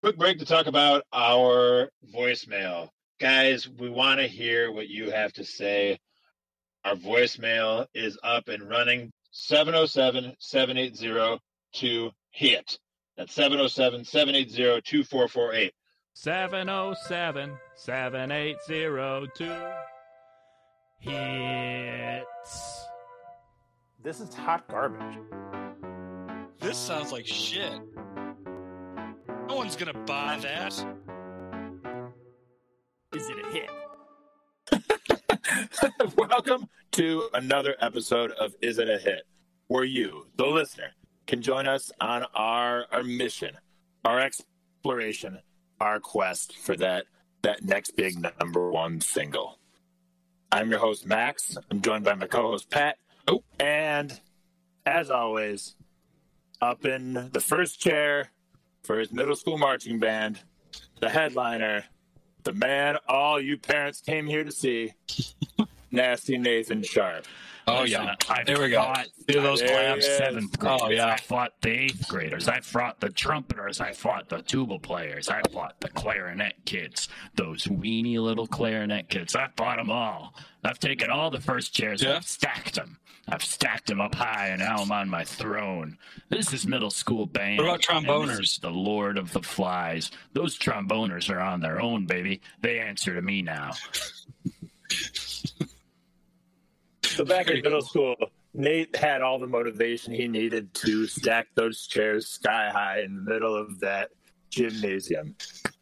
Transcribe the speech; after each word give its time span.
Quick 0.00 0.16
break 0.16 0.38
to 0.38 0.44
talk 0.44 0.68
about 0.68 1.02
our 1.12 1.90
voicemail. 2.14 2.88
Guys, 3.18 3.68
we 3.68 3.90
want 3.90 4.20
to 4.20 4.28
hear 4.28 4.70
what 4.70 4.86
you 4.86 5.10
have 5.10 5.32
to 5.32 5.44
say. 5.44 5.98
Our 6.84 6.94
voicemail 6.94 7.86
is 7.94 8.16
up 8.22 8.46
and 8.46 8.68
running 8.68 9.10
707 9.32 10.36
780 10.38 11.40
2HIT. 11.74 12.78
That's 13.16 13.34
707 13.34 14.04
780 14.04 14.82
2448. 14.82 15.72
707 16.14 17.58
7802 17.74 19.52
hits. 21.00 22.84
This 24.00 24.20
is 24.20 24.32
hot 24.32 24.68
garbage. 24.68 25.18
This 26.60 26.78
sounds 26.78 27.10
like 27.10 27.26
shit. 27.26 27.80
No 29.48 29.56
one's 29.56 29.76
gonna 29.76 29.94
buy 29.94 30.38
that. 30.42 30.74
Is 33.14 33.30
it 33.30 33.36
a 33.38 33.48
hit? 33.50 33.70
Welcome 36.18 36.68
to 36.92 37.30
another 37.32 37.74
episode 37.80 38.32
of 38.32 38.54
Is 38.60 38.78
It 38.78 38.90
a 38.90 38.98
Hit, 38.98 39.22
where 39.68 39.84
you, 39.84 40.26
the 40.36 40.44
listener, 40.44 40.90
can 41.26 41.40
join 41.40 41.66
us 41.66 41.90
on 41.98 42.26
our, 42.34 42.84
our 42.92 43.02
mission, 43.02 43.56
our 44.04 44.20
exploration, 44.20 45.38
our 45.80 45.98
quest 45.98 46.54
for 46.58 46.76
that 46.76 47.06
that 47.40 47.64
next 47.64 47.92
big 47.96 48.18
number 48.38 48.70
one 48.70 49.00
single. 49.00 49.58
I'm 50.52 50.68
your 50.68 50.80
host 50.80 51.06
Max. 51.06 51.56
I'm 51.70 51.80
joined 51.80 52.04
by 52.04 52.16
my 52.16 52.26
co-host 52.26 52.68
Pat. 52.68 52.98
Oh, 53.26 53.42
and 53.58 54.20
as 54.84 55.10
always, 55.10 55.74
up 56.60 56.84
in 56.84 57.30
the 57.32 57.40
first 57.40 57.80
chair 57.80 58.30
for 58.88 58.98
his 58.98 59.12
middle 59.12 59.36
school 59.36 59.58
marching 59.58 59.98
band, 59.98 60.40
the 61.00 61.10
headliner, 61.10 61.84
the 62.44 62.54
man 62.54 62.96
all 63.06 63.38
you 63.38 63.58
parents 63.58 64.00
came 64.00 64.26
here 64.26 64.42
to 64.42 64.50
see, 64.50 64.94
Nasty 65.90 66.38
Nathan 66.38 66.82
Sharp. 66.82 67.26
Oh 67.68 67.82
Listen, 67.82 68.04
yeah, 68.04 68.14
I 68.30 68.44
there 68.44 68.60
we 68.60 68.70
go. 68.70 68.80
fought 68.82 69.08
Do 69.26 69.42
those 69.42 69.60
claps. 69.60 70.06
seventh 70.16 70.56
oh, 70.56 70.78
graders. 70.78 70.80
Oh, 70.82 70.88
yeah. 70.90 71.06
I 71.08 71.16
fought 71.18 71.52
the 71.60 71.70
eighth 71.70 72.08
graders. 72.08 72.48
I 72.48 72.60
fought 72.60 72.98
the 73.00 73.10
trumpeters. 73.10 73.80
I 73.80 73.92
fought 73.92 74.28
the 74.30 74.40
tuba 74.42 74.78
players. 74.78 75.28
I 75.28 75.42
fought 75.52 75.78
the 75.80 75.90
clarinet 75.90 76.54
kids. 76.64 77.08
Those 77.34 77.68
weeny 77.68 78.18
little 78.18 78.46
clarinet 78.46 79.10
kids. 79.10 79.36
I 79.36 79.48
fought 79.56 79.76
them 79.76 79.90
all. 79.90 80.34
I've 80.64 80.78
taken 80.78 81.10
all 81.10 81.30
the 81.30 81.40
first 81.40 81.74
chairs 81.74 82.00
and 82.00 82.10
Yeah. 82.10 82.16
I've 82.16 82.26
stacked 82.26 82.74
them. 82.74 82.98
I've 83.30 83.44
stacked 83.44 83.88
them 83.88 84.00
up 84.00 84.14
high, 84.14 84.46
and 84.48 84.60
now 84.60 84.76
I'm 84.78 84.90
on 84.90 85.10
my 85.10 85.22
throne. 85.22 85.98
This 86.30 86.54
is 86.54 86.66
middle 86.66 86.88
school 86.90 87.26
band. 87.26 87.58
What 87.58 87.66
about 87.66 87.82
tromboners? 87.82 88.58
the 88.58 88.70
Lord 88.70 89.18
of 89.18 89.32
the 89.34 89.42
Flies. 89.42 90.10
Those 90.32 90.58
tromboners 90.58 91.28
are 91.28 91.40
on 91.40 91.60
their 91.60 91.78
own, 91.78 92.06
baby. 92.06 92.40
They 92.62 92.78
answer 92.80 93.14
to 93.14 93.20
me 93.20 93.42
now. 93.42 93.72
So 97.08 97.24
back 97.24 97.48
in 97.48 97.62
middle 97.62 97.82
school, 97.82 98.14
Nate 98.54 98.94
had 98.94 99.22
all 99.22 99.38
the 99.38 99.46
motivation 99.46 100.12
he 100.12 100.28
needed 100.28 100.72
to 100.74 101.06
stack 101.06 101.48
those 101.54 101.86
chairs 101.86 102.28
sky 102.28 102.70
high 102.70 103.00
in 103.00 103.16
the 103.16 103.22
middle 103.22 103.56
of 103.56 103.80
that 103.80 104.10
gymnasium. 104.50 105.34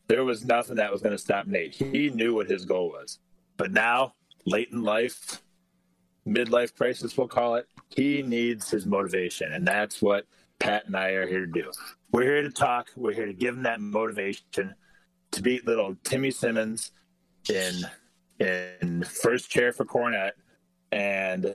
There 0.09 0.25
was 0.25 0.45
nothing 0.45 0.77
that 0.77 0.91
was 0.91 1.03
going 1.03 1.15
to 1.15 1.23
stop 1.23 1.47
Nate. 1.47 1.75
He 1.75 2.11
knew 2.11 2.35
what 2.35 2.49
his 2.49 2.65
goal 2.65 2.89
was. 2.91 3.19
But 3.57 3.73
now, 3.73 4.15
late 4.47 4.69
in 4.73 4.83
life, 4.83 5.43
midlife 6.27 6.75
crisis, 6.75 7.17
we'll 7.17 7.29
call 7.29 7.57
it, 7.57 7.67
he 7.89 8.23
needs 8.23 8.71
his 8.71 8.87
motivation. 8.87 9.53
And 9.53 9.67
that's 9.67 10.01
what 10.01 10.27
Pat 10.59 10.87
and 10.87 10.97
I 10.97 11.11
are 11.11 11.27
here 11.27 11.41
to 11.41 11.53
do. 11.53 11.71
We're 12.13 12.23
here 12.23 12.43
to 12.43 12.51
talk. 12.51 12.91
We're 12.97 13.13
here 13.13 13.27
to 13.27 13.35
give 13.35 13.55
him 13.55 13.65
that 13.65 13.81
motivation 13.81 14.75
to 15.33 15.43
beat 15.43 15.67
little 15.67 15.97
Timmy 16.05 16.31
Simmons 16.31 16.93
in 17.51 17.73
in 18.39 19.03
first 19.05 19.51
chair 19.51 19.73
for 19.73 19.85
cornet 19.85 20.35
and 20.93 21.55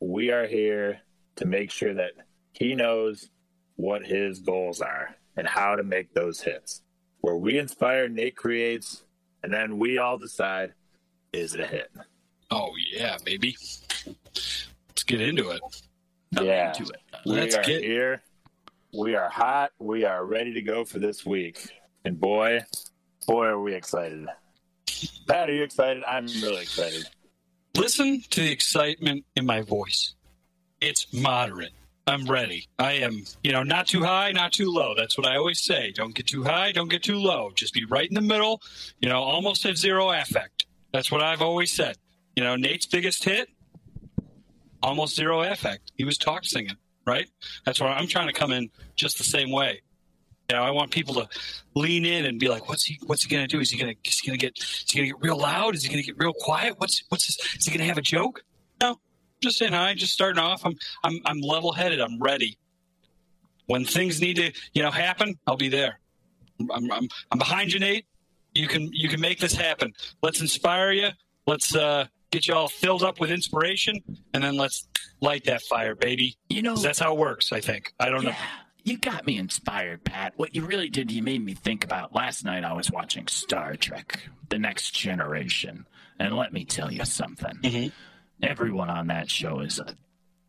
we 0.00 0.30
are 0.30 0.46
here 0.46 1.00
to 1.36 1.44
make 1.46 1.70
sure 1.70 1.94
that 1.94 2.12
he 2.52 2.74
knows 2.74 3.30
what 3.76 4.04
his 4.04 4.40
goals 4.40 4.80
are 4.80 5.16
and 5.36 5.46
how 5.46 5.76
to 5.76 5.82
make 5.82 6.12
those 6.14 6.40
hits. 6.40 6.82
Where 7.20 7.36
we 7.36 7.58
inspire, 7.58 8.08
Nate 8.08 8.36
creates, 8.36 9.04
and 9.42 9.52
then 9.52 9.78
we 9.78 9.98
all 9.98 10.18
decide 10.18 10.74
is 11.32 11.54
it 11.54 11.60
a 11.60 11.66
hit? 11.66 11.90
Oh 12.50 12.70
yeah, 12.92 13.16
baby. 13.24 13.56
Let's 14.06 15.02
get 15.06 15.20
into 15.22 15.50
it. 15.50 15.60
I'm 16.36 16.44
Yeah. 16.46 16.68
into 16.68 16.82
it. 16.92 17.00
We 17.24 17.32
Let's 17.32 17.54
are 17.54 17.62
get- 17.62 17.82
here. 17.82 18.22
We 18.92 19.14
are 19.14 19.30
hot. 19.30 19.72
We 19.78 20.04
are 20.04 20.24
ready 20.26 20.52
to 20.54 20.60
go 20.62 20.84
for 20.84 20.98
this 20.98 21.24
week. 21.24 21.66
And 22.04 22.20
boy, 22.20 22.60
boy, 23.26 23.46
are 23.46 23.60
we 23.60 23.74
excited. 23.74 24.26
Pat, 25.26 25.48
are 25.48 25.54
you 25.54 25.62
excited? 25.62 26.02
I'm 26.06 26.26
really 26.26 26.60
excited. 26.62 27.04
Listen 27.76 28.20
to 28.30 28.40
the 28.40 28.50
excitement 28.50 29.24
in 29.34 29.46
my 29.46 29.62
voice. 29.62 30.14
It's 30.80 31.10
moderate. 31.12 31.72
I'm 32.06 32.26
ready. 32.26 32.66
I 32.78 32.92
am, 32.94 33.24
you 33.42 33.52
know, 33.52 33.62
not 33.62 33.86
too 33.86 34.02
high, 34.02 34.32
not 34.32 34.52
too 34.52 34.70
low. 34.70 34.94
That's 34.96 35.16
what 35.16 35.26
I 35.26 35.36
always 35.36 35.62
say. 35.62 35.92
Don't 35.94 36.14
get 36.14 36.26
too 36.26 36.42
high, 36.42 36.72
don't 36.72 36.90
get 36.90 37.02
too 37.02 37.16
low. 37.16 37.50
Just 37.54 37.72
be 37.72 37.84
right 37.84 38.08
in 38.08 38.14
the 38.14 38.20
middle, 38.20 38.60
you 39.00 39.08
know, 39.08 39.22
almost 39.22 39.64
at 39.64 39.78
zero 39.78 40.10
affect. 40.10 40.66
That's 40.92 41.10
what 41.10 41.22
I've 41.22 41.40
always 41.40 41.72
said. 41.72 41.96
You 42.36 42.42
know, 42.42 42.56
Nate's 42.56 42.86
biggest 42.86 43.24
hit, 43.24 43.48
almost 44.82 45.14
zero 45.14 45.42
affect. 45.42 45.92
He 45.94 46.04
was 46.04 46.18
talk 46.18 46.44
singing, 46.44 46.76
right? 47.06 47.28
That's 47.64 47.80
why 47.80 47.92
I'm 47.92 48.08
trying 48.08 48.26
to 48.26 48.32
come 48.32 48.52
in 48.52 48.70
just 48.96 49.16
the 49.16 49.24
same 49.24 49.50
way. 49.50 49.80
You 50.52 50.58
know, 50.58 50.64
I 50.64 50.70
want 50.70 50.90
people 50.90 51.14
to 51.14 51.26
lean 51.74 52.04
in 52.04 52.26
and 52.26 52.38
be 52.38 52.46
like, 52.46 52.68
"What's 52.68 52.84
he? 52.84 52.98
What's 53.06 53.24
he 53.24 53.30
going 53.34 53.42
to 53.42 53.48
do? 53.48 53.58
Is 53.58 53.70
he 53.70 53.78
going 53.78 53.94
to? 53.94 54.08
Is 54.08 54.18
he 54.18 54.28
going 54.28 54.38
to 54.38 54.46
get? 54.46 54.58
Is 54.58 54.84
he 54.86 54.98
going 54.98 55.08
to 55.08 55.14
get 55.14 55.24
real 55.24 55.38
loud? 55.38 55.74
Is 55.74 55.82
he 55.82 55.88
going 55.88 56.02
to 56.02 56.06
get 56.06 56.18
real 56.18 56.34
quiet? 56.34 56.74
What's 56.76 57.02
what's 57.08 57.24
his, 57.24 57.38
is 57.58 57.64
he 57.64 57.70
going 57.70 57.80
to 57.80 57.86
have 57.86 57.96
a 57.96 58.02
joke? 58.02 58.44
No, 58.78 58.98
just 59.42 59.56
saying 59.56 59.72
hi, 59.72 59.94
just 59.94 60.12
starting 60.12 60.38
off. 60.38 60.60
I'm 60.66 60.76
I'm 61.04 61.20
I'm 61.24 61.40
level 61.40 61.72
headed. 61.72 62.02
I'm 62.02 62.18
ready. 62.20 62.58
When 63.64 63.86
things 63.86 64.20
need 64.20 64.36
to 64.36 64.52
you 64.74 64.82
know 64.82 64.90
happen, 64.90 65.38
I'll 65.46 65.56
be 65.56 65.70
there. 65.70 65.98
I'm 66.70 66.92
I'm 66.92 67.08
I'm 67.30 67.38
behind 67.38 67.72
you, 67.72 67.80
Nate. 67.80 68.04
You 68.52 68.68
can 68.68 68.90
you 68.92 69.08
can 69.08 69.22
make 69.22 69.40
this 69.40 69.54
happen. 69.54 69.94
Let's 70.22 70.42
inspire 70.42 70.92
you. 70.92 71.08
Let's 71.46 71.74
uh, 71.74 72.08
get 72.30 72.46
you 72.46 72.52
all 72.52 72.68
filled 72.68 73.02
up 73.02 73.20
with 73.20 73.30
inspiration, 73.30 74.02
and 74.34 74.44
then 74.44 74.58
let's 74.58 74.86
light 75.22 75.44
that 75.44 75.62
fire, 75.62 75.94
baby. 75.94 76.36
You 76.50 76.60
know 76.60 76.76
that's 76.76 76.98
how 76.98 77.14
it 77.14 77.18
works. 77.18 77.52
I 77.52 77.60
think. 77.60 77.94
I 77.98 78.10
don't 78.10 78.24
know. 78.24 78.34
Yeah, 78.84 78.92
you 78.92 78.98
got 78.98 79.26
me 79.26 79.38
inspired, 79.38 80.04
Pat. 80.04 80.34
What 80.36 80.54
you 80.54 80.64
really 80.64 80.88
did, 80.88 81.10
you 81.10 81.22
made 81.22 81.44
me 81.44 81.54
think 81.54 81.84
about 81.84 82.14
last 82.14 82.44
night. 82.44 82.64
I 82.64 82.72
was 82.72 82.90
watching 82.90 83.26
Star 83.28 83.76
Trek: 83.76 84.28
The 84.48 84.58
Next 84.58 84.92
Generation, 84.92 85.86
and 86.18 86.36
let 86.36 86.52
me 86.52 86.64
tell 86.64 86.92
you 86.92 87.04
something. 87.04 87.56
Mhm. 87.62 87.92
Everyone 88.42 88.90
on 88.90 89.06
that 89.08 89.30
show 89.30 89.60
is 89.60 89.78
a. 89.78 89.96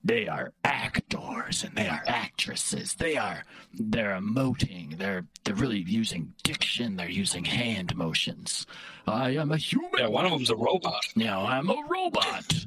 They 0.06 0.28
are 0.28 0.52
actors 0.66 1.64
and 1.64 1.78
they 1.78 1.88
are 1.88 2.04
actresses. 2.06 2.96
They 2.96 3.16
are 3.16 3.46
they're 3.74 4.20
emoting. 4.20 4.98
They're 4.98 5.26
they're 5.46 5.56
really 5.56 5.80
using 5.80 6.34
diction. 6.44 6.98
They're 6.98 7.10
using 7.10 7.46
hand 7.46 7.96
motions. 7.96 8.68
I 9.08 9.30
am 9.38 9.54
a 9.54 9.58
human. 9.58 9.92
Yeah, 9.98 10.08
one 10.08 10.26
of 10.26 10.32
them's 10.32 10.50
a 10.50 10.58
robot. 10.58 11.06
Now 11.16 11.46
I'm 11.46 11.70
a 11.70 11.82
robot. 11.88 12.66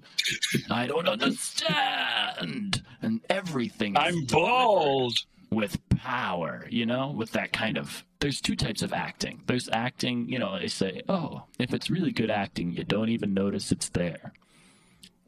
I 0.70 0.86
don't 0.86 1.06
understand. 1.08 2.82
And 3.02 3.20
everything. 3.28 3.96
is 3.96 4.02
I'm 4.02 4.24
delivered 4.24 4.30
bald. 4.48 5.18
With 5.56 5.78
power, 5.88 6.66
you 6.68 6.84
know, 6.84 7.10
with 7.10 7.32
that 7.32 7.50
kind 7.52 7.78
of. 7.78 8.04
There's 8.20 8.40
two 8.42 8.56
types 8.56 8.82
of 8.82 8.92
acting. 8.92 9.42
There's 9.46 9.68
acting, 9.70 10.28
you 10.28 10.38
know, 10.38 10.58
they 10.58 10.68
say, 10.68 11.02
oh, 11.08 11.44
if 11.58 11.72
it's 11.72 11.90
really 11.90 12.12
good 12.12 12.30
acting, 12.30 12.72
you 12.72 12.84
don't 12.84 13.08
even 13.08 13.32
notice 13.32 13.72
it's 13.72 13.88
there. 13.88 14.32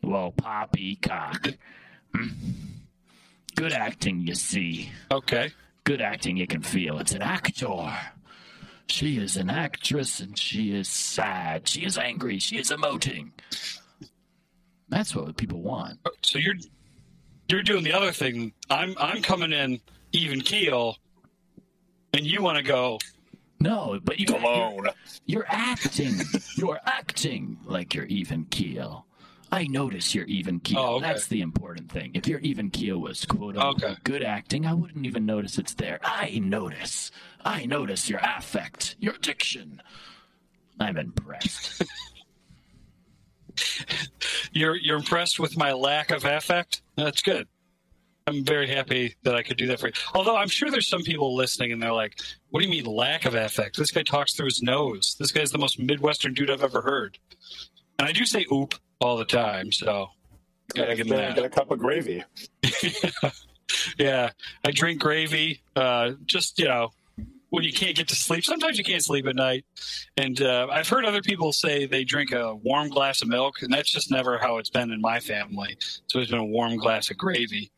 Well, 0.03 0.33
poppycock. 0.33 1.55
Hmm. 2.15 2.29
Good 3.57 3.73
acting, 3.73 4.21
you 4.21 4.35
see. 4.35 4.91
Okay. 5.11 5.51
Good 5.85 6.01
acting, 6.03 6.37
you 6.37 6.47
can 6.47 6.63
feel. 6.63 6.99
It's 6.99 7.13
an 7.13 7.23
actor. 7.23 7.91
She 8.89 9.17
is 9.17 9.37
an 9.37 9.51
actress 9.51 10.21
and 10.21 10.39
she 10.39 10.75
is 10.75 10.89
sad. 10.89 11.69
She 11.69 11.85
is 11.85 11.97
angry. 11.97 12.39
She 12.39 12.59
is 12.59 12.71
emoting. 12.71 13.31
That's 14.89 15.15
what 15.15 15.37
people 15.37 15.63
want. 15.63 15.99
So 16.23 16.39
you're 16.39 16.55
you're 17.49 17.63
doing 17.63 17.85
the 17.85 17.93
other 17.93 18.13
thing. 18.13 18.53
I'm 18.71 18.95
I'm 18.99 19.23
coming 19.23 19.53
in 19.53 19.81
even 20.19 20.41
keel, 20.41 20.97
and 22.13 22.27
you 22.27 22.43
want 22.43 22.59
to 22.59 22.63
go. 22.65 22.99
No, 23.61 23.99
but 24.05 24.21
you 24.21 24.27
Come 24.27 24.45
on. 24.45 24.89
You're 25.27 25.47
acting. 25.49 26.15
You're 26.57 26.81
acting 26.87 27.59
like 27.65 27.95
you're 27.95 28.05
even 28.05 28.45
keel. 28.45 29.07
I 29.51 29.67
notice 29.67 30.15
you're 30.15 30.27
even 30.27 30.61
keel. 30.61 30.79
Oh, 30.79 30.97
okay. 30.97 31.07
That's 31.07 31.27
the 31.27 31.41
important 31.41 31.91
thing. 31.91 32.11
If 32.15 32.29
your 32.29 32.39
even 32.41 32.71
keel 32.71 32.99
was 32.99 33.25
quote 33.25 33.57
unquote 33.57 33.83
Okay. 33.83 33.97
good 34.05 34.23
acting, 34.23 34.67
I 34.67 34.75
wouldn't 34.75 35.07
even 35.07 35.25
notice 35.27 35.59
it's 35.59 35.75
there. 35.75 35.99
I 36.05 36.39
notice. 36.43 37.11
I 37.45 37.65
notice 37.65 38.09
your 38.11 38.21
affect, 38.23 38.95
your 39.01 39.15
diction. 39.15 39.81
I'm 40.79 40.97
impressed. 40.97 41.83
You're 44.53 44.77
you're 44.77 44.99
impressed 44.99 45.41
with 45.41 45.57
my 45.57 45.73
lack 45.73 46.11
of 46.13 46.25
affect. 46.25 46.83
That's 46.97 47.23
good. 47.23 47.49
I'm 48.29 48.45
very 48.45 48.69
happy 48.69 49.15
that 49.23 49.35
I 49.35 49.43
could 49.43 49.57
do 49.57 49.67
that 49.69 49.81
for 49.81 49.87
you. 49.87 49.93
Although 50.15 50.37
I'm 50.37 50.49
sure 50.49 50.71
there's 50.71 50.89
some 50.89 51.03
people 51.03 51.35
listening 51.35 51.73
and 51.73 51.83
they're 51.83 51.93
like, 51.93 52.21
"What 52.51 52.61
do 52.61 52.67
you 52.67 52.71
mean 52.71 52.85
lack 52.85 53.25
of 53.25 53.35
affect? 53.35 53.79
This 53.79 53.91
guy 53.91 54.03
talks 54.03 54.35
through 54.35 54.47
his 54.47 54.63
nose. 54.63 55.17
This 55.19 55.33
guy's 55.33 55.51
the 55.51 55.59
most 55.59 55.79
Midwestern 55.79 56.35
dude 56.35 56.51
I've 56.51 56.63
ever 56.63 56.83
heard." 56.83 57.19
And 57.99 58.07
I 58.07 58.13
do 58.13 58.27
say 58.27 58.45
"oop" 58.53 58.75
all 59.01 59.17
the 59.17 59.25
time, 59.25 59.73
so 59.73 60.09
gotta 60.75 60.95
give 60.95 61.07
him 61.07 61.35
Get 61.35 61.45
a 61.45 61.49
cup 61.49 61.71
of 61.71 61.79
gravy. 61.79 62.23
yeah, 63.99 64.31
I 64.65 64.71
drink 64.73 65.01
gravy. 65.01 65.63
Uh, 65.75 66.13
just 66.27 66.59
you 66.59 66.67
know, 66.67 66.91
when 67.51 67.65
you 67.65 67.73
can't 67.73 67.97
get 67.97 68.09
to 68.09 68.17
sleep. 68.17 68.45
Sometimes 68.45 68.79
you 68.79 68.85
can't 68.85 69.03
sleep 69.03 69.27
at 69.27 69.37
night, 69.37 69.65
and 70.17 70.41
uh, 70.41 70.69
I've 70.71 70.89
heard 70.89 71.05
other 71.05 71.23
people 71.23 71.53
say 71.53 71.87
they 71.87 72.05
drink 72.05 72.33
a 72.33 72.55
warm 72.55 72.89
glass 72.89 73.23
of 73.23 73.29
milk, 73.29 73.63
and 73.63 73.73
that's 73.73 73.91
just 73.91 74.11
never 74.11 74.39
how 74.39 74.59
it's 74.59 74.71
been 74.71 74.91
in 74.91 75.01
my 75.01 75.21
family. 75.21 75.73
It's 75.79 76.15
always 76.15 76.31
been 76.31 76.41
a 76.41 76.45
warm 76.45 76.77
glass 76.77 77.11
of 77.11 77.17
gravy, 77.17 77.71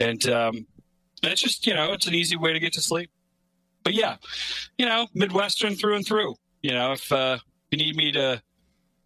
and 0.00 0.26
um, 0.28 0.66
it's 1.22 1.40
just 1.40 1.66
you 1.66 1.74
know, 1.74 1.92
it's 1.92 2.06
an 2.06 2.14
easy 2.14 2.36
way 2.36 2.52
to 2.52 2.60
get 2.60 2.72
to 2.74 2.82
sleep. 2.82 3.10
But 3.82 3.94
yeah, 3.94 4.16
you 4.78 4.86
know, 4.86 5.06
Midwestern 5.14 5.74
through 5.74 5.96
and 5.96 6.06
through. 6.06 6.34
You 6.62 6.72
know, 6.72 6.92
if 6.92 7.10
uh, 7.12 7.38
you 7.70 7.78
need 7.78 7.96
me 7.96 8.12
to 8.12 8.42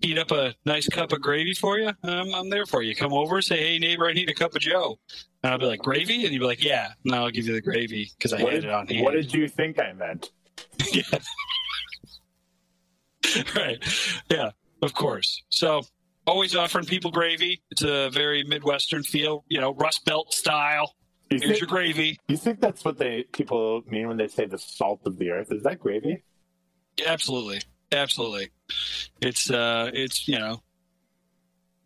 heat 0.00 0.19
up 0.19 0.31
a 0.31 0.55
nice 0.65 0.89
cup 0.89 1.12
of 1.12 1.21
gravy 1.21 1.55
for 1.55 1.79
you, 1.79 1.89
um, 2.05 2.35
I'm 2.35 2.50
there 2.50 2.67
for 2.67 2.83
you. 2.83 2.95
Come 2.95 3.12
over, 3.12 3.41
say, 3.43 3.59
"Hey 3.59 3.79
neighbor, 3.79 4.06
I 4.09 4.12
need 4.12 4.29
a 4.31 4.35
cup 4.35 4.55
of 4.55 4.61
Joe," 4.61 4.99
and 5.43 5.53
I'll 5.53 5.59
be 5.59 5.67
like, 5.67 5.81
"Gravy," 5.81 6.25
and 6.25 6.33
you'll 6.33 6.43
be 6.43 6.47
like, 6.47 6.62
"Yeah." 6.62 6.93
And 7.05 7.15
I'll 7.15 7.31
give 7.31 7.47
you 7.47 7.53
the 7.55 7.61
gravy 7.61 8.11
because 8.17 8.33
I 8.33 8.43
What 8.43 8.53
had 8.53 8.62
did, 8.62 8.69
it 8.69 8.75
on 8.75 8.87
hand. 8.87 9.05
what 9.05 9.12
did 9.15 9.33
you 9.35 9.49
think 9.49 9.81
I 9.81 9.93
meant? 9.93 10.31
Yeah. 10.93 11.03
right. 13.56 13.79
Yeah, 14.31 14.50
of 14.83 14.95
course. 14.95 15.43
So 15.49 15.83
always 16.27 16.55
offering 16.56 16.85
people 16.87 17.11
gravy. 17.11 17.62
It's 17.71 17.83
a 17.83 18.11
very 18.11 18.45
Midwestern 18.45 19.03
feel, 19.03 19.45
you 19.49 19.61
know, 19.61 19.75
Rust 19.75 20.05
Belt 20.05 20.33
style. 20.33 20.95
You 21.31 21.39
Here's 21.39 21.50
think, 21.50 21.61
your 21.61 21.69
gravy. 21.69 22.19
you 22.29 22.37
think 22.39 22.61
that's 22.61 22.85
what 22.85 22.97
they 22.97 23.25
people 23.33 23.83
mean 23.87 24.09
when 24.09 24.17
they 24.17 24.29
say 24.29 24.47
the 24.47 24.59
salt 24.59 25.00
of 25.05 25.19
the 25.19 25.31
earth? 25.31 25.53
Is 25.53 25.62
that 25.65 25.79
gravy? 25.79 26.23
Absolutely. 27.06 27.61
Absolutely. 27.90 28.50
It's 29.20 29.50
uh 29.50 29.90
it's, 29.93 30.29
you 30.29 30.38
know, 30.38 30.62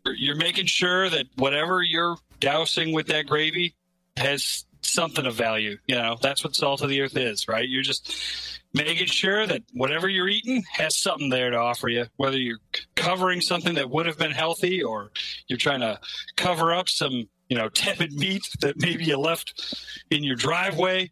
you're 0.05 0.35
making 0.35 0.65
sure 0.65 1.09
that 1.09 1.27
whatever 1.35 1.81
you're 1.81 2.17
dousing 2.39 2.93
with 2.93 3.07
that 3.07 3.27
gravy 3.27 3.75
has 4.17 4.65
something 4.81 5.25
of 5.25 5.33
value. 5.33 5.77
You 5.87 5.95
know, 5.95 6.17
that's 6.21 6.43
what 6.43 6.55
salt 6.55 6.81
of 6.81 6.89
the 6.89 7.01
earth 7.01 7.17
is, 7.17 7.47
right? 7.47 7.67
You're 7.67 7.83
just 7.83 8.59
making 8.73 9.07
sure 9.07 9.45
that 9.45 9.63
whatever 9.73 10.09
you're 10.09 10.27
eating 10.27 10.63
has 10.73 10.97
something 10.97 11.29
there 11.29 11.51
to 11.51 11.57
offer 11.57 11.87
you, 11.87 12.05
whether 12.17 12.37
you're 12.37 12.59
covering 12.95 13.39
something 13.41 13.75
that 13.75 13.89
would 13.89 14.05
have 14.05 14.17
been 14.17 14.31
healthy 14.31 14.83
or 14.83 15.11
you're 15.47 15.57
trying 15.57 15.81
to 15.81 15.99
cover 16.35 16.73
up 16.73 16.89
some, 16.89 17.29
you 17.49 17.57
know, 17.57 17.69
tepid 17.69 18.13
meat 18.13 18.43
that 18.61 18.79
maybe 18.79 19.05
you 19.05 19.17
left 19.17 19.75
in 20.09 20.23
your 20.23 20.35
driveway 20.35 21.11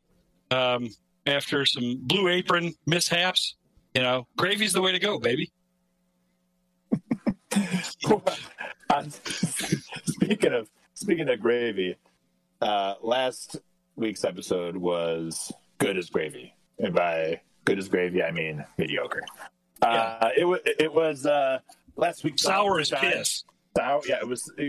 um, 0.49 0.89
after 1.25 1.65
some 1.65 1.99
blue 2.01 2.27
apron 2.27 2.73
mishaps. 2.85 3.55
You 3.93 4.01
know, 4.01 4.27
gravy's 4.38 4.73
the 4.73 4.81
way 4.81 4.91
to 4.91 4.99
go, 4.99 5.19
baby. 5.19 5.51
Uh, 8.89 9.03
speaking 10.03 10.51
of 10.51 10.69
speaking 10.95 11.29
of 11.29 11.39
gravy, 11.39 11.95
uh, 12.61 12.95
last 13.01 13.55
week's 13.95 14.25
episode 14.25 14.75
was 14.75 15.49
good 15.77 15.97
as 15.97 16.09
gravy, 16.09 16.53
and 16.77 16.93
by 16.93 17.39
good 17.63 17.79
as 17.79 17.88
gravy 17.88 18.21
I 18.21 18.31
mean 18.31 18.65
mediocre. 18.77 19.23
Uh, 19.81 20.29
it 20.35 20.43
was 20.43 20.59
it 20.65 20.93
was 20.93 21.25
uh, 21.25 21.59
last 21.95 22.25
week 22.25 22.38
Sour 22.38 22.81
as 22.81 22.91
piss. 22.91 23.45
Sour, 23.77 24.01
yeah, 24.05 24.17
it 24.21 24.27
was 24.27 24.51
uh, 24.59 24.63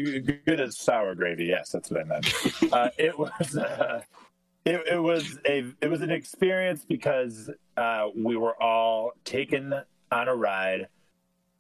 good 0.46 0.60
as 0.60 0.78
sour 0.78 1.16
gravy. 1.16 1.46
Yes, 1.46 1.70
that's 1.70 1.90
what 1.90 2.02
I 2.02 2.04
meant. 2.04 2.72
uh, 2.72 2.90
it 2.98 3.18
was. 3.18 3.58
It, 4.64 4.80
it 4.92 4.98
was 5.02 5.38
a 5.46 5.64
it 5.80 5.88
was 5.90 6.02
an 6.02 6.10
experience 6.10 6.84
because 6.84 7.50
uh, 7.76 8.08
we 8.16 8.36
were 8.36 8.60
all 8.62 9.12
taken 9.24 9.74
on 10.12 10.28
a 10.28 10.34
ride, 10.34 10.88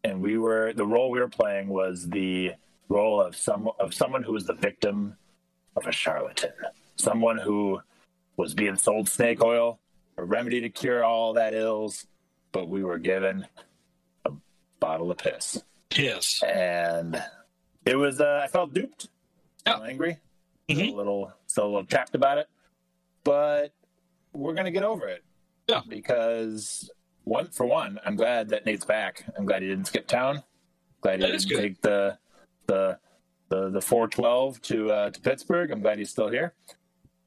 and 0.04 0.20
we 0.22 0.38
were 0.38 0.72
the 0.72 0.86
role 0.86 1.10
we 1.10 1.18
were 1.18 1.28
playing 1.28 1.68
was 1.68 2.08
the 2.08 2.52
role 2.88 3.20
of 3.20 3.34
some 3.34 3.68
of 3.80 3.92
someone 3.92 4.22
who 4.22 4.32
was 4.32 4.46
the 4.46 4.54
victim 4.54 5.16
of 5.74 5.86
a 5.86 5.92
charlatan, 5.92 6.52
someone 6.96 7.38
who 7.38 7.80
was 8.36 8.54
being 8.54 8.76
sold 8.76 9.08
snake 9.08 9.42
oil, 9.42 9.80
a 10.16 10.24
remedy 10.24 10.60
to 10.60 10.68
cure 10.68 11.02
all 11.02 11.32
that 11.32 11.54
ills, 11.54 12.06
but 12.52 12.68
we 12.68 12.84
were 12.84 12.98
given 12.98 13.46
a 14.26 14.30
bottle 14.78 15.10
of 15.10 15.18
piss. 15.18 15.62
Piss. 15.90 16.42
and 16.42 17.20
it 17.84 17.96
was 17.96 18.20
uh, 18.20 18.40
I 18.44 18.46
felt 18.46 18.72
duped, 18.72 19.08
still 19.58 19.82
angry, 19.82 20.18
Mhm. 20.70 20.92
a 20.92 20.96
little 20.96 21.32
still 21.48 21.64
a 21.64 21.66
little 21.66 21.84
trapped 21.84 22.14
about 22.14 22.38
it, 22.38 22.46
but 23.24 23.72
we're 24.32 24.54
gonna 24.54 24.70
get 24.70 24.82
over 24.84 25.06
it. 25.08 25.24
Yeah. 25.68 25.80
because 25.88 26.90
one 27.24 27.46
for 27.48 27.64
one, 27.66 27.98
I'm 28.04 28.16
glad 28.16 28.48
that 28.50 28.66
Nate's 28.66 28.84
back. 28.84 29.24
I'm 29.38 29.44
glad 29.46 29.62
he 29.62 29.68
didn't 29.68 29.86
skip 29.86 30.06
town. 30.08 30.42
Glad 31.00 31.20
he 31.20 31.26
That 31.26 31.38
didn't 31.38 31.56
take 31.60 31.80
the 31.82 32.18
the 32.66 32.98
the 33.48 33.70
the 33.70 33.80
412 33.80 34.60
to 34.62 34.90
uh, 34.90 35.10
to 35.10 35.20
Pittsburgh. 35.20 35.70
I'm 35.70 35.80
glad 35.82 35.98
he's 35.98 36.10
still 36.10 36.28
here. 36.28 36.54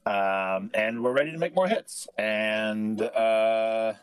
Um, 0.05 0.69
and 0.73 1.03
we're 1.03 1.13
ready 1.13 1.31
to 1.31 1.37
make 1.37 1.55
more 1.55 1.67
hits. 1.67 2.07
And 2.17 3.01
uh, 3.01 3.93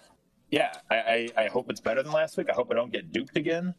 yeah, 0.50 0.73
I, 0.91 0.97
I, 0.97 1.29
I 1.44 1.47
hope 1.49 1.71
it's 1.71 1.81
better 1.81 2.03
than 2.03 2.12
last 2.12 2.37
week. 2.37 2.49
I 2.50 2.55
hope 2.55 2.69
I 2.71 2.75
don't 2.75 2.91
get 2.93 3.12
duped 3.12 3.37
again. 3.37 3.75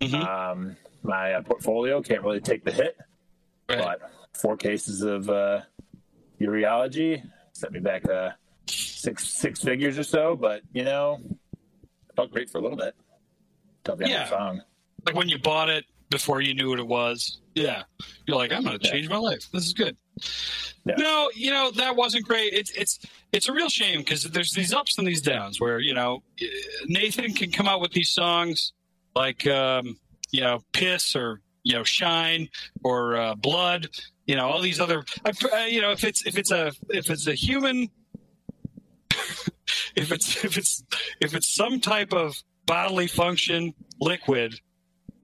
Mhm. 0.00 0.24
Um, 0.26 0.76
my 1.02 1.34
uh, 1.34 1.42
portfolio 1.42 2.00
can't 2.02 2.22
really 2.22 2.40
take 2.40 2.64
the 2.64 2.72
hit, 2.72 2.96
Right. 3.68 3.78
but 4.00 4.10
four 4.32 4.56
cases 4.56 5.02
of 5.02 5.28
uh, 5.30 5.60
set 7.58 7.72
me 7.72 7.80
back 7.80 8.08
uh, 8.08 8.30
six 8.68 9.28
six 9.28 9.60
figures 9.62 9.98
or 9.98 10.04
so. 10.04 10.36
But 10.36 10.62
you 10.72 10.84
know, 10.84 11.18
I 12.10 12.14
felt 12.16 12.30
great 12.32 12.50
for 12.50 12.58
a 12.58 12.60
little 12.60 12.76
bit. 12.78 12.94
Till 13.84 13.96
the 13.96 14.04
end 14.04 14.12
of 14.14 14.18
the 14.18 14.24
Yeah. 14.24 14.28
song. 14.30 14.60
like 15.06 15.14
when 15.14 15.28
you 15.28 15.38
bought 15.38 15.68
it 15.68 15.84
before 16.10 16.40
you 16.40 16.54
knew 16.54 16.70
what 16.70 16.78
it 16.78 16.86
was. 16.86 17.40
Yeah, 17.54 17.82
you're 18.26 18.36
like, 18.36 18.52
I'm 18.52 18.62
going 18.62 18.78
to 18.78 18.88
change 18.90 19.08
my 19.08 19.16
life. 19.16 19.50
This 19.52 19.66
is 19.66 19.72
good. 19.74 19.96
Yeah. 20.86 20.94
No, 20.96 21.30
you 21.34 21.50
know 21.50 21.70
that 21.72 21.96
wasn't 21.96 22.24
great. 22.24 22.52
It's 22.52 22.70
it's 22.70 22.98
it's 23.32 23.48
a 23.48 23.52
real 23.52 23.68
shame 23.68 23.98
because 24.00 24.22
there's 24.24 24.52
these 24.52 24.72
ups 24.72 24.96
and 24.98 25.06
these 25.06 25.20
downs 25.22 25.60
where 25.60 25.80
you 25.80 25.92
know 25.94 26.22
Nathan 26.86 27.34
can 27.34 27.50
come 27.50 27.66
out 27.66 27.80
with 27.80 27.90
these 27.92 28.10
songs 28.10 28.72
like 29.16 29.46
um, 29.46 29.98
you 30.30 30.40
know 30.40 30.60
piss 30.72 31.16
or 31.16 31.40
you 31.62 31.74
know 31.74 31.84
shine 31.84 32.48
or 32.84 33.16
uh, 33.16 33.34
blood. 33.34 33.88
You 34.26 34.36
know 34.36 34.48
all 34.48 34.60
these 34.60 34.80
other. 34.80 35.04
Uh, 35.24 35.58
you 35.68 35.80
know 35.80 35.90
if 35.92 36.04
it's 36.04 36.26
if 36.26 36.36
it's 36.36 36.50
a 36.50 36.72
if 36.90 37.10
it's 37.10 37.26
a 37.26 37.34
human. 37.34 37.88
if 39.96 40.12
it's 40.12 40.44
if 40.44 40.56
it's 40.56 40.84
if 41.20 41.34
it's 41.34 41.54
some 41.54 41.80
type 41.80 42.12
of 42.12 42.36
bodily 42.66 43.06
function 43.06 43.72
liquid 44.00 44.54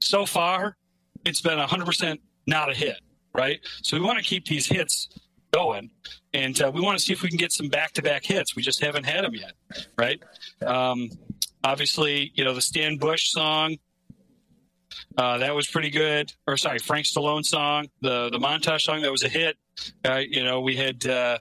so 0.01 0.27
far 0.27 0.77
it's 1.25 1.41
been 1.41 1.59
100% 1.59 2.19
not 2.47 2.71
a 2.71 2.75
hit 2.75 3.01
right 3.35 3.61
so 3.83 3.97
we 3.97 4.03
want 4.03 4.19
to 4.19 4.25
keep 4.25 4.47
these 4.47 4.67
hits 4.67 5.09
going 5.53 5.91
and 6.33 6.61
uh, 6.63 6.71
we 6.73 6.81
want 6.81 6.99
to 6.99 7.05
see 7.05 7.13
if 7.13 7.23
we 7.23 7.29
can 7.29 7.37
get 7.37 7.53
some 7.53 7.69
back-to-back 7.69 8.25
hits 8.25 8.57
we 8.57 8.63
just 8.63 8.83
haven't 8.83 9.05
had 9.05 9.25
them 9.25 9.35
yet 9.35 9.53
right 9.97 10.23
um, 10.67 11.09
obviously 11.63 12.33
you 12.35 12.45
know 12.45 12.55
the 12.55 12.63
stan 12.63 12.97
bush 12.97 13.31
song 13.31 13.77
uh, 15.17 15.39
that 15.39 15.55
was 15.55 15.67
pretty 15.67 15.91
good 15.91 16.33
or 16.47 16.57
sorry 16.57 16.79
frank 16.79 17.07
stallone 17.07 17.45
song 17.45 17.87
the 18.01 18.31
the 18.31 18.39
montage 18.39 18.83
song 18.83 19.03
that 19.03 19.11
was 19.11 19.23
a 19.23 19.29
hit 19.29 19.57
uh, 20.07 20.21
you 20.29 20.45
know 20.45 20.61
we 20.61 20.77
had 20.77 21.07
uh, 21.07 21.39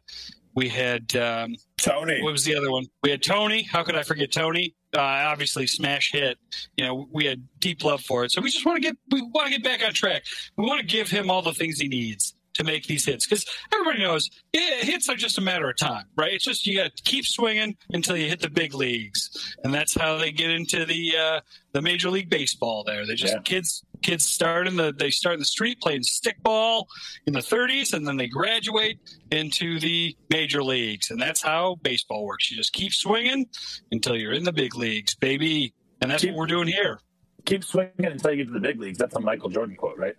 we 0.56 0.70
had 0.70 1.16
um, 1.16 1.56
Tony. 1.78 2.22
what 2.22 2.32
was 2.32 2.44
the 2.44 2.56
other 2.56 2.72
one? 2.72 2.86
We 3.02 3.10
had 3.10 3.24
Tony. 3.24 3.64
How 3.64 3.84
could 3.84 3.96
I 3.96 4.04
forget 4.04 4.32
Tony? 4.32 4.76
Uh, 4.96 5.02
obviously, 5.02 5.66
smash 5.66 6.12
hit. 6.12 6.38
You 6.78 6.86
know, 6.86 7.08
we 7.12 7.26
had 7.26 7.44
deep 7.60 7.84
love 7.84 8.02
for 8.02 8.24
it. 8.24 8.32
So 8.32 8.42
we 8.42 8.52
just 8.52 8.66
want 8.66 8.78
to 8.78 8.82
get 8.82 8.96
we 9.12 9.22
want 9.22 9.48
to 9.48 9.54
get 9.54 9.64
back 9.64 9.84
on 9.86 9.94
track. 9.94 10.24
We 10.58 10.66
want 10.66 10.82
to 10.82 10.86
give 10.86 11.10
him 11.10 11.32
all 11.32 11.42
the 11.42 11.54
things 11.54 11.80
he 11.80 11.88
needs 11.88 12.36
to 12.54 12.64
make 12.64 12.86
these 12.86 13.06
hits 13.06 13.26
because 13.26 13.46
everybody 13.74 14.00
knows 14.00 14.30
yeah, 14.54 14.78
hits 14.82 15.10
are 15.10 15.16
just 15.16 15.38
a 15.38 15.42
matter 15.42 15.70
of 15.70 15.78
time, 15.78 16.06
right? 16.16 16.34
It's 16.34 16.46
just 16.46 16.66
you 16.68 16.78
got 16.78 16.96
to 16.96 17.04
keep 17.04 17.26
swinging 17.26 17.76
until 17.92 18.16
you 18.18 18.28
hit 18.30 18.40
the 18.42 18.50
big 18.50 18.74
leagues, 18.74 19.56
and 19.64 19.74
that's 19.74 19.94
how 19.96 20.18
they 20.18 20.32
get 20.32 20.50
into 20.52 20.86
the 20.86 21.18
uh, 21.18 21.40
the 21.74 21.82
major 21.82 22.10
league 22.10 22.30
baseball. 22.30 22.84
There, 22.84 23.06
they 23.06 23.16
just 23.16 23.34
Yeah. 23.34 23.42
kids 23.42 23.84
kids 24.02 24.26
start 24.26 24.68
in 24.68 24.76
the 24.76 24.94
they 24.98 25.10
start 25.10 25.34
in 25.34 25.40
the 25.40 25.46
street 25.46 25.80
playing 25.82 26.02
stickball 26.02 26.86
in 27.26 27.34
the 27.34 27.40
30s, 27.40 27.94
and 27.94 28.06
then 28.08 28.18
they 28.18 28.28
graduate 28.28 29.00
into 29.32 29.80
the 29.80 30.16
major 30.30 30.64
leagues, 30.64 31.10
and 31.10 31.20
that's 31.22 31.42
how 31.42 31.76
baseball 31.82 32.26
works. 32.26 32.52
You 32.52 32.58
just 32.58 32.74
keep 32.74 32.94
swinging 32.94 33.48
until 33.92 34.16
you're 34.16 34.34
in 34.34 34.44
the 34.44 34.54
big 34.54 34.76
leagues, 34.76 35.16
baby, 35.16 35.74
and 36.02 36.12
that's 36.12 36.22
Keep- 36.24 36.34
what 36.34 36.40
we're 36.40 36.48
doing 36.48 36.68
here. 36.68 37.00
Keep 37.46 37.64
swinging 37.66 37.92
until 38.00 38.32
you 38.32 38.38
get 38.38 38.48
to 38.48 38.54
the 38.54 38.60
big 38.60 38.80
leagues. 38.80 38.98
That's 38.98 39.16
a 39.16 39.20
Michael 39.20 39.50
Jordan 39.50 39.76
quote, 39.76 39.98
right? 39.98 40.16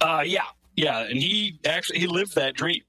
Uh, 0.00 0.22
yeah, 0.24 0.44
yeah, 0.76 1.00
and 1.00 1.16
he 1.16 1.58
actually 1.64 1.98
he 2.00 2.06
lived 2.06 2.34
that 2.36 2.54
dream. 2.54 2.82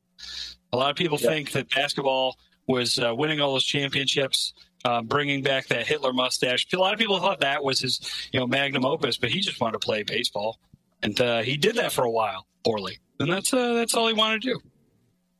A 0.73 0.77
lot 0.77 0.89
of 0.89 0.95
people 0.95 1.17
Yeah. 1.21 1.29
think 1.29 1.51
that 1.51 1.69
basketball 1.69 2.37
was 2.67 2.97
uh, 2.99 3.13
winning 3.15 3.39
all 3.39 3.53
those 3.53 3.63
championships, 3.65 4.53
uh, 4.83 5.01
bringing 5.01 5.41
back 5.43 5.67
that 5.67 5.85
Hitler 5.87 6.11
mustache. 6.13 6.65
A 6.73 6.77
lot 6.77 6.93
of 6.93 6.99
people 6.99 7.19
thought 7.19 7.39
that 7.41 7.63
was 7.63 7.79
his, 7.79 7.99
you 8.31 8.39
know, 8.39 8.47
magnum 8.47 8.85
opus, 8.85 9.17
but 9.17 9.29
he 9.29 9.39
just 9.39 9.59
wanted 9.61 9.73
to 9.73 9.79
play 9.85 10.03
baseball, 10.03 10.59
and 11.03 11.19
uh, 11.21 11.41
he 11.41 11.57
did 11.57 11.75
that 11.75 11.91
for 11.91 12.03
a 12.03 12.09
while 12.11 12.47
poorly, 12.63 12.97
and 13.19 13.31
that's 13.31 13.53
uh, 13.53 13.73
that's 13.73 13.93
all 13.93 14.07
he 14.07 14.13
wanted 14.13 14.41
to 14.41 14.53
do. 14.53 14.59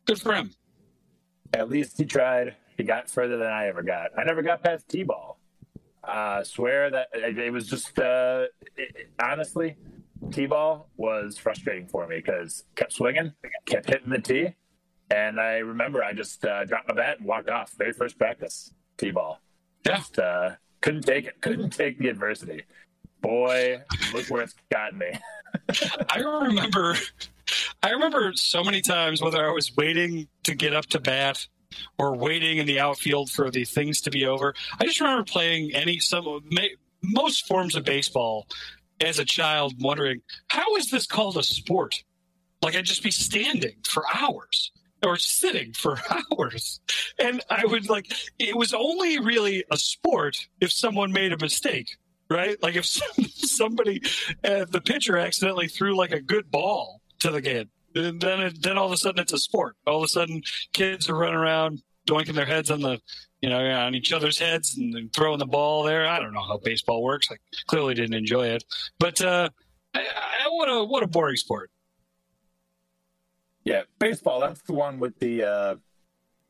Good 0.06 0.22
for 0.22 0.34
him. 0.34 0.52
At 1.54 1.70
least 1.70 1.98
he 1.98 2.06
tried. 2.06 2.56
He 2.78 2.84
got 2.84 3.10
further 3.10 3.38
than 3.38 3.48
I 3.48 3.68
ever 3.68 3.82
got. 3.82 4.12
I 4.18 4.24
never 4.26 4.42
got 4.42 4.62
past 4.62 4.88
T-ball. 4.90 5.40
Uh, 6.04 6.44
swear 6.44 6.92
that 6.92 7.08
it, 7.14 7.38
it 7.40 7.52
was 7.52 7.68
just 7.68 7.98
uh, 7.98 8.46
it, 8.76 9.10
honestly, 9.20 9.76
T-ball 10.32 10.90
was 10.98 11.38
frustrating 11.38 11.88
for 11.88 12.08
me 12.08 12.18
because 12.18 12.64
kept 12.76 12.94
swinging, 12.94 13.34
kept 13.66 13.90
hitting 13.90 14.10
the 14.10 14.20
tee, 14.20 14.56
and 15.10 15.40
I 15.40 15.58
remember 15.58 16.04
I 16.04 16.14
just 16.14 16.44
uh, 16.46 16.66
dropped 16.66 16.88
my 16.88 16.96
bat 16.96 17.20
and 17.20 17.28
walked 17.28 17.50
off. 17.50 17.74
Very 17.78 17.94
first 17.94 18.18
practice, 18.18 18.74
T-ball. 18.98 19.40
Just, 19.86 20.18
uh, 20.20 20.52
couldn't 20.82 21.04
take 21.04 21.26
it. 21.26 21.42
Couldn't 21.42 21.72
take 21.72 21.98
the 22.00 22.10
adversity. 22.10 22.64
Boy, 23.22 23.82
look 24.14 24.28
where 24.30 24.44
it's 24.44 24.56
gotten 24.72 25.00
me. 25.00 25.12
I 26.10 26.20
remember, 26.20 26.96
I 27.82 27.90
remember 27.90 28.34
so 28.36 28.64
many 28.64 28.82
times 28.82 29.22
whether 29.22 29.48
I 29.48 29.52
was 29.52 29.76
waiting 29.76 30.28
to 30.44 30.54
get 30.54 30.76
up 30.76 30.86
to 30.88 31.00
bat 31.00 31.48
or 31.98 32.16
waiting 32.16 32.58
in 32.58 32.68
the 32.68 32.80
outfield 32.80 33.32
for 33.32 33.50
the 33.50 33.66
things 33.66 34.02
to 34.02 34.12
be 34.12 34.26
over. 34.26 34.54
I 34.80 34.86
just 34.86 35.00
remember 35.00 35.24
playing 35.24 35.74
any 35.74 36.00
some 36.00 36.42
most 37.04 37.48
forms 37.48 37.76
of 37.76 37.84
baseball 37.84 38.48
as 39.02 39.20
a 39.20 39.26
child, 39.26 39.74
wondering 39.80 40.22
how 40.48 40.76
is 40.76 40.90
this 40.90 41.06
called 41.06 41.38
a 41.38 41.44
sport? 41.44 42.04
Like 42.62 42.76
I'd 42.76 42.86
just 42.86 43.04
be 43.04 43.12
standing 43.12 43.76
for 43.86 44.04
hours 44.14 44.72
or 45.04 45.18
sitting 45.18 45.74
for 45.74 46.00
hours. 46.32 46.80
And 47.20 47.42
I 47.50 47.66
would 47.66 47.90
like, 47.90 48.12
it 48.40 48.56
was 48.56 48.74
only 48.74 49.20
really 49.20 49.64
a 49.72 49.78
sport 49.78 50.48
if 50.60 50.72
someone 50.72 51.12
made 51.12 51.34
a 51.34 51.38
mistake, 51.38 51.98
right? 52.30 52.62
Like 52.62 52.76
if 52.76 52.86
somebody, 53.30 54.02
uh, 54.44 54.66
the 54.66 54.82
pitcher 54.82 55.18
accidentally 55.18 55.68
threw 55.68 55.96
like 55.96 56.12
a 56.12 56.22
good 56.22 56.50
ball 56.50 57.02
to 57.20 57.32
the 57.32 57.42
kid, 57.42 57.70
and 57.94 58.20
then 58.20 58.42
it, 58.42 58.62
then 58.62 58.78
all 58.78 58.88
of 58.88 58.92
a 58.92 58.98
sudden 58.98 59.22
it's 59.22 59.34
a 59.34 59.38
sport. 59.38 59.78
All 59.88 59.98
of 59.98 60.04
a 60.04 60.08
sudden 60.08 60.42
kids 60.74 61.10
are 61.10 61.16
running 61.16 61.36
around 61.36 61.82
doinking 62.08 62.36
their 62.36 62.46
heads 62.46 62.70
on 62.70 62.82
the, 62.82 63.00
you 63.46 63.52
know, 63.52 63.60
on 63.60 63.94
each 63.94 64.12
other's 64.12 64.40
heads 64.40 64.76
and 64.76 65.14
throwing 65.14 65.38
the 65.38 65.46
ball 65.46 65.84
there. 65.84 66.08
I 66.08 66.20
don't 66.20 66.34
know 66.34 66.42
how 66.42 66.58
baseball 66.58 67.04
works. 67.04 67.28
I 67.32 67.36
clearly 67.68 67.94
didn't 67.94 68.16
enjoy 68.16 68.48
it, 68.48 68.64
but 68.98 69.22
uh, 69.22 69.50
I, 69.94 70.00
I, 70.00 70.50
what 70.50 70.68
a 70.68 70.84
what 70.84 71.04
a 71.04 71.08
boring 71.08 71.36
sport. 71.36 71.70
Yeah, 73.64 73.84
baseball. 74.00 74.40
That's 74.40 74.64
the 74.64 74.74
one 74.74 75.00
with 75.00 75.20
the 75.20 75.44
uh, 75.44 75.76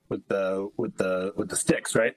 with 0.08 0.26
the 0.30 0.70
with 0.78 0.96
the 0.96 1.34
with 1.36 1.50
the 1.50 1.58
sticks, 1.58 1.96
right? 1.96 2.16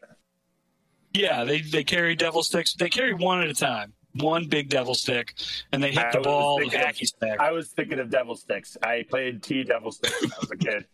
Yeah, 1.13 1.43
they 1.43 1.61
they 1.61 1.83
carry 1.83 2.15
devil 2.15 2.45
sticks. 2.45 2.75
They 2.75 2.89
carry 2.89 3.15
one 3.15 3.43
at 3.43 3.49
a 3.49 3.55
time, 3.55 3.95
one 4.15 4.47
big 4.47 4.69
devil 4.69 4.95
stick, 4.95 5.35
and 5.73 5.83
they 5.83 5.91
hit 5.91 6.05
I 6.05 6.13
the 6.13 6.21
ball 6.21 6.59
with 6.59 6.73
hacky 6.73 7.09
sack. 7.19 7.41
I 7.41 7.51
was 7.51 7.71
thinking 7.71 7.99
of 7.99 8.11
devil 8.11 8.37
sticks. 8.37 8.77
I 8.81 9.05
played 9.11 9.43
T 9.43 9.65
devil 9.65 9.91
sticks 9.91 10.23
when 10.23 10.31
I 10.31 10.37
was 10.39 10.51
a 10.53 10.57
kid. 10.57 10.87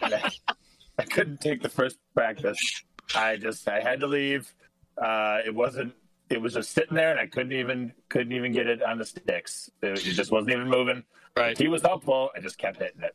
I, 0.00 0.30
I 1.00 1.02
couldn't 1.02 1.40
take 1.40 1.60
the 1.60 1.68
first 1.68 1.98
practice. 2.14 2.84
I 3.14 3.36
just 3.36 3.68
I 3.68 3.80
had 3.80 4.00
to 4.00 4.06
leave. 4.06 4.52
Uh, 4.96 5.38
it 5.44 5.54
wasn't. 5.54 5.94
It 6.28 6.40
was 6.40 6.54
just 6.54 6.72
sitting 6.72 6.96
there, 6.96 7.10
and 7.10 7.20
I 7.20 7.26
couldn't 7.26 7.52
even 7.52 7.92
couldn't 8.08 8.32
even 8.32 8.52
get 8.52 8.66
it 8.66 8.82
on 8.82 8.98
the 8.98 9.04
sticks. 9.04 9.70
It, 9.82 9.98
it 9.98 10.12
just 10.12 10.30
wasn't 10.30 10.52
even 10.52 10.68
moving. 10.68 11.04
Right. 11.36 11.56
He 11.56 11.68
was 11.68 11.82
helpful. 11.82 12.30
I 12.34 12.40
just 12.40 12.56
kept 12.56 12.78
hitting 12.78 13.02
it. 13.02 13.14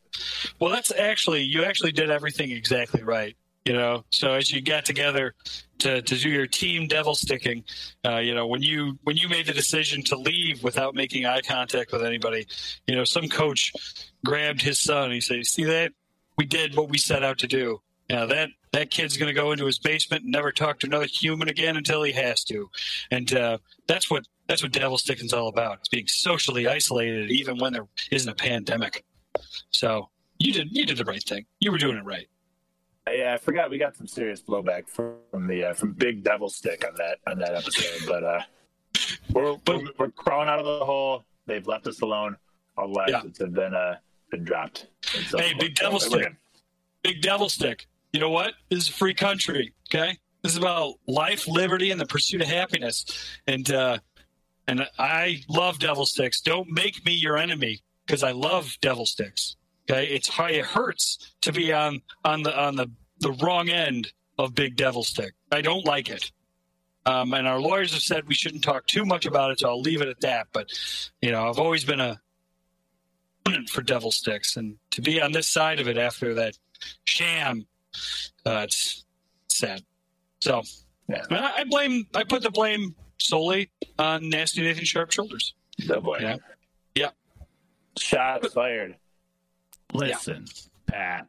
Well, 0.60 0.70
that's 0.70 0.92
actually 0.92 1.42
you 1.42 1.64
actually 1.64 1.92
did 1.92 2.10
everything 2.10 2.52
exactly 2.52 3.02
right. 3.02 3.36
You 3.64 3.74
know, 3.74 4.04
so 4.10 4.32
as 4.32 4.50
you 4.50 4.60
got 4.60 4.84
together 4.84 5.34
to, 5.78 6.02
to 6.02 6.16
do 6.16 6.28
your 6.28 6.48
team 6.48 6.88
devil 6.88 7.14
sticking, 7.14 7.62
uh, 8.04 8.18
you 8.18 8.34
know, 8.34 8.48
when 8.48 8.60
you 8.60 8.98
when 9.04 9.16
you 9.16 9.28
made 9.28 9.46
the 9.46 9.52
decision 9.52 10.02
to 10.04 10.16
leave 10.16 10.64
without 10.64 10.96
making 10.96 11.26
eye 11.26 11.42
contact 11.42 11.92
with 11.92 12.02
anybody, 12.02 12.46
you 12.88 12.96
know, 12.96 13.04
some 13.04 13.28
coach 13.28 13.72
grabbed 14.24 14.62
his 14.62 14.80
son 14.80 15.04
and 15.04 15.12
he 15.12 15.20
said, 15.20 15.44
"See 15.46 15.64
that? 15.64 15.92
We 16.36 16.44
did 16.44 16.76
what 16.76 16.88
we 16.88 16.98
set 16.98 17.22
out 17.22 17.38
to 17.38 17.46
do. 17.46 17.80
Now 18.12 18.26
that 18.26 18.50
that 18.72 18.90
kid's 18.90 19.16
going 19.16 19.28
to 19.28 19.40
go 19.40 19.52
into 19.52 19.64
his 19.64 19.78
basement 19.78 20.22
and 20.24 20.30
never 20.32 20.52
talk 20.52 20.78
to 20.80 20.86
another 20.86 21.06
human 21.06 21.48
again 21.48 21.78
until 21.78 22.02
he 22.02 22.12
has 22.12 22.44
to." 22.44 22.68
And 23.10 23.32
uh, 23.34 23.58
that's 23.88 24.10
what 24.10 24.26
that's 24.48 24.62
what 24.62 24.70
devil 24.70 24.98
sticking's 24.98 25.32
all 25.32 25.48
about. 25.48 25.78
It's 25.78 25.88
being 25.88 26.06
socially 26.06 26.68
isolated 26.68 27.30
even 27.30 27.58
when 27.58 27.72
there 27.72 27.86
isn't 28.10 28.30
a 28.30 28.34
pandemic. 28.34 29.02
So 29.70 30.10
you 30.38 30.52
did 30.52 30.68
you 30.70 30.84
did 30.84 30.98
the 30.98 31.04
right 31.06 31.22
thing. 31.22 31.46
You 31.60 31.72
were 31.72 31.78
doing 31.78 31.96
it 31.96 32.04
right. 32.04 32.28
Yeah, 33.10 33.32
I 33.34 33.38
forgot 33.38 33.70
we 33.70 33.78
got 33.78 33.96
some 33.96 34.06
serious 34.06 34.42
blowback 34.42 34.88
from 34.88 35.46
the 35.48 35.70
uh, 35.70 35.74
from 35.74 35.92
Big 35.94 36.22
Devil 36.22 36.50
Stick 36.50 36.84
on 36.86 36.94
that 36.96 37.18
on 37.26 37.38
that 37.38 37.54
episode, 37.54 38.06
but 38.06 38.22
uh, 38.22 38.40
we're, 39.30 39.56
we're 39.66 39.84
we're 39.98 40.10
crawling 40.10 40.50
out 40.50 40.58
of 40.58 40.66
the 40.66 40.84
hole. 40.84 41.24
They've 41.46 41.66
left 41.66 41.86
us 41.86 42.02
alone. 42.02 42.36
All 42.76 42.92
the 42.92 43.04
Yeah. 43.08 43.22
have 43.40 43.54
been 43.54 43.74
uh 43.74 43.96
been 44.30 44.44
dropped. 44.44 44.86
So- 45.28 45.38
Hey, 45.38 45.54
Big 45.58 45.74
Devil 45.76 45.98
Stick. 45.98 46.34
Big 47.02 47.22
Devil 47.22 47.48
Stick. 47.48 47.86
You 48.12 48.20
know 48.20 48.30
what? 48.30 48.54
This 48.68 48.84
is 48.84 48.88
a 48.88 48.92
free 48.92 49.14
country. 49.14 49.72
Okay, 49.88 50.18
this 50.42 50.52
is 50.52 50.58
about 50.58 50.94
life, 51.06 51.48
liberty, 51.48 51.90
and 51.90 52.00
the 52.00 52.06
pursuit 52.06 52.42
of 52.42 52.48
happiness. 52.48 53.06
And 53.46 53.70
uh, 53.70 53.98
and 54.68 54.86
I 54.98 55.42
love 55.48 55.78
Devil 55.78 56.06
Sticks. 56.06 56.40
Don't 56.40 56.70
make 56.70 57.04
me 57.04 57.12
your 57.12 57.36
enemy 57.36 57.80
because 58.06 58.22
I 58.22 58.32
love 58.32 58.76
Devil 58.80 59.06
Sticks. 59.06 59.56
Okay, 59.90 60.06
it's 60.06 60.28
how 60.28 60.46
it 60.46 60.64
hurts 60.64 61.32
to 61.42 61.52
be 61.52 61.72
on 61.72 62.02
on 62.24 62.42
the 62.42 62.58
on 62.58 62.76
the 62.76 62.88
the 63.18 63.32
wrong 63.32 63.68
end 63.68 64.12
of 64.38 64.54
Big 64.54 64.76
Devil 64.76 65.04
Stick. 65.04 65.32
I 65.50 65.62
don't 65.62 65.84
like 65.84 66.08
it. 66.10 66.30
Um, 67.04 67.34
and 67.34 67.48
our 67.48 67.58
lawyers 67.58 67.92
have 67.94 68.02
said 68.02 68.28
we 68.28 68.34
shouldn't 68.34 68.62
talk 68.62 68.86
too 68.86 69.04
much 69.04 69.26
about 69.26 69.50
it, 69.50 69.60
so 69.60 69.68
I'll 69.68 69.80
leave 69.80 70.02
it 70.02 70.08
at 70.08 70.20
that. 70.20 70.48
But 70.52 70.70
you 71.20 71.32
know, 71.32 71.48
I've 71.48 71.58
always 71.58 71.84
been 71.84 72.00
a 72.00 72.20
for 73.68 73.82
Devil 73.82 74.12
Sticks, 74.12 74.56
and 74.56 74.76
to 74.90 75.00
be 75.00 75.20
on 75.20 75.32
this 75.32 75.48
side 75.48 75.80
of 75.80 75.88
it 75.88 75.98
after 75.98 76.34
that 76.34 76.56
sham, 77.04 77.66
uh, 78.46 78.62
it's 78.64 79.04
sad. 79.48 79.82
So 80.40 80.62
Yeah. 81.08 81.22
I, 81.30 81.52
I 81.60 81.64
blame. 81.64 82.06
I 82.14 82.24
put 82.24 82.42
the 82.42 82.50
blame 82.50 82.94
solely 83.18 83.70
on 83.98 84.28
Nasty 84.28 84.62
Nathan 84.62 84.84
Sharp 84.84 85.12
shoulders. 85.12 85.54
Oh 85.90 86.00
boy. 86.00 86.18
Yeah. 86.20 86.36
Yeah. 86.94 87.10
Shots 87.98 88.52
fired. 88.52 88.96
Listen, 89.92 90.46
Pat, 90.86 91.26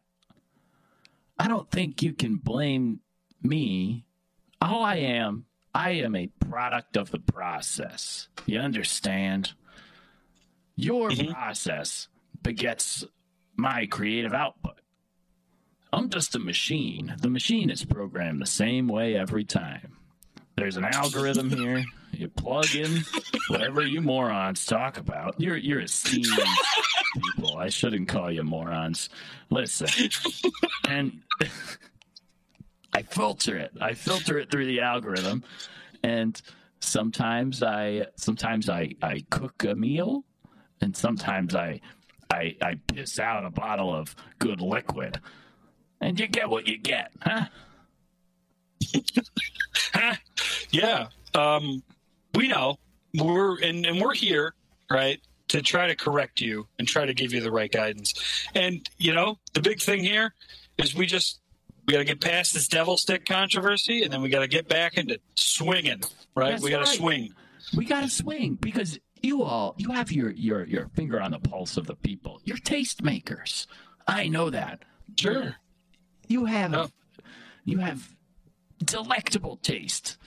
I 1.38 1.48
don't 1.50 1.70
think 1.70 2.02
you 2.02 2.14
can 2.14 2.38
blame 2.38 3.02
me. 3.42 4.06
All 4.62 4.84
I 4.84 4.96
am, 4.96 5.46
I 5.76 5.92
am 5.92 6.16
a 6.16 6.28
product 6.40 6.96
of 6.96 7.12
the 7.12 7.20
process. 7.20 8.30
You 8.46 8.60
understand? 8.60 9.52
Your 10.76 11.10
Mhm. 11.10 11.34
process 11.34 12.08
begets 12.42 13.04
my 13.58 13.86
creative 13.86 14.34
output. 14.34 14.80
I'm 15.94 16.10
just 16.10 16.36
a 16.36 16.40
machine. 16.40 17.14
The 17.22 17.30
machine 17.30 17.70
is 17.70 17.86
programmed 17.86 18.42
the 18.42 18.48
same 18.48 18.88
way 18.88 19.16
every 19.16 19.44
time. 19.44 19.96
There's 20.58 20.76
an 20.76 20.86
algorithm 20.86 21.52
here. 21.52 21.86
You 22.12 22.30
plug 22.30 22.76
in 22.76 23.04
whatever 23.48 23.86
you 23.86 24.02
morons 24.02 24.66
talk 24.66 24.98
about. 24.98 25.40
You're 25.40 25.58
you're 25.58 25.82
esteemed 25.82 26.40
people. 27.36 27.58
I 27.58 27.70
shouldn't 27.70 28.08
call 28.08 28.32
you 28.32 28.44
morons. 28.44 29.10
Listen, 29.52 29.88
and 30.88 31.22
I 32.92 33.04
filter 33.04 33.56
it. 33.58 33.74
I 33.80 33.94
filter 33.94 34.40
it 34.40 34.50
through 34.50 34.66
the 34.66 34.82
algorithm, 34.82 35.44
and 36.04 36.42
sometimes 36.80 37.62
I 37.62 38.08
sometimes 38.16 38.68
I 38.68 38.96
I 39.04 39.24
cook 39.30 39.64
a 39.64 39.76
meal, 39.76 40.24
and 40.82 40.98
sometimes 40.98 41.54
I 41.54 41.82
I 42.32 42.56
I 42.64 42.80
piss 42.88 43.20
out 43.20 43.46
a 43.46 43.52
bottle 43.52 43.94
of 43.94 44.16
good 44.40 44.60
liquid, 44.60 45.20
and 46.04 46.20
you 46.20 46.28
get 46.28 46.50
what 46.50 46.68
you 46.68 46.78
get, 46.78 47.12
huh? 47.22 47.46
huh? 49.94 50.16
Yeah. 50.72 51.08
Um, 51.34 51.82
we 52.36 52.48
know 52.48 52.78
we're 53.14 53.60
and, 53.62 53.86
and 53.86 54.02
we're 54.02 54.14
here, 54.14 54.54
right, 54.90 55.20
to 55.50 55.62
try 55.62 55.88
to 55.88 55.96
correct 55.96 56.42
you 56.42 56.68
and 56.78 56.88
try 56.88 57.06
to 57.06 57.14
give 57.14 57.34
you 57.34 57.42
the 57.42 57.52
right 57.52 57.72
guidance. 57.72 58.14
And 58.54 58.88
you 58.98 59.14
know, 59.14 59.38
the 59.54 59.62
big 59.62 59.82
thing 59.82 60.04
here 60.04 60.34
is 60.78 60.94
we 60.94 61.06
just 61.06 61.40
we 61.88 61.94
got 61.94 62.00
to 62.00 62.06
get 62.06 62.22
past 62.22 62.54
this 62.54 62.68
devil 62.68 62.98
stick 62.98 63.26
controversy, 63.26 64.04
and 64.04 64.12
then 64.12 64.22
we 64.22 64.30
got 64.30 64.40
to 64.40 64.48
get 64.48 64.68
back 64.68 64.98
into 64.98 65.20
swinging, 65.36 66.02
right? 66.36 66.52
That's 66.52 66.64
we 66.64 66.70
got 66.70 66.86
to 66.86 66.92
right. 66.92 66.98
swing. 66.98 67.34
We 67.76 67.86
got 67.86 68.02
to 68.02 68.10
swing 68.10 68.56
because 68.56 69.00
you 69.22 69.44
all 69.44 69.76
you 69.78 69.92
have 69.92 70.12
your 70.12 70.32
your 70.32 70.66
your 70.66 70.90
finger 70.96 71.22
on 71.22 71.32
the 71.32 71.40
pulse 71.40 71.78
of 71.78 71.88
the 71.88 71.96
people. 71.96 72.42
You're 72.44 72.58
tastemakers. 72.58 73.68
I 74.06 74.28
know 74.28 74.50
that. 74.50 74.84
Sure. 75.18 75.56
You 76.28 76.46
have 76.46 76.74
Oh. 76.74 76.90
you 77.66 77.80
have 77.80 78.10
delectable 78.84 79.58
taste. 79.58 80.18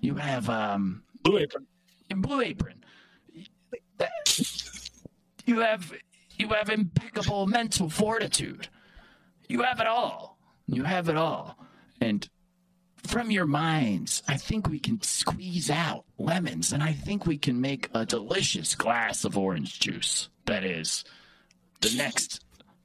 You 0.00 0.16
have 0.16 0.48
um 0.48 1.02
Blue 1.22 1.38
apron. 1.38 1.66
Blue 2.14 2.40
Apron. 2.42 2.84
You 5.46 5.60
have 5.60 5.92
you 6.38 6.48
have 6.48 6.68
impeccable 6.70 7.46
mental 7.46 7.88
fortitude. 7.88 8.68
You 9.48 9.62
have 9.62 9.80
it 9.80 9.86
all. 9.86 10.38
You 10.66 10.84
have 10.84 11.08
it 11.08 11.16
all. 11.16 11.58
And 12.00 12.28
from 13.04 13.30
your 13.30 13.46
minds, 13.46 14.22
I 14.28 14.36
think 14.36 14.68
we 14.68 14.78
can 14.78 15.00
squeeze 15.02 15.70
out 15.70 16.04
lemons 16.18 16.72
and 16.72 16.82
I 16.82 16.92
think 16.92 17.26
we 17.26 17.38
can 17.38 17.60
make 17.60 17.88
a 17.94 18.06
delicious 18.06 18.74
glass 18.74 19.24
of 19.24 19.36
orange 19.36 19.80
juice. 19.80 20.28
That 20.46 20.64
is 20.64 21.04
the 21.80 21.94
next 21.96 22.44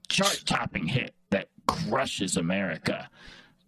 chart 0.09 0.43
topping 0.45 0.87
hit 0.87 1.13
that 1.29 1.49
crushes 1.67 2.37
America 2.37 3.09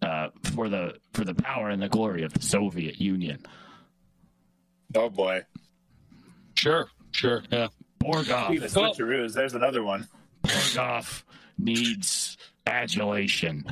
uh, 0.02 0.30
for 0.54 0.70
the 0.70 0.96
for 1.14 1.24
the 1.26 1.36
power 1.36 1.70
and 1.70 1.82
the 1.82 1.90
glory 1.90 2.24
of 2.24 2.34
the 2.34 2.42
Soviet 2.42 3.00
Union. 3.00 3.46
Oh 4.96 5.10
boy. 5.10 5.44
Sure, 6.56 6.90
sure, 7.12 7.44
yeah. 7.52 7.68
Borgov, 8.04 8.46
Speaking 8.48 8.64
of 8.64 8.72
switcheroos, 8.72 9.34
there's 9.34 9.54
another 9.54 9.84
one. 9.84 10.08
Borgov 10.44 11.24
needs 11.58 12.38
adulation. 12.66 13.66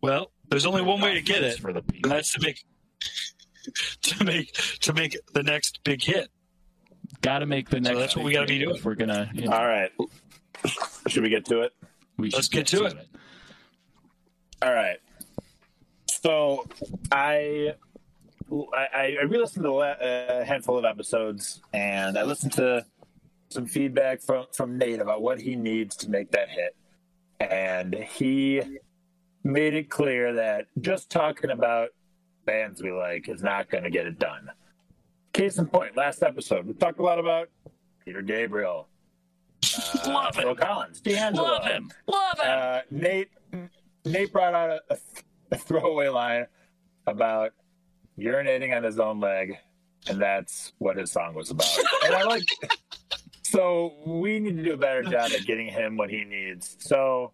Well, 0.00 0.30
there's 0.48 0.66
only 0.66 0.82
one 0.82 1.00
way 1.00 1.14
to 1.14 1.22
get 1.22 1.42
it, 1.42 1.58
for 1.60 1.72
the 1.72 1.80
and 1.80 1.88
people. 1.88 2.10
that's 2.10 2.32
to 2.32 2.40
make 2.40 2.64
to 4.02 4.24
make 4.24 4.52
to 4.80 4.92
make 4.92 5.16
the 5.34 5.42
next 5.42 5.82
big 5.84 6.02
hit. 6.02 6.28
Got 7.20 7.40
to 7.40 7.46
make 7.46 7.70
the 7.70 7.80
next. 7.80 7.98
that's 7.98 8.16
what 8.16 8.24
we 8.24 8.32
gotta 8.32 8.46
be 8.46 8.58
doing. 8.58 8.76
If 8.76 8.84
we're 8.84 8.94
gonna, 8.96 9.30
you 9.32 9.46
know, 9.46 9.52
All 9.52 9.66
right. 9.66 9.90
Should 11.06 11.22
we 11.22 11.28
get 11.28 11.44
to 11.46 11.62
it? 11.62 11.72
We 12.22 12.30
let's 12.30 12.46
should 12.46 12.52
get 12.52 12.66
to 12.68 12.84
it. 12.84 12.94
All 14.62 14.72
right. 14.72 14.98
So 16.08 16.66
I 17.10 17.74
I, 18.72 19.16
I 19.20 19.24
re-listened 19.28 19.64
to 19.64 19.80
a 19.80 19.96
a 20.00 20.44
handful 20.44 20.78
of 20.78 20.84
episodes, 20.84 21.60
and 21.72 22.16
I 22.16 22.22
listened 22.22 22.52
to 22.54 22.86
some 23.48 23.66
feedback 23.66 24.22
from 24.22 24.46
from 24.52 24.78
Nate 24.78 25.00
about 25.00 25.20
what 25.20 25.40
he 25.40 25.56
needs 25.56 25.96
to 25.96 26.10
make 26.10 26.30
that 26.30 26.48
hit, 26.48 26.76
and 27.40 27.94
he 27.94 28.62
made 29.42 29.74
it 29.74 29.90
clear 29.90 30.34
that 30.34 30.66
just 30.80 31.10
talking 31.10 31.50
about 31.50 31.88
bands 32.44 32.80
we 32.80 32.92
like 32.92 33.28
is 33.28 33.42
not 33.42 33.68
going 33.68 33.82
to 33.84 33.90
get 33.90 34.06
it 34.06 34.18
done. 34.18 34.48
Case 35.32 35.58
in 35.58 35.66
point, 35.66 35.96
last 35.96 36.22
episode 36.22 36.66
we 36.66 36.74
talked 36.74 37.00
a 37.00 37.02
lot 37.02 37.18
about 37.18 37.48
Peter 38.04 38.22
Gabriel, 38.22 38.86
uh, 38.86 38.91
Love 40.06 40.34
Phil 40.34 40.50
him. 40.50 40.56
Collins, 40.56 41.00
D'Angelo, 41.00 41.48
Love 41.48 41.64
him. 41.64 41.90
Love 42.06 42.38
him. 42.38 42.46
uh, 42.50 42.80
Nate 42.90 43.28
Nate 44.04 44.32
brought 44.32 44.54
out 44.54 44.80
a, 44.90 44.98
a 45.50 45.56
throwaway 45.56 46.08
line 46.08 46.46
about 47.06 47.52
urinating 48.18 48.76
on 48.76 48.82
his 48.82 48.98
own 48.98 49.20
leg, 49.20 49.56
and 50.08 50.20
that's 50.20 50.72
what 50.78 50.96
his 50.96 51.10
song 51.12 51.34
was 51.34 51.50
about. 51.50 51.66
and 52.04 52.14
I 52.14 52.24
like. 52.24 52.42
So 53.42 53.94
we 54.06 54.38
need 54.40 54.56
to 54.56 54.62
do 54.62 54.72
a 54.72 54.76
better 54.78 55.02
job 55.02 55.30
at 55.30 55.44
getting 55.46 55.66
him 55.68 55.96
what 55.96 56.08
he 56.10 56.24
needs. 56.24 56.76
So 56.80 57.32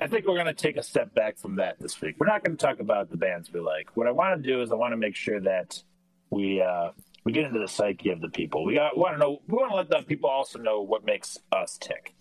I 0.00 0.06
think 0.06 0.26
we're 0.26 0.34
going 0.34 0.46
to 0.46 0.54
take 0.54 0.76
a 0.76 0.82
step 0.82 1.12
back 1.14 1.36
from 1.36 1.56
that 1.56 1.80
this 1.80 2.00
week. 2.00 2.14
We're 2.18 2.28
not 2.28 2.44
going 2.44 2.56
to 2.56 2.64
talk 2.64 2.78
about 2.78 3.10
the 3.10 3.16
bands 3.16 3.52
we 3.52 3.60
like. 3.60 3.96
What 3.96 4.06
I 4.06 4.12
want 4.12 4.40
to 4.40 4.48
do 4.48 4.62
is 4.62 4.70
I 4.70 4.76
want 4.76 4.92
to 4.92 4.96
make 4.96 5.16
sure 5.16 5.40
that 5.40 5.82
we 6.30 6.62
uh, 6.62 6.90
we 7.24 7.32
get 7.32 7.44
into 7.44 7.58
the 7.60 7.68
psyche 7.68 8.10
of 8.10 8.20
the 8.20 8.28
people. 8.28 8.64
We 8.64 8.74
got 8.74 8.96
want 8.96 9.14
to 9.14 9.18
know. 9.18 9.38
We 9.48 9.54
want 9.56 9.70
to 9.70 9.76
let 9.76 9.88
the 9.90 10.02
people 10.06 10.28
also 10.30 10.58
know 10.58 10.82
what 10.82 11.04
makes 11.04 11.38
us 11.52 11.78
tick. 11.78 12.14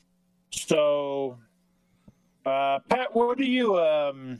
So 0.51 1.37
uh, 2.45 2.79
Pat, 2.89 3.13
what 3.15 3.37
do 3.37 3.45
you 3.45 3.79
um, 3.79 4.39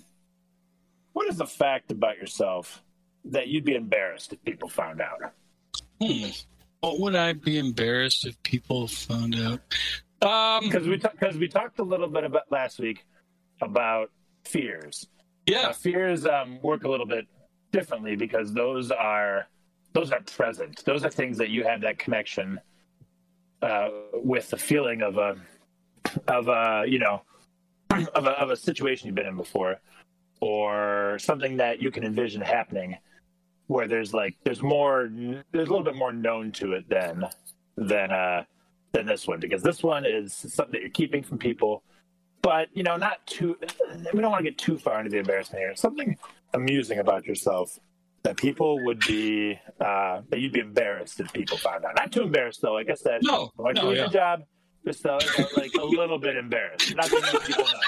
what 1.13 1.27
is 1.29 1.37
the 1.37 1.45
fact 1.47 1.91
about 1.91 2.17
yourself 2.17 2.83
that 3.25 3.47
you'd 3.47 3.65
be 3.65 3.75
embarrassed 3.75 4.33
if 4.33 4.43
people 4.43 4.69
found 4.69 5.01
out? 5.01 5.33
Hmm. 6.01 6.29
What 6.81 6.99
would 6.99 7.15
I 7.15 7.33
be 7.33 7.57
embarrassed 7.59 8.25
if 8.25 8.41
people 8.43 8.87
found 8.87 9.35
out? 9.35 9.59
Um, 10.27 10.63
Because 10.65 10.87
we 10.87 10.97
because 10.97 11.37
we 11.37 11.47
talked 11.47 11.79
a 11.79 11.83
little 11.83 12.07
bit 12.07 12.23
about 12.23 12.51
last 12.51 12.79
week 12.79 13.05
about 13.61 14.09
fears. 14.45 15.07
yeah, 15.45 15.67
Uh, 15.69 15.73
fears 15.73 16.25
um, 16.25 16.59
work 16.63 16.83
a 16.83 16.89
little 16.89 17.05
bit 17.05 17.27
differently 17.71 18.15
because 18.15 18.53
those 18.53 18.89
are 18.91 19.47
those 19.93 20.11
are 20.11 20.21
present. 20.21 20.83
Those 20.85 21.03
are 21.03 21.09
things 21.09 21.37
that 21.37 21.49
you 21.49 21.63
have 21.63 21.81
that 21.81 21.99
connection 21.99 22.59
uh, 23.61 23.89
with 24.13 24.49
the 24.49 24.57
feeling 24.57 25.01
of 25.01 25.17
a 25.17 25.35
of 26.27 26.47
a 26.47 26.83
you 26.87 26.99
know 26.99 27.21
of 27.91 28.25
a, 28.25 28.31
of 28.31 28.49
a 28.49 28.55
situation 28.55 29.07
you've 29.07 29.15
been 29.15 29.27
in 29.27 29.37
before, 29.37 29.79
or 30.39 31.17
something 31.19 31.57
that 31.57 31.81
you 31.81 31.91
can 31.91 32.03
envision 32.03 32.41
happening, 32.41 32.97
where 33.67 33.87
there's 33.87 34.13
like 34.13 34.35
there's 34.43 34.61
more 34.61 35.09
there's 35.51 35.67
a 35.67 35.71
little 35.71 35.83
bit 35.83 35.95
more 35.95 36.13
known 36.13 36.51
to 36.53 36.73
it 36.73 36.89
than 36.89 37.25
than 37.77 38.11
uh 38.11 38.43
than 38.93 39.05
this 39.05 39.27
one 39.27 39.39
because 39.39 39.63
this 39.63 39.81
one 39.81 40.05
is 40.05 40.33
something 40.33 40.73
that 40.73 40.81
you're 40.81 40.89
keeping 40.89 41.23
from 41.23 41.37
people 41.37 41.81
but 42.41 42.69
you 42.73 42.83
know, 42.83 42.97
not 42.97 43.25
too. 43.27 43.57
We 44.13 44.21
don't 44.21 44.31
want 44.31 44.43
to 44.43 44.49
get 44.49 44.57
too 44.57 44.77
far 44.77 44.99
into 44.99 45.11
the 45.11 45.19
embarrassment 45.19 45.61
here. 45.61 45.75
Something 45.75 46.17
amusing 46.53 46.99
about 46.99 47.25
yourself 47.25 47.77
that 48.23 48.37
people 48.37 48.83
would 48.85 48.99
be 49.07 49.59
uh, 49.79 50.21
that 50.29 50.39
you'd 50.39 50.53
be 50.53 50.59
embarrassed 50.59 51.19
if 51.19 51.31
people 51.33 51.57
found 51.57 51.85
out. 51.85 51.95
Not 51.95 52.11
too 52.11 52.23
embarrassed 52.23 52.61
though. 52.61 52.77
I 52.77 52.83
guess 52.83 53.01
that 53.03 53.21
No, 53.23 53.51
like 53.57 53.75
no, 53.75 53.81
doing 53.83 53.95
yeah. 53.95 54.01
your 54.03 54.11
job, 54.11 54.41
just 54.85 55.05
uh, 55.05 55.19
like 55.57 55.71
a 55.79 55.83
little 55.85 56.19
bit 56.19 56.37
embarrassed. 56.37 56.95
Not 56.95 57.05
that 57.05 57.21
many 57.21 57.39
people 57.45 57.63
know. 57.63 57.79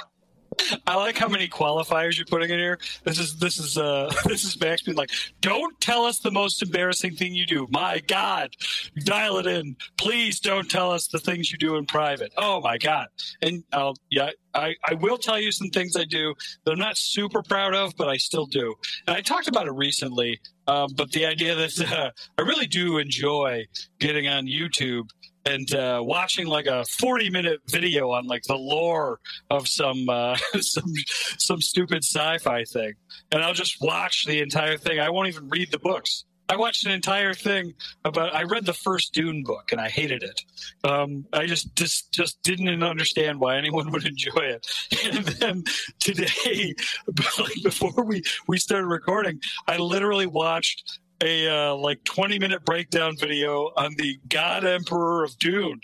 I 0.87 0.95
like 0.95 1.17
how 1.17 1.27
many 1.27 1.47
qualifiers 1.47 2.17
you're 2.17 2.25
putting 2.25 2.49
in 2.49 2.59
here. 2.59 2.79
This 3.03 3.19
is 3.19 3.37
this 3.37 3.57
is 3.57 3.77
uh 3.77 4.11
this 4.25 4.43
is 4.43 4.59
Max 4.59 4.83
being 4.83 4.97
like, 4.97 5.11
don't 5.41 5.79
tell 5.81 6.05
us 6.05 6.19
the 6.19 6.31
most 6.31 6.61
embarrassing 6.61 7.15
thing 7.15 7.33
you 7.33 7.45
do. 7.45 7.67
My 7.69 7.99
God, 8.07 8.55
dial 9.03 9.37
it 9.37 9.47
in. 9.47 9.75
Please 9.97 10.39
don't 10.39 10.69
tell 10.69 10.91
us 10.91 11.07
the 11.07 11.19
things 11.19 11.51
you 11.51 11.57
do 11.57 11.75
in 11.75 11.85
private. 11.85 12.33
Oh 12.37 12.61
my 12.61 12.77
God. 12.77 13.07
And 13.41 13.63
I'll 13.71 13.95
yeah, 14.09 14.31
I 14.53 14.75
I 14.87 14.95
will 14.95 15.17
tell 15.17 15.39
you 15.39 15.51
some 15.51 15.69
things 15.69 15.95
I 15.95 16.05
do 16.05 16.33
that 16.65 16.71
I'm 16.71 16.79
not 16.79 16.97
super 16.97 17.41
proud 17.41 17.73
of, 17.73 17.93
but 17.97 18.07
I 18.07 18.17
still 18.17 18.45
do. 18.45 18.75
And 19.07 19.15
I 19.15 19.21
talked 19.21 19.47
about 19.47 19.67
it 19.67 19.73
recently. 19.73 20.39
Um, 20.65 20.89
but 20.95 21.11
the 21.11 21.25
idea 21.25 21.55
that 21.55 21.91
uh, 21.91 22.11
I 22.37 22.41
really 22.41 22.67
do 22.67 22.97
enjoy 22.97 23.65
getting 23.99 24.27
on 24.27 24.45
YouTube 24.45 25.09
and 25.45 25.73
uh, 25.73 26.01
watching 26.03 26.47
like 26.47 26.65
a 26.65 26.85
40 26.85 27.29
minute 27.29 27.59
video 27.67 28.11
on 28.11 28.27
like 28.27 28.43
the 28.43 28.55
lore 28.55 29.19
of 29.49 29.67
some 29.67 30.07
uh, 30.09 30.35
some 30.61 30.93
some 31.37 31.61
stupid 31.61 32.03
sci-fi 32.03 32.63
thing, 32.65 32.93
and 33.31 33.43
I'll 33.43 33.53
just 33.53 33.81
watch 33.81 34.25
the 34.25 34.39
entire 34.39 34.77
thing. 34.77 34.99
I 34.99 35.09
won't 35.09 35.27
even 35.27 35.49
read 35.49 35.71
the 35.71 35.79
books. 35.79 36.25
I 36.49 36.57
watched 36.57 36.85
an 36.85 36.91
entire 36.91 37.33
thing 37.33 37.73
about. 38.03 38.35
I 38.35 38.43
read 38.43 38.65
the 38.65 38.73
first 38.73 39.13
Dune 39.13 39.43
book 39.43 39.71
and 39.71 39.79
I 39.79 39.89
hated 39.89 40.23
it. 40.23 40.41
Um, 40.83 41.25
I 41.33 41.45
just 41.45 41.75
just 41.75 42.11
just 42.11 42.41
didn't 42.43 42.83
understand 42.83 43.39
why 43.39 43.57
anyone 43.57 43.91
would 43.91 44.05
enjoy 44.05 44.41
it. 44.41 44.67
And 45.03 45.25
then 45.25 45.63
today, 45.99 46.75
like 47.39 47.63
before 47.63 48.03
we 48.03 48.23
we 48.47 48.57
started 48.57 48.87
recording, 48.87 49.39
I 49.67 49.77
literally 49.77 50.27
watched 50.27 50.99
a 51.23 51.47
uh, 51.47 51.75
like 51.75 52.03
20 52.03 52.37
minute 52.37 52.65
breakdown 52.65 53.15
video 53.17 53.71
on 53.77 53.95
the 53.97 54.19
God 54.27 54.65
Emperor 54.65 55.23
of 55.23 55.37
Dune. 55.39 55.79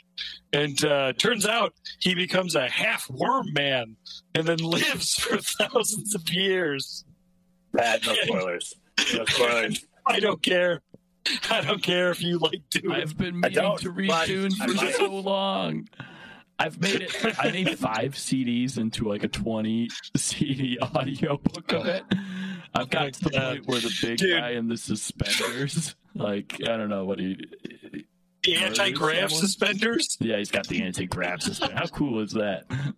And 0.51 0.83
uh, 0.83 1.13
turns 1.13 1.45
out 1.45 1.73
he 1.99 2.13
becomes 2.13 2.55
a 2.55 2.67
half 2.67 3.09
worm 3.09 3.53
man 3.53 3.95
and 4.35 4.45
then 4.45 4.57
lives 4.61 5.13
for 5.13 5.37
thousands 5.37 6.13
of 6.13 6.29
years. 6.29 7.05
Bad, 7.71 8.05
no 8.05 8.13
spoilers. 8.15 8.73
No 9.13 9.25
spoilers. 9.25 9.85
I 10.05 10.19
don't 10.19 10.41
care. 10.41 10.81
I 11.49 11.61
don't 11.61 11.83
care 11.83 12.09
if 12.09 12.21
you 12.21 12.39
like 12.39 12.61
Dune. 12.71 12.91
I've 12.91 13.17
been 13.17 13.43
I 13.43 13.49
meaning 13.49 13.77
to 13.77 13.91
read 13.91 14.07
but 14.09 14.27
Dune 14.27 14.51
for 14.51 14.73
so 14.91 15.13
long. 15.13 15.87
I've 16.57 16.81
made 16.81 17.01
it. 17.01 17.15
I 17.39 17.51
made 17.51 17.77
five 17.79 18.13
CDs 18.15 18.77
into 18.77 19.07
like 19.07 19.23
a 19.23 19.27
twenty 19.27 19.89
CD 20.17 20.77
audio 20.79 21.37
book 21.37 21.71
of 21.71 21.85
it. 21.85 22.03
I've 22.75 22.89
got 22.89 23.13
to 23.13 23.23
the 23.23 23.29
point 23.31 23.67
where 23.67 23.79
the 23.79 23.95
big 24.01 24.17
Dude. 24.17 24.39
guy 24.39 24.51
in 24.51 24.67
the 24.67 24.77
suspenders, 24.77 25.95
like 26.15 26.55
I 26.63 26.77
don't 26.77 26.89
know 26.89 27.05
what 27.05 27.19
he. 27.19 27.35
the 28.43 28.55
anti-grav 28.57 29.31
suspenders. 29.31 30.17
Yeah, 30.19 30.37
he's 30.37 30.51
got 30.51 30.67
the 30.67 30.81
anti-grav 30.83 31.41
suspender. 31.41 31.75
How 31.75 31.87
cool 31.87 32.19
is 32.21 32.33
that? 32.33 32.65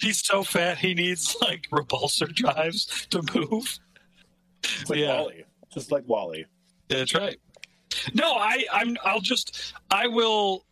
He's 0.00 0.22
so 0.24 0.42
fat 0.42 0.76
he 0.78 0.92
needs 0.92 1.34
like 1.40 1.66
repulsor 1.72 2.28
drives 2.34 3.06
to 3.10 3.22
move. 3.34 3.78
It's 4.62 4.90
like 4.90 4.98
Yeah. 4.98 5.20
WALL-E. 5.20 5.44
Just 5.72 5.90
like 5.92 6.04
WALL-E. 6.06 6.44
That's 6.88 7.14
right. 7.14 7.38
No, 8.12 8.34
I, 8.34 8.64
I'm. 8.72 8.96
I'll 9.04 9.20
just. 9.20 9.72
I 9.90 10.08
will. 10.08 10.66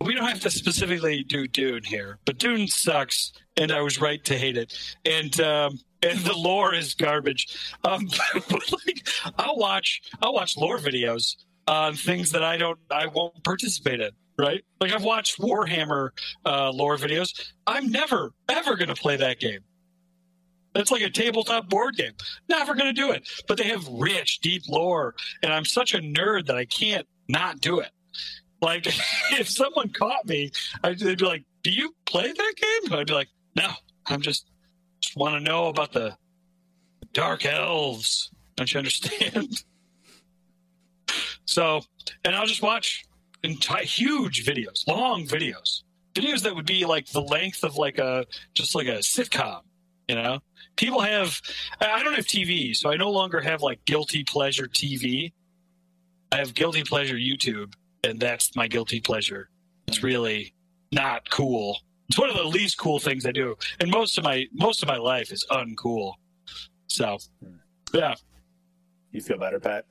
We 0.00 0.14
don't 0.14 0.26
have 0.26 0.40
to 0.40 0.50
specifically 0.50 1.22
do 1.22 1.46
Dune 1.46 1.84
here, 1.84 2.18
but 2.24 2.38
Dune 2.38 2.66
sucks, 2.66 3.32
and 3.56 3.72
I 3.72 3.80
was 3.82 4.00
right 4.00 4.24
to 4.24 4.36
hate 4.36 4.56
it. 4.56 4.76
And 5.04 5.38
um, 5.40 5.78
and 6.02 6.18
the 6.20 6.34
lore 6.34 6.74
is 6.74 6.94
garbage. 6.94 7.56
Um, 7.84 8.08
but 8.34 8.72
like, 8.72 9.08
I'll 9.38 9.56
watch. 9.56 10.02
I'll 10.22 10.34
watch 10.34 10.56
lore 10.56 10.78
videos 10.78 11.36
on 11.66 11.94
things 11.94 12.32
that 12.32 12.42
I 12.44 12.56
don't. 12.56 12.78
I 12.90 13.06
won't 13.06 13.42
participate 13.44 14.00
in. 14.00 14.10
Right? 14.36 14.64
Like 14.80 14.92
I've 14.92 15.04
watched 15.04 15.38
Warhammer 15.38 16.10
uh, 16.44 16.72
lore 16.72 16.96
videos. 16.96 17.52
I'm 17.68 17.90
never 17.90 18.32
ever 18.48 18.74
going 18.74 18.88
to 18.88 18.94
play 18.94 19.16
that 19.16 19.38
game. 19.38 19.60
That's 20.74 20.90
like 20.90 21.02
a 21.02 21.10
tabletop 21.10 21.68
board 21.68 21.96
game. 21.96 22.12
Never 22.48 22.74
going 22.74 22.92
to 22.92 23.00
do 23.00 23.12
it. 23.12 23.28
But 23.46 23.58
they 23.58 23.64
have 23.68 23.86
rich, 23.88 24.40
deep 24.40 24.64
lore, 24.68 25.14
and 25.42 25.52
I'm 25.52 25.64
such 25.64 25.94
a 25.94 25.98
nerd 25.98 26.46
that 26.46 26.56
I 26.56 26.64
can't 26.64 27.06
not 27.28 27.60
do 27.60 27.78
it. 27.78 27.90
Like, 28.60 28.86
if 29.38 29.48
someone 29.48 29.90
caught 29.90 30.26
me, 30.26 30.50
I'd 30.82 30.98
they'd 30.98 31.18
be 31.18 31.24
like, 31.24 31.44
"Do 31.62 31.70
you 31.70 31.94
play 32.06 32.32
that 32.32 32.54
game?" 32.56 32.92
I'd 32.92 33.06
be 33.06 33.14
like, 33.14 33.28
"No, 33.56 33.70
I'm 34.06 34.20
just 34.20 34.46
just 35.00 35.16
want 35.16 35.34
to 35.34 35.40
know 35.40 35.68
about 35.68 35.92
the 35.92 36.16
dark 37.12 37.44
elves." 37.44 38.30
Don't 38.56 38.72
you 38.72 38.78
understand? 38.78 39.64
so, 41.44 41.80
and 42.24 42.34
I'll 42.34 42.46
just 42.46 42.62
watch 42.62 43.04
entire 43.42 43.84
huge 43.84 44.46
videos, 44.46 44.86
long 44.86 45.26
videos 45.26 45.82
videos 46.14 46.42
that 46.42 46.54
would 46.54 46.66
be 46.66 46.84
like 46.86 47.06
the 47.08 47.20
length 47.20 47.64
of 47.64 47.76
like 47.76 47.98
a 47.98 48.24
just 48.54 48.74
like 48.74 48.86
a 48.86 48.98
sitcom. 48.98 49.60
You 50.08 50.16
know, 50.16 50.40
people 50.76 51.00
have. 51.00 51.40
I 51.80 51.92
I 51.92 52.02
don't 52.02 52.14
have 52.14 52.26
TV, 52.26 52.74
so 52.74 52.90
I 52.90 52.96
no 52.96 53.10
longer 53.10 53.40
have 53.40 53.62
like 53.62 53.84
guilty 53.84 54.24
pleasure 54.24 54.66
TV. 54.66 55.32
I 56.32 56.36
have 56.36 56.54
guilty 56.54 56.84
pleasure 56.84 57.16
YouTube, 57.16 57.74
and 58.02 58.20
that's 58.20 58.54
my 58.56 58.68
guilty 58.68 59.00
pleasure. 59.00 59.48
It's 59.86 60.02
really 60.02 60.54
not 60.92 61.30
cool. 61.30 61.78
It's 62.08 62.18
one 62.18 62.28
of 62.30 62.36
the 62.36 62.44
least 62.44 62.76
cool 62.78 62.98
things 62.98 63.24
I 63.26 63.32
do, 63.32 63.56
and 63.80 63.90
most 63.90 64.18
of 64.18 64.24
my 64.24 64.46
most 64.52 64.82
of 64.82 64.88
my 64.88 64.96
life 64.98 65.32
is 65.32 65.44
uncool. 65.50 66.14
So, 66.86 67.18
yeah, 67.92 68.14
You 69.10 69.20
feel 69.20 69.38
better, 69.38 69.58
Pat? 69.58 69.86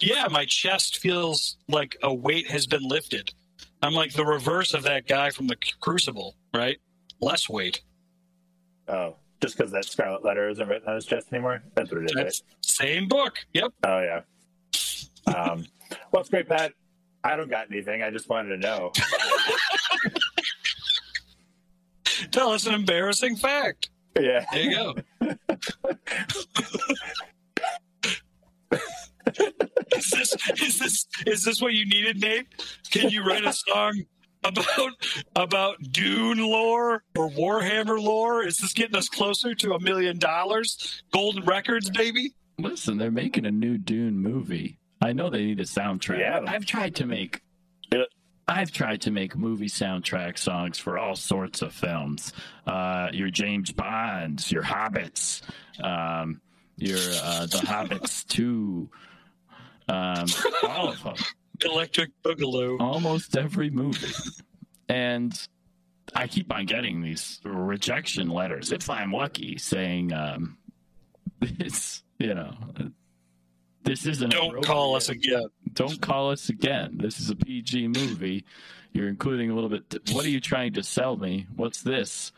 yeah, 0.00 0.28
my 0.30 0.44
chest 0.44 0.98
feels 0.98 1.56
like 1.68 1.96
a 2.02 2.12
weight 2.14 2.50
has 2.50 2.66
been 2.66 2.82
lifted. 2.86 3.32
I'm 3.82 3.92
like 3.92 4.12
the 4.12 4.24
reverse 4.24 4.72
of 4.74 4.82
that 4.84 5.06
guy 5.06 5.30
from 5.30 5.46
the 5.48 5.56
Crucible, 5.80 6.36
right? 6.54 6.78
Less 7.20 7.48
weight. 7.48 7.82
Oh, 8.88 9.16
just 9.42 9.56
because 9.56 9.72
that 9.72 9.84
scarlet 9.84 10.24
letter 10.24 10.48
isn't 10.48 10.66
written 10.68 10.88
on 10.88 10.94
his 10.94 11.06
chest 11.06 11.28
anymore? 11.32 11.62
That's 11.74 11.90
what 11.90 12.02
it 12.02 12.10
is. 12.10 12.14
right? 12.16 12.32
Same 12.62 13.08
book. 13.08 13.34
Yep. 13.52 13.72
Oh 13.84 14.00
yeah. 14.00 14.20
Um, 15.34 15.66
well, 16.12 16.20
it's 16.20 16.30
great, 16.30 16.48
Pat. 16.48 16.72
I 17.24 17.34
don't 17.36 17.50
got 17.50 17.70
anything. 17.70 18.02
I 18.02 18.10
just 18.10 18.28
wanted 18.28 18.50
to 18.50 18.56
know. 18.58 18.92
Tell 22.30 22.50
us 22.50 22.66
an 22.66 22.74
embarrassing 22.74 23.36
fact. 23.36 23.90
yeah. 24.18 24.44
There 24.52 24.62
you 24.62 24.70
go. 24.76 24.94
is 29.96 30.10
this 30.10 30.36
is 30.60 30.78
this 30.78 31.06
is 31.26 31.44
this 31.44 31.60
what 31.60 31.74
you 31.74 31.86
needed, 31.86 32.20
Nate? 32.20 32.46
Can 32.90 33.10
you 33.10 33.24
write 33.24 33.44
a 33.44 33.52
song 33.52 34.02
about 34.44 34.92
about 35.34 35.76
Dune 35.90 36.38
lore 36.38 37.02
or 37.16 37.30
Warhammer 37.30 38.00
lore? 38.02 38.42
Is 38.42 38.58
this 38.58 38.72
getting 38.72 38.96
us 38.96 39.08
closer 39.08 39.54
to 39.54 39.72
a 39.74 39.80
million 39.80 40.18
dollars? 40.18 41.02
Golden 41.12 41.44
records, 41.44 41.90
baby. 41.90 42.32
Listen, 42.58 42.96
they're 42.98 43.10
making 43.10 43.44
a 43.46 43.50
new 43.50 43.76
Dune 43.78 44.18
movie. 44.18 44.78
I 45.02 45.12
know 45.12 45.28
they 45.28 45.44
need 45.44 45.60
a 45.60 45.64
soundtrack. 45.64 46.18
Yeah. 46.20 46.40
I've 46.46 46.64
tried 46.64 46.94
to 46.96 47.06
make 47.06 47.34
Yeah. 47.34 47.40
I've 48.48 48.70
tried 48.70 49.00
to 49.02 49.10
make 49.10 49.36
movie 49.36 49.66
soundtrack 49.68 50.38
songs 50.38 50.78
for 50.78 50.98
all 50.98 51.16
sorts 51.16 51.62
of 51.62 51.72
films. 51.72 52.32
Uh, 52.66 53.08
your 53.12 53.28
James 53.28 53.72
Bonds, 53.72 54.52
your 54.52 54.62
Hobbits, 54.62 55.42
um, 55.82 56.40
your 56.76 56.98
uh, 56.98 57.46
The 57.46 57.58
Hobbits 57.58 58.24
2, 58.28 58.88
um, 59.88 60.26
all 60.68 60.88
of 60.90 61.02
them. 61.02 61.14
Electric 61.64 62.10
Boogaloo. 62.22 62.78
almost 62.80 63.36
every 63.36 63.70
movie. 63.70 64.12
And 64.88 65.32
I 66.14 66.28
keep 66.28 66.52
on 66.52 66.66
getting 66.66 67.02
these 67.02 67.40
rejection 67.44 68.28
letters, 68.28 68.70
if 68.70 68.88
I'm 68.88 69.10
lucky, 69.12 69.58
saying, 69.58 70.12
um, 70.12 70.58
this, 71.40 72.04
you 72.18 72.34
know, 72.34 72.54
this 73.86 74.04
isn't. 74.06 74.30
Don't 74.30 74.62
call 74.62 74.94
us 74.96 75.08
again. 75.08 75.46
Don't 75.72 76.00
call 76.00 76.30
us 76.30 76.48
again. 76.50 76.98
This 77.00 77.18
is 77.18 77.30
a 77.30 77.36
PG 77.36 77.88
movie. 77.88 78.44
You're 78.92 79.08
including 79.08 79.50
a 79.50 79.54
little 79.54 79.70
bit. 79.70 79.84
What 80.12 80.24
are 80.24 80.28
you 80.30 80.40
trying 80.40 80.74
to 80.74 80.82
sell 80.82 81.16
me? 81.16 81.46
What's 81.56 81.82
this? 81.82 82.32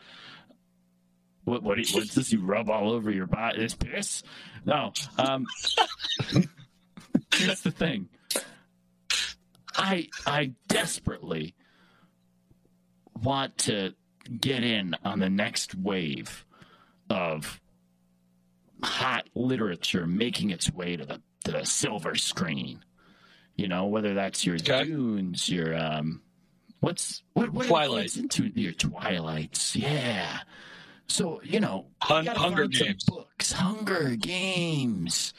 What, 1.45 1.63
what 1.63 1.77
you- 1.77 1.85
what's 1.97 2.13
this 2.15 2.31
you 2.31 2.41
rub 2.41 2.69
all 2.69 2.91
over 2.91 3.09
your 3.11 3.25
body? 3.27 3.61
It's 3.63 3.73
piss? 3.73 4.23
No. 4.65 4.93
Um, 5.17 5.45
here's 7.35 7.61
the 7.61 7.71
thing. 7.71 8.09
I 9.75 10.09
I 10.27 10.51
desperately 10.67 11.55
want 13.23 13.57
to 13.59 13.93
get 14.39 14.63
in 14.63 14.95
on 15.03 15.19
the 15.19 15.29
next 15.29 15.73
wave 15.75 16.45
of 17.09 17.59
hot 18.83 19.27
literature 19.33 20.05
making 20.05 20.51
its 20.51 20.71
way 20.71 20.95
to 20.95 21.05
the 21.05 21.21
the 21.45 21.63
silver 21.65 22.15
screen. 22.15 22.83
You 23.55 23.67
know, 23.67 23.85
whether 23.87 24.13
that's 24.13 24.45
your 24.45 24.55
Okay. 24.55 24.85
dunes, 24.85 25.49
your 25.49 25.75
um 25.77 26.21
what's 26.79 27.23
what 27.33 27.49
what 27.51 27.67
Twilight. 27.67 28.15
into 28.17 28.51
your 28.55 28.71
twilights, 28.73 29.75
yeah. 29.75 30.39
So, 31.07 31.41
you 31.43 31.59
know, 31.59 31.87
Hun- 32.01 32.25
gotta 32.25 32.39
Hunger 32.39 32.67
Games. 32.67 33.03
books, 33.05 33.51
Hunger 33.51 34.15
Games. 34.15 35.33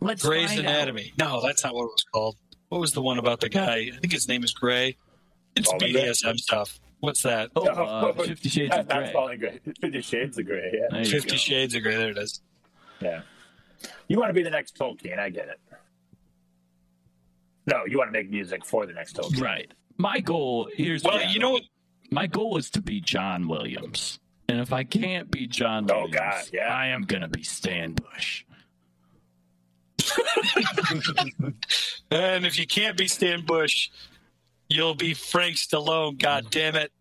Let's 0.00 0.22
Grey's 0.22 0.48
find 0.54 0.60
out. 0.60 0.74
Anatomy. 0.74 1.12
No, 1.18 1.40
that's 1.42 1.64
not 1.64 1.74
what 1.74 1.84
it 1.84 1.92
was 1.92 2.04
called. 2.12 2.36
What 2.68 2.80
was 2.80 2.92
the 2.92 3.02
one 3.02 3.18
about 3.18 3.40
the 3.40 3.48
guy? 3.48 3.90
I 3.92 3.98
think 4.00 4.12
his 4.12 4.28
name 4.28 4.44
is 4.44 4.52
Gray. 4.52 4.96
It's 5.56 5.68
Oh. 5.72 5.76
BDSM 5.78 6.36
stuff. 6.38 6.78
What's 7.00 7.22
that? 7.22 7.50
Oh, 7.54 7.66
uh, 7.66 8.12
Fifty 8.12 8.48
Shades 8.48 8.74
of 8.74 8.88
Grey. 8.88 9.12
falling 9.12 9.38
gray. 9.38 9.60
Fifty 9.80 10.00
Shades 10.00 10.38
of 10.38 10.46
Grey. 10.46 10.72
Yeah. 10.90 11.02
Fifty 11.04 11.30
go. 11.32 11.36
Shades 11.36 11.74
of 11.74 11.82
Grey. 11.82 11.96
There 11.96 12.10
it 12.10 12.18
is. 12.18 12.40
Yeah. 13.00 13.22
You 14.08 14.18
want 14.18 14.30
to 14.30 14.34
be 14.34 14.42
the 14.42 14.50
next 14.50 14.76
Tolkien? 14.76 15.18
I 15.18 15.30
get 15.30 15.48
it. 15.48 15.60
No, 17.66 17.84
you 17.86 17.96
want 17.98 18.08
to 18.08 18.12
make 18.12 18.30
music 18.30 18.64
for 18.64 18.84
the 18.86 18.92
next 18.92 19.16
Tolkien. 19.16 19.40
Right. 19.40 19.72
My 19.96 20.20
goal 20.20 20.68
here's 20.74 21.02
Well, 21.02 21.14
what- 21.18 21.30
you 21.30 21.38
know 21.40 21.52
what? 21.52 21.62
my 22.10 22.26
goal 22.26 22.56
is 22.58 22.70
to 22.70 22.82
be 22.82 23.00
John 23.00 23.48
Williams. 23.48 24.18
And 24.48 24.60
if 24.60 24.72
I 24.72 24.84
can't 24.84 25.30
be 25.30 25.46
John 25.46 25.90
Oh, 25.90 25.94
Williams, 26.02 26.14
God, 26.14 26.44
yeah. 26.52 26.68
I 26.74 26.88
am 26.88 27.02
gonna 27.02 27.28
be 27.28 27.42
Stan 27.42 27.94
Bush. 27.94 28.44
And 32.10 32.46
if 32.46 32.58
you 32.58 32.66
can't 32.66 32.96
be 32.96 33.08
Stan 33.08 33.44
Bush, 33.44 33.88
you'll 34.68 34.94
be 34.94 35.14
Frank 35.14 35.56
Stallone. 35.56 36.16
God 36.18 36.46
damn 36.50 36.76
it! 36.76 36.92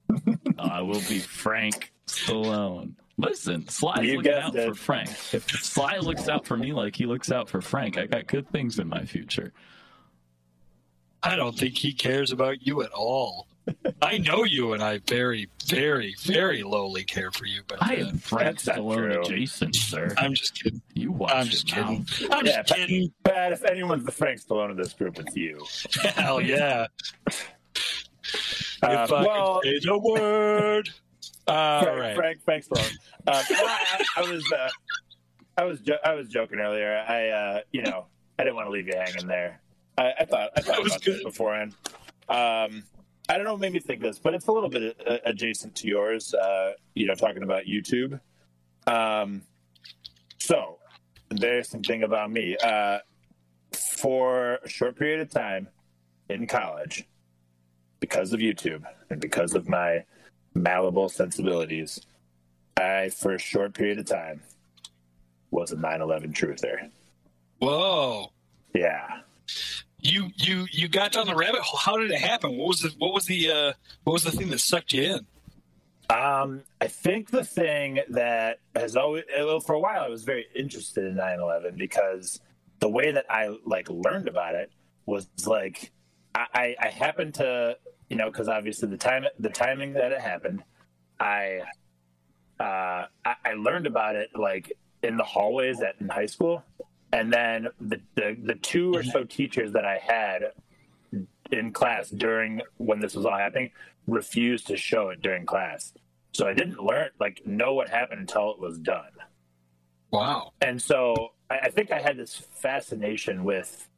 I 0.57 0.81
will 0.81 1.01
be 1.07 1.19
Frank 1.19 1.91
Stallone. 2.07 2.93
Listen, 3.17 3.67
Sly's 3.67 4.05
You 4.05 4.17
looking 4.17 4.33
out 4.33 4.55
it. 4.55 4.69
for 4.69 4.75
Frank. 4.75 5.09
If 5.33 5.47
Sly 5.49 5.97
looks 5.99 6.27
out 6.27 6.45
for 6.45 6.57
me 6.57 6.73
like 6.73 6.95
he 6.95 7.05
looks 7.05 7.31
out 7.31 7.47
for 7.47 7.61
Frank, 7.61 7.97
I 7.97 8.07
got 8.07 8.27
good 8.27 8.49
things 8.49 8.79
in 8.79 8.87
my 8.89 9.05
future. 9.05 9.53
I 11.21 11.35
don't 11.35 11.57
think 11.57 11.77
he 11.77 11.93
cares 11.93 12.31
about 12.31 12.65
you 12.65 12.81
at 12.81 12.91
all. 12.91 13.47
I 14.01 14.17
know 14.17 14.43
you, 14.43 14.73
and 14.73 14.83
I 14.83 14.97
very, 15.07 15.47
very, 15.67 16.15
very 16.21 16.63
lowly 16.63 17.03
care 17.05 17.31
for 17.31 17.45
you. 17.45 17.61
But 17.65 17.81
I 17.81 17.95
uh, 18.01 18.07
am 18.07 18.17
Frank 18.17 18.43
That's 18.59 18.67
not 18.67 18.77
Stallone 18.79 19.13
true. 19.13 19.21
adjacent, 19.21 19.75
sir. 19.75 20.13
I'm 20.17 20.33
just 20.33 20.61
kidding. 20.61 20.81
You 20.95 21.13
watch 21.13 21.31
I'm 21.33 21.45
just 21.45 21.67
kidding. 21.67 21.99
mouth. 21.99 22.23
I'm 22.31 22.45
Yeah, 22.45 22.63
just 22.63 22.77
kidding. 22.77 23.13
Pat, 23.23 23.53
if 23.53 23.63
anyone's 23.63 24.03
the 24.03 24.11
Frank 24.11 24.41
Stallone 24.41 24.71
of 24.71 24.75
this 24.75 24.91
group, 24.91 25.17
it's 25.17 25.33
you. 25.35 25.65
Hell 26.15 26.41
yeah! 26.41 26.87
Uh, 27.27 27.31
if 29.05 29.11
I 29.13 29.23
well, 29.25 29.61
could 29.61 29.81
say 29.81 29.87
the 29.87 29.97
word. 29.97 30.89
All 31.47 31.83
Frank, 31.83 31.99
right. 31.99 32.15
Frank, 32.15 32.43
Frank 32.43 32.65
Stallone. 32.65 32.97
Uh, 33.27 33.43
I, 33.49 34.05
I 34.17 34.31
was, 34.31 34.51
uh, 34.51 34.69
I 35.57 35.63
was, 35.65 35.79
jo- 35.81 35.97
I 36.03 36.13
was 36.13 36.29
joking 36.29 36.59
earlier. 36.59 37.03
I, 37.07 37.29
uh, 37.29 37.59
you 37.71 37.81
know, 37.83 38.05
I 38.39 38.43
didn't 38.43 38.55
want 38.55 38.67
to 38.67 38.71
leave 38.71 38.87
you 38.87 38.95
hanging 38.95 39.27
there. 39.27 39.61
I, 39.97 40.13
I 40.21 40.25
thought, 40.25 40.49
I 40.55 40.61
thought 40.61 40.79
about 40.85 41.03
this 41.03 41.17
good. 41.17 41.23
beforehand. 41.23 41.75
Um, 42.29 42.83
I 43.29 43.35
don't 43.35 43.43
know 43.43 43.53
what 43.53 43.61
made 43.61 43.73
me 43.73 43.79
think 43.79 44.01
this, 44.01 44.19
but 44.19 44.33
it's 44.33 44.47
a 44.47 44.51
little 44.51 44.69
bit 44.69 44.99
uh, 45.07 45.17
adjacent 45.25 45.75
to 45.75 45.87
yours. 45.87 46.33
Uh, 46.33 46.71
you 46.93 47.05
know, 47.05 47.15
talking 47.15 47.43
about 47.43 47.63
YouTube. 47.65 48.19
Um, 48.87 49.43
so 50.39 50.79
there's 51.29 51.69
something 51.69 52.03
about 52.03 52.31
me. 52.31 52.57
Uh, 52.61 52.99
for 53.71 54.59
a 54.63 54.69
short 54.69 54.97
period 54.97 55.19
of 55.21 55.29
time 55.31 55.67
in 56.29 56.45
college, 56.47 57.07
because 57.99 58.33
of 58.33 58.39
YouTube 58.39 58.83
and 59.09 59.21
because 59.21 59.53
of 59.53 59.69
my 59.69 60.03
malleable 60.53 61.09
sensibilities, 61.09 61.99
I, 62.77 63.09
for 63.09 63.33
a 63.33 63.39
short 63.39 63.73
period 63.73 63.99
of 63.99 64.05
time, 64.05 64.41
was 65.51 65.71
a 65.71 65.77
9 65.77 66.01
11 66.01 66.33
truther. 66.33 66.89
Whoa! 67.59 68.31
Yeah. 68.73 69.21
You 69.99 70.29
you 70.35 70.65
you 70.71 70.87
got 70.89 71.13
down 71.13 71.27
the 71.27 71.35
rabbit 71.35 71.61
hole. 71.61 71.79
How 71.79 71.97
did 71.97 72.11
it 72.11 72.19
happen? 72.19 72.57
What 72.57 72.67
was 72.67 72.81
the 72.81 72.93
what 72.97 73.13
was 73.13 73.25
the 73.25 73.51
uh, 73.51 73.73
what 74.03 74.13
was 74.13 74.23
the 74.23 74.31
thing 74.31 74.49
that 74.49 74.59
sucked 74.59 74.91
you 74.91 75.03
in? 75.03 75.25
Um, 76.09 76.63
I 76.81 76.87
think 76.87 77.31
the 77.31 77.45
thing 77.45 77.99
that 78.09 78.59
has 78.75 78.95
always, 78.95 79.23
well, 79.37 79.61
for 79.61 79.73
a 79.73 79.79
while, 79.79 80.01
I 80.03 80.09
was 80.09 80.23
very 80.23 80.45
interested 80.53 81.05
in 81.05 81.15
9 81.15 81.39
11 81.39 81.75
because 81.77 82.39
the 82.79 82.89
way 82.89 83.11
that 83.11 83.25
I 83.29 83.55
like 83.65 83.89
learned 83.89 84.27
about 84.27 84.55
it 84.55 84.69
was 85.05 85.27
like, 85.47 85.91
I, 86.35 86.45
I, 86.53 86.75
I 86.81 86.87
happened 86.89 87.35
to, 87.35 87.77
you 88.13 88.19
know, 88.19 88.29
because 88.29 88.47
obviously 88.47 88.87
the 88.87 88.97
time, 88.97 89.25
the 89.39 89.49
timing 89.49 89.93
that 89.93 90.11
it 90.11 90.21
happened, 90.21 90.63
I, 91.19 91.61
uh, 92.59 93.07
I, 93.25 93.35
I 93.43 93.53
learned 93.57 93.87
about 93.87 94.15
it 94.15 94.29
like 94.35 94.71
in 95.01 95.17
the 95.17 95.23
hallways 95.23 95.81
at 95.81 95.95
in 95.99 96.09
high 96.09 96.27
school, 96.27 96.63
and 97.11 97.33
then 97.33 97.69
the, 97.81 97.99
the 98.13 98.37
the 98.39 98.53
two 98.53 98.93
or 98.93 99.01
so 99.01 99.23
teachers 99.23 99.73
that 99.73 99.83
I 99.83 99.97
had 99.97 100.43
in 101.51 101.73
class 101.73 102.11
during 102.11 102.61
when 102.77 102.99
this 102.99 103.15
was 103.15 103.25
all 103.25 103.35
happening 103.35 103.71
refused 104.05 104.67
to 104.67 104.77
show 104.77 105.09
it 105.09 105.23
during 105.23 105.47
class. 105.47 105.91
So 106.33 106.47
I 106.47 106.53
didn't 106.53 106.83
learn 106.83 107.09
like 107.19 107.41
know 107.47 107.73
what 107.73 107.89
happened 107.89 108.19
until 108.21 108.51
it 108.51 108.59
was 108.59 108.77
done. 108.77 109.13
Wow. 110.11 110.51
And 110.61 110.79
so 110.79 111.31
I, 111.49 111.61
I 111.63 111.69
think 111.71 111.91
I 111.91 111.99
had 111.99 112.15
this 112.15 112.35
fascination 112.35 113.43
with 113.43 113.89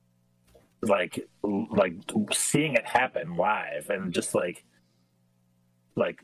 like 0.90 1.28
like 1.44 1.94
seeing 2.34 2.74
it 2.74 2.86
happen 2.86 3.36
live 3.36 3.90
and 3.90 4.14
just 4.14 4.36
like 4.36 4.64
like 5.96 6.20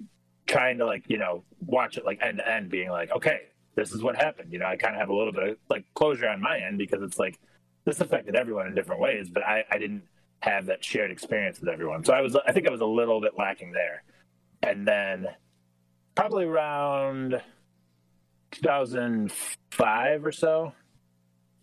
trying 0.47 0.77
to 0.77 0.85
like 0.85 1.03
you 1.09 1.17
know 1.17 1.43
watch 1.65 1.97
it 1.97 2.05
like 2.05 2.19
end 2.21 2.37
to 2.37 2.49
end 2.49 2.69
being 2.69 2.89
like 2.89 3.11
okay 3.11 3.41
this 3.73 3.93
is 3.93 4.03
what 4.03 4.15
happened. 4.15 4.51
You 4.51 4.59
know 4.59 4.65
i 4.65 4.75
kind 4.75 4.95
of 4.95 4.99
have 4.99 5.09
a 5.09 5.15
little 5.15 5.33
bit 5.33 5.43
of 5.43 5.57
like 5.69 5.85
closure 5.93 6.27
on 6.27 6.41
my 6.41 6.59
end 6.59 6.77
because 6.77 7.01
it's 7.01 7.17
like 7.17 7.39
this 7.85 8.01
affected 8.01 8.35
everyone 8.35 8.67
in 8.67 8.75
different 8.75 9.01
ways 9.01 9.29
but 9.29 9.43
i 9.43 9.63
i 9.71 9.77
didn't 9.77 10.03
have 10.41 10.65
that 10.65 10.83
shared 10.83 11.11
experience 11.11 11.59
with 11.59 11.69
everyone. 11.69 12.03
So 12.03 12.13
i 12.13 12.21
was 12.21 12.35
i 12.35 12.51
think 12.51 12.67
i 12.67 12.71
was 12.71 12.81
a 12.81 12.85
little 12.85 13.21
bit 13.21 13.33
lacking 13.37 13.71
there. 13.71 14.03
And 14.63 14.87
then 14.87 15.27
probably 16.15 16.45
around 16.45 17.41
2005 18.51 20.25
or 20.25 20.31
so 20.31 20.73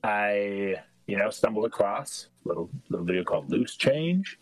i 0.03 0.77
you 1.09 1.17
know 1.17 1.31
stumbled 1.31 1.65
across 1.65 2.29
a 2.45 2.49
little 2.49 2.71
little 2.91 3.05
video 3.05 3.25
called 3.25 3.51
loose 3.51 3.75
change 3.77 4.39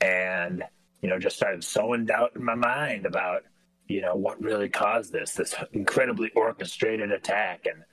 and 0.00 0.64
you 1.02 1.08
know 1.08 1.18
just 1.18 1.36
started 1.36 1.62
sowing 1.62 2.06
doubt 2.06 2.32
in 2.34 2.42
my 2.44 2.54
mind 2.56 3.06
about 3.06 3.42
you 3.86 4.00
know 4.00 4.14
what 4.16 4.40
really 4.42 4.68
caused 4.68 5.12
this 5.12 5.32
this 5.34 5.54
incredibly 5.72 6.30
orchestrated 6.34 7.12
attack. 7.12 7.66
And 7.66 7.84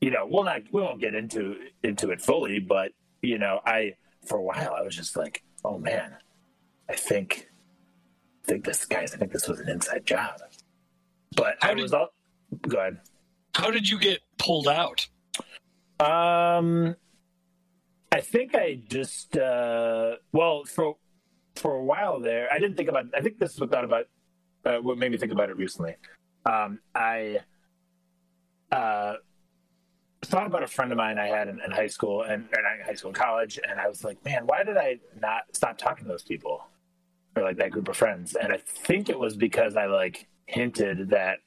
you 0.00 0.10
know 0.10 0.26
we'll 0.28 0.44
not 0.44 0.62
we 0.72 0.80
won't 0.80 1.00
get 1.00 1.14
into 1.14 1.56
into 1.84 2.10
it 2.10 2.20
fully 2.20 2.58
but 2.58 2.90
you 3.20 3.38
know 3.38 3.60
i 3.64 3.92
for 4.26 4.38
a 4.38 4.42
while 4.42 4.74
i 4.76 4.82
was 4.82 4.96
just 4.96 5.16
like 5.16 5.44
oh 5.64 5.78
man 5.78 6.16
i 6.88 6.94
think 6.94 7.48
i 8.42 8.46
think 8.48 8.64
this 8.64 8.84
guys 8.84 9.14
i 9.14 9.16
think 9.16 9.30
this 9.30 9.46
was 9.46 9.60
an 9.60 9.68
inside 9.68 10.04
job. 10.04 10.40
But 11.36 11.56
How 11.60 11.70
i 11.70 11.74
did- 11.74 11.82
was 11.82 11.92
all 11.92 12.08
go 12.66 12.78
ahead. 12.78 12.98
How 13.54 13.70
did 13.70 13.88
you 13.88 13.98
get 13.98 14.20
pulled 14.38 14.66
out? 14.66 15.06
Um, 16.00 16.96
I 18.12 18.20
think 18.20 18.54
I 18.54 18.78
just 18.88 19.38
uh, 19.38 20.16
well 20.32 20.64
for 20.64 20.96
for 21.56 21.74
a 21.74 21.82
while 21.82 22.20
there, 22.20 22.46
I 22.52 22.58
didn't 22.58 22.76
think 22.76 22.90
about. 22.90 23.06
I 23.16 23.22
think 23.22 23.38
this 23.38 23.54
is 23.54 23.60
what 23.60 23.70
thought 23.70 23.84
about 23.84 24.04
uh, 24.66 24.76
what 24.76 24.98
made 24.98 25.12
me 25.12 25.16
think 25.16 25.32
about 25.32 25.48
it 25.48 25.56
recently. 25.56 25.96
Um, 26.44 26.80
I 26.94 27.38
uh, 28.70 29.14
thought 30.22 30.46
about 30.46 30.62
a 30.62 30.66
friend 30.66 30.92
of 30.92 30.98
mine 30.98 31.18
I 31.18 31.28
had 31.28 31.48
in, 31.48 31.58
in 31.64 31.70
high 31.70 31.86
school 31.86 32.22
and 32.22 32.48
not 32.52 32.86
high 32.86 32.94
school 32.94 33.08
and 33.08 33.18
college, 33.18 33.58
and 33.66 33.80
I 33.80 33.88
was 33.88 34.04
like, 34.04 34.22
man, 34.26 34.46
why 34.46 34.62
did 34.62 34.76
I 34.76 34.98
not 35.18 35.44
stop 35.52 35.78
talking 35.78 36.04
to 36.04 36.08
those 36.08 36.22
people 36.22 36.66
or 37.34 37.42
like 37.42 37.56
that 37.56 37.70
group 37.70 37.88
of 37.88 37.96
friends? 37.96 38.34
And 38.34 38.52
I 38.52 38.58
think 38.58 39.08
it 39.08 39.18
was 39.18 39.36
because 39.36 39.74
I 39.74 39.86
like 39.86 40.28
hinted 40.44 41.08
that 41.10 41.38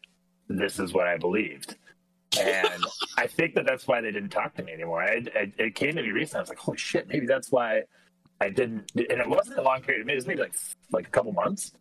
this 0.47 0.79
is 0.79 0.93
what 0.93 1.05
I 1.05 1.17
believed 1.17 1.75
and 2.39 2.83
I 3.17 3.27
think 3.27 3.55
that 3.55 3.65
that's 3.65 3.87
why 3.87 4.01
they 4.01 4.11
didn't 4.11 4.29
talk 4.29 4.55
to 4.55 4.63
me 4.63 4.73
anymore. 4.73 5.01
I, 5.01 5.23
I, 5.35 5.51
it 5.57 5.75
came 5.75 5.95
to 5.95 6.01
me 6.01 6.11
recently. 6.11 6.39
I 6.39 6.41
was 6.41 6.49
like, 6.49 6.59
"Holy 6.59 6.77
shit! 6.77 7.07
Maybe 7.07 7.25
that's 7.25 7.51
why 7.51 7.83
I 8.41 8.49
didn't." 8.49 8.91
And 8.95 9.19
it 9.19 9.29
wasn't 9.29 9.59
a 9.59 9.61
long 9.61 9.81
period. 9.81 10.09
It 10.09 10.15
was 10.15 10.27
maybe 10.27 10.41
like 10.41 10.55
like 10.91 11.07
a 11.07 11.11
couple 11.11 11.31
months, 11.33 11.71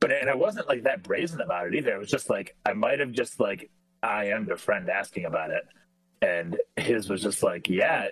but 0.00 0.12
and 0.12 0.28
I 0.28 0.34
wasn't 0.34 0.68
like 0.68 0.84
that 0.84 1.02
brazen 1.02 1.40
about 1.40 1.66
it 1.66 1.74
either. 1.74 1.94
It 1.94 1.98
was 1.98 2.10
just 2.10 2.30
like 2.30 2.56
I 2.66 2.72
might 2.72 3.00
have 3.00 3.12
just 3.12 3.40
like 3.40 3.70
I 4.02 4.26
am 4.26 4.50
a 4.50 4.56
friend 4.56 4.88
asking 4.88 5.24
about 5.24 5.50
it, 5.50 5.64
and 6.22 6.58
his 6.76 7.08
was 7.08 7.22
just 7.22 7.42
like, 7.42 7.68
"Yeah, 7.68 8.08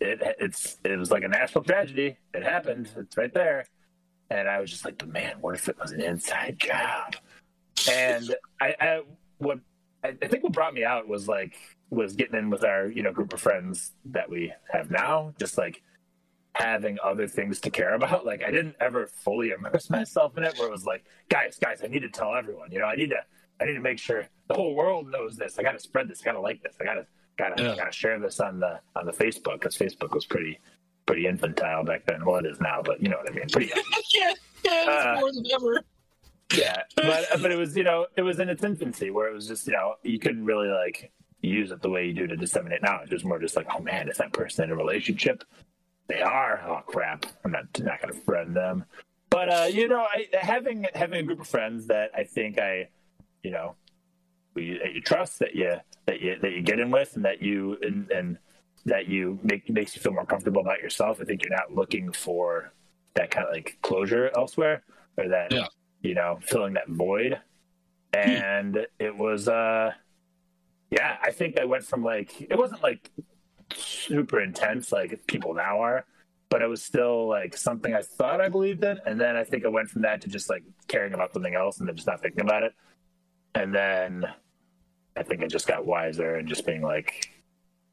it 0.00 0.22
it's 0.40 0.78
it 0.84 0.98
was 0.98 1.10
like 1.10 1.24
a 1.24 1.28
national 1.28 1.64
tragedy. 1.64 2.18
It 2.34 2.42
happened. 2.42 2.88
It's 2.96 3.16
right 3.16 3.32
there." 3.32 3.66
And 4.30 4.48
I 4.48 4.60
was 4.60 4.70
just 4.70 4.84
like, 4.84 4.98
"But 4.98 5.08
man, 5.08 5.36
what 5.40 5.54
if 5.54 5.68
it 5.68 5.78
was 5.78 5.92
an 5.92 6.00
inside 6.00 6.58
job?" 6.58 7.16
And 7.90 8.34
I, 8.60 8.74
I 8.80 9.02
what 9.38 9.58
I, 10.04 10.14
I 10.22 10.26
think 10.28 10.42
what 10.42 10.52
brought 10.52 10.74
me 10.74 10.84
out 10.84 11.08
was 11.08 11.28
like 11.28 11.54
was 11.90 12.14
getting 12.14 12.38
in 12.38 12.50
with 12.50 12.64
our 12.64 12.88
you 12.88 13.02
know 13.02 13.12
group 13.12 13.32
of 13.32 13.40
friends 13.40 13.92
that 14.06 14.28
we 14.30 14.52
have 14.72 14.90
now, 14.90 15.34
just 15.38 15.58
like 15.58 15.82
having 16.54 16.98
other 17.02 17.26
things 17.26 17.60
to 17.60 17.70
care 17.70 17.94
about. 17.94 18.24
Like 18.32 18.42
I 18.42 18.50
didn't 18.50 18.76
ever 18.80 19.06
fully 19.06 19.50
immerse 19.50 19.90
myself 19.98 20.36
in 20.36 20.44
it, 20.44 20.56
where 20.58 20.68
it 20.68 20.72
was 20.72 20.84
like, 20.86 21.04
guys, 21.28 21.58
guys, 21.60 21.80
I 21.84 21.88
need 21.88 22.00
to 22.02 22.08
tell 22.10 22.34
everyone. 22.34 22.70
You 22.72 22.78
know, 22.80 22.86
I 22.86 22.94
need 22.96 23.10
to 23.10 23.18
I 23.60 23.64
need 23.64 23.74
to 23.74 23.80
make 23.80 23.98
sure 23.98 24.26
the 24.48 24.54
whole 24.54 24.74
world 24.74 25.10
knows 25.10 25.36
this. 25.36 25.58
I 25.58 25.62
got 25.62 25.72
to 25.72 25.80
spread 25.80 26.08
this. 26.08 26.20
I 26.22 26.24
got 26.24 26.32
to 26.32 26.40
like 26.40 26.62
this. 26.62 26.74
I 26.80 26.84
got 26.84 26.94
to 26.94 27.06
got 27.38 27.56
to 27.56 27.62
Yeah. 27.62 27.76
got 27.76 27.86
to 27.86 27.92
share 27.92 28.18
this 28.18 28.40
on 28.40 28.58
the 28.60 28.80
on 28.96 29.06
the 29.06 29.12
Facebook 29.12 29.54
because 29.60 29.76
Facebook 29.76 30.12
was 30.14 30.24
pretty 30.26 30.58
pretty 31.06 31.26
infantile 31.26 31.84
back 31.84 32.04
then. 32.06 32.24
Well, 32.24 32.36
it 32.36 32.46
is 32.46 32.60
now, 32.60 32.80
but 32.82 33.02
you 33.02 33.08
know 33.08 33.16
what 33.18 33.30
I 33.30 33.34
mean. 33.34 33.48
Pretty 33.48 33.70
yeah, 34.14 34.32
yeah, 34.64 35.14
Uh, 35.16 35.20
more 35.20 35.32
than 35.32 35.44
ever. 35.54 35.82
Yeah 36.54 36.82
but 36.96 37.26
but 37.40 37.50
it 37.50 37.56
was 37.58 37.76
you 37.76 37.84
know 37.84 38.06
it 38.16 38.22
was 38.22 38.38
in 38.38 38.48
its 38.48 38.62
infancy 38.62 39.10
where 39.10 39.28
it 39.28 39.34
was 39.34 39.46
just 39.46 39.66
you 39.66 39.72
know 39.72 39.94
you 40.02 40.18
couldn't 40.18 40.44
really 40.44 40.68
like 40.68 41.12
use 41.40 41.70
it 41.72 41.82
the 41.82 41.90
way 41.90 42.06
you 42.06 42.12
do 42.12 42.26
to 42.26 42.36
disseminate 42.36 42.82
knowledge. 42.82 43.10
It 43.10 43.14
was 43.14 43.24
more 43.24 43.38
just 43.38 43.56
like 43.56 43.66
oh 43.74 43.80
man 43.80 44.08
is 44.08 44.18
that 44.18 44.32
person 44.32 44.64
in 44.64 44.70
a 44.70 44.76
relationship? 44.76 45.42
They 46.08 46.20
are? 46.20 46.62
Oh 46.66 46.80
crap. 46.86 47.26
I'm 47.44 47.52
not 47.52 47.64
not 47.80 48.00
gonna 48.00 48.14
friend 48.14 48.54
them. 48.54 48.84
But 49.30 49.48
uh 49.48 49.66
you 49.70 49.88
know 49.88 50.00
I, 50.00 50.26
having 50.40 50.86
having 50.94 51.20
a 51.20 51.22
group 51.22 51.40
of 51.40 51.48
friends 51.48 51.86
that 51.88 52.10
i 52.14 52.22
think 52.24 52.58
i 52.58 52.88
you 53.42 53.50
know 53.50 53.74
you, 54.54 54.78
that 54.78 54.92
you 54.94 55.00
trust 55.00 55.38
that 55.38 55.54
you 55.54 55.76
that 56.06 56.20
you 56.20 56.36
that 56.42 56.52
you 56.52 56.62
get 56.62 56.78
in 56.78 56.90
with 56.90 57.16
and 57.16 57.24
that 57.24 57.40
you 57.42 57.78
and, 57.82 58.10
and 58.10 58.38
that 58.84 59.08
you 59.08 59.38
make 59.42 59.68
makes 59.70 59.96
you 59.96 60.02
feel 60.02 60.12
more 60.12 60.26
comfortable 60.26 60.60
about 60.60 60.80
yourself 60.80 61.18
i 61.20 61.24
think 61.24 61.42
you're 61.42 61.56
not 61.56 61.74
looking 61.74 62.12
for 62.12 62.72
that 63.14 63.30
kind 63.30 63.46
of 63.46 63.54
like 63.54 63.78
closure 63.82 64.30
elsewhere 64.36 64.82
or 65.16 65.28
that 65.28 65.50
Yeah. 65.52 65.66
You 66.02 66.14
know 66.14 66.38
filling 66.42 66.74
that 66.74 66.88
void. 66.88 67.40
And 68.12 68.86
it 68.98 69.16
was 69.16 69.48
uh 69.48 69.92
yeah 70.92 71.16
i 71.22 71.30
think 71.32 71.58
i 71.58 71.64
went 71.64 71.84
from 71.84 72.04
like 72.04 72.40
it 72.40 72.56
wasn't 72.56 72.82
like 72.82 73.10
super 73.74 74.40
intense 74.40 74.92
like 74.92 75.26
people 75.26 75.54
now 75.54 75.80
are 75.80 76.04
but 76.50 76.60
it 76.60 76.68
was 76.68 76.82
still 76.82 77.26
like 77.26 77.56
something 77.56 77.94
i 77.94 78.02
thought 78.02 78.42
i 78.42 78.48
believed 78.48 78.84
in. 78.84 78.98
And 79.06 79.18
then 79.18 79.34
i 79.34 79.42
think 79.42 79.64
i 79.64 79.68
went 79.68 79.88
from 79.88 80.02
that 80.02 80.20
to 80.20 80.28
just 80.28 80.50
like 80.50 80.62
caring 80.86 81.14
about 81.14 81.32
something 81.32 81.54
else 81.54 81.78
and 81.78 81.88
then 81.88 81.96
just 81.96 82.06
not 82.06 82.20
thinking 82.20 82.42
about 82.42 82.62
it. 82.62 82.74
And 83.54 83.74
then 83.74 84.26
i 85.16 85.22
think 85.22 85.42
i 85.42 85.46
just 85.46 85.66
got 85.66 85.86
wiser 85.86 86.34
and 86.34 86.46
just 86.46 86.66
being 86.66 86.82
like 86.82 87.30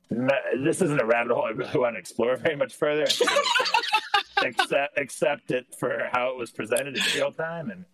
this 0.09 0.81
isn't 0.81 0.99
a 0.99 1.05
rabbit 1.05 1.33
hole 1.33 1.45
i 1.45 1.51
really 1.51 1.79
want 1.79 1.95
to 1.95 1.99
explore 1.99 2.35
very 2.35 2.55
much 2.57 2.75
further. 2.75 3.03
I 3.07 3.07
think 3.07 3.31
I'm 3.31 3.43
just 3.43 4.39
gonna 4.41 4.49
accept 4.49 4.97
accept 4.97 5.51
it 5.51 5.67
for 5.79 6.09
how 6.11 6.31
it 6.31 6.37
was 6.37 6.51
presented 6.51 6.97
in 6.97 7.03
real 7.15 7.31
time 7.31 7.71
and 7.71 7.85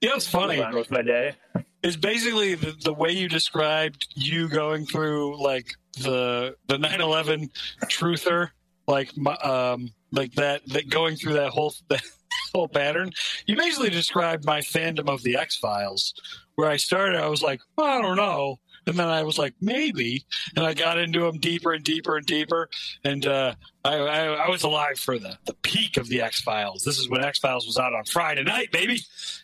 Yeah, 0.00 0.12
it's 0.14 0.26
funny. 0.28 0.60
with 0.74 0.90
my 0.90 1.02
day 1.02 1.34
It's 1.82 1.96
basically 1.96 2.54
the, 2.54 2.72
the 2.84 2.94
way 2.94 3.10
you 3.10 3.28
described 3.28 4.08
you 4.14 4.48
going 4.48 4.86
through 4.86 5.42
like 5.42 5.74
the 5.98 6.56
the 6.68 6.76
9/11 6.78 7.50
truther, 7.84 8.50
like 8.86 9.16
my- 9.16 9.36
um 9.36 9.90
like 10.12 10.32
that 10.34 10.66
that 10.68 10.88
going 10.88 11.16
through 11.16 11.34
that 11.34 11.50
whole 11.50 11.74
that 11.88 12.02
whole 12.54 12.68
pattern. 12.68 13.10
You 13.46 13.56
basically 13.56 13.90
described 13.90 14.44
my 14.44 14.60
fandom 14.60 15.08
of 15.08 15.22
the 15.22 15.36
X 15.36 15.56
Files, 15.56 16.14
where 16.54 16.68
I 16.70 16.76
started. 16.76 17.20
I 17.20 17.28
was 17.28 17.42
like, 17.42 17.60
well, 17.76 17.86
I 17.98 18.00
don't 18.02 18.16
know. 18.16 18.58
And 18.86 18.98
then 18.98 19.08
I 19.08 19.22
was 19.22 19.38
like, 19.38 19.54
maybe, 19.60 20.24
and 20.56 20.64
I 20.64 20.74
got 20.74 20.98
into 20.98 21.20
them 21.20 21.38
deeper 21.38 21.72
and 21.72 21.84
deeper 21.84 22.16
and 22.16 22.26
deeper. 22.26 22.68
And 23.04 23.26
uh, 23.26 23.54
I, 23.84 23.96
I, 23.96 24.24
I 24.46 24.48
was 24.48 24.62
alive 24.62 24.98
for 24.98 25.18
the, 25.18 25.38
the 25.44 25.54
peak 25.54 25.96
of 25.96 26.08
the 26.08 26.22
X 26.22 26.40
Files. 26.40 26.82
This 26.82 26.98
is 26.98 27.08
when 27.08 27.24
X 27.24 27.38
Files 27.38 27.66
was 27.66 27.78
out 27.78 27.94
on 27.94 28.04
Friday 28.04 28.42
night, 28.42 28.72
baby, 28.72 29.00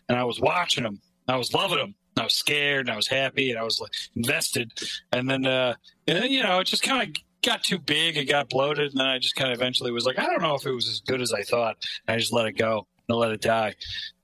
and 0.08 0.18
I 0.18 0.24
was 0.24 0.40
watching 0.40 0.84
them. 0.84 1.00
I 1.28 1.36
was 1.36 1.52
loving 1.52 1.78
them. 1.78 1.94
I 2.18 2.24
was 2.24 2.34
scared 2.34 2.86
and 2.86 2.90
I 2.92 2.96
was 2.96 3.08
happy 3.08 3.50
and 3.50 3.58
I 3.58 3.62
was 3.62 3.78
like 3.80 3.92
invested. 4.14 4.72
And 5.12 5.28
then, 5.28 5.44
uh, 5.44 5.74
and 6.06 6.22
then 6.22 6.30
you 6.30 6.42
know, 6.42 6.60
it 6.60 6.64
just 6.64 6.82
kind 6.82 7.02
of 7.08 7.22
got 7.46 7.62
too 7.62 7.78
big. 7.78 8.16
It 8.16 8.24
got 8.24 8.48
bloated, 8.48 8.90
and 8.90 9.00
then 9.00 9.06
I 9.06 9.18
just 9.18 9.36
kind 9.36 9.52
of 9.52 9.58
eventually 9.58 9.92
was 9.92 10.04
like, 10.04 10.18
I 10.18 10.26
don't 10.26 10.42
know 10.42 10.54
if 10.54 10.66
it 10.66 10.72
was 10.72 10.88
as 10.88 11.00
good 11.00 11.20
as 11.22 11.32
I 11.32 11.42
thought. 11.42 11.76
And 12.06 12.14
I 12.14 12.18
just 12.18 12.32
let 12.32 12.46
it 12.46 12.58
go 12.58 12.86
and 13.08 13.18
let 13.18 13.30
it 13.30 13.40
die. 13.40 13.74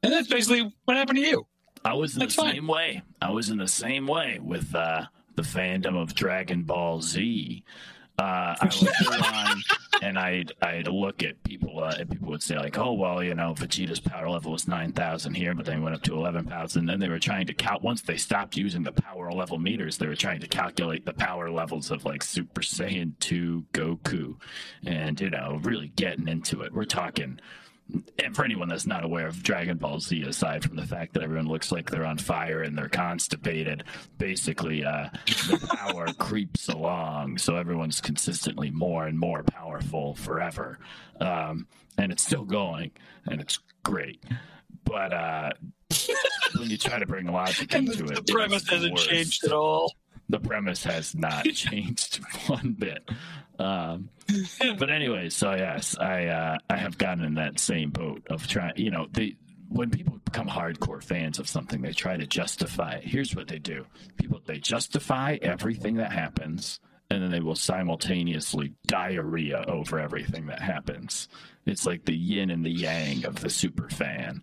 And 0.02 0.12
that's 0.12 0.28
basically 0.28 0.72
what 0.84 0.96
happened 0.96 1.18
to 1.18 1.26
you. 1.26 1.46
I 1.84 1.94
was 1.94 2.14
in 2.14 2.20
That's 2.20 2.36
the 2.36 2.42
fine. 2.42 2.54
same 2.54 2.66
way. 2.66 3.02
I 3.20 3.30
was 3.30 3.50
in 3.50 3.58
the 3.58 3.68
same 3.68 4.06
way 4.06 4.38
with 4.40 4.74
uh, 4.74 5.06
the 5.34 5.42
fandom 5.42 6.00
of 6.00 6.14
Dragon 6.14 6.62
Ball 6.62 7.00
Z. 7.00 7.64
Uh, 8.18 8.54
I 8.60 8.70
would 8.80 8.88
go 9.04 9.26
on 9.26 9.62
and 10.02 10.18
I'd 10.18 10.52
I'd 10.60 10.86
look 10.88 11.22
at 11.22 11.42
people 11.44 11.82
uh, 11.82 11.94
and 11.98 12.10
people 12.10 12.28
would 12.28 12.42
say 12.42 12.56
like, 12.58 12.76
oh 12.76 12.92
well, 12.92 13.22
you 13.22 13.34
know, 13.34 13.54
Vegeta's 13.54 14.00
power 14.00 14.28
level 14.28 14.52
was 14.52 14.68
nine 14.68 14.92
thousand 14.92 15.34
here, 15.34 15.54
but 15.54 15.64
then 15.64 15.78
it 15.78 15.82
went 15.82 15.94
up 15.94 16.02
to 16.02 16.14
eleven 16.14 16.44
thousand. 16.44 16.80
And 16.80 16.88
then 16.88 17.00
they 17.00 17.08
were 17.08 17.18
trying 17.18 17.46
to 17.46 17.54
count. 17.54 17.82
Once 17.82 18.02
they 18.02 18.16
stopped 18.16 18.56
using 18.56 18.82
the 18.82 18.92
power 18.92 19.32
level 19.32 19.58
meters, 19.58 19.96
they 19.96 20.06
were 20.06 20.16
trying 20.16 20.40
to 20.40 20.48
calculate 20.48 21.06
the 21.06 21.14
power 21.14 21.50
levels 21.50 21.90
of 21.90 22.04
like 22.04 22.22
Super 22.22 22.60
Saiyan 22.60 23.12
two 23.18 23.64
Goku, 23.72 24.36
and 24.84 25.20
you 25.20 25.30
know, 25.30 25.58
really 25.62 25.88
getting 25.96 26.28
into 26.28 26.60
it. 26.62 26.72
We're 26.72 26.84
talking 26.84 27.40
and 28.18 28.34
for 28.34 28.44
anyone 28.44 28.68
that's 28.68 28.86
not 28.86 29.04
aware 29.04 29.26
of 29.26 29.42
Dragon 29.42 29.76
Ball 29.76 30.00
Z, 30.00 30.22
aside 30.22 30.62
from 30.64 30.76
the 30.76 30.86
fact 30.86 31.14
that 31.14 31.22
everyone 31.22 31.48
looks 31.48 31.72
like 31.72 31.90
they're 31.90 32.06
on 32.06 32.18
fire 32.18 32.62
and 32.62 32.76
they're 32.76 32.88
constipated, 32.88 33.84
basically 34.18 34.84
uh, 34.84 35.08
the 35.26 35.76
power 35.76 36.06
creeps 36.18 36.68
along, 36.68 37.38
so 37.38 37.56
everyone's 37.56 38.00
consistently 38.00 38.70
more 38.70 39.06
and 39.06 39.18
more 39.18 39.42
powerful 39.42 40.14
forever, 40.14 40.78
um, 41.20 41.66
and 41.98 42.12
it's 42.12 42.24
still 42.24 42.44
going, 42.44 42.90
and 43.26 43.40
it's 43.40 43.58
great. 43.82 44.22
But 44.84 45.12
uh, 45.12 45.50
when 46.58 46.70
you 46.70 46.78
try 46.78 46.98
to 46.98 47.06
bring 47.06 47.26
logic 47.26 47.74
into 47.74 48.02
the, 48.02 48.12
it, 48.12 48.26
the 48.26 48.32
premise 48.32 48.68
hasn't 48.68 48.92
worst. 48.92 49.08
changed 49.08 49.44
at 49.44 49.52
all. 49.52 49.92
The 50.28 50.40
premise 50.40 50.84
has 50.84 51.14
not 51.14 51.44
changed 51.54 52.16
one 52.46 52.74
bit. 52.78 53.08
Um, 53.58 54.08
but 54.78 54.90
anyway, 54.90 55.28
so 55.28 55.54
yes, 55.54 55.96
I 55.98 56.26
uh, 56.26 56.58
I 56.68 56.76
have 56.76 56.98
gotten 56.98 57.24
in 57.24 57.34
that 57.34 57.60
same 57.60 57.90
boat 57.90 58.26
of 58.28 58.46
trying. 58.46 58.76
You 58.76 58.90
know, 58.90 59.06
they 59.10 59.36
when 59.68 59.90
people 59.90 60.20
become 60.24 60.48
hardcore 60.48 61.02
fans 61.02 61.38
of 61.38 61.48
something, 61.48 61.80
they 61.82 61.92
try 61.92 62.16
to 62.16 62.26
justify. 62.26 62.94
It. 62.94 63.04
Here's 63.04 63.36
what 63.36 63.48
they 63.48 63.58
do: 63.58 63.86
people 64.16 64.40
they 64.46 64.58
justify 64.58 65.38
everything 65.42 65.96
that 65.96 66.12
happens, 66.12 66.80
and 67.10 67.22
then 67.22 67.30
they 67.30 67.40
will 67.40 67.54
simultaneously 67.54 68.74
diarrhea 68.86 69.64
over 69.68 70.00
everything 70.00 70.46
that 70.46 70.60
happens. 70.60 71.28
It's 71.66 71.86
like 71.86 72.04
the 72.04 72.16
yin 72.16 72.50
and 72.50 72.64
the 72.64 72.70
yang 72.70 73.24
of 73.24 73.40
the 73.40 73.50
super 73.50 73.88
fan. 73.88 74.42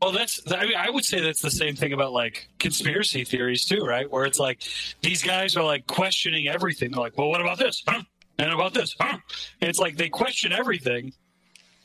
Well, 0.00 0.12
that's 0.12 0.40
I 0.50 0.64
mean 0.64 0.76
I 0.76 0.88
would 0.88 1.04
say 1.04 1.20
that's 1.20 1.42
the 1.42 1.50
same 1.50 1.76
thing 1.76 1.92
about 1.92 2.12
like 2.12 2.48
conspiracy 2.58 3.24
theories 3.24 3.66
too, 3.66 3.80
right? 3.84 4.10
Where 4.10 4.24
it's 4.24 4.38
like 4.38 4.62
these 5.02 5.22
guys 5.22 5.56
are 5.56 5.64
like 5.64 5.86
questioning 5.86 6.48
everything. 6.48 6.90
They're 6.90 7.00
like, 7.00 7.18
"Well, 7.18 7.28
what 7.28 7.40
about 7.42 7.58
this? 7.58 7.82
Huh? 7.86 8.02
And 8.38 8.52
about 8.52 8.72
this? 8.72 8.96
Huh?" 8.98 9.18
And 9.60 9.68
it's 9.68 9.78
like 9.78 9.96
they 9.96 10.08
question 10.08 10.52
everything, 10.52 11.12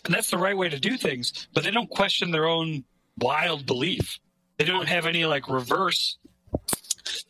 and 0.06 0.14
that's 0.14 0.30
the 0.30 0.38
right 0.38 0.56
way 0.56 0.70
to 0.70 0.80
do 0.80 0.98
things. 0.98 1.48
But 1.54 1.66
they 1.66 1.72
don't 1.72 1.90
question 1.90 2.32
their 2.32 2.48
own 2.48 2.86
wild 3.18 3.66
belief. 3.66 4.20
They 4.58 4.66
don't 4.66 4.88
have 4.88 5.06
any 5.06 5.26
like 5.26 5.50
reverse. 5.50 6.18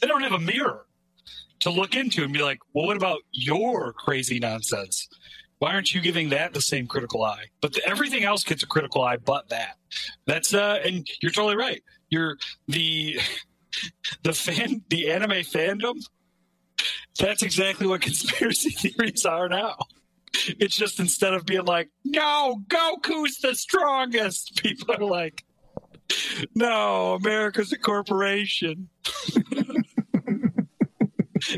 They 0.01 0.07
don't 0.07 0.21
have 0.21 0.33
a 0.33 0.39
mirror 0.39 0.85
to 1.61 1.71
look 1.71 1.95
into 1.95 2.23
and 2.23 2.31
be 2.31 2.43
like, 2.43 2.59
"Well, 2.73 2.85
what 2.85 2.97
about 2.97 3.21
your 3.31 3.91
crazy 3.93 4.37
nonsense?" 4.37 5.09
Why 5.59 5.73
aren't 5.73 5.93
you 5.93 6.01
giving 6.01 6.29
that 6.29 6.53
the 6.53 6.61
same 6.61 6.87
critical 6.87 7.23
eye? 7.23 7.45
But 7.61 7.73
the, 7.73 7.87
everything 7.87 8.23
else 8.23 8.43
gets 8.43 8.63
a 8.63 8.67
critical 8.67 9.03
eye, 9.03 9.17
but 9.17 9.49
that. 9.49 9.77
That's 10.25 10.53
uh, 10.53 10.79
and 10.83 11.07
you're 11.21 11.31
totally 11.31 11.55
right. 11.55 11.81
You're 12.09 12.37
the 12.67 13.19
the 14.23 14.33
fan, 14.33 14.83
the 14.89 15.11
anime 15.11 15.43
fandom. 15.43 16.01
That's 17.19 17.43
exactly 17.43 17.87
what 17.87 18.01
conspiracy 18.01 18.71
theories 18.71 19.25
are 19.25 19.47
now. 19.47 19.77
It's 20.47 20.75
just 20.75 20.99
instead 20.99 21.33
of 21.33 21.45
being 21.45 21.65
like, 21.65 21.89
"No, 22.03 22.61
Goku's 22.67 23.37
the 23.37 23.55
strongest," 23.55 24.57
people 24.61 24.93
are 24.93 25.05
like, 25.05 25.45
"No, 26.53 27.13
America's 27.13 27.71
a 27.71 27.77
corporation." 27.77 28.89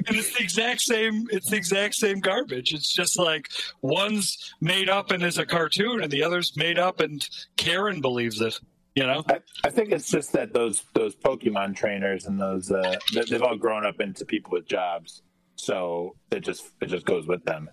And 0.08 0.18
it's 0.18 0.36
the 0.38 0.44
exact 0.44 0.82
same 0.82 1.28
it's 1.32 1.50
the 1.50 1.58
exact 1.58 1.96
same 1.96 2.20
garbage. 2.20 2.74
It's 2.74 2.94
just 2.94 3.18
like 3.18 3.48
one's 3.82 4.54
made 4.62 4.90
up 4.90 5.12
and 5.12 5.24
is 5.24 5.38
a 5.38 5.46
cartoon 5.46 6.02
and 6.04 6.12
the 6.12 6.24
other's 6.24 6.56
made 6.58 6.78
up 6.80 7.00
and 7.00 7.28
karen 7.58 8.02
believes 8.02 8.42
it 8.42 8.60
you 8.96 9.06
know? 9.06 9.24
I, 9.30 9.40
I 9.64 9.70
think 9.70 9.92
it's 9.92 10.10
just 10.10 10.32
that 10.34 10.54
those 10.54 10.84
those 10.94 11.16
pokemon 11.16 11.76
trainers 11.76 12.26
and 12.26 12.40
those 12.40 12.72
uh 12.72 12.96
they- 13.14 13.22
they've 13.24 13.44
all 13.44 13.56
grown 13.56 13.86
up 13.86 14.00
into 14.00 14.26
people 14.26 14.52
with 14.52 14.66
jobs. 14.68 15.22
So 15.56 16.16
it 16.32 16.40
just 16.40 16.66
it 16.82 16.88
just 16.88 17.06
goes 17.06 17.28
with 17.28 17.44
them. 17.46 17.70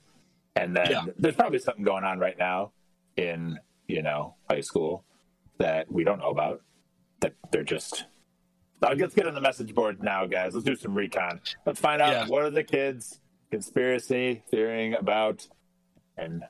And 0.57 0.77
then 0.77 0.91
Yeah. 0.91 1.05
there's 1.19 1.35
probably 1.35 1.59
something 1.61 1.83
going 1.85 2.05
on 2.05 2.19
right 2.19 2.37
now 2.39 2.73
in 3.17 3.59
you 3.89 4.03
know 4.03 4.37
high 4.51 4.61
school 4.61 5.05
that 5.59 5.91
we 5.91 6.05
don't 6.05 6.19
know 6.19 6.31
about 6.31 6.61
that 7.21 7.33
they're 7.53 7.63
just 7.65 8.05
let's 8.99 9.14
get 9.14 9.27
on 9.27 9.35
the 9.35 9.40
message 9.40 9.75
board 9.75 10.03
now 10.03 10.27
guys 10.27 10.55
let's 10.55 10.64
do 10.64 10.77
some 10.77 10.94
recon 10.94 11.40
let's 11.66 11.81
find 11.81 12.01
out 12.03 12.12
Yeah. 12.12 12.27
what 12.27 12.42
are 12.42 12.51
the 12.51 12.64
kids 12.64 13.20
conspiracy 13.51 14.42
theorying 14.51 14.94
about 14.94 15.47
and 16.16 16.42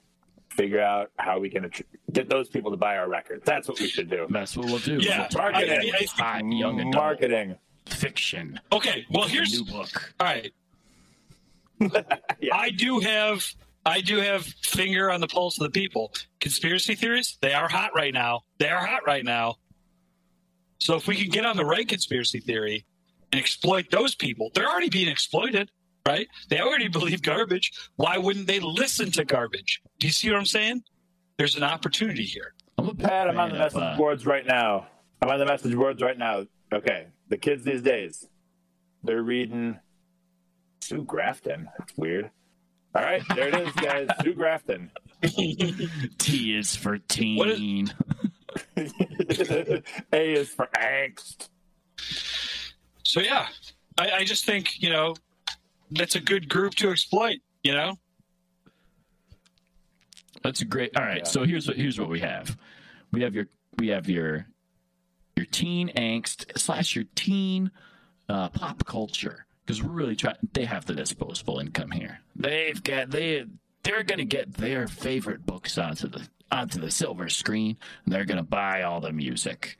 figure 0.51 0.81
out 0.81 1.11
how 1.19 1.39
we 1.39 1.51
can 1.51 1.71
get 2.13 2.29
those 2.29 2.49
people 2.49 2.71
to 2.71 2.77
buy 2.77 2.97
our 2.97 3.09
records 3.09 3.43
that's 3.45 3.69
what 3.69 3.79
we 3.81 3.89
should 3.89 4.09
do 4.09 4.27
That's 4.31 4.57
what 4.57 4.67
we'll 4.67 4.79
do. 4.79 4.99
Yeah, 5.01 5.27
We'll 5.33 5.43
marketing. 5.43 5.69
target 5.69 5.71
I- 5.71 5.97
I 5.97 5.99
think- 5.99 6.11
hot 6.11 6.43
young 6.53 6.81
adult 6.81 6.95
marketing 6.95 7.57
fiction. 7.87 8.61
okay 8.73 9.05
well 9.11 9.25
A 9.25 9.29
here's 9.29 9.53
new 9.53 9.65
book. 9.71 10.15
all 10.21 10.27
right 10.27 10.53
Yeah. 12.41 12.55
i 12.57 12.71
do 12.71 13.01
have 13.01 13.45
i 13.85 14.01
do 14.01 14.19
have 14.21 14.45
finger 14.63 15.11
on 15.11 15.21
the 15.21 15.27
pulse 15.27 15.59
of 15.61 15.65
the 15.65 15.71
people 15.81 16.13
conspiracy 16.41 16.95
theories 16.95 17.37
they 17.43 17.53
are 17.53 17.69
hot 17.69 17.91
right 17.95 18.15
now 18.15 18.43
they 18.59 18.69
are 18.69 18.85
hot 18.87 19.03
right 19.07 19.25
now 19.25 19.57
so 20.85 20.95
if 20.97 21.07
we 21.07 21.17
can 21.17 21.31
get 21.31 21.47
on 21.47 21.57
the 21.57 21.65
right 21.65 21.89
conspiracy 21.89 22.41
theory 22.41 22.85
and 23.33 23.41
exploit 23.41 23.87
those 23.91 24.15
people 24.15 24.51
they're 24.55 24.69
already 24.69 24.91
being 24.91 25.09
exploited 25.09 25.71
right 26.07 26.29
they 26.51 26.61
already 26.61 26.89
believe 26.99 27.23
garbage 27.23 27.73
why 27.97 28.19
wouldn't 28.19 28.47
they 28.47 28.61
listen 28.61 29.11
to 29.11 29.25
garbage 29.25 29.81
do 29.99 30.07
you 30.07 30.13
see 30.13 30.29
what 30.31 30.39
i'm 30.39 30.45
saying 30.47 30.83
there's 31.39 31.57
an 31.57 31.63
opportunity 31.65 32.25
here 32.25 32.55
I'm 32.79 32.89
a 32.89 32.95
big 32.95 33.07
Pat, 33.07 33.29
I'm 33.29 33.39
on 33.39 33.51
the 33.51 33.55
of, 33.55 33.61
message 33.61 33.81
uh, 33.83 33.97
boards 33.97 34.27
right 34.27 34.45
now. 34.45 34.89
I'm 35.23 35.31
on 35.31 35.39
the 35.39 35.47
message 35.47 35.75
boards 35.75 36.03
right 36.03 36.19
now. 36.19 36.45
Okay, 36.73 37.07
the 37.29 37.37
kids 37.37 37.65
these 37.65 37.83
days, 37.83 38.27
they're 39.05 39.23
reading 39.23 39.79
Sue 40.81 41.05
Grafton. 41.05 41.69
That's 41.79 41.97
weird. 41.97 42.31
All 42.95 43.03
right, 43.03 43.23
there 43.35 43.49
it 43.49 43.55
is, 43.55 43.73
guys. 43.75 44.09
Sue 44.23 44.35
Grafton. 44.35 44.91
T 46.19 46.57
is 46.57 46.75
for 46.75 46.99
teen. 46.99 47.39
What 47.39 47.49
is- 47.51 47.95
A 48.77 49.83
is 50.13 50.49
for 50.49 50.69
angst. 50.77 51.49
So 53.03 53.21
yeah, 53.21 53.47
I, 53.99 54.11
I 54.11 54.25
just 54.25 54.45
think 54.45 54.81
you 54.83 54.91
know 54.91 55.15
that's 55.91 56.15
a 56.17 56.21
good 56.21 56.49
group 56.49 56.75
to 56.77 56.91
exploit. 56.91 57.39
You 57.63 57.73
know, 57.73 57.95
That's 60.43 60.61
a 60.61 60.65
great. 60.65 60.97
All 60.97 61.03
right, 61.03 61.19
Yeah. 61.19 61.25
so 61.25 61.45
here's 61.45 61.67
what 61.69 61.77
here's 61.77 61.99
what 61.99 62.09
we 62.09 62.21
have. 62.21 62.57
We 63.13 63.23
have 63.23 63.35
your 63.35 63.47
we 63.79 63.89
have 63.89 64.09
your 64.09 64.47
your 65.37 65.47
teen 65.47 65.89
angst 65.97 66.59
slash 66.59 66.95
your 66.95 67.05
teen 67.15 67.71
uh, 68.29 68.49
pop 68.51 68.85
culture 68.87 69.47
because 69.65 69.83
we're 69.83 69.93
really 69.93 70.17
trying. 70.17 70.37
They 70.53 70.65
have 70.65 70.85
the 70.87 70.95
disposable 70.95 71.59
income 71.59 71.91
here. 71.91 72.21
They've 72.37 72.83
got 72.83 73.11
they 73.11 73.45
they're 73.83 74.03
gonna 74.03 74.25
get 74.25 74.53
their 74.55 74.87
favorite 74.89 75.47
books 75.47 75.79
onto 75.79 76.09
the 76.09 76.27
onto 76.51 76.81
the 76.81 76.91
silver 76.91 77.29
screen 77.29 77.77
and 78.05 78.15
they're 78.15 78.25
gonna 78.25 78.43
buy 78.43 78.83
all 78.83 79.01
the 79.01 79.13
music. 79.13 79.77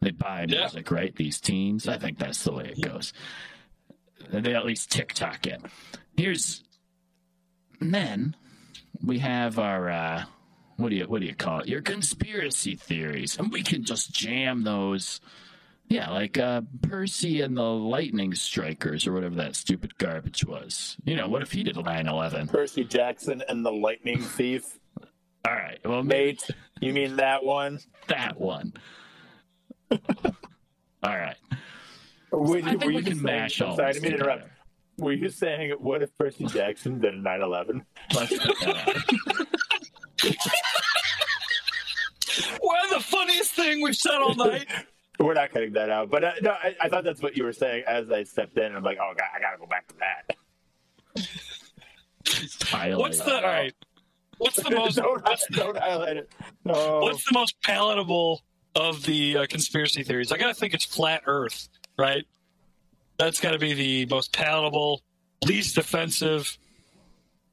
They 0.00 0.10
buy 0.10 0.46
Yeah. 0.48 0.60
music, 0.60 0.90
right? 0.90 1.14
These 1.14 1.40
teens. 1.40 1.86
I 1.88 1.98
think 1.98 2.18
that's 2.18 2.42
the 2.44 2.52
way 2.52 2.66
it 2.76 2.80
goes. 2.80 3.12
They 4.30 4.54
at 4.54 4.66
least 4.66 4.90
TikTok 4.90 5.46
it. 5.46 5.62
Here's 6.16 6.62
and 7.80 7.94
then 7.94 8.36
we 9.02 9.18
have 9.20 9.58
our 9.58 9.88
uh, 9.90 10.24
what 10.76 10.90
do 10.90 10.96
you 10.96 11.04
what 11.04 11.20
do 11.20 11.26
you 11.26 11.34
call 11.34 11.60
it? 11.60 11.68
Your 11.68 11.82
conspiracy 11.82 12.74
theories, 12.76 13.38
and 13.38 13.50
we 13.52 13.62
can 13.62 13.84
just 13.84 14.12
jam 14.12 14.62
those. 14.64 15.20
Yeah, 15.88 16.10
like 16.10 16.38
uh, 16.38 16.62
Percy 16.82 17.40
and 17.40 17.56
the 17.56 17.62
Lightning 17.62 18.34
Strikers, 18.34 19.06
or 19.06 19.12
whatever 19.12 19.34
that 19.36 19.56
stupid 19.56 19.98
garbage 19.98 20.44
was. 20.44 20.96
You 21.04 21.16
know, 21.16 21.28
what 21.28 21.42
if 21.42 21.52
he 21.52 21.62
did 21.64 21.76
a 21.76 21.82
9/11? 21.82 22.48
Percy 22.48 22.84
Jackson 22.84 23.42
and 23.48 23.64
the 23.66 23.72
Lightning 23.72 24.20
Thief. 24.22 24.78
All 25.46 25.54
right, 25.54 25.78
well, 25.84 26.02
Mate, 26.02 26.42
you 26.80 26.92
mean 26.92 27.16
that 27.16 27.44
one? 27.44 27.78
that 28.08 28.38
one. 28.40 28.72
all 29.90 29.98
right, 31.02 31.36
Were, 32.30 32.58
I 32.58 32.76
think 32.76 32.84
we 32.84 33.02
can 33.02 33.20
mash 33.20 33.60
I'm 33.60 33.70
all 33.70 33.76
sorry, 33.76 33.88
I 33.88 33.92
this 33.92 34.02
didn't 34.02 34.18
mean 34.18 34.20
to 34.20 34.32
interrupt. 34.32 34.50
Were 34.98 35.12
you 35.12 35.28
saying 35.30 35.70
what 35.78 36.02
if 36.02 36.16
Percy 36.18 36.44
Jackson 36.46 37.00
did 37.00 37.14
a 37.14 37.18
9/11? 37.18 37.84
Let's 38.14 38.38
cut 38.38 38.56
that 38.60 38.88
out. 40.22 40.36
Well, 42.62 42.88
the 42.90 43.00
funniest 43.00 43.52
thing 43.52 43.82
we've 43.82 43.96
said 43.96 44.16
all 44.16 44.34
night. 44.34 44.66
We're 45.18 45.34
not 45.34 45.50
cutting 45.50 45.72
that 45.74 45.90
out, 45.90 46.10
but 46.10 46.24
uh, 46.24 46.32
no, 46.40 46.52
I, 46.52 46.74
I 46.80 46.88
thought 46.88 47.04
that's 47.04 47.20
what 47.20 47.36
you 47.36 47.44
were 47.44 47.52
saying 47.52 47.84
as 47.86 48.10
I 48.10 48.22
stepped 48.22 48.56
in. 48.56 48.74
I'm 48.74 48.82
like, 48.82 48.98
oh, 49.00 49.12
God, 49.18 49.28
I 49.36 49.40
gotta 49.40 49.58
go 49.58 49.66
back 49.66 49.86
to 49.88 49.94
that. 49.98 50.36
What's 52.96 53.18
the 53.18 53.36
all 53.36 53.42
right? 53.42 53.74
What's 54.40 54.56
the 54.62 54.70
most 54.74 54.96
don't, 54.96 55.22
what's, 55.24 55.46
don't 55.48 55.76
highlight 55.78 56.16
it. 56.16 56.30
No. 56.64 57.00
what's 57.00 57.24
the 57.24 57.32
most 57.38 57.60
palatable 57.62 58.42
of 58.74 59.04
the 59.04 59.36
uh, 59.38 59.46
conspiracy 59.48 60.02
theories? 60.02 60.32
I 60.32 60.38
gotta 60.38 60.54
think 60.54 60.74
it's 60.74 60.84
flat 60.84 61.22
Earth, 61.26 61.68
right? 61.98 62.24
That's 63.18 63.38
got 63.38 63.50
to 63.52 63.58
be 63.58 63.74
the 63.74 64.06
most 64.06 64.32
palatable, 64.32 65.02
least 65.46 65.76
offensive, 65.76 66.56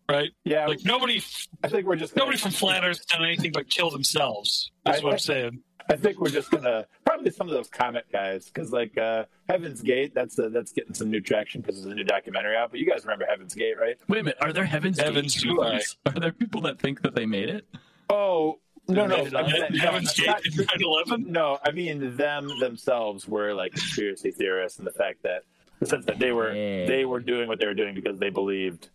right? 0.10 0.30
yeah, 0.46 0.66
Like 0.66 0.86
nobody, 0.86 1.22
I 1.62 1.68
think 1.68 1.86
we're 1.88 1.98
just 1.98 2.16
gonna, 2.16 2.24
nobody 2.26 2.38
from 2.38 2.52
flat 2.52 2.86
Earth 2.86 3.06
done 3.08 3.26
anything 3.26 3.52
but 3.52 3.70
kill 3.70 3.90
themselves. 3.92 4.72
That's 4.86 5.02
I- 5.02 5.04
what 5.04 5.14
I'm 5.14 5.20
saying. 5.20 5.60
I 5.90 5.96
think 5.96 6.20
we're 6.20 6.30
just 6.30 6.52
gonna 6.52 6.86
probably 7.18 7.32
some 7.32 7.48
of 7.48 7.54
those 7.54 7.68
comic 7.70 8.12
guys 8.12 8.46
because 8.46 8.72
like 8.72 8.98
uh, 8.98 9.26
Heaven's 9.50 9.82
Gate, 9.82 10.14
that's 10.14 10.38
uh, 10.40 10.50
that's 10.50 10.72
getting 10.72 10.94
some 10.94 11.10
new 11.10 11.22
traction 11.22 11.62
because 11.62 11.76
there's 11.82 11.92
a 11.92 11.96
new 11.96 12.04
documentary 12.04 12.56
out. 12.56 12.72
But 12.72 12.80
you 12.80 12.86
guys 12.86 13.04
remember 13.06 13.26
Heaven's 13.28 13.56
Gate, 13.56 13.80
right? 13.80 13.96
Wait 14.08 14.20
a 14.20 14.24
minute. 14.24 14.38
Are 14.42 14.54
there 14.54 14.66
Heaven's 14.66 15.00
Heaven's 15.00 15.36
Gate 15.42 15.58
Gate. 15.60 15.96
Are 16.06 16.20
there 16.20 16.32
people 16.32 16.62
that 16.62 16.80
think 16.80 17.02
that 17.02 17.16
they 17.16 17.26
made 17.26 17.50
it? 17.50 17.66
Oh 18.10 18.60
no, 18.88 19.06
no, 19.06 19.18
Made 19.18 19.28
it 19.28 19.34
up. 19.36 19.46
I'm 19.46 19.52
no, 19.74 19.80
Heaven's 19.80 20.14
Gate 20.14 20.28
not- 20.28 20.46
in 20.46 20.52
9/11. 20.54 21.26
No, 21.28 21.58
I 21.64 21.72
mean 21.72 22.16
them 22.16 22.48
themselves 22.60 23.28
were 23.28 23.54
like 23.54 23.74
conspiracy 23.74 24.32
theorists, 24.32 24.78
and 24.78 24.88
the 24.88 24.92
fact 24.92 25.24
that 25.24 25.44
the 25.80 25.86
sense 25.86 26.06
that 26.06 26.20
they 26.20 26.32
were 26.32 26.54
Yeah. 26.54 26.86
they 26.86 27.06
were 27.06 27.20
doing 27.20 27.48
what 27.48 27.60
they 27.60 27.66
were 27.66 27.74
doing 27.74 27.96
because 27.96 28.18
they 28.20 28.30
believed 28.30 28.90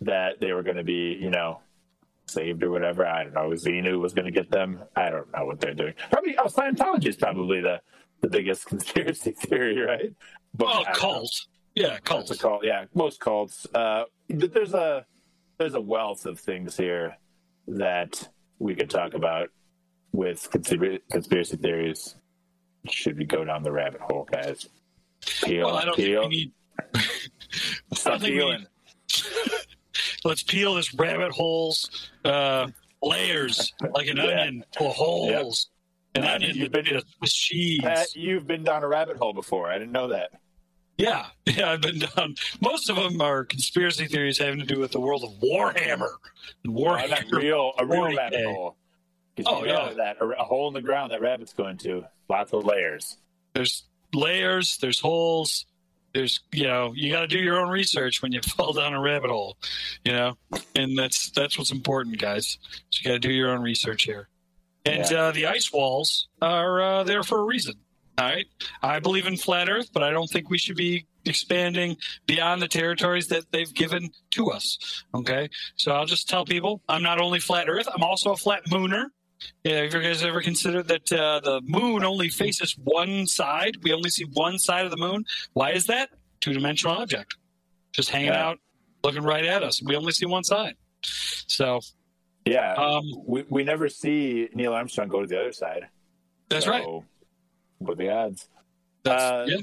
that 0.00 0.40
they 0.40 0.52
were 0.52 0.62
going 0.64 0.76
to 0.76 0.82
be, 0.84 1.16
you 1.20 1.30
know, 1.30 1.60
saved 2.32 2.62
or 2.62 2.70
whatever. 2.70 3.06
I 3.06 3.24
don't 3.24 3.34
know. 3.34 3.50
Xenu 3.50 4.00
was 4.00 4.12
going 4.14 4.24
to 4.26 4.30
get 4.32 4.50
them. 4.50 4.80
I 4.96 5.10
don't 5.10 5.30
know 5.32 5.44
what 5.46 5.60
they're 5.60 5.74
doing. 5.74 5.94
Probably, 6.10 6.36
oh, 6.38 6.46
Scientology 6.46 7.06
is 7.06 7.16
probably 7.16 7.60
the 7.60 7.80
the 8.20 8.28
biggest 8.28 8.66
conspiracy 8.72 9.32
theory, 9.32 9.80
right? 9.80 10.12
But 10.54 10.66
Oh, 10.68 10.82
know. 11.12 11.26
Yeah, 11.74 11.98
Cults. 12.04 12.28
cult. 12.28 12.30
a 12.30 12.42
cult. 12.42 12.64
Yeah, 12.64 12.84
most 12.94 13.18
cults. 13.20 13.66
Uh, 13.74 14.04
but 14.28 14.52
there's 14.52 14.74
a 14.74 15.04
there's 15.58 15.74
a 15.74 15.80
wealth 15.80 16.26
of 16.26 16.38
things 16.40 16.76
here 16.76 17.16
that 17.68 18.28
we 18.58 18.74
could 18.74 18.90
talk 18.90 19.14
about 19.14 19.48
with 20.12 20.48
conspiracy 20.50 21.56
theories. 21.56 22.14
Should 22.90 23.16
we 23.18 23.24
go 23.24 23.44
down 23.44 23.62
the 23.62 23.72
rabbit 23.72 24.00
hole, 24.00 24.28
guys? 24.30 24.68
Peel, 25.44 25.66
Well, 25.66 25.76
I 25.76 25.84
don't 25.84 25.96
peel, 25.96 26.22
think 26.22 26.30
we 26.32 26.36
need. 26.36 26.52
Stop 27.94 28.20
don't 28.20 28.20
think 28.22 28.34
we 28.34 28.38
peeling. 28.40 28.66
Let's 30.24 30.42
peel 30.42 30.74
this 30.74 30.94
rabbit 30.94 31.32
holes, 31.32 32.10
uh, 32.24 32.68
layers 33.02 33.72
like 33.94 34.06
an 34.08 34.16
Yeah. 34.18 34.22
onion 34.24 34.64
of 34.78 34.94
holes. 34.94 35.68
An 36.14 36.22
Yeah, 36.24 36.34
onion 36.34 36.50
you've 36.56 36.72
with 36.72 36.84
been- 36.86 36.96
a 36.96 37.02
Swiss 37.18 37.32
cheese. 37.34 37.80
Pat, 37.82 38.14
you've 38.14 38.46
been 38.46 38.62
down 38.64 38.84
a 38.84 38.88
rabbit 38.88 39.16
hole 39.16 39.32
before. 39.32 39.70
I 39.70 39.78
didn't 39.78 39.92
know 39.92 40.08
that. 40.08 40.30
Yeah, 40.98 41.26
yeah, 41.46 41.70
I've 41.72 41.80
been 41.80 42.00
down. 42.00 42.34
Most 42.60 42.90
of 42.90 42.96
them 42.96 43.20
are 43.22 43.44
conspiracy 43.44 44.06
theories 44.06 44.38
having 44.38 44.60
to 44.60 44.66
do 44.66 44.78
with 44.78 44.92
the 44.92 45.00
world 45.00 45.24
of 45.24 45.30
Warhammer. 45.40 46.10
Oh, 46.66 46.68
Warhammer. 46.68 47.32
real, 47.32 47.72
a 47.78 47.86
real 47.86 48.02
40K. 48.08 48.16
rabbit 48.16 48.44
hole. 48.44 48.76
Oh, 49.46 49.64
yeah. 49.64 49.92
that 49.96 50.18
a, 50.20 50.24
a 50.26 50.44
hole 50.44 50.68
in 50.68 50.74
the 50.74 50.82
ground 50.82 51.10
that 51.12 51.22
rabbit's 51.22 51.54
going 51.54 51.78
to. 51.78 52.04
Lots 52.28 52.52
of 52.52 52.64
layers. 52.66 53.16
There's 53.54 53.84
layers. 54.12 54.76
There's 54.76 55.00
holes. 55.00 55.64
There's 56.14 56.40
you 56.52 56.64
know 56.64 56.92
you 56.94 57.10
got 57.12 57.20
to 57.20 57.26
do 57.26 57.38
your 57.38 57.58
own 57.60 57.70
research 57.70 58.20
when 58.22 58.32
you 58.32 58.40
fall 58.56 58.72
down 58.72 58.92
a 58.94 59.00
rabbit 59.00 59.30
hole, 59.30 59.56
you 60.04 60.12
know, 60.12 60.36
and 60.74 60.96
that's 60.98 61.30
that's 61.30 61.56
what's 61.58 61.72
important, 61.72 62.18
guys. 62.18 62.58
So 62.90 63.00
you 63.02 63.08
got 63.08 63.14
to 63.14 63.28
do 63.28 63.32
your 63.32 63.50
own 63.50 63.62
research 63.62 64.04
here. 64.04 64.28
And 64.84 65.08
Yeah. 65.10 65.22
uh, 65.24 65.32
the 65.32 65.46
ice 65.46 65.72
walls 65.72 66.28
are 66.42 66.82
uh, 66.82 67.04
there 67.04 67.22
for 67.22 67.38
a 67.38 67.44
reason. 67.44 67.74
All 68.18 68.26
right, 68.26 68.46
I 68.82 69.00
believe 69.00 69.26
in 69.26 69.38
flat 69.38 69.70
Earth, 69.70 69.88
but 69.94 70.02
I 70.02 70.10
don't 70.10 70.26
think 70.28 70.50
we 70.50 70.58
should 70.58 70.76
be 70.76 71.06
expanding 71.24 71.96
beyond 72.26 72.60
the 72.60 72.68
territories 72.68 73.28
that 73.28 73.50
they've 73.52 73.72
given 73.72 74.10
to 74.32 74.50
us. 74.50 75.02
Okay, 75.14 75.48
so 75.76 75.92
I'll 75.92 76.04
just 76.04 76.28
tell 76.28 76.44
people 76.44 76.82
I'm 76.90 77.02
not 77.02 77.20
only 77.22 77.40
flat 77.40 77.70
Earth, 77.70 77.88
I'm 77.92 78.02
also 78.02 78.32
a 78.32 78.36
flat 78.36 78.64
mooner. 78.66 79.06
Yeah, 79.64 79.82
have 79.82 79.94
you 79.94 80.02
guys 80.02 80.22
ever 80.24 80.40
considered 80.40 80.88
that 80.88 81.12
uh, 81.12 81.40
the 81.40 81.60
moon 81.64 82.04
only 82.04 82.28
faces 82.28 82.76
one 82.82 83.26
side? 83.26 83.76
We 83.82 83.92
only 83.92 84.10
see 84.10 84.24
one 84.24 84.58
side 84.58 84.84
of 84.84 84.90
the 84.90 84.96
moon. 84.96 85.24
Why 85.52 85.70
is 85.72 85.86
that? 85.86 86.10
Two 86.40 86.52
dimensional 86.52 86.96
object, 86.96 87.36
just 87.92 88.10
hanging 88.10 88.28
Yeah. 88.28 88.46
out, 88.48 88.58
looking 89.04 89.22
right 89.22 89.44
at 89.44 89.62
us. 89.62 89.80
We 89.82 89.94
only 89.96 90.12
see 90.12 90.26
one 90.26 90.42
side. 90.44 90.74
So 91.02 91.80
Yeah. 92.44 92.74
um, 92.74 93.04
we, 93.26 93.44
we 93.48 93.62
never 93.64 93.88
see 93.88 94.48
Neil 94.54 94.72
Armstrong 94.72 95.08
go 95.08 95.20
to 95.20 95.26
the 95.26 95.38
other 95.40 95.52
side. 95.52 95.88
that's 96.48 96.64
So, 96.64 96.70
right. 96.70 96.86
What 97.78 97.98
the 97.98 98.10
odds? 98.10 98.48
That's, 99.04 99.22
uh, 99.22 99.46
yeah. 99.48 99.58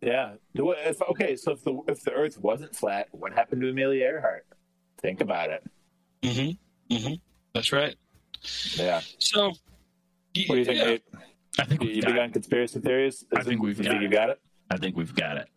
Yeah. 0.00 0.32
If, 0.54 1.00
okay, 1.02 1.34
so 1.36 1.52
if 1.52 1.62
the 1.64 1.80
if 1.88 2.02
the 2.02 2.12
Earth 2.12 2.38
wasn't 2.38 2.74
flat, 2.76 3.08
what 3.12 3.32
happened 3.32 3.62
to 3.62 3.70
Amelia 3.70 4.04
Earhart? 4.04 4.46
Think 5.00 5.20
about 5.20 5.50
it. 5.50 5.62
Mm-hmm. 6.22 6.94
Mm-hmm. 6.94 7.14
That's 7.54 7.72
right. 7.72 7.94
Yeah. 8.76 9.00
So, 9.18 9.48
What 9.48 9.56
do 10.34 10.40
you 10.56 10.64
think, 10.64 10.78
yeah. 10.78 10.84
Nate? 10.84 11.04
I 11.58 11.64
think 11.64 11.80
You 11.82 11.86
we've 11.88 11.96
you 11.96 12.02
got 12.02 12.16
it. 12.18 12.32
conspiracy 12.32 12.80
theories? 12.80 13.24
I 13.36 13.42
think 13.42 13.62
we've 13.62 13.78
you 13.78 13.84
got 13.84 13.90
think 13.90 14.02
you 14.02 14.08
it. 14.08 14.12
got 14.12 14.30
it. 14.30 14.40
I 14.70 14.76
think 14.76 14.96
we've 14.96 15.14
got 15.14 15.36
it. 15.36 15.48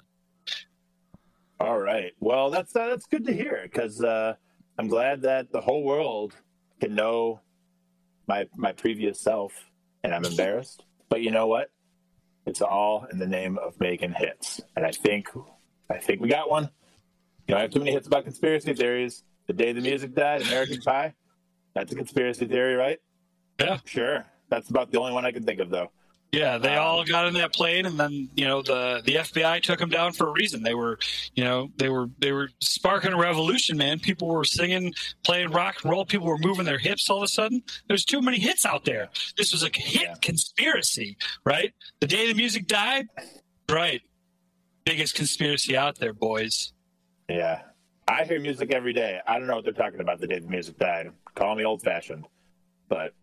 All 1.60 1.80
right. 1.80 2.12
Well, 2.20 2.50
that's 2.52 2.76
uh, 2.76 2.88
that's 2.88 3.08
good 3.08 3.26
to 3.26 3.34
hear 3.34 3.62
because 3.64 4.04
uh, 4.04 4.36
I'm 4.78 4.88
glad 4.88 5.22
that 5.24 5.52
the 5.52 5.60
whole 5.62 5.84
world 5.84 6.36
can 6.80 6.94
know 6.94 7.42
my 8.28 8.48
my 8.56 8.74
previous 8.74 9.20
self, 9.20 9.54
and 10.04 10.14
I'm 10.14 10.24
embarrassed. 10.26 10.84
But 11.10 11.22
you 11.22 11.32
know 11.32 11.48
what? 11.48 11.70
It's 12.46 12.62
all 12.62 13.06
in 13.12 13.18
the 13.18 13.26
name 13.28 13.58
of 13.58 13.80
making 13.80 14.14
hits, 14.14 14.62
and 14.76 14.86
I 14.86 14.92
think 14.92 15.30
I 15.90 15.98
think 15.98 16.22
we 16.22 16.30
got 16.30 16.50
one. 16.50 16.70
You 17.48 17.54
don't 17.56 17.62
have 17.62 17.72
too 17.72 17.80
many 17.80 17.92
hits 17.92 18.06
about 18.08 18.26
conspiracy 18.26 18.74
theories. 18.74 19.24
The 19.48 19.54
day 19.54 19.72
the 19.74 19.82
music 19.82 20.14
died, 20.14 20.42
American 20.44 20.80
Pie. 20.82 21.14
That's 21.78 21.91
a 21.91 21.95
conspiracy 21.95 22.47
theory, 22.47 22.73
right? 22.73 22.97
Yeah. 23.59 23.78
Sure. 23.86 24.25
That's 24.49 24.69
about 24.71 24.91
the 24.91 24.99
only 24.99 25.11
one 25.13 25.25
I 25.25 25.32
can 25.32 25.43
think 25.43 25.59
of, 25.59 25.69
though. 25.69 25.91
Yeah, 26.32 26.57
they 26.57 26.75
Um, 26.75 26.84
all 26.86 27.03
got 27.05 27.28
in 27.28 27.36
that 27.36 27.53
plane, 27.53 27.86
and 27.86 27.99
then 27.99 28.30
you 28.36 28.45
know 28.45 28.61
the 28.63 29.01
the 29.05 29.15
FBI 29.15 29.61
took 29.61 29.80
them 29.80 29.89
down 29.89 30.11
for 30.13 30.28
a 30.28 30.32
reason. 30.32 30.61
They 30.63 30.73
were, 30.73 30.97
you 31.36 31.43
know, 31.43 31.69
they 31.78 31.88
were 31.89 32.09
they 32.19 32.32
were 32.32 32.49
sparking 32.59 33.13
a 33.13 33.17
revolution, 33.17 33.78
man. 33.78 33.99
People 33.99 34.28
were 34.28 34.43
singing, 34.43 34.93
playing 35.23 35.51
rock 35.51 35.84
and 35.84 35.91
roll. 35.91 36.03
People 36.05 36.28
were 36.28 36.38
moving 36.39 36.65
their 36.65 36.80
hips 36.80 37.09
all 37.09 37.17
of 37.17 37.23
a 37.23 37.28
sudden. 37.28 37.61
There's 37.88 38.03
too 38.05 38.21
many 38.21 38.39
hits 38.39 38.65
out 38.65 38.84
there. 38.86 39.09
This 39.38 39.51
was 39.53 39.63
a 39.63 39.69
hit 39.73 40.01
Yeah. 40.01 40.15
conspiracy, 40.21 41.15
right? 41.45 41.73
The 42.01 42.07
day 42.07 42.28
the 42.28 42.34
music 42.34 42.67
died, 42.67 43.05
right? 43.69 44.01
Biggest 44.84 45.15
conspiracy 45.15 45.78
out 45.78 45.97
there, 45.99 46.13
boys. 46.13 46.73
Yeah. 47.30 47.61
I 48.09 48.23
hear 48.23 48.39
music 48.39 48.73
every 48.73 48.93
day. 48.93 49.19
I 49.28 49.38
don't 49.38 49.47
know 49.47 49.55
what 49.55 49.65
they're 49.65 49.73
talking 49.73 49.99
about 49.99 50.19
the 50.21 50.28
day 50.28 50.39
the 50.39 50.47
music 50.47 50.78
died. 50.78 51.11
Call 51.38 51.54
me 51.56 51.64
old 51.64 51.84
fashioned. 51.84 52.26
But 52.90 53.14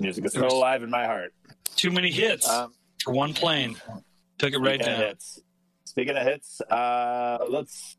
music 0.00 0.24
is 0.24 0.32
still 0.32 0.52
alive 0.52 0.82
in 0.82 0.90
my 0.90 1.06
heart. 1.06 1.32
Too 1.76 1.92
many 1.92 2.10
hits 2.10 2.48
Um, 2.48 2.74
one 3.06 3.32
plane. 3.32 3.76
Took 4.38 4.52
it 4.54 4.58
right 4.58 4.80
speaking 4.80 4.92
of 4.92 4.98
down. 4.98 5.06
hits. 5.08 5.40
Speaking 5.84 6.16
of 6.16 6.22
hits, 6.24 6.60
uh, 6.62 7.44
let's 7.48 7.96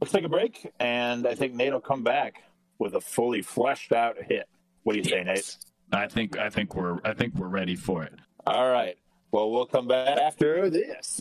let's 0.00 0.12
take 0.12 0.24
a 0.24 0.28
break 0.28 0.70
and 0.80 1.26
I 1.26 1.34
think 1.36 1.54
Nate 1.54 1.72
will 1.72 1.80
come 1.80 2.02
back 2.02 2.42
with 2.78 2.94
a 2.94 3.00
fully 3.00 3.42
fleshed 3.42 3.92
out 3.92 4.16
hit. 4.20 4.48
What 4.82 4.94
do 4.94 4.98
you 4.98 5.04
say, 5.04 5.22
Nate? 5.22 5.56
I 5.92 6.08
think 6.08 6.36
I 6.36 6.50
think 6.50 6.74
we're 6.74 6.98
I 7.04 7.14
think 7.14 7.34
we're 7.36 7.46
ready 7.48 7.76
for 7.76 8.02
it. 8.02 8.12
All 8.46 8.70
right. 8.70 8.96
Well 9.30 9.50
we'll 9.52 9.66
come 9.66 9.86
back 9.86 10.18
after 10.18 10.68
this. 10.68 11.20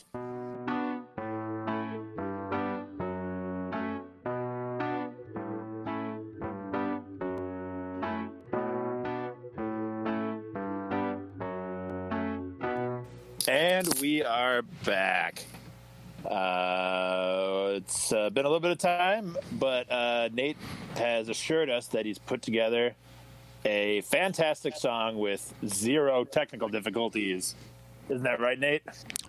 And 13.85 13.99
we 13.99 14.23
are 14.23 14.63
back. 14.83 15.45
Uh, 16.25 17.73
it's 17.75 18.11
uh, 18.11 18.31
been 18.31 18.43
a 18.45 18.47
little 18.47 18.59
bit 18.59 18.71
of 18.71 18.79
time, 18.79 19.37
but 19.51 19.91
uh, 19.91 20.29
Nate 20.33 20.57
has 20.95 21.29
assured 21.29 21.69
us 21.69 21.85
that 21.87 22.03
he's 22.03 22.17
put 22.17 22.41
together 22.41 22.95
a 23.63 24.01
fantastic 24.01 24.75
song 24.75 25.19
with 25.19 25.53
zero 25.67 26.23
technical 26.23 26.67
difficulties. 26.67 27.53
Isn't 28.09 28.23
that 28.23 28.39
right, 28.39 28.57
Nate? 28.57 28.81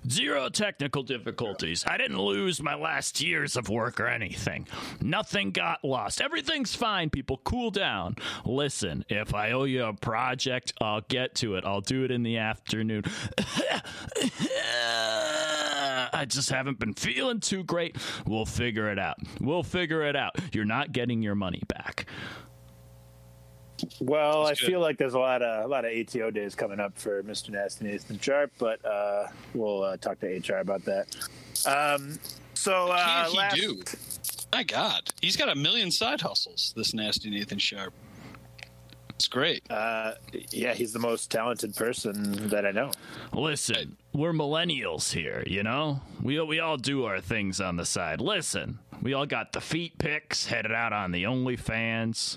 Zero 0.09 0.49
technical 0.49 1.03
difficulties. 1.03 1.85
I 1.87 1.97
didn't 1.97 2.19
lose 2.19 2.63
my 2.63 2.75
last 2.75 3.21
years 3.21 3.57
of 3.57 3.69
work 3.69 3.99
or 4.01 4.07
anything. 4.07 4.69
Nothing 5.01 5.51
got 5.51 5.85
lost. 5.85 6.21
Everything's 6.21 6.75
fine, 6.75 7.11
people. 7.11 7.41
Cool 7.45 7.71
down. 7.71 8.17
Listen, 8.45 9.05
if 9.09 9.35
I 9.35 9.51
owe 9.53 9.65
you 9.65 9.85
a 9.85 9.93
project, 9.93 10.73
I'll 10.81 11.01
get 11.01 11.35
to 11.37 11.57
it. 11.57 11.65
I'll 11.65 11.81
do 11.81 12.05
it 12.05 12.11
in 12.11 12.23
the 12.23 12.39
afternoon. 12.39 13.05
I 16.13 16.25
just 16.27 16.51
haven't 16.51 16.79
been 16.79 16.95
feeling 16.95 17.41
too 17.41 17.65
great. 17.65 17.97
We'll 18.27 18.47
figure 18.47 18.91
it 18.91 18.99
out. 18.99 19.17
We'll 19.41 19.63
figure 19.63 20.03
it 20.03 20.17
out. 20.17 20.37
You're 20.53 20.65
not 20.65 20.93
getting 20.93 21.23
your 21.23 21.35
money 21.35 21.63
back. 21.69 22.07
Well, 24.01 24.45
That's 24.47 24.61
I 24.61 24.63
good. 24.63 24.71
feel 24.71 24.81
like 24.81 24.99
there's 24.99 25.15
a 25.15 25.19
lot 25.19 25.43
of 25.43 25.65
a 25.65 25.69
lot 25.69 25.85
of 25.85 25.93
ATO 25.93 26.31
days 26.31 26.55
coming 26.55 26.81
up 26.81 26.97
for 26.99 27.23
Mr. 27.23 27.51
Nasty 27.51 27.85
Nathan 27.85 28.19
Sharp, 28.19 28.51
but 28.59 28.85
uh, 28.85 29.29
we'll 29.55 29.83
uh, 29.83 29.97
talk 29.99 30.19
to 30.21 30.27
HR 30.27 30.59
about 30.59 30.83
that. 30.85 31.15
Um, 31.67 32.19
so 32.55 32.89
uh, 32.91 33.29
Can't 33.29 33.31
he 33.31 33.37
last, 33.39 33.57
do? 33.57 33.83
My 34.53 34.63
God, 34.63 35.03
he's 35.21 35.37
got 35.37 35.49
a 35.51 35.55
million 35.55 35.91
side 35.91 36.21
hustles. 36.21 36.73
This 36.77 36.95
nasty 36.95 37.29
Nathan 37.31 37.59
Sharp. 37.59 37.93
It's 39.11 39.29
great. 39.29 39.63
Uh, 39.71 40.13
yeah, 40.51 40.75
he's 40.75 40.93
the 40.93 40.99
most 40.99 41.31
talented 41.31 41.75
person 41.75 42.49
that 42.49 42.67
I 42.67 42.71
know. 42.71 42.91
Listen, 43.33 43.97
we're 44.13 44.35
millennials 44.35 45.11
here, 45.11 45.43
you 45.47 45.63
know? 45.63 46.03
We, 46.23 46.39
we 46.43 46.61
all 46.61 46.77
do 46.77 47.05
our 47.07 47.23
things 47.23 47.59
on 47.59 47.77
the 47.77 47.87
side. 47.87 48.21
Listen, 48.21 48.79
we 49.01 49.15
all 49.15 49.25
got 49.25 49.53
the 49.53 49.61
feet 49.63 49.97
pics 49.97 50.45
headed 50.47 50.71
out 50.71 50.93
on 50.93 51.13
the 51.13 51.25
OnlyFans. 51.25 52.37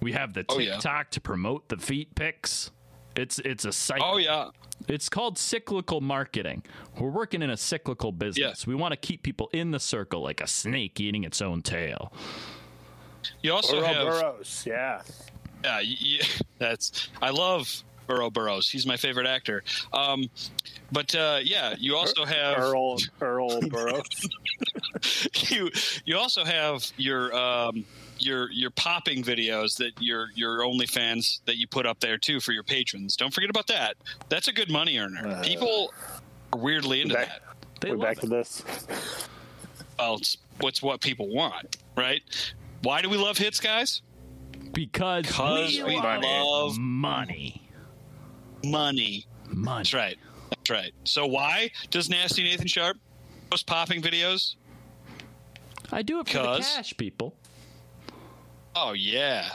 We 0.00 0.12
have 0.12 0.32
the 0.34 0.44
Oh, 0.48 0.58
yeah. 0.58 0.72
TikTok 0.74 1.10
to 1.10 1.20
promote 1.20 1.68
the 1.68 1.76
feet 1.76 2.14
pics. 2.14 2.70
It's 3.16 3.38
it's 3.40 3.64
a 3.66 3.72
cycle. 3.72 4.06
Oh 4.12 4.16
yeah, 4.16 4.48
It's 4.88 5.08
called 5.10 5.36
cyclical 5.36 6.00
marketing. 6.00 6.64
We're 6.98 7.10
working 7.10 7.42
in 7.42 7.50
a 7.50 7.56
cyclical 7.56 8.10
business. 8.10 8.66
We 8.66 8.74
want 8.74 8.92
to 8.92 8.96
keep 8.96 9.22
people 9.22 9.50
in 9.52 9.70
the 9.70 9.80
circle 9.80 10.22
like 10.22 10.40
a 10.40 10.46
snake 10.46 10.98
eating 10.98 11.24
its 11.24 11.42
own 11.42 11.60
tail. 11.62 12.12
you 13.42 13.52
also 13.52 13.80
Burrow 13.80 13.86
have. 13.86 14.06
Burrows, 14.06 14.64
yeah. 14.66 15.02
Yeah, 15.62 15.76
y 15.80 15.96
y 16.00 16.20
that's. 16.58 17.08
I 17.20 17.30
love 17.30 17.84
Burrow 18.06 18.30
Burrows. 18.30 18.68
He's 18.70 18.86
my 18.86 18.96
favorite 18.96 19.26
actor. 19.26 19.62
Um, 19.92 20.30
but 20.90 21.14
uh, 21.14 21.40
yeah, 21.42 21.74
you 21.78 21.94
also 21.96 22.24
have 22.24 22.56
Earl 22.58 22.96
Earl 23.20 23.60
Burrows. 23.68 24.28
you. 25.50 25.70
You 26.06 26.16
also 26.16 26.44
have 26.44 26.90
your. 26.96 27.34
Um, 27.34 27.84
your 28.24 28.50
your 28.50 28.70
popping 28.70 29.22
videos 29.22 29.76
that 29.78 29.92
your 30.00 30.28
your 30.34 30.58
OnlyFans 30.60 31.40
that 31.46 31.56
you 31.58 31.66
put 31.66 31.86
up 31.86 32.00
there 32.00 32.18
too 32.18 32.40
for 32.40 32.52
your 32.52 32.62
patrons. 32.62 33.16
Don't 33.16 33.32
forget 33.32 33.50
about 33.50 33.66
that. 33.68 33.96
That's 34.28 34.48
a 34.48 34.52
good 34.52 34.70
money 34.70 34.98
earner. 34.98 35.26
Uh, 35.26 35.42
People 35.42 35.92
are 36.52 36.58
weirdly 36.58 37.00
into 37.02 37.14
that- 37.14 37.28
that. 37.28 37.42
They 37.80 37.90
We're 37.90 37.96
back 37.96 38.18
it. 38.18 38.20
to 38.20 38.26
this. 38.28 38.62
Well, 39.98 40.16
it's 40.16 40.36
what's 40.60 40.80
what 40.82 41.00
people 41.00 41.28
want, 41.28 41.76
right? 41.96 42.22
Why 42.82 43.02
do 43.02 43.08
we 43.10 43.16
love 43.16 43.36
hits, 43.38 43.60
guys? 43.60 44.02
because 44.72 45.26
Because 45.26 45.76
we 45.78 45.82
we 45.84 45.96
love 45.96 46.22
love 46.22 46.78
money. 46.78 47.60
money. 48.64 49.26
Money. 49.52 49.76
That's 49.78 49.92
right. 49.94 50.16
That's 50.50 50.70
right. 50.70 50.92
So 51.04 51.26
why 51.26 51.70
does 51.90 52.08
Nasty 52.08 52.42
Nathan 52.44 52.66
Sharp 52.68 52.96
post 53.50 53.66
popping 53.66 54.00
videos? 54.00 54.54
I 55.90 56.02
do 56.02 56.20
it 56.20 56.28
for 56.28 56.38
the 56.38 56.42
'Cause- 56.44 56.74
cash, 56.74 56.96
people. 56.96 57.36
Oh 58.74 58.92
yeah, 58.92 59.48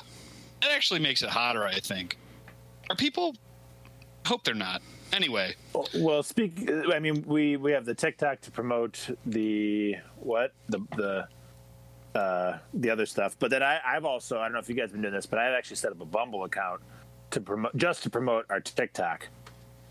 that 0.61 0.71
actually 0.71 0.99
makes 0.99 1.21
it 1.23 1.29
hotter. 1.29 1.63
I 1.63 1.79
think. 1.79 2.17
Are 2.89 2.95
people? 2.95 3.35
Hope 4.25 4.43
they're 4.43 4.53
not. 4.53 4.81
Anyway, 5.13 5.55
Well, 5.95 6.21
speak. 6.21 6.69
I 6.93 6.99
mean, 6.99 7.23
we 7.25 7.55
we 7.57 7.71
have 7.71 7.85
the 7.85 7.95
TikTok 7.95 8.41
to 8.41 8.51
promote 8.51 9.09
the 9.25 9.95
what 10.17 10.53
the 10.69 10.79
the 10.97 12.19
uh, 12.19 12.57
the 12.73 12.89
other 12.89 13.05
stuff, 13.05 13.37
but 13.39 13.49
then 13.51 13.63
I, 13.63 13.79
I've 13.85 14.05
also 14.05 14.39
I 14.39 14.43
don't 14.43 14.53
know 14.53 14.59
if 14.59 14.67
you 14.69 14.75
guys 14.75 14.83
have 14.85 14.91
been 14.93 15.01
doing 15.01 15.13
this, 15.13 15.25
but 15.25 15.39
I've 15.39 15.53
actually 15.53 15.77
set 15.77 15.91
up 15.91 16.01
a 16.01 16.05
Bumble 16.05 16.43
account 16.43 16.81
to 17.31 17.39
promote 17.41 17.75
just 17.77 18.03
to 18.03 18.09
promote 18.09 18.45
our 18.49 18.59
TikTok. 18.59 19.27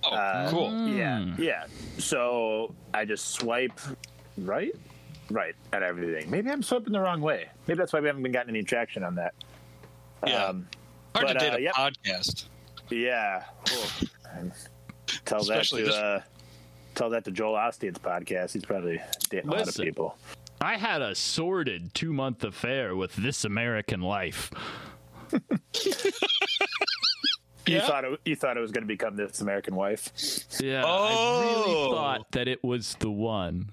oh 0.05 0.11
Uh, 0.14 0.51
cool. 0.51 0.89
Yeah, 0.89 1.35
yeah. 1.39 1.66
So 1.99 2.74
I 2.93 3.05
just 3.07 3.31
swipe 3.33 3.79
right, 4.39 4.74
right 5.31 5.55
at 5.72 5.83
everything. 5.83 6.31
Maybe 6.31 6.51
I'm 6.51 6.62
swiping 6.62 6.93
the 6.93 7.01
wrong 7.01 7.20
way. 7.20 7.49
Maybe 7.66 7.79
that's 7.79 7.93
why 7.93 8.01
we 8.01 8.07
haven't 8.07 8.22
been 8.22 8.33
getting 8.33 8.51
any 8.51 8.62
traction 8.62 9.03
on 9.03 9.14
that. 9.16 9.35
Yeah. 10.27 10.45
Um, 10.47 10.68
Hard 11.14 11.29
but, 11.29 11.33
to 11.35 11.39
date 11.39 11.53
uh, 11.53 11.57
a 11.57 11.61
yep. 11.61 11.74
podcast. 11.74 12.45
yeah. 12.91 13.45
Cool. 13.68 14.09
And 14.35 14.53
tell 15.24 15.41
Especially 15.41 15.83
that 15.83 15.89
to 15.89 15.93
this- 15.93 16.01
uh, 16.03 16.22
tell 16.95 17.11
that 17.11 17.24
to 17.24 17.31
Joel 17.31 17.55
Osteen's 17.55 17.99
podcast. 17.99 18.53
He's 18.53 18.64
probably 18.64 19.01
dating 19.31 19.51
a 19.51 19.53
lot 19.55 19.68
of 19.68 19.74
people. 19.77 20.16
I 20.61 20.77
had 20.79 21.03
a 21.03 21.14
sordid 21.14 21.93
two 21.95 22.12
month 22.12 22.43
affair 22.45 22.97
with 22.97 23.14
This 23.16 23.45
American 23.45 24.01
Life. 24.01 24.51
You 27.68 27.74
Yeah. 27.79 27.87
thought 27.89 28.05
it, 28.05 28.20
you 28.24 28.37
thought 28.37 28.57
it 28.57 28.61
was 28.61 28.70
going 28.70 28.85
to 28.85 28.89
become 28.89 29.16
this 29.16 29.41
American 29.41 29.74
Wife. 29.74 30.12
Yeah, 30.61 30.85
I 30.85 30.89
Oh. 30.89 31.41
really 31.66 31.97
thought 31.97 32.31
that 32.31 32.47
it 32.47 32.62
was 32.62 32.95
the 33.01 33.11
one. 33.11 33.70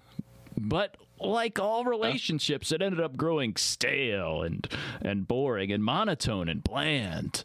But 0.58 0.98
like 1.24 1.60
all 1.60 1.86
relationships, 1.86 2.72
it 2.72 2.82
ended 2.82 3.00
up 3.02 3.16
growing 3.18 3.56
stale 3.56 4.42
and 4.44 4.68
and 5.02 5.28
boring 5.28 5.72
and 5.72 5.84
monotone 5.84 6.50
and 6.50 6.64
bland. 6.64 7.44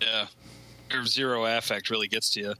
Yeah, 0.00 0.26
your 0.92 1.04
zero 1.06 1.44
affect 1.46 1.90
really 1.90 2.08
gets 2.08 2.30
to 2.30 2.40
you, 2.40 2.54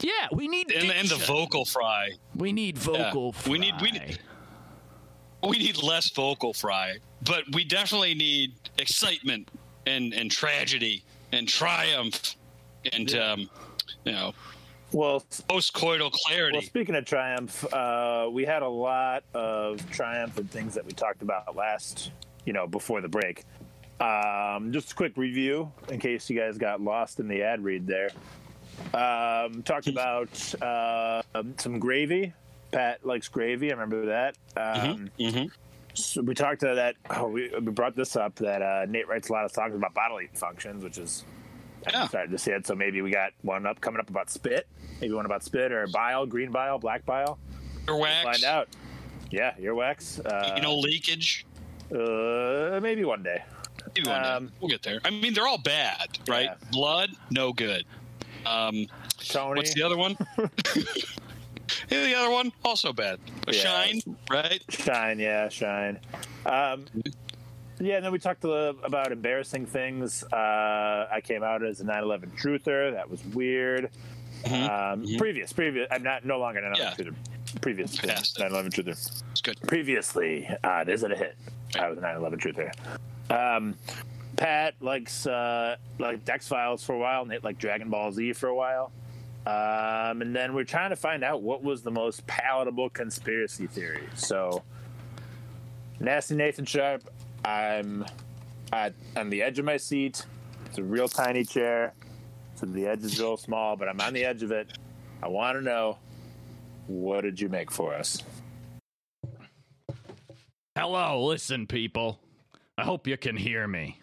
Yeah, 0.00 0.28
we 0.32 0.48
need 0.48 0.70
and, 0.72 0.90
and 0.90 1.08
the 1.08 1.16
vocal 1.16 1.64
fry. 1.64 2.10
We 2.36 2.52
need 2.52 2.78
vocal. 2.78 3.34
We 3.48 3.58
need- 3.58 3.74
we 3.82 3.90
need- 3.90 4.18
We 5.44 5.58
need 5.58 5.82
less 5.82 6.08
vocal 6.10 6.52
fry, 6.54 6.98
but 7.24 7.42
we 7.52 7.64
definitely 7.64 8.14
need 8.14 8.52
excitement 8.78 9.48
and 9.86 10.14
and 10.14 10.30
tragedy 10.30 11.02
and 11.32 11.48
triumph 11.48 12.36
and 12.92 13.12
um, 13.16 13.50
you 14.04 14.12
know 14.12 14.34
Well, 14.92 15.24
post-coital 15.48 16.12
clarity. 16.12 16.58
well, 16.58 16.62
speaking 16.66 16.94
of 16.94 17.04
triumph, 17.04 17.64
uh, 17.72 18.28
we 18.30 18.44
had 18.44 18.62
a 18.62 18.68
lot 18.68 19.24
of 19.34 19.88
triumph 19.90 20.36
and 20.38 20.50
things 20.50 20.74
that 20.74 20.84
we 20.84 20.92
talked 20.92 21.22
about 21.22 21.56
last, 21.56 22.10
you 22.44 22.52
know, 22.52 22.66
before 22.66 23.00
the 23.00 23.08
break. 23.08 23.44
Um, 24.00 24.72
just 24.72 24.92
a 24.92 24.94
quick 24.94 25.16
review 25.16 25.70
in 25.88 25.98
case 26.00 26.28
you 26.28 26.38
guys 26.38 26.58
got 26.58 26.80
lost 26.80 27.20
in 27.20 27.28
the 27.28 27.42
ad 27.42 27.62
read 27.64 27.86
there. 27.86 28.10
Um, 28.92 29.62
talked 29.62 29.86
about 29.86 30.28
uh, 30.62 31.22
some 31.58 31.78
gravy. 31.78 32.32
Pat 32.72 33.04
likes 33.06 33.28
gravy. 33.28 33.70
I 33.70 33.74
remember 33.74 34.06
that. 34.06 34.36
Um, 34.56 35.10
Mhm. 35.18 35.50
So 35.94 36.22
we 36.22 36.34
talked 36.34 36.60
to 36.60 36.74
that. 36.74 36.96
Oh, 37.10 37.28
we, 37.28 37.50
we 37.50 37.60
brought 37.70 37.94
this 37.94 38.16
up 38.16 38.34
that 38.36 38.62
uh, 38.62 38.86
Nate 38.88 39.06
writes 39.08 39.28
a 39.28 39.32
lot 39.32 39.44
of 39.44 39.52
songs 39.52 39.74
about 39.74 39.92
bodily 39.92 40.28
functions, 40.32 40.82
which 40.82 40.96
is 40.96 41.24
Yeah. 41.90 42.02
I'm 42.02 42.08
starting 42.08 42.32
to 42.32 42.38
see 42.38 42.50
it. 42.52 42.66
So 42.66 42.74
maybe 42.74 43.02
we 43.02 43.10
got 43.10 43.32
one 43.42 43.66
up 43.66 43.80
coming 43.80 44.00
up 44.00 44.08
about 44.08 44.30
spit, 44.30 44.66
maybe 45.00 45.12
one 45.12 45.26
about 45.26 45.42
spit 45.42 45.72
or 45.72 45.86
bile, 45.88 46.26
green 46.26 46.50
bile, 46.50 46.78
black 46.78 47.04
bile. 47.04 47.38
Earwax, 47.86 48.22
Find 48.22 48.44
out. 48.44 48.68
Yeah, 49.30 49.54
earwax. 49.60 50.24
Uh, 50.24 50.54
you 50.56 50.62
know, 50.62 50.76
leakage. 50.76 51.46
uh, 51.90 52.78
maybe 52.82 53.04
one 53.04 53.22
day. 53.22 53.42
Maybe 53.96 54.08
one 54.08 54.22
day. 54.22 54.28
Um, 54.28 54.52
we'll 54.60 54.68
get 54.68 54.82
there. 54.82 55.00
I 55.04 55.10
mean, 55.10 55.34
they're 55.34 55.46
all 55.46 55.58
bad, 55.58 56.18
right? 56.28 56.44
Yeah. 56.44 56.54
Blood, 56.70 57.10
no 57.30 57.52
good. 57.52 57.84
Um, 58.46 58.86
Tony. 59.18 59.58
what's 59.58 59.74
the 59.74 59.82
other 59.82 59.96
one? 59.96 60.16
yeah, 60.38 62.04
the 62.04 62.14
other 62.14 62.30
one 62.30 62.52
also 62.64 62.92
bad. 62.92 63.18
Yeah. 63.48 63.52
shine, 63.54 64.02
right? 64.30 64.62
Shine, 64.68 65.18
yeah, 65.18 65.48
shine. 65.48 65.98
Um, 66.46 66.86
yeah, 67.82 67.96
and 67.96 68.04
then 68.04 68.12
we 68.12 68.18
talked 68.18 68.44
about 68.44 69.12
embarrassing 69.12 69.66
things. 69.66 70.22
Uh, 70.24 71.06
I 71.10 71.20
came 71.22 71.42
out 71.42 71.62
as 71.64 71.80
a 71.80 71.84
9/11 71.84 72.30
truther. 72.36 72.92
That 72.92 73.08
was 73.10 73.24
weird. 73.26 73.90
Um, 74.50 75.04
Previous, 75.18 75.52
previous. 75.52 75.86
I'm 75.90 76.02
not 76.02 76.24
no 76.24 76.38
longer 76.38 76.60
an 76.60 76.72
9/11 76.72 76.78
Yeah. 76.78 76.94
truther. 77.12 77.60
Previous 77.60 77.96
to 77.96 78.06
9/11 78.06 78.70
truther. 78.70 79.22
It's 79.32 79.40
good. 79.40 79.60
Previously, 79.66 80.48
uh, 80.64 80.84
this 80.84 81.02
is 81.02 81.10
a 81.10 81.14
hit. 81.14 81.36
I 81.78 81.88
was 81.88 81.98
a 81.98 82.00
9/11 82.02 82.38
truther. 82.40 82.72
Um, 83.30 83.76
Pat 84.36 84.74
likes 84.80 85.26
uh, 85.26 85.76
like 85.98 86.28
X 86.28 86.48
Files 86.48 86.82
for 86.84 86.94
a 86.94 86.98
while. 86.98 87.24
Nate 87.26 87.44
like 87.44 87.58
Dragon 87.58 87.90
Ball 87.90 88.10
Z 88.12 88.32
for 88.34 88.48
a 88.48 88.54
while. 88.54 88.90
Um, 89.44 90.22
and 90.22 90.34
then 90.34 90.54
we're 90.54 90.64
trying 90.64 90.90
to 90.90 90.96
find 90.96 91.24
out 91.24 91.42
what 91.42 91.62
was 91.64 91.82
the 91.82 91.90
most 91.90 92.24
palatable 92.28 92.90
conspiracy 92.90 93.66
theory. 93.66 94.08
So, 94.14 94.62
Nasty 95.98 96.36
Nathan 96.36 96.64
Sharp, 96.64 97.02
I'm 97.44 98.04
at, 98.72 98.94
on 99.16 99.30
the 99.30 99.42
edge 99.42 99.58
of 99.58 99.64
my 99.64 99.76
seat. 99.76 100.24
It's 100.66 100.78
a 100.78 100.82
real 100.82 101.08
tiny 101.08 101.44
chair. 101.44 101.94
So 102.54 102.66
the 102.66 102.86
edge 102.86 103.04
is 103.04 103.18
real 103.18 103.36
small, 103.36 103.76
but 103.76 103.88
I'm 103.88 104.00
on 104.00 104.12
the 104.12 104.24
edge 104.24 104.42
of 104.42 104.52
it. 104.52 104.78
I 105.22 105.28
want 105.28 105.56
to 105.58 105.62
know 105.62 105.98
what 106.86 107.22
did 107.22 107.40
you 107.40 107.48
make 107.48 107.70
for 107.70 107.94
us? 107.94 108.22
Hello, 110.76 111.24
listen, 111.24 111.66
people. 111.66 112.20
I 112.78 112.84
hope 112.84 113.06
you 113.06 113.16
can 113.16 113.36
hear 113.36 113.68
me. 113.68 114.00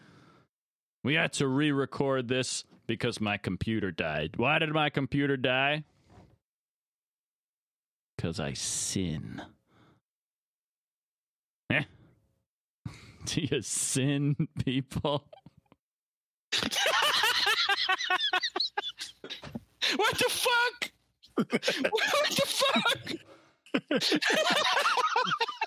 We 1.03 1.15
had 1.15 1.33
to 1.33 1.47
re 1.47 1.71
record 1.71 2.27
this 2.27 2.63
because 2.85 3.19
my 3.21 3.37
computer 3.37 3.91
died. 3.91 4.37
Why 4.37 4.59
did 4.59 4.69
my 4.69 4.89
computer 4.89 5.37
die? 5.37 5.83
Because 8.15 8.39
I 8.39 8.53
sin. 8.53 9.41
Do 13.29 13.41
you 13.41 13.61
sin, 13.61 14.35
people? 14.65 15.23
What 19.95 20.17
the 20.17 20.29
fuck? 20.29 20.91
what 21.37 21.49
the 22.31 22.45
fuck? 22.47 23.13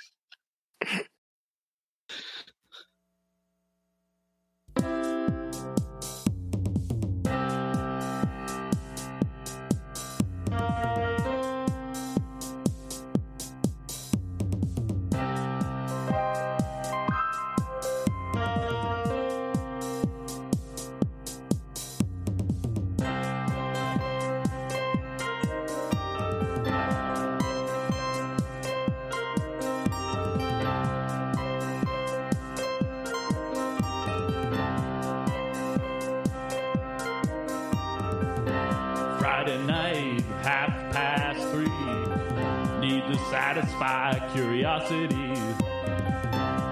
curiosity. 44.33 45.35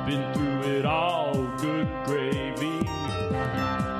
Been 0.07 0.33
through 0.33 0.63
it 0.79 0.85
all, 0.87 1.35
good 1.59 1.89
gravy. 2.07 2.81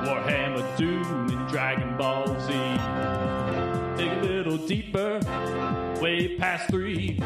Warhammer 0.03 0.77
Doom 0.77 1.29
and 1.29 1.47
Dragon 1.47 1.95
Ball 1.95 2.25
Z. 2.41 2.53
Dig 3.97 4.11
a 4.11 4.21
little 4.21 4.57
deeper, 4.57 5.19
way 6.01 6.35
past 6.37 6.69
three. 6.69 7.19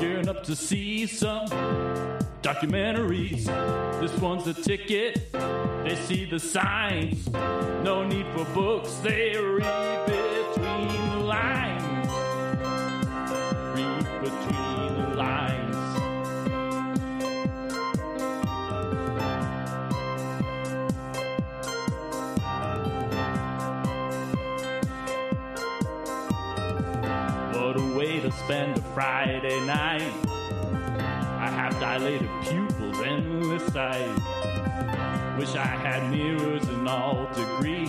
Gearing 0.00 0.28
up 0.28 0.42
to 0.44 0.56
see 0.56 1.06
some 1.06 1.46
documentaries. 2.42 3.44
This 4.00 4.16
one's 4.18 4.46
a 4.46 4.54
ticket. 4.54 5.30
They 5.32 5.96
see 6.06 6.24
the 6.24 6.40
signs. 6.40 7.28
No 7.84 8.04
need 8.04 8.26
for 8.34 8.44
books. 8.54 8.94
They 9.02 9.36
read 9.36 10.06
between 10.06 11.10
the 11.10 11.24
lines. 11.24 12.08
Read 13.74 14.22
between 14.22 14.67
Night. 29.66 30.12
I 30.26 31.50
have 31.50 31.78
dilated 31.78 32.30
pupils, 32.42 33.00
endless 33.00 33.72
sight. 33.72 35.38
Wish 35.38 35.54
I 35.54 35.66
had 35.66 36.10
mirrors 36.10 36.66
in 36.68 36.88
all 36.88 37.26
degrees. 37.34 37.88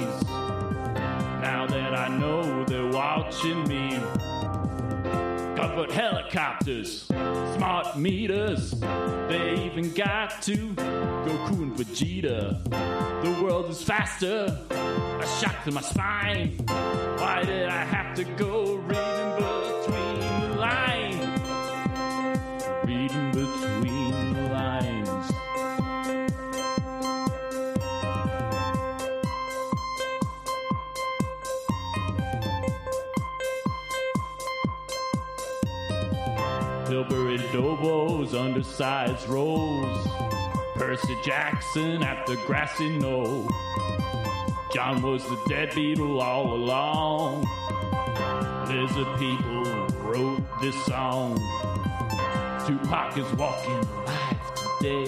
Now 1.41 1.67
that 1.67 1.93
I 1.93 2.07
know 2.17 2.65
they're 2.65 2.87
watching 2.87 3.67
me. 3.67 3.97
Covered 5.55 5.91
helicopters, 5.91 7.03
smart 7.03 7.97
meters. 7.97 8.71
They 9.29 9.63
even 9.65 9.93
got 9.93 10.41
to 10.43 10.55
Goku 10.55 11.63
and 11.63 11.75
Vegeta. 11.75 12.63
The 13.23 13.43
world 13.43 13.69
is 13.69 13.81
faster. 13.81 14.57
A 14.69 15.27
shock 15.39 15.63
to 15.65 15.71
my 15.71 15.81
spine. 15.81 16.57
Why 16.67 17.43
did 17.45 17.67
I 17.67 17.83
have 17.83 18.15
to 18.15 18.23
go 18.23 18.75
reading 18.75 19.35
between 19.35 19.68
Pillsbury 36.99 37.37
Doughboys, 37.53 38.33
undersized 38.33 39.29
rolls. 39.29 40.05
Percy 40.75 41.15
Jackson 41.23 42.03
at 42.03 42.27
the 42.27 42.35
grassy 42.45 42.89
knoll. 42.97 43.47
John 44.73 45.01
was 45.01 45.23
the 45.23 45.41
dead 45.47 45.69
Beatle 45.69 46.21
all 46.21 46.53
along. 46.53 47.47
Lizard 48.67 49.07
people 49.17 49.63
wrote 50.01 50.41
this 50.61 50.75
song. 50.85 51.37
Tupac 52.67 53.17
is 53.17 53.31
walking 53.35 53.79
alive 53.79 54.55
today. 54.55 55.05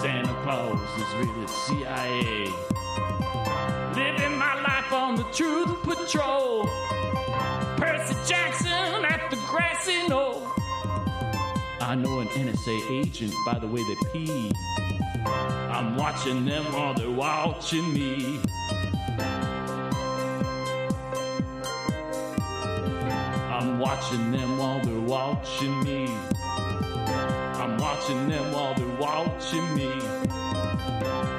Santa 0.00 0.34
Claus 0.44 0.78
is 0.96 1.26
really 1.26 1.46
CIA. 1.48 2.44
Living 3.96 4.38
my 4.38 4.62
life 4.62 4.75
the 5.16 5.24
Truth 5.32 5.82
Patrol. 5.82 6.66
Percy 7.78 8.14
Jackson 8.26 9.04
at 9.06 9.30
the 9.30 9.36
grassy 9.48 10.06
knoll. 10.08 10.46
I 11.80 11.94
know 11.94 12.20
an 12.20 12.28
NSA 12.28 12.90
agent 12.90 13.32
by 13.46 13.58
the 13.58 13.66
way 13.66 13.82
they 13.82 13.96
pee. 14.12 14.52
I'm 15.26 15.96
watching 15.96 16.44
them 16.44 16.64
while 16.70 16.92
they're 16.92 17.10
watching 17.10 17.94
me. 17.94 18.40
I'm 23.48 23.78
watching 23.78 24.30
them 24.32 24.58
while 24.58 24.80
they're 24.84 25.00
watching 25.00 25.82
me. 25.82 26.08
I'm 27.56 27.78
watching 27.78 28.28
them 28.28 28.52
while 28.52 28.74
they're 28.74 28.96
watching 28.98 29.74
me. 29.74 29.92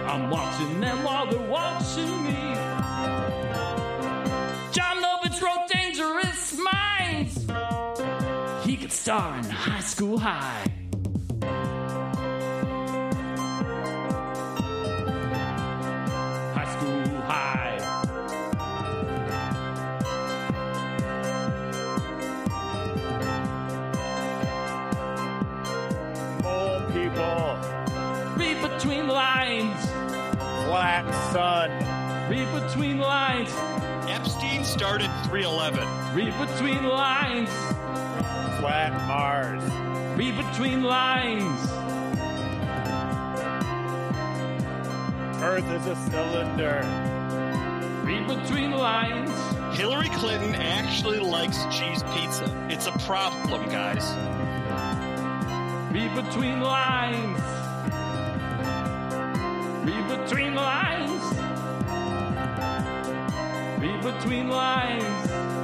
I'm 0.08 0.32
watching 0.32 0.82
them 0.82 1.04
while 1.04 1.28
they're 1.30 1.48
watching 1.48 2.24
me. 2.24 2.57
Jon 4.78 4.98
Lovitz 5.02 5.42
wrote 5.42 5.68
Dangerous 5.70 6.56
Minds. 6.56 7.48
He 8.64 8.78
could 8.78 8.92
star 8.92 9.36
in 9.40 9.44
High 9.46 9.80
School 9.80 10.20
High. 10.20 10.68
High 16.54 16.76
School 16.78 17.22
High. 17.26 17.78
Mole 26.44 26.82
people, 26.92 27.58
Read 28.38 28.62
between 28.62 29.08
the 29.08 29.14
lines. 29.14 29.86
flat 30.68 31.06
sun, 31.34 31.72
Read 32.30 32.48
between 32.62 32.98
the 32.98 33.04
lines. 33.06 33.77
Epstein 34.68 34.80
started 34.80 35.12
311. 35.30 36.14
Read 36.14 36.34
between 36.46 36.84
lines. 36.84 37.50
flat 38.60 38.92
Mars, 39.08 39.64
Read 40.18 40.36
between 40.36 40.84
lines. 40.84 41.72
Earth 45.42 45.70
is 45.72 45.86
a 45.86 45.96
cylinder. 46.10 46.84
Read 48.04 48.28
between 48.28 48.72
lines. 48.72 49.32
Hillary 49.78 50.10
Clinton 50.10 50.56
actually 50.56 51.20
likes 51.20 51.64
cheese 51.66 52.04
pizza. 52.14 52.68
It's 52.70 52.88
a 52.88 52.98
problem, 53.06 53.70
guys. 53.70 54.04
Read 55.94 56.14
between 56.14 56.60
lines. 56.60 57.40
Read 59.86 60.20
between 60.20 60.56
lines. 60.56 61.17
Read 63.88 64.02
between 64.04 64.50
lines. 64.50 65.57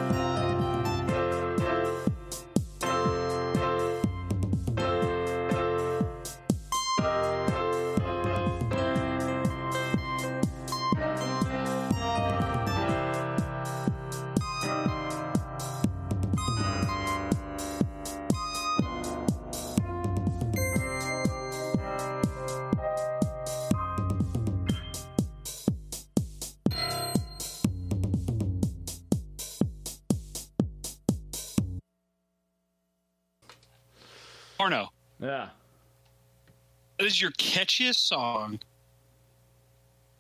Is 37.14 37.22
your 37.22 37.32
catchiest 37.32 37.98
song 37.98 38.60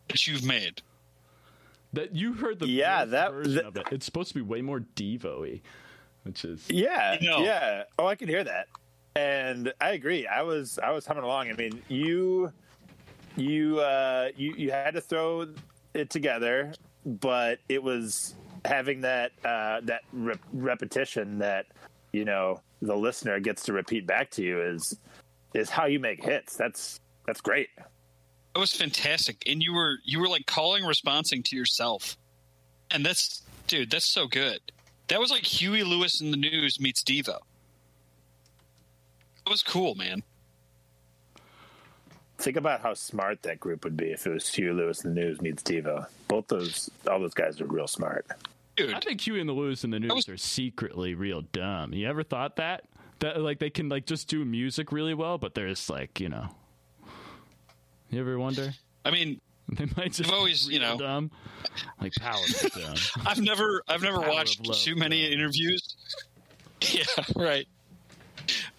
that 0.09 0.27
you've 0.27 0.45
made. 0.45 0.81
That 1.93 2.15
you 2.15 2.33
heard 2.33 2.59
the 2.59 2.67
Yeah, 2.67 3.05
that- 3.05 3.31
version 3.31 3.55
that- 3.55 3.65
of 3.65 3.77
it. 3.77 3.87
It's 3.91 4.05
supposed 4.05 4.29
to 4.29 4.35
be 4.35 4.41
way 4.41 4.61
more 4.61 4.79
Devo-y, 4.95 5.61
which 6.23 6.45
is 6.45 6.65
Yeah, 6.69 7.17
I 7.19 7.23
know. 7.23 7.43
yeah. 7.43 7.83
Oh, 7.99 8.05
I 8.07 8.15
can 8.15 8.27
hear 8.27 8.43
that, 8.43 8.67
and 9.15 9.73
I 9.79 9.91
agree. 9.91 10.25
I 10.27 10.41
was 10.41 10.79
I 10.79 10.91
was 10.91 11.05
humming 11.05 11.23
along. 11.23 11.49
I 11.49 11.53
mean, 11.53 11.81
you 11.89 12.51
you 13.35 13.79
uh, 13.79 14.29
you 14.35 14.53
you 14.55 14.71
had 14.71 14.93
to 14.95 15.01
throw 15.01 15.47
it 15.93 16.09
together, 16.09 16.73
but 17.05 17.59
it 17.69 17.81
was 17.81 18.35
having 18.65 19.01
that 19.01 19.31
uh, 19.45 19.81
that 19.83 20.01
re- 20.11 20.35
repetition 20.51 21.37
that 21.39 21.67
you 22.11 22.25
know 22.25 22.59
the 22.81 22.95
listener 22.95 23.39
gets 23.39 23.63
to 23.65 23.73
repeat 23.73 24.05
back 24.07 24.29
to 24.31 24.43
you 24.43 24.61
is 24.61 24.97
is 25.54 25.70
how 25.70 25.86
you 25.86 25.99
make 25.99 26.24
hits. 26.24 26.56
That's 26.56 26.99
that's 27.26 27.41
great. 27.41 27.70
It 28.56 28.60
was 28.60 28.72
fantastic, 28.74 29.43
and 29.47 29.62
you 29.62 29.74
were 29.74 29.97
you 30.04 30.20
were 30.20 30.28
like 30.28 30.45
calling, 30.45 30.84
responding 30.86 31.43
to 31.43 31.56
yourself, 31.56 32.18
and 32.91 33.06
that's 33.06 33.41
dude, 33.68 33.91
that's 33.91 34.10
so 34.10 34.28
good. 34.28 34.60
That 35.08 35.20
was 35.20 35.32
like 35.32 35.43
Huey 35.43 35.84
Lewis 35.84 36.22
and 36.22 36.32
the 36.32 36.38
News 36.38 36.80
meets 36.80 37.04
Devo. 37.04 37.38
It 39.45 39.49
was 39.49 39.62
cool, 39.64 39.95
man. 39.95 40.24
Think 42.38 42.58
about 42.58 42.82
how 42.82 42.93
smart 42.93 43.43
that 43.43 43.60
group 43.60 43.84
would 43.84 43.95
be 43.95 44.12
if 44.12 44.26
it 44.26 44.32
was 44.32 44.54
Huey 44.54 44.72
Lewis 44.74 45.04
and 45.04 45.16
the 45.16 45.22
News 45.22 45.41
meets 45.41 45.62
Devo. 45.64 46.08
Both 46.28 46.47
those, 46.47 46.89
all 47.10 47.20
those 47.20 47.34
guys 47.34 47.62
are 47.62 47.66
real 47.66 47.88
smart. 47.88 48.26
Dude, 48.76 48.93
I 48.93 48.99
think 48.99 49.22
Huey 49.22 49.39
and 49.39 49.47
the 49.47 49.54
Lewis 49.54 49.84
and 49.84 49.93
the 49.93 49.99
News 49.99 50.12
was- 50.14 50.30
are 50.30 50.38
secretly 50.38 51.14
real 51.14 51.41
dumb. 51.41 51.93
You 51.93 52.08
ever 52.08 52.24
thought 52.24 52.56
that? 52.56 52.86
That 53.24 53.39
like 53.39 53.59
they 53.59 53.69
can 53.69 53.88
like 53.88 54.05
just 54.05 54.28
do 54.28 54.43
music 54.43 54.91
really 54.91 55.13
well, 55.13 55.38
but 55.38 55.55
there's 55.55 55.89
like 55.89 56.19
you 56.19 56.28
know. 56.28 56.49
You 58.09 58.19
ever 58.19 58.38
wonder? 58.38 58.74
I 59.05 59.11
mean, 59.11 59.39
They 59.69 59.86
might 59.95 60.11
just 60.11 60.30
I've 60.30 60.36
always, 60.36 60.67
be 60.67 60.74
you 60.74 60.82
know- 60.82 60.97
dumb, 60.97 61.32
like 62.01 62.11
power 62.19 62.36
dumb. 62.76 62.95
I've 63.26 63.39
never 63.39 63.82
I've 63.88 64.01
never 64.01 64.19
Power 64.19 64.30
watched 64.30 64.67
love, 64.67 64.78
too 64.78 64.95
many 64.97 65.26
interviews. 65.32 65.95
Yeah, 66.91 67.05
right. 67.38 67.65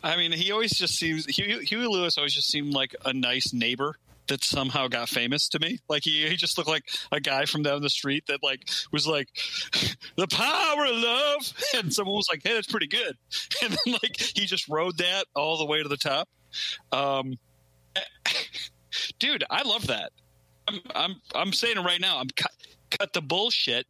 I 0.03 0.19
mean, 0.19 0.31
he 0.31 0.53
always 0.53 0.73
just 0.73 0.97
seems 0.99 1.25
Huey, 1.25 1.65
Huey 1.65 1.87
Lewis 1.87 2.19
always 2.19 2.35
just 2.35 2.51
seemed 2.51 2.75
like 2.75 2.95
a 3.07 3.15
nice 3.15 3.55
neighbor. 3.55 3.97
That 4.29 4.43
somehow 4.43 4.89
got 4.89 5.09
famous 5.09 5.49
to 5.51 5.59
me. 5.59 5.79
Like 5.89 6.05
he, 6.05 6.29
he 6.29 6.37
just 6.37 6.57
looked 6.57 6.71
like 6.71 6.85
a 7.13 7.21
guy 7.21 7.45
from 7.45 7.63
down 7.63 7.83
the 7.83 7.91
street 7.91 8.25
that 8.29 8.43
like 8.43 8.69
was 8.93 9.07
like 9.07 9.29
the 10.17 10.27
power 10.29 10.85
of 10.85 10.97
love, 10.97 11.53
and 11.77 11.93
someone 11.93 12.17
was 12.17 12.29
like, 12.31 12.43
"Hey, 12.43 12.55
that's 12.55 12.71
pretty 12.71 12.87
good," 12.87 13.17
and 13.63 13.73
then 13.73 13.95
like 14.03 14.17
he 14.19 14.47
just 14.47 14.69
rode 14.69 14.99
that 14.99 15.27
all 15.35 15.59
the 15.59 15.67
way 15.67 15.83
to 15.83 15.89
the 15.89 15.97
top. 15.97 16.29
Um, 16.93 17.39
dude, 19.19 19.45
I 19.51 19.63
love 19.63 19.87
that. 19.89 20.13
I'm 20.69 20.81
I'm 20.95 21.17
I'm 21.35 21.53
saying 21.53 21.77
it 21.79 21.83
right 21.83 22.01
now. 22.01 22.19
I'm 22.19 22.29
cut 22.37 22.53
cut 22.91 23.13
the 23.13 23.23
bullshit. 23.23 23.87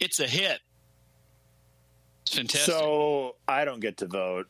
It's 0.00 0.20
a 0.20 0.26
hit. 0.26 0.60
It's 2.22 2.36
fantastic. 2.36 2.74
So 2.74 3.36
I 3.46 3.64
don't 3.64 3.80
get 3.80 3.98
to 3.98 4.06
vote. 4.06 4.46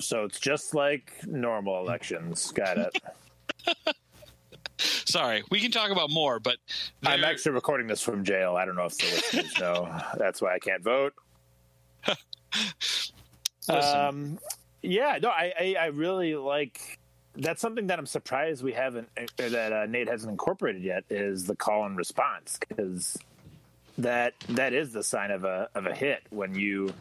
So 0.00 0.24
it's 0.24 0.38
just 0.38 0.74
like 0.74 1.12
normal 1.26 1.80
elections. 1.80 2.52
Got 2.52 2.78
it. 2.78 2.98
Sorry, 5.06 5.42
we 5.50 5.60
can 5.60 5.70
talk 5.70 5.90
about 5.90 6.10
more, 6.10 6.38
but 6.38 6.56
I'm 7.04 7.24
actually 7.24 7.52
recording 7.52 7.86
this 7.86 8.00
from 8.00 8.24
jail. 8.24 8.56
I 8.56 8.64
don't 8.64 8.76
know 8.76 8.84
if 8.84 8.96
the 8.98 9.06
listeners 9.06 9.52
know. 9.60 10.00
That's 10.16 10.40
why 10.40 10.54
I 10.54 10.58
can't 10.58 10.82
vote. 10.82 11.14
Um, 13.70 14.38
yeah, 14.80 15.18
no, 15.20 15.28
I, 15.28 15.52
I, 15.60 15.76
I 15.78 15.86
really 15.88 16.34
like. 16.34 16.98
That's 17.36 17.60
something 17.60 17.88
that 17.88 17.98
I'm 17.98 18.06
surprised 18.06 18.64
we 18.64 18.72
haven't, 18.72 19.10
or 19.38 19.50
that 19.50 19.72
uh, 19.74 19.84
Nate 19.84 20.08
hasn't 20.08 20.30
incorporated 20.30 20.82
yet, 20.82 21.04
is 21.10 21.44
the 21.44 21.54
call 21.54 21.84
and 21.84 21.94
response 21.94 22.58
because 22.66 23.18
that 23.98 24.32
that 24.48 24.72
is 24.72 24.94
the 24.94 25.02
sign 25.02 25.30
of 25.30 25.44
a 25.44 25.68
of 25.74 25.84
a 25.84 25.94
hit 25.94 26.22
when 26.30 26.54
you, 26.54 26.94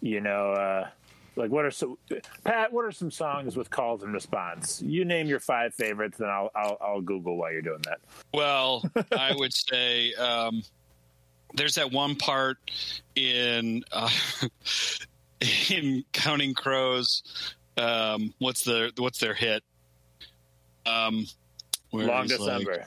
you 0.00 0.20
know, 0.20 0.50
uh, 0.50 0.88
like 1.36 1.50
what 1.50 1.64
are 1.64 1.70
some 1.70 1.96
Pat? 2.44 2.72
What 2.72 2.84
are 2.84 2.92
some 2.92 3.10
songs 3.10 3.56
with 3.56 3.70
calls 3.70 4.02
and 4.02 4.12
response? 4.12 4.82
You 4.82 5.04
name 5.04 5.26
your 5.26 5.40
five 5.40 5.74
favorites, 5.74 6.18
then 6.18 6.28
I'll 6.28 6.50
I'll, 6.54 6.78
I'll 6.80 7.00
Google 7.00 7.36
while 7.36 7.52
you're 7.52 7.62
doing 7.62 7.82
that. 7.84 8.00
Well, 8.34 8.84
I 9.18 9.34
would 9.34 9.52
say 9.52 10.12
um, 10.14 10.62
there's 11.54 11.76
that 11.76 11.90
one 11.92 12.16
part 12.16 12.58
in 13.14 13.82
uh, 13.92 14.10
in 15.70 16.04
Counting 16.12 16.54
Crows. 16.54 17.22
Um, 17.76 18.34
what's 18.38 18.64
the 18.64 18.92
what's 18.98 19.18
their 19.18 19.34
hit? 19.34 19.62
Um, 20.84 21.26
Long 21.92 22.22
he's 22.24 22.38
like- 22.38 22.58
December. 22.62 22.86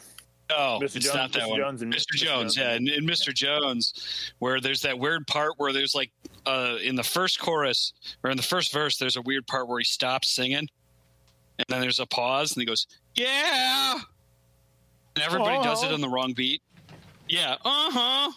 Oh, 0.51 0.79
Mr. 0.81 0.95
it's 0.97 1.05
Jones- 1.05 1.15
not 1.15 1.31
that 1.33 1.43
Mr. 1.43 1.49
one. 1.49 1.59
Jones 1.59 1.81
Mr. 1.83 1.87
Mr. 1.93 2.15
Jones, 2.15 2.57
yeah, 2.57 2.71
and, 2.71 2.87
and 2.89 3.07
Mr. 3.07 3.33
Jones, 3.33 4.31
where 4.39 4.59
there's 4.59 4.81
that 4.81 4.97
weird 4.99 5.25
part 5.27 5.53
where 5.57 5.71
there's 5.73 5.95
like 5.95 6.11
uh, 6.45 6.77
in 6.83 6.95
the 6.95 7.03
first 7.03 7.39
chorus 7.39 7.93
or 8.23 8.29
in 8.29 8.37
the 8.37 8.43
first 8.43 8.71
verse, 8.71 8.97
there's 8.97 9.15
a 9.17 9.21
weird 9.21 9.47
part 9.47 9.67
where 9.67 9.79
he 9.79 9.85
stops 9.85 10.29
singing, 10.29 10.67
and 11.57 11.65
then 11.69 11.81
there's 11.81 11.99
a 11.99 12.05
pause, 12.05 12.51
and 12.53 12.61
he 12.61 12.65
goes, 12.65 12.85
"Yeah," 13.15 13.99
and 15.15 15.23
everybody 15.23 15.63
does 15.63 15.83
it 15.83 15.91
Oh. 15.91 15.93
on 15.93 16.01
the 16.01 16.09
wrong 16.09 16.33
beat. 16.33 16.61
Yeah, 17.27 17.53
uh 17.65 17.91
huh, 17.91 18.31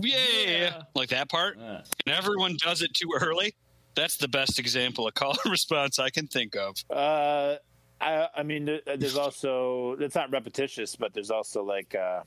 yeah, 0.00 0.16
Yeah. 0.46 0.82
like 0.94 1.08
that 1.10 1.30
part, 1.30 1.58
Uh, 1.58 1.80
and 2.06 2.14
everyone 2.14 2.56
does 2.62 2.82
it 2.82 2.92
too 2.94 3.08
early. 3.20 3.54
That's 3.94 4.16
the 4.16 4.28
best 4.28 4.58
example 4.58 5.06
of 5.06 5.14
call 5.14 5.36
and 5.44 5.50
response 5.52 5.98
I 5.98 6.10
can 6.10 6.26
think 6.26 6.54
of. 6.56 6.76
Uh, 6.90 7.56
I, 8.02 8.28
I 8.36 8.42
mean, 8.42 8.80
there's 8.86 9.16
also 9.16 9.92
it's 10.00 10.14
not 10.14 10.30
repetitious, 10.32 10.96
but 10.96 11.14
there's 11.14 11.30
also 11.30 11.62
like 11.62 11.94
uh, 11.94 12.22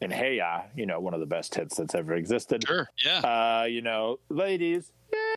in 0.00 0.10
Hey 0.10 0.36
Ya, 0.36 0.62
you 0.76 0.86
know, 0.86 1.00
one 1.00 1.14
of 1.14 1.20
the 1.20 1.26
best 1.26 1.54
hits 1.54 1.76
that's 1.76 1.94
ever 1.94 2.14
existed. 2.14 2.64
Sure, 2.66 2.88
yeah, 3.04 3.18
Uh, 3.20 3.64
you 3.64 3.82
know, 3.82 4.18
ladies, 4.28 4.92
yeah. 5.12 5.34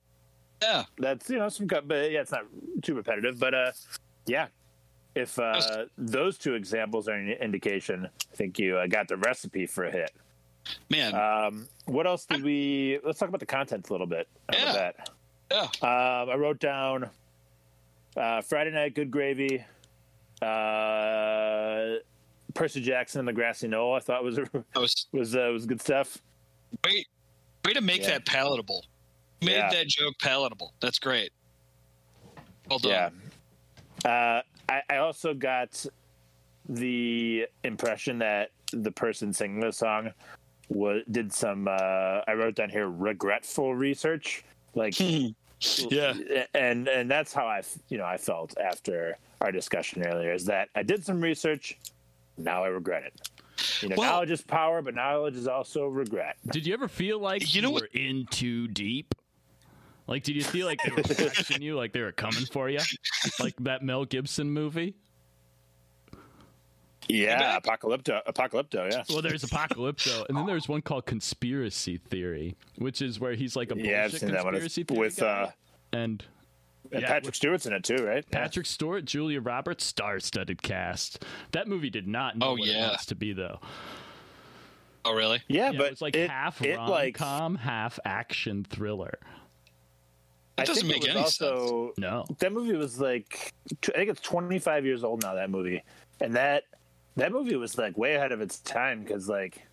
yeah, 0.61 0.83
that's 0.97 1.29
you 1.29 1.37
know 1.39 1.49
some, 1.49 1.67
cut- 1.67 1.87
but 1.87 2.11
yeah, 2.11 2.21
it's 2.21 2.31
not 2.31 2.43
too 2.83 2.93
repetitive. 2.95 3.39
But 3.39 3.53
uh, 3.53 3.71
yeah, 4.27 4.47
if 5.15 5.37
uh, 5.39 5.85
those 5.97 6.37
two 6.37 6.53
examples 6.53 7.07
are 7.07 7.13
an 7.15 7.29
indication, 7.31 8.07
I 8.31 8.35
think 8.35 8.59
you 8.59 8.77
uh, 8.77 8.87
got 8.87 9.07
the 9.07 9.17
recipe 9.17 9.65
for 9.65 9.85
a 9.85 9.91
hit. 9.91 10.11
Man, 10.89 11.13
Um, 11.13 11.67
what 11.85 12.07
else 12.07 12.25
did 12.25 12.43
we? 12.43 12.99
Let's 13.03 13.19
talk 13.19 13.29
about 13.29 13.39
the 13.39 13.45
content 13.45 13.87
a 13.89 13.91
little 13.91 14.07
bit. 14.07 14.27
Yeah. 14.51 14.73
that? 14.73 15.09
yeah. 15.51 15.61
Um, 15.81 16.29
I 16.29 16.35
wrote 16.35 16.59
down 16.59 17.09
uh, 18.17 18.41
Friday 18.41 18.71
Night 18.71 18.95
Good 18.95 19.11
Gravy, 19.11 19.63
uh, 20.41 21.95
Percy 22.53 22.81
Jackson 22.81 23.19
and 23.19 23.27
the 23.27 23.33
Grassy 23.33 23.67
Knoll. 23.67 23.93
I 23.95 23.99
thought 23.99 24.23
was 24.23 24.39
was 24.75 25.07
was 25.11 25.35
uh, 25.35 25.49
was 25.51 25.65
good 25.65 25.81
stuff. 25.81 26.17
Way, 26.85 27.05
way 27.65 27.73
to 27.73 27.81
make 27.81 28.01
Yeah. 28.01 28.11
that 28.11 28.25
palatable. 28.25 28.85
Made 29.41 29.51
Yeah. 29.53 29.69
that 29.69 29.87
joke 29.87 30.15
palatable. 30.21 30.73
That's 30.79 30.99
great. 30.99 31.31
Well 32.69 32.79
done. 32.79 33.13
Yeah. 34.03 34.09
Uh, 34.09 34.41
I, 34.69 34.81
I 34.89 34.97
also 34.97 35.33
got 35.33 35.85
the 36.67 37.47
impression 37.63 38.17
that 38.19 38.49
the 38.73 38.91
person 38.91 39.31
singing 39.31 39.59
the 39.59 39.71
song 39.71 40.11
was 40.69 41.03
did 41.11 41.31
some. 41.31 41.67
Uh, 41.67 42.21
I 42.27 42.33
wrote 42.33 42.55
down 42.55 42.69
here 42.69 42.89
regretful 42.89 43.75
research, 43.75 44.43
like 44.73 44.95
yeah. 45.89 46.13
and 46.53 46.87
and 46.87 47.09
that's 47.09 47.33
how 47.33 47.45
I 47.47 47.59
f- 47.59 47.77
you 47.89 47.97
know 47.97 48.05
I 48.05 48.17
felt 48.17 48.57
after 48.57 49.17
our 49.41 49.51
discussion 49.51 50.03
earlier 50.05 50.33
is 50.33 50.45
that 50.45 50.69
I 50.75 50.83
did 50.83 51.05
some 51.05 51.21
research, 51.21 51.77
now 52.37 52.63
I 52.63 52.67
regret 52.67 53.03
it. 53.03 53.29
You 53.81 53.89
know, 53.89 53.95
Well- 53.97 54.11
knowledge 54.11 54.31
is 54.31 54.41
power, 54.41 54.81
but 54.81 54.95
knowledge 54.95 55.35
is 55.35 55.47
also 55.47 55.85
regret. 55.87 56.37
Did 56.51 56.65
you 56.65 56.73
ever 56.73 56.87
feel 56.87 57.19
like 57.19 57.41
You 57.53 57.57
you, 57.57 57.61
know 57.61 57.71
were 57.71 57.81
what- 57.81 57.95
in 57.95 58.25
too 58.31 58.67
deep? 58.67 59.13
Like, 60.07 60.23
did 60.23 60.35
you 60.35 60.43
feel 60.43 60.67
like 60.67 60.79
they 60.83 60.91
were 60.91 61.01
watching 61.25 61.61
you, 61.63 61.75
like 61.75 61.91
they 61.91 62.01
were 62.01 62.11
coming 62.11 62.45
for 62.45 62.69
you, 62.69 62.79
like 63.39 63.55
that 63.61 63.81
Mel 63.81 64.05
Gibson 64.05 64.49
movie? 64.51 64.93
Yeah, 67.07 67.59
apocalypto, 67.59 68.21
apocalypto. 68.25 68.91
Yeah, 68.91 69.03
Well, 69.09 69.21
there's 69.21 69.43
Apocalypto, 69.43 70.25
and 70.29 70.37
then 70.37 70.45
there's 70.45 70.67
one 70.67 70.81
called 70.81 71.05
Conspiracy 71.05 71.97
Theory, 71.97 72.55
which 72.77 73.01
is 73.01 73.19
where 73.19 73.33
he's 73.35 73.55
like 73.55 73.71
a 73.71 73.75
bullshit 73.75 73.91
yeah, 73.91 74.03
I've 74.05 74.13
seen 74.13 74.31
that 74.31 74.43
one 74.43 74.53
conspiracy 74.53 74.81
It's 74.81 74.89
theory 74.89 74.99
with 74.99 75.17
guy. 75.17 75.25
uh, 75.43 75.51
and 75.93 76.25
and 76.91 77.01
yeah, 77.01 77.07
Patrick 77.07 77.25
with 77.25 77.35
Stewart's 77.35 77.65
in 77.65 77.73
it 77.73 77.83
too, 77.83 77.97
right? 78.05 78.23
Yeah. 78.31 78.39
Patrick 78.41 78.65
Stewart, 78.67 79.05
Julia 79.05 79.41
Roberts, 79.41 79.83
star-studded 79.85 80.61
cast. 80.61 81.23
That 81.51 81.67
movie 81.67 81.89
did 81.89 82.07
not 82.07 82.37
know 82.37 82.49
Oh, 82.49 82.51
what 82.53 82.67
yeah. 82.67 82.85
it 82.85 82.87
wants 82.89 83.05
to 83.07 83.15
be, 83.15 83.33
though. 83.33 83.59
Oh, 85.03 85.13
really? 85.13 85.41
Yeah, 85.47 85.71
Yeah, 85.71 85.77
but 85.79 85.91
it's 85.91 86.01
like 86.01 86.15
it, 86.15 86.29
half 86.29 86.61
it 86.61 86.77
rom 86.77 86.89
like 86.89 87.15
com, 87.15 87.55
half 87.55 87.99
action 88.05 88.63
thriller. 88.63 89.17
I 90.57 90.61
That 90.61 90.67
doesn't 90.67 90.87
think 90.87 91.03
make 91.03 91.09
it 91.09 91.11
any 91.15 91.19
also, 91.21 91.93
No, 91.97 92.23
That 92.39 92.53
movie 92.53 92.75
was 92.77 92.99
like 92.99 93.53
I 93.89 93.91
think 93.97 94.09
it's 94.09 94.21
25 94.21 94.85
years 94.85 95.03
old 95.03 95.21
now. 95.23 95.33
That 95.35 95.49
movie, 95.49 95.81
and 96.21 96.35
that 96.35 96.63
that 97.17 97.31
movie 97.31 97.55
was 97.55 97.77
like 97.77 97.97
way 97.97 98.15
ahead 98.15 98.31
of 98.31 98.41
its 98.41 98.59
time 98.59 99.01
because 99.03 99.27
like 99.29 99.65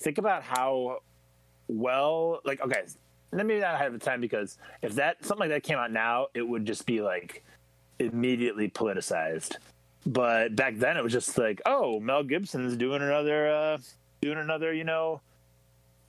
think 0.00 0.18
about 0.18 0.42
how 0.42 0.98
well 1.68 2.40
like 2.44 2.60
okay 2.62 2.82
and 3.32 3.46
maybe 3.46 3.60
not 3.60 3.74
ahead 3.74 3.88
of 3.88 3.94
its 3.94 4.04
time 4.04 4.20
because 4.20 4.56
if 4.82 4.94
that 4.94 5.22
something 5.24 5.48
like 5.48 5.50
that 5.50 5.62
came 5.62 5.78
out 5.78 5.92
now 5.92 6.26
it 6.34 6.42
would 6.42 6.64
just 6.64 6.86
be 6.86 7.00
like 7.00 7.44
immediately 7.98 8.68
politicized 8.70 9.56
but 10.06 10.54
back 10.56 10.76
then 10.76 10.96
it 10.96 11.02
was 11.02 11.12
just 11.12 11.36
like 11.36 11.60
oh 11.66 12.00
mel 12.00 12.22
gibson's 12.22 12.76
doing 12.76 13.02
another 13.02 13.48
uh 13.50 13.78
doing 14.22 14.38
another 14.38 14.72
you 14.72 14.84
know 14.84 15.20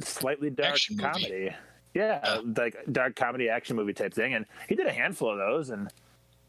slightly 0.01 0.49
dark 0.49 0.73
Action 0.75 0.95
movie. 0.95 1.09
comedy 1.09 1.55
yeah, 1.95 2.19
Yeah. 2.23 2.41
like 2.55 2.77
dark 2.91 3.15
comedy 3.15 3.49
action 3.49 3.75
movie 3.75 3.93
type 3.93 4.13
thing 4.13 4.35
and 4.35 4.45
he 4.69 4.75
did 4.75 4.85
a 4.85 4.91
handful 4.93 5.31
of 5.31 5.37
those 5.39 5.71
and 5.71 5.91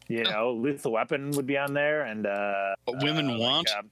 you 0.07 0.22
know 0.22 0.53
lethal 0.53 0.93
weapon 0.93 1.31
would 1.33 1.47
be 1.47 1.57
on 1.59 1.72
there 1.72 2.03
and 2.03 2.26
uh 2.26 2.74
What 2.85 3.03
women 3.03 3.28
uh, 3.28 3.33
like, 3.33 3.41
want? 3.41 3.70
uh, 3.76 3.83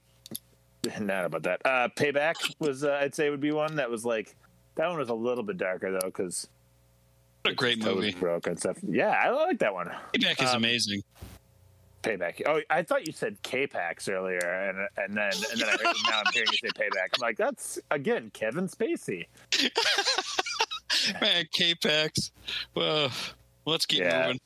not 0.99 1.25
about 1.25 1.43
that. 1.43 1.61
Uh, 1.65 1.87
Payback 1.95 2.35
was, 2.59 2.83
uh, 2.83 2.99
I'd 3.01 3.13
say, 3.15 3.29
would 3.29 3.41
be 3.41 3.51
one 3.51 3.75
that 3.75 3.89
was 3.89 4.05
like 4.05 4.35
that 4.75 4.87
one 4.87 4.97
was 4.97 5.09
a 5.09 5.13
little 5.13 5.43
bit 5.43 5.57
darker 5.57 5.91
though 5.91 5.99
because 6.07 6.47
a 7.45 7.53
great 7.53 7.83
movie. 7.83 8.11
broke 8.13 8.47
and 8.47 8.57
stuff. 8.59 8.77
Yeah, 8.81 9.09
I 9.09 9.29
like 9.29 9.59
that 9.59 9.73
one. 9.73 9.91
Payback 10.13 10.41
is 10.43 10.49
Um, 10.51 10.57
amazing. 10.57 11.01
Payback. 12.03 12.41
Oh, 12.45 12.61
I 12.69 12.81
thought 12.83 13.05
you 13.05 13.11
said 13.11 13.37
K-Pax 13.43 14.07
earlier, 14.07 14.39
and 14.39 14.77
and 14.97 15.17
then 15.17 15.31
and 15.51 15.59
then 15.59 15.67
I 15.67 15.71
heard, 15.71 15.95
now 16.09 16.21
I'm 16.25 16.31
hearing 16.33 16.47
you 16.51 16.69
say 16.69 16.69
Payback. 16.81 17.09
I'm 17.15 17.21
like, 17.21 17.35
that's 17.35 17.77
again 17.91 18.31
Kevin 18.33 18.67
Spacey. 18.69 19.25
Man, 21.21 21.45
K-Pax. 21.51 22.31
Well, 22.75 23.11
let's 23.65 23.85
keep 23.85 23.99
Yeah. 23.99 24.23
moving. 24.27 24.39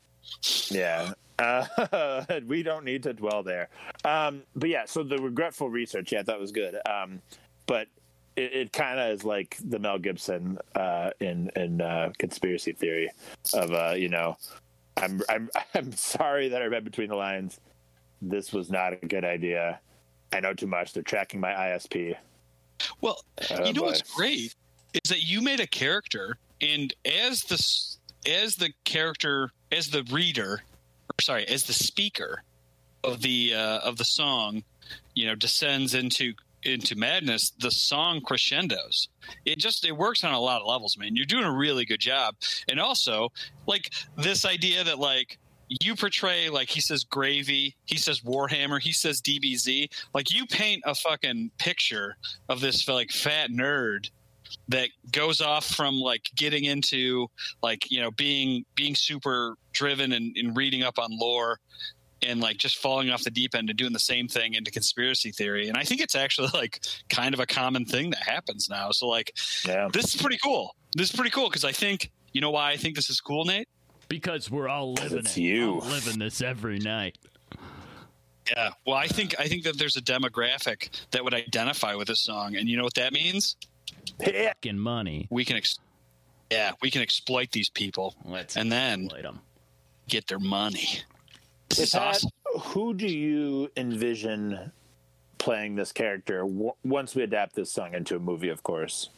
Yeah. 0.70 1.14
Uh, 1.44 2.24
we 2.48 2.64
don't 2.64 2.86
need 2.86 3.04
to 3.04 3.14
dwell 3.14 3.44
there. 3.44 3.70
Um, 4.06 4.44
but 4.56 4.70
yeah, 4.70 4.86
so 4.86 5.04
the 5.04 5.18
regretful 5.18 5.70
research, 5.70 6.12
yeah, 6.12 6.24
that 6.24 6.40
was 6.40 6.52
good. 6.52 6.76
Um, 6.88 7.22
but 7.66 7.88
it, 8.36 8.54
it 8.54 8.74
kind 8.74 9.00
of 9.00 9.12
is 9.12 9.24
like 9.24 9.58
the 9.64 9.80
Mel 9.80 10.00
Gibson 10.00 10.58
uh, 10.76 11.12
in 11.20 11.52
in 11.56 11.82
uh, 11.82 12.12
conspiracy 12.18 12.72
theory 12.74 13.12
of 13.54 13.72
uh, 13.74 13.94
you 13.96 14.10
know, 14.10 14.38
I'm 14.98 15.22
I'm 15.30 15.50
I'm 15.76 15.92
sorry 15.94 16.50
that 16.50 16.62
I 16.62 16.66
read 16.66 16.84
between 16.84 17.10
the 17.10 17.16
lines. 17.16 17.60
This 18.22 18.54
was 18.54 18.72
not 18.72 18.94
a 18.94 19.06
good 19.06 19.26
idea. 19.26 19.80
I 20.32 20.40
know 20.40 20.54
too 20.54 20.68
much. 20.68 20.94
They're 20.94 21.04
tracking 21.04 21.40
my 21.40 21.52
ISP. 21.52 22.16
Well, 23.02 23.24
Oh, 23.52 23.66
you 23.66 23.74
know 23.74 23.82
boy. 23.82 23.88
what's 23.88 24.02
great 24.02 24.56
is 24.94 25.10
that 25.10 25.22
you 25.24 25.42
made 25.42 25.60
a 25.60 25.68
character, 25.68 26.38
and 26.62 26.94
as 27.06 27.42
the 27.42 27.56
as 28.32 28.56
the 28.56 28.72
character, 28.86 29.52
as 29.72 29.90
the 29.90 30.04
reader, 30.12 30.62
sorry, 31.24 31.48
as 31.48 31.64
the 31.64 31.74
speaker, 31.74 32.44
of 33.04 33.22
the 33.22 33.54
uh, 33.54 33.80
of 33.80 33.98
the 33.98 34.06
song, 34.06 34.64
you 35.14 35.28
know, 35.28 35.36
descends 35.36 35.94
into 35.94 36.34
into 36.64 36.96
madness, 36.96 37.52
the 37.60 37.72
song 37.72 38.22
crescendos. 38.22 39.10
It 39.46 39.60
just 39.60 39.86
it 39.86 39.92
works 39.92 40.24
on 40.24 40.34
a 40.34 40.40
lot 40.40 40.62
of 40.62 40.68
levels, 40.68 40.98
man. 40.98 41.16
You're 41.16 41.26
doing 41.26 41.44
a 41.44 41.52
really 41.52 41.86
good 41.86 42.00
job, 42.00 42.36
and 42.70 42.80
also 42.80 43.30
like 43.68 43.92
this 44.18 44.46
idea 44.46 44.84
that 44.84 45.00
like 45.00 45.38
you 45.82 45.96
portray 45.96 46.50
like 46.50 46.70
he 46.70 46.82
says 46.82 47.04
gravy, 47.04 47.76
he 47.86 47.98
says 47.98 48.22
Warhammer, 48.22 48.82
he 48.82 48.94
says 48.94 49.22
DBZ. 49.22 49.90
Like 50.14 50.34
you 50.34 50.46
paint 50.46 50.84
a 50.86 50.96
fucking 50.96 51.52
picture 51.58 52.16
of 52.50 52.62
this 52.62 52.88
like 52.88 53.12
fat 53.12 53.50
nerd 53.50 54.10
that 54.70 54.90
goes 55.12 55.42
off 55.42 55.66
from 55.66 55.96
like 55.96 56.30
getting 56.36 56.66
into 56.66 57.28
like 57.62 57.90
you 57.92 58.02
know 58.02 58.12
being 58.12 58.64
being 58.76 58.96
super 58.96 59.56
driven 59.74 60.12
and, 60.14 60.36
and 60.38 60.56
reading 60.58 60.84
up 60.84 60.98
on 61.00 61.10
lore 61.12 61.60
and 62.26 62.40
like 62.40 62.56
just 62.58 62.78
falling 62.78 63.10
off 63.10 63.24
the 63.24 63.30
deep 63.32 63.54
end 63.54 63.70
and 63.70 63.78
doing 63.78 63.92
the 63.92 64.00
same 64.00 64.28
thing 64.28 64.54
into 64.54 64.72
conspiracy 64.72 65.32
theory 65.32 65.68
and 65.68 65.78
i 65.78 65.84
think 65.84 66.00
it's 66.02 66.16
actually 66.16 66.48
like 66.54 66.80
kind 67.10 67.34
of 67.34 67.40
a 67.40 67.46
common 67.46 67.84
thing 67.86 68.10
that 68.12 68.24
happens 68.24 68.70
now 68.70 68.92
so 68.92 69.08
like 69.08 69.32
Yeah. 69.66 69.90
this 69.92 70.16
is 70.16 70.22
pretty 70.22 70.38
cool 70.44 70.76
this 70.96 71.10
is 71.10 71.16
pretty 71.16 71.32
cool 71.32 71.50
because 71.50 71.66
i 71.66 71.72
think 71.74 72.12
you 72.32 72.40
know 72.42 72.52
why 72.52 72.72
i 72.72 72.78
think 72.78 72.96
this 72.96 73.10
is 73.10 73.20
cool 73.20 73.44
nate 73.46 73.68
Because 74.08 74.50
we're 74.50 74.70
all 74.70 74.94
living 74.94 75.20
it's 75.20 75.36
it. 75.38 75.42
you. 75.42 75.82
I'm 75.82 75.90
living 75.90 76.20
this 76.20 76.42
every 76.42 76.80
night. 76.80 77.18
yeah 78.50 78.70
well 78.86 78.96
i 78.96 79.08
think 79.08 79.36
i 79.40 79.48
think 79.48 79.64
that 79.64 79.78
there's 79.78 79.98
a 79.98 80.02
demographic 80.02 80.90
that 81.12 81.24
would 81.24 81.34
identify 81.34 81.94
with 81.96 82.08
this 82.08 82.22
song 82.22 82.56
and 82.56 82.68
you 82.70 82.78
know 82.78 82.84
what 82.84 82.94
that 82.96 83.12
means 83.14 83.56
Yeah. 83.62 83.68
Fucking 84.24 84.78
money. 84.78 85.28
we 85.30 85.44
can 85.46 85.58
ex- 85.58 85.80
yeah 86.52 86.72
we 86.82 86.92
can 86.92 87.02
exploit 87.02 87.52
these 87.52 87.70
people 87.70 88.16
Let's 88.26 88.56
and 88.58 88.72
then 88.72 89.06
exploit 89.06 89.26
'em. 89.26 89.40
get 90.08 90.28
their 90.28 90.40
money 90.40 90.88
this 91.70 91.80
is 91.80 91.90
Pat, 91.92 92.02
awesome 92.02 92.30
who 92.60 92.94
do 92.94 93.08
you 93.08 93.72
envision 93.76 94.72
playing 95.40 95.76
this 95.76 95.92
character 95.92 96.40
w- 96.42 96.72
once 96.84 97.16
we 97.16 97.24
adapt 97.24 97.56
this 97.56 97.70
song 97.72 97.94
into 97.96 98.16
a 98.16 98.20
movie? 98.20 98.48
Of 98.50 98.62
course. 98.64 99.10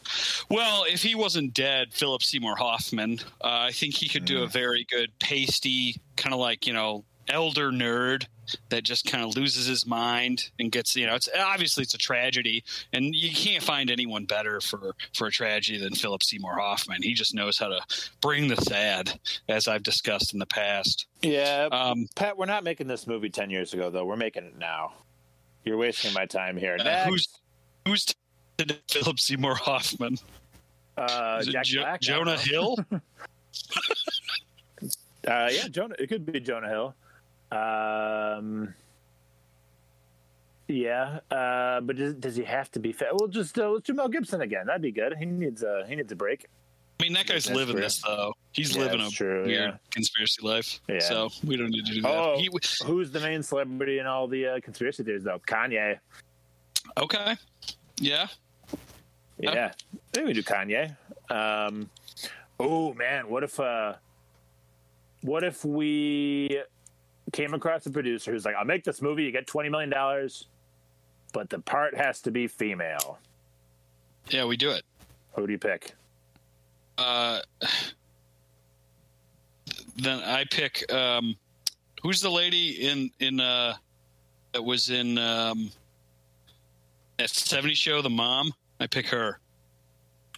Well, 0.48 0.84
if 0.88 1.02
he 1.02 1.14
wasn't 1.14 1.52
dead, 1.54 1.92
Philip 1.92 2.22
Seymour 2.22 2.56
Hoffman, 2.56 3.20
uh, 3.44 3.68
I 3.68 3.72
think 3.72 3.94
he 3.94 4.08
could 4.08 4.24
do 4.24 4.42
a 4.42 4.46
very 4.48 4.84
good 4.90 5.12
pasty, 5.20 6.00
kind 6.16 6.32
of 6.34 6.40
like 6.40 6.66
you 6.66 6.72
know, 6.72 7.04
elder 7.28 7.70
nerd 7.70 8.24
that 8.68 8.82
just 8.84 9.04
kind 9.06 9.24
of 9.24 9.36
loses 9.36 9.66
his 9.66 9.86
mind 9.86 10.50
and 10.58 10.70
gets 10.72 10.94
you 10.96 11.06
know. 11.06 11.14
It's 11.14 11.28
obviously 11.38 11.82
it's 11.82 11.94
a 11.94 11.98
tragedy, 11.98 12.64
and 12.92 13.14
you 13.14 13.30
can't 13.32 13.62
find 13.62 13.90
anyone 13.90 14.24
better 14.24 14.60
for 14.60 14.94
for 15.14 15.26
a 15.28 15.30
tragedy 15.30 15.78
than 15.78 15.94
Philip 15.94 16.22
Seymour 16.22 16.58
Hoffman. 16.58 17.02
He 17.02 17.14
just 17.14 17.34
knows 17.34 17.58
how 17.58 17.68
to 17.68 17.80
bring 18.20 18.48
the 18.48 18.56
sad, 18.56 19.18
as 19.48 19.68
I've 19.68 19.82
discussed 19.82 20.32
in 20.32 20.38
the 20.38 20.46
past. 20.46 21.06
Yeah, 21.22 21.68
Um, 21.72 22.06
Pat. 22.14 22.36
We're 22.36 22.46
not 22.46 22.64
making 22.64 22.86
this 22.86 23.06
movie 23.06 23.30
ten 23.30 23.50
years 23.50 23.72
ago, 23.74 23.90
though. 23.90 24.04
We're 24.04 24.16
making 24.16 24.44
it 24.44 24.58
now. 24.58 24.92
You're 25.64 25.76
wasting 25.78 26.12
my 26.12 26.26
time 26.26 26.56
here. 26.56 26.76
uh, 26.80 27.04
who's 27.06 27.26
who's 27.86 28.06
Philip 28.88 29.18
Seymour 29.20 29.54
Hoffman? 29.56 30.18
uh, 30.96 31.42
Jo- 31.42 31.82
Black? 31.82 32.00
Jonah. 32.00 32.36
Hill? 32.38 32.76
Uh, 35.26 35.48
yeah, 35.50 35.66
Jonah. 35.68 35.94
It 35.98 36.06
could 36.08 36.24
be 36.24 36.38
Jonah 36.38 36.68
Hill. 36.68 36.94
Um, 37.52 38.74
yeah, 40.68 41.20
uh, 41.30 41.80
but 41.80 41.96
does, 41.96 42.14
does 42.14 42.36
he 42.36 42.42
have 42.44 42.70
to 42.72 42.80
be 42.80 42.92
fat? 42.92 43.08
Well, 43.12 43.28
just 43.28 43.56
uh, 43.58 43.70
let's 43.70 43.86
do 43.86 43.94
Mel 43.94 44.08
Gibson 44.08 44.40
again. 44.40 44.66
That'd 44.66 44.82
be 44.82 44.90
good. 44.90 45.14
He 45.18 45.24
needs 45.24 45.62
a 45.62 45.84
he 45.88 45.94
needs 45.94 46.10
a 46.10 46.16
break. 46.16 46.46
I 46.98 47.02
mean, 47.04 47.12
that 47.12 47.26
guy's 47.26 47.44
That's 47.44 47.56
living 47.56 47.74
true. 47.74 47.82
this 47.82 48.02
though. 48.02 48.32
He's 48.52 48.74
Yeah, 48.74 48.82
living 48.84 49.00
a 49.02 49.10
true, 49.10 49.44
weird 49.44 49.50
yeah. 49.50 49.76
conspiracy 49.90 50.42
life. 50.42 50.80
Yeah. 50.88 50.98
So 51.00 51.28
we 51.44 51.56
don't 51.56 51.70
need 51.70 51.84
to 51.86 51.92
do 51.94 52.02
that. 52.02 52.10
Oh, 52.10 52.36
He- 52.38 52.48
who's 52.84 53.10
the 53.12 53.20
main 53.20 53.42
celebrity 53.42 53.98
in 53.98 54.06
all 54.06 54.26
the 54.26 54.46
uh, 54.46 54.60
conspiracy 54.60 55.04
theories 55.04 55.22
though? 55.22 55.38
Kanye. 55.46 55.98
okay. 56.96 57.36
Yeah. 58.00 58.28
Yeah, 59.38 59.72
maybe 60.14 60.28
we 60.28 60.32
do 60.32 60.42
Kanye. 60.42 60.96
Um, 61.30 61.90
oh 62.58 62.94
man, 62.94 63.28
what 63.28 63.42
if 63.44 63.60
uh, 63.60 63.94
what 65.20 65.44
if 65.44 65.62
we 65.66 66.62
came 67.32 67.54
across 67.54 67.86
a 67.86 67.90
producer 67.90 68.32
who's 68.32 68.44
like, 68.44 68.54
"I'll 68.56 68.64
make 68.64 68.84
this 68.84 69.02
movie. 69.02 69.24
You 69.24 69.32
get 69.32 69.46
twenty 69.46 69.68
million 69.68 69.90
dollars, 69.90 70.46
but 71.32 71.50
the 71.50 71.58
part 71.58 71.96
has 71.96 72.20
to 72.22 72.30
be 72.30 72.46
female." 72.46 73.18
Yeah, 74.30 74.44
we 74.44 74.56
do 74.56 74.70
it. 74.70 74.84
Who 75.34 75.46
do 75.46 75.52
you 75.52 75.58
pick? 75.58 75.92
Uh, 76.98 77.40
then 79.96 80.20
I 80.20 80.44
pick. 80.50 80.90
Um, 80.92 81.36
who's 82.02 82.20
the 82.20 82.30
lady 82.30 82.88
in 82.88 83.10
in 83.20 83.40
uh, 83.40 83.74
that 84.52 84.62
was 84.62 84.90
in 84.90 85.18
um, 85.18 85.70
that 87.18 87.28
'70s 87.28 87.76
show, 87.76 88.02
The 88.02 88.10
Mom? 88.10 88.52
I 88.80 88.86
pick 88.86 89.06
her. 89.08 89.38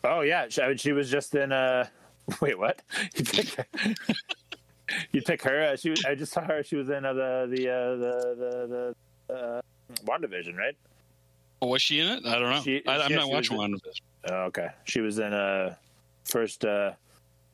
Oh 0.04 0.20
yeah, 0.20 0.46
she, 0.48 0.62
I 0.62 0.68
mean, 0.68 0.76
she 0.76 0.92
was 0.92 1.10
just 1.10 1.34
in. 1.34 1.52
Uh, 1.52 1.86
wait, 2.40 2.58
what? 2.58 2.82
You 5.12 5.22
pick, 5.22 5.42
her? 5.42 5.62
Uh, 5.72 5.76
she. 5.76 5.90
was- 5.90 6.04
I 6.04 6.14
just 6.14 6.32
saw 6.32 6.42
her. 6.42 6.62
She 6.62 6.76
was 6.76 6.88
in 6.88 7.04
uh, 7.04 7.12
the 7.12 7.46
the 7.50 7.68
uh, 7.70 7.96
the 7.96 8.36
the, 8.38 8.94
the 9.28 9.34
uh, 9.34 9.60
WandaVision, 10.04 10.56
right? 10.56 10.76
Oh, 11.60 11.68
was 11.68 11.82
she 11.82 12.00
in 12.00 12.08
it? 12.08 12.26
I 12.26 12.38
don't 12.38 12.50
know. 12.50 12.60
She- 12.62 12.86
I, 12.86 12.98
I'm 13.00 13.10
yeah, 13.10 13.16
not 13.18 13.30
watching 13.30 13.60
in- 13.60 13.74
of. 13.74 13.80
Oh, 14.30 14.34
okay. 14.46 14.68
She 14.84 15.00
was 15.00 15.18
in 15.18 15.32
uh 15.32 15.74
first 16.24 16.64
uh 16.64 16.92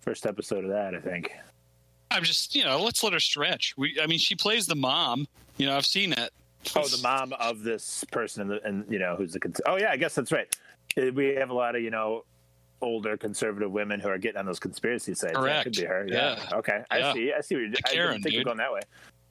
first 0.00 0.26
episode 0.26 0.64
of 0.64 0.70
that, 0.70 0.94
I 0.94 1.00
think. 1.00 1.32
I'm 2.10 2.22
just, 2.22 2.54
you 2.54 2.64
know, 2.64 2.80
let's 2.82 3.02
let 3.02 3.12
her 3.12 3.20
stretch. 3.20 3.74
We, 3.76 3.98
I 4.00 4.06
mean, 4.06 4.18
she 4.18 4.34
plays 4.36 4.66
the 4.66 4.76
mom. 4.76 5.26
You 5.56 5.66
know, 5.66 5.76
I've 5.76 5.86
seen 5.86 6.12
it. 6.12 6.30
Oh, 6.76 6.86
the 6.86 7.00
mom 7.02 7.32
of 7.40 7.62
this 7.62 8.04
person, 8.12 8.58
and 8.64 8.84
you 8.88 8.98
know 8.98 9.16
who's 9.16 9.32
the. 9.32 9.40
Cons- 9.40 9.60
oh 9.66 9.76
yeah, 9.76 9.90
I 9.90 9.96
guess 9.96 10.14
that's 10.14 10.30
right. 10.32 10.54
Uh, 10.96 11.10
We 11.12 11.34
have 11.34 11.50
a 11.50 11.54
lot 11.54 11.74
of 11.74 11.82
you 11.82 11.90
know 11.90 12.24
older 12.84 13.16
conservative 13.16 13.72
women 13.72 13.98
who 14.00 14.08
are 14.08 14.18
getting 14.18 14.38
on 14.38 14.46
those 14.46 14.60
conspiracy 14.60 15.14
sites. 15.14 15.32
That 15.32 15.40
Correct. 15.40 15.64
could 15.64 15.72
be 15.76 15.84
her. 15.84 16.06
Yeah. 16.08 16.38
Okay. 16.52 16.82
I 16.90 16.98
Yeah. 16.98 17.12
see. 17.14 17.32
I 17.32 17.40
see 17.40 17.54
what 17.56 17.60
you're. 17.62 17.70
I 17.86 17.90
Karen, 17.92 18.12
didn't 18.12 18.22
think 18.24 18.32
dude. 18.34 18.40
of 18.42 18.44
going 18.46 18.58
that 18.58 18.72
way. 18.72 18.80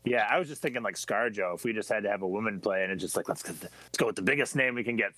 Yeah, 0.05 0.27
I 0.29 0.37
was 0.37 0.49
just 0.49 0.61
thinking 0.61 0.83
like 0.83 0.95
ScarJo. 0.95 1.55
If 1.55 1.63
we 1.63 1.71
just 1.71 1.87
had 1.87 2.03
to 2.03 2.09
have 2.09 2.23
a 2.23 2.27
woman 2.27 2.59
play, 2.59 2.83
and 2.83 2.91
it's 2.91 3.01
just 3.01 3.15
like 3.15 3.29
let's 3.29 3.47
let's 3.47 3.97
go 3.97 4.07
with 4.07 4.17
the 4.17 4.21
biggest 4.21 4.55
name 4.55 4.75
we 4.75 4.83
can 4.83 4.97
get. 4.97 5.13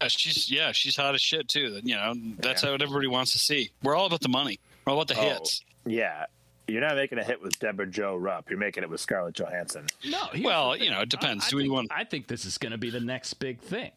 Uh, 0.00 0.08
she's 0.08 0.50
yeah, 0.50 0.72
she's 0.72 0.96
hot 0.96 1.14
as 1.14 1.20
shit 1.22 1.46
too. 1.46 1.80
You 1.84 1.94
know, 1.94 2.14
that's 2.38 2.64
Yeah. 2.64 2.72
what 2.72 2.82
everybody 2.82 3.06
wants 3.06 3.30
to 3.32 3.38
see. 3.38 3.70
We're 3.84 3.94
all 3.94 4.06
about 4.06 4.20
the 4.20 4.28
money. 4.28 4.58
We're 4.84 4.92
all 4.94 5.00
about 5.00 5.14
the 5.14 5.20
Oh. 5.20 5.34
hits. 5.34 5.62
Yeah, 5.86 6.26
you're 6.66 6.80
not 6.80 6.96
making 6.96 7.18
a 7.18 7.22
hit 7.24 7.40
with 7.40 7.56
Debra 7.60 7.86
Jo 7.86 8.16
Rupp. 8.16 8.50
You're 8.50 8.58
making 8.58 8.82
it 8.82 8.90
with 8.90 9.00
Scarlett 9.00 9.34
Johansson. 9.36 9.86
No. 10.04 10.28
Well, 10.42 10.76
you 10.76 10.90
know, 10.90 11.02
it 11.02 11.08
depends. 11.08 11.44
I, 11.44 11.46
I 11.46 11.50
Do 11.50 11.56
we 11.58 11.62
think, 11.64 11.72
want- 11.72 11.92
I 11.92 12.02
think 12.02 12.26
this 12.26 12.44
is 12.44 12.58
going 12.58 12.72
to 12.72 12.78
be 12.78 12.90
the 12.90 12.98
next 13.00 13.34
big 13.34 13.60
thing. 13.60 13.92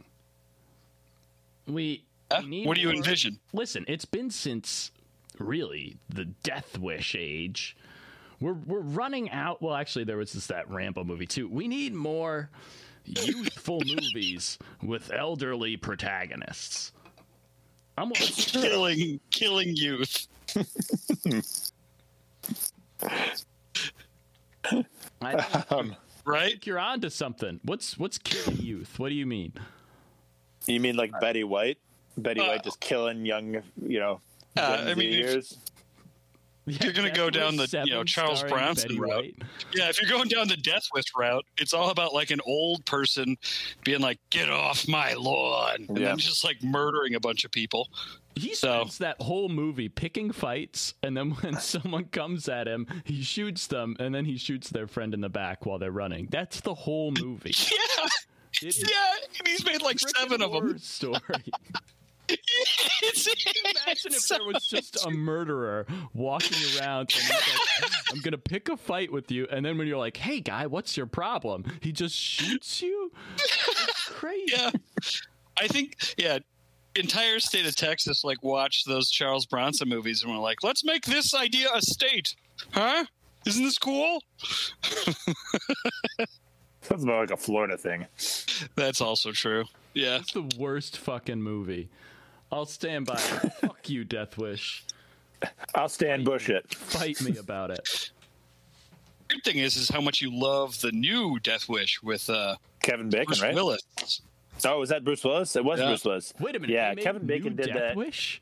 We, 1.67 2.04
Uh, 2.31 2.41
need 2.41 2.65
what 2.67 2.75
do 2.75 2.81
you 2.81 2.87
more- 2.87 2.95
envision? 2.95 3.39
Listen, 3.53 3.85
it's 3.87 4.05
been 4.05 4.29
since 4.29 4.91
really 5.39 5.97
the 6.09 6.25
Death 6.25 6.77
Wish 6.79 7.15
age. 7.17 7.75
We're 8.41 8.53
we're 8.53 8.79
running 8.79 9.29
out. 9.31 9.61
Well, 9.61 9.75
actually, 9.75 10.03
there 10.05 10.17
was 10.17 10.33
just 10.33 10.47
that 10.49 10.69
Rambo 10.69 11.03
movie 11.03 11.25
too. 11.27 11.47
We 11.47 11.67
need 11.67 11.93
more 11.93 12.49
youthful 13.05 13.81
movies 13.85 14.57
with 14.83 15.11
elderly 15.13 15.77
protagonists. 15.77 16.91
I'm 17.97 18.11
Killing, 18.13 19.19
killing 19.31 19.75
youth. 19.75 20.27
I 25.21 25.35
think 25.37 25.65
Um, 25.71 25.95
Right? 26.25 26.65
you're 26.65 26.79
onto 26.79 27.09
something. 27.09 27.59
What's 27.63 27.97
what's 27.99 28.17
killing 28.17 28.57
youth? 28.59 28.97
What 28.97 29.09
do 29.09 29.15
you 29.15 29.27
mean? 29.27 29.53
You 30.65 30.79
mean 30.79 30.95
like 30.95 31.11
Betty 31.21 31.43
White? 31.43 31.77
Betty 32.17 32.41
Uh, 32.41 32.47
White 32.47 32.63
just 32.63 32.79
killing 32.79 33.25
young, 33.25 33.61
you 33.87 33.99
know, 33.99 34.21
Uh, 34.57 34.77
Gen 34.77 34.87
I 34.87 34.93
Z 34.93 34.99
mean, 34.99 35.09
if- 35.13 35.17
years. 35.19 35.57
Yeah, 36.67 36.91
gonna 36.93 37.11
go 37.11 37.29
down 37.29 37.57
the, 37.57 37.67
you 37.85 37.91
know, 37.93 38.03
Charles 38.03 38.39
starring 38.39 38.55
Bronson 38.55 38.87
Betty 38.87 38.99
route. 38.99 39.23
White. 39.25 39.35
Yeah, 39.75 39.87
if 39.89 40.01
you're 40.01 40.09
going 40.09 40.29
down 40.29 40.47
the 40.47 40.57
Death 40.57 40.87
Wish 40.95 41.03
route, 41.15 41.45
it's 41.59 41.73
all 41.73 41.91
about 41.91 42.11
like 42.15 42.31
an 42.31 42.39
old 42.43 42.83
person 42.87 43.37
being 43.83 43.99
like, 44.01 44.17
"Get 44.31 44.49
off 44.49 44.87
my 44.87 45.13
lawn," 45.13 45.85
and 45.89 45.95
Yeah. 45.99 46.07
then 46.07 46.17
just 46.17 46.43
like 46.43 46.63
murdering 46.63 47.13
a 47.13 47.19
bunch 47.19 47.45
of 47.45 47.51
people. 47.51 47.87
He 48.35 48.55
So- 48.55 48.79
spends 48.81 48.97
that 48.97 49.21
whole 49.21 49.47
movie 49.47 49.89
picking 49.89 50.31
fights, 50.31 50.95
and 51.03 51.15
then 51.15 51.31
when 51.35 51.53
someone 51.59 52.05
comes 52.05 52.49
at 52.49 52.67
him, 52.67 52.87
he 53.05 53.21
shoots 53.21 53.67
them, 53.67 53.95
and 53.99 54.15
then 54.15 54.25
he 54.25 54.35
shoots 54.35 54.71
their 54.71 54.87
friend 54.87 55.13
in 55.13 55.21
the 55.21 55.29
back 55.29 55.67
while 55.67 55.77
they're 55.77 55.91
running. 55.91 56.29
That's 56.31 56.61
the 56.61 56.73
whole 56.73 57.11
movie. 57.11 57.53
Yeah, 57.71 58.07
It 58.61 58.67
is 58.69 58.89
yeah, 58.89 59.15
and 59.37 59.47
he's 59.49 59.65
made 59.65 59.81
like 59.83 59.99
seven 59.99 60.41
of 60.41 60.51
them. 60.53 60.79
Story. 60.79 61.19
it's, 62.27 63.27
Imagine 63.27 63.87
if 63.87 64.05
it's 64.15 64.27
there 64.29 64.43
was 64.43 64.65
just 64.67 65.05
a 65.05 65.09
murderer 65.11 65.85
walking 66.13 66.57
around, 66.79 67.01
and 67.01 67.11
he's 67.11 67.29
like, 67.29 67.91
"I'm 68.11 68.21
gonna 68.21 68.37
pick 68.37 68.69
a 68.69 68.77
fight 68.77 69.11
with 69.11 69.31
you," 69.31 69.47
and 69.51 69.65
then 69.65 69.77
when 69.77 69.87
you're 69.87 69.97
like, 69.97 70.17
"Hey, 70.17 70.39
guy, 70.41 70.67
what's 70.67 70.95
your 70.97 71.05
problem?" 71.05 71.65
He 71.81 71.91
just 71.91 72.15
shoots 72.15 72.81
you. 72.81 73.11
It's 73.35 74.03
crazy. 74.09 74.53
yeah. 74.55 74.71
I 75.59 75.67
think 75.67 75.95
yeah, 76.17 76.39
entire 76.95 77.39
state 77.39 77.65
of 77.65 77.75
Texas 77.75 78.23
like 78.23 78.43
watched 78.43 78.87
those 78.87 79.09
Charles 79.09 79.45
Bronson 79.45 79.87
movies 79.89 80.23
and 80.23 80.31
were 80.33 80.39
like, 80.39 80.63
let's 80.63 80.83
make 80.83 81.05
this 81.05 81.33
idea 81.33 81.67
a 81.73 81.81
state, 81.81 82.35
huh? 82.71 83.05
Isn't 83.45 83.63
this 83.63 83.77
cool? 83.77 84.21
Sounds 86.81 87.05
more 87.05 87.21
like 87.21 87.31
a 87.31 87.37
Florida 87.37 87.77
thing. 87.77 88.05
That's 88.75 89.01
also 89.01 89.31
true. 89.31 89.65
Yeah. 89.93 90.17
It's 90.17 90.33
the 90.33 90.49
worst 90.57 90.97
fucking 90.97 91.41
movie. 91.41 91.89
I'll 92.55 92.65
stand 92.65 93.05
by 93.05 93.15
it. 93.15 93.19
Fuck 93.59 93.89
you, 93.89 94.05
Death 94.05 94.37
Wish. 94.37 94.85
I'll 95.75 95.89
stand 95.89 96.23
bush 96.23 96.47
it. 96.49 96.73
Fight 96.73 97.21
me 97.21 97.35
about 97.37 97.69
it. 97.69 98.11
Good 99.27 99.43
thing 99.43 99.57
is, 99.57 99.75
is 99.75 99.89
how 99.89 99.99
much 99.99 100.21
you 100.21 100.33
love 100.33 100.79
the 100.79 100.93
new 100.93 101.37
Death 101.39 101.67
Wish 101.67 102.01
with 102.01 102.29
uh, 102.29 102.55
Kevin 102.81 103.09
Bacon, 103.09 103.25
Bruce 103.25 103.41
right? 103.41 103.53
Willis. 103.53 103.81
Oh, 104.63 104.79
was 104.79 104.87
that 104.87 105.03
Bruce 105.03 105.21
Willis? 105.25 105.53
It 105.57 105.65
was 105.65 105.81
Yeah. 105.81 105.87
Bruce 105.87 106.05
Willis. 106.05 106.33
Wait 106.39 106.55
a 106.55 106.59
minute. 106.59 106.73
Yeah, 106.73 106.95
Kevin 106.95 107.25
Bacon 107.27 107.57
did 107.57 107.67
Death 107.67 107.75
that. 107.75 107.95
Wish. 107.97 108.41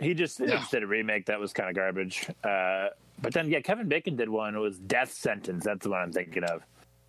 He 0.00 0.14
just, 0.14 0.38
he 0.38 0.44
Yeah. 0.46 0.52
just 0.56 0.70
did 0.70 0.82
a 0.82 0.86
remake 0.86 1.26
that 1.26 1.38
was 1.38 1.52
kind 1.52 1.68
of 1.68 1.76
garbage. 1.76 2.26
Uh, 2.42 2.88
but 3.20 3.34
then, 3.34 3.50
yeah, 3.50 3.60
Kevin 3.60 3.86
Bacon 3.86 4.16
did 4.16 4.30
one. 4.30 4.54
It 4.54 4.60
was 4.60 4.78
Death 4.78 5.12
Sentence. 5.12 5.62
That's 5.64 5.82
the 5.82 5.90
one 5.90 6.00
I'm 6.00 6.12
thinking 6.12 6.44
of. 6.44 6.62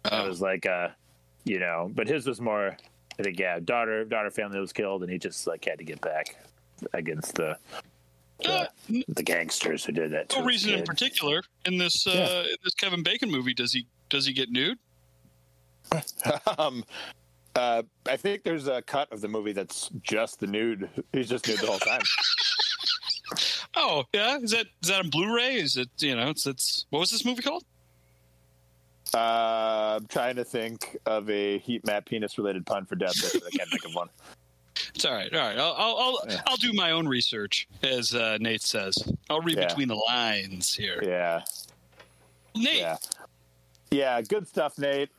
It 0.03 0.11
Oh. 0.11 0.27
was 0.27 0.41
like, 0.41 0.65
uh, 0.65 0.89
you 1.45 1.59
know, 1.59 1.89
but 1.95 2.09
his 2.09 2.27
was 2.27 2.41
more. 2.41 2.75
I 3.19 3.23
think, 3.23 3.39
yeah, 3.39 3.59
daughter, 3.59 4.05
daughter 4.05 4.29
family 4.29 4.59
was 4.59 4.73
killed, 4.73 5.03
and 5.03 5.11
he 5.11 5.17
just 5.17 5.47
like 5.47 5.65
had 5.65 5.79
to 5.79 5.83
get 5.83 6.01
back 6.01 6.37
against 6.93 7.35
the 7.35 7.57
Uh, 8.45 8.67
the, 8.87 9.03
the 9.07 9.23
gangsters 9.23 9.83
who 9.83 9.91
did 9.91 10.11
that. 10.11 10.31
No 10.31 10.37
his 10.37 10.45
reason 10.45 10.73
in 10.75 10.83
particular 10.85 11.41
in 11.65 11.79
this 11.79 12.05
uh, 12.05 12.45
in 12.47 12.57
this 12.63 12.75
Kevin 12.75 13.01
Bacon 13.01 13.31
movie 13.31 13.55
does 13.55 13.73
he 13.73 13.87
does 14.09 14.27
he 14.27 14.33
get 14.33 14.51
nude? 14.51 14.77
um, 16.59 16.83
uh, 17.55 17.81
I 18.07 18.17
think 18.17 18.43
there's 18.43 18.67
a 18.67 18.83
cut 18.83 19.11
of 19.11 19.21
the 19.21 19.27
movie 19.27 19.53
that's 19.53 19.89
just 20.03 20.39
the 20.39 20.45
nude. 20.45 20.87
He's 21.13 21.29
just 21.29 21.47
nude 21.47 21.59
the 21.59 21.67
whole 21.67 21.79
time. 21.79 22.01
Oh 23.75 24.05
yeah, 24.13 24.37
is 24.37 24.51
that 24.51 24.67
is 24.81 24.89
that 24.89 25.01
on 25.01 25.09
Blu-ray? 25.09 25.55
Is 25.55 25.75
it 25.77 25.89
you 25.99 26.15
know 26.15 26.29
it's 26.29 26.47
it's 26.47 26.85
what 26.89 26.99
was 26.99 27.11
this 27.11 27.25
movie 27.25 27.41
called? 27.43 27.63
Uh, 29.13 29.97
I'm 29.99 30.05
trying 30.07 30.35
to 30.35 30.43
think 30.43 30.97
of 31.05 31.29
a 31.29 31.57
heat 31.59 31.85
map 31.85 32.05
penis 32.05 32.37
related 32.37 32.65
pun 32.65 32.85
for 32.85 32.95
Death 32.95 33.13
I 33.35 33.49
can't 33.55 33.69
think 33.69 33.85
of 33.85 33.95
one. 33.95 34.09
It's 34.93 35.05
all 35.05 35.13
right, 35.13 35.31
all 35.33 35.39
right. 35.39 35.57
I'll 35.57 35.73
I'll 35.77 35.97
I'll, 35.97 36.19
Yeah. 36.29 36.41
I'll 36.47 36.57
do 36.57 36.71
my 36.73 36.91
own 36.91 37.07
research, 37.07 37.67
as 37.83 38.13
uh, 38.15 38.37
Nate 38.39 38.61
says. 38.61 38.95
I'll 39.29 39.41
read 39.41 39.57
Yeah. 39.57 39.67
between 39.67 39.87
the 39.87 39.95
lines 39.95 40.73
here. 40.73 40.99
Yeah, 41.03 41.41
Nate, 42.55 42.77
yeah, 42.79 42.97
yeah. 43.91 44.21
Good 44.21 44.47
stuff, 44.47 44.77
Nate. 44.77 45.09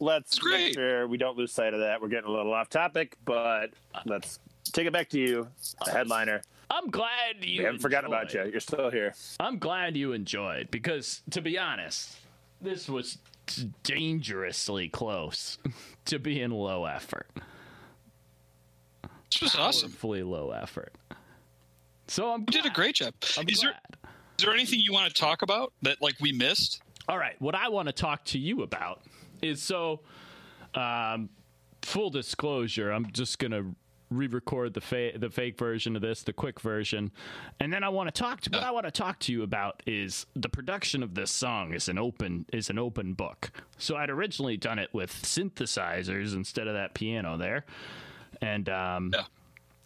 Let's 0.00 0.38
make 0.44 0.74
sure 0.74 1.06
we 1.08 1.18
don't 1.18 1.36
lose 1.36 1.52
sight 1.52 1.74
of 1.74 1.80
that. 1.80 2.00
We're 2.00 2.08
getting 2.08 2.28
a 2.28 2.32
little 2.32 2.52
off 2.52 2.68
topic, 2.68 3.16
but 3.24 3.70
let's 4.06 4.38
take 4.72 4.86
it 4.86 4.92
back 4.92 5.08
to 5.10 5.18
you, 5.20 5.48
the 5.84 5.90
headliner. 5.90 6.40
I'm 6.70 6.88
glad 6.90 7.36
you. 7.40 7.58
We 7.60 7.64
haven't 7.64 7.80
forgotten 7.80 8.08
about 8.08 8.32
you. 8.34 8.44
You're 8.50 8.60
still 8.60 8.90
here. 8.90 9.14
I'm 9.40 9.58
glad 9.58 9.96
you 9.96 10.12
enjoyed 10.12 10.70
because, 10.70 11.22
to 11.30 11.40
be 11.40 11.58
honest, 11.58 12.16
this 12.60 12.88
was 12.88 13.14
t- 13.14 13.20
dangerously 13.82 14.88
close 14.88 15.58
to 16.06 16.18
being 16.18 16.50
low 16.50 16.84
effort. 16.84 17.28
this 19.30 19.40
was 19.42 19.54
awesome. 19.56 19.90
Powerfully 19.90 20.22
low 20.22 20.50
effort. 20.50 20.92
So 22.08 22.32
I'm 22.32 22.40
You 22.40 22.46
did 22.46 22.66
a 22.66 22.70
great 22.70 22.96
job. 22.96 23.14
I'm 23.36 23.48
Is 23.48 23.60
there 23.60 23.70
glad. 23.72 24.10
is 24.38 24.44
there 24.44 24.54
anything 24.54 24.80
you 24.80 24.92
want 24.92 25.12
to 25.12 25.20
talk 25.20 25.42
about 25.42 25.72
that 25.82 26.00
like 26.00 26.14
we 26.20 26.32
missed? 26.32 26.80
All 27.08 27.18
right, 27.18 27.40
what 27.40 27.54
I 27.54 27.68
want 27.68 27.86
to 27.88 27.92
talk 27.92 28.24
to 28.26 28.38
you 28.38 28.62
about 28.62 29.02
is 29.42 29.62
so, 29.62 30.00
um, 30.74 31.28
full 31.82 32.10
disclosure, 32.10 32.90
I'm 32.90 33.10
just 33.12 33.38
gonna 33.38 33.64
re-record 34.10 34.74
the 34.74 34.80
fa- 34.80 35.12
the 35.16 35.30
fake 35.30 35.58
version 35.58 35.94
of 35.96 36.02
this, 36.02 36.22
the 36.22 36.32
quick 36.32 36.60
version, 36.60 37.10
and 37.60 37.72
then 37.72 37.84
I 37.84 37.88
want 37.90 38.12
to 38.14 38.18
talk 38.18 38.40
to 38.42 38.50
what 38.50 38.62
I 38.62 38.70
want 38.70 38.86
to 38.86 38.90
talk 38.90 39.18
to 39.20 39.32
you 39.32 39.42
about 39.42 39.82
is 39.86 40.26
the 40.34 40.48
production 40.48 41.02
of 41.02 41.14
this 41.14 41.30
song 41.30 41.74
is 41.74 41.88
an 41.88 41.98
open 41.98 42.46
is 42.52 42.70
an 42.70 42.78
open 42.78 43.12
book. 43.14 43.50
So 43.76 43.96
I'd 43.96 44.10
originally 44.10 44.56
done 44.56 44.78
it 44.78 44.92
with 44.92 45.12
synthesizers 45.12 46.34
instead 46.34 46.66
of 46.68 46.74
that 46.74 46.94
piano 46.94 47.36
there, 47.36 47.64
and 48.40 48.68
um, 48.68 49.10
Yeah. 49.14 49.24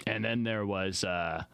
and 0.07 0.25
then 0.25 0.45
there 0.45 0.65
was 0.67 1.05
uh 1.05 1.45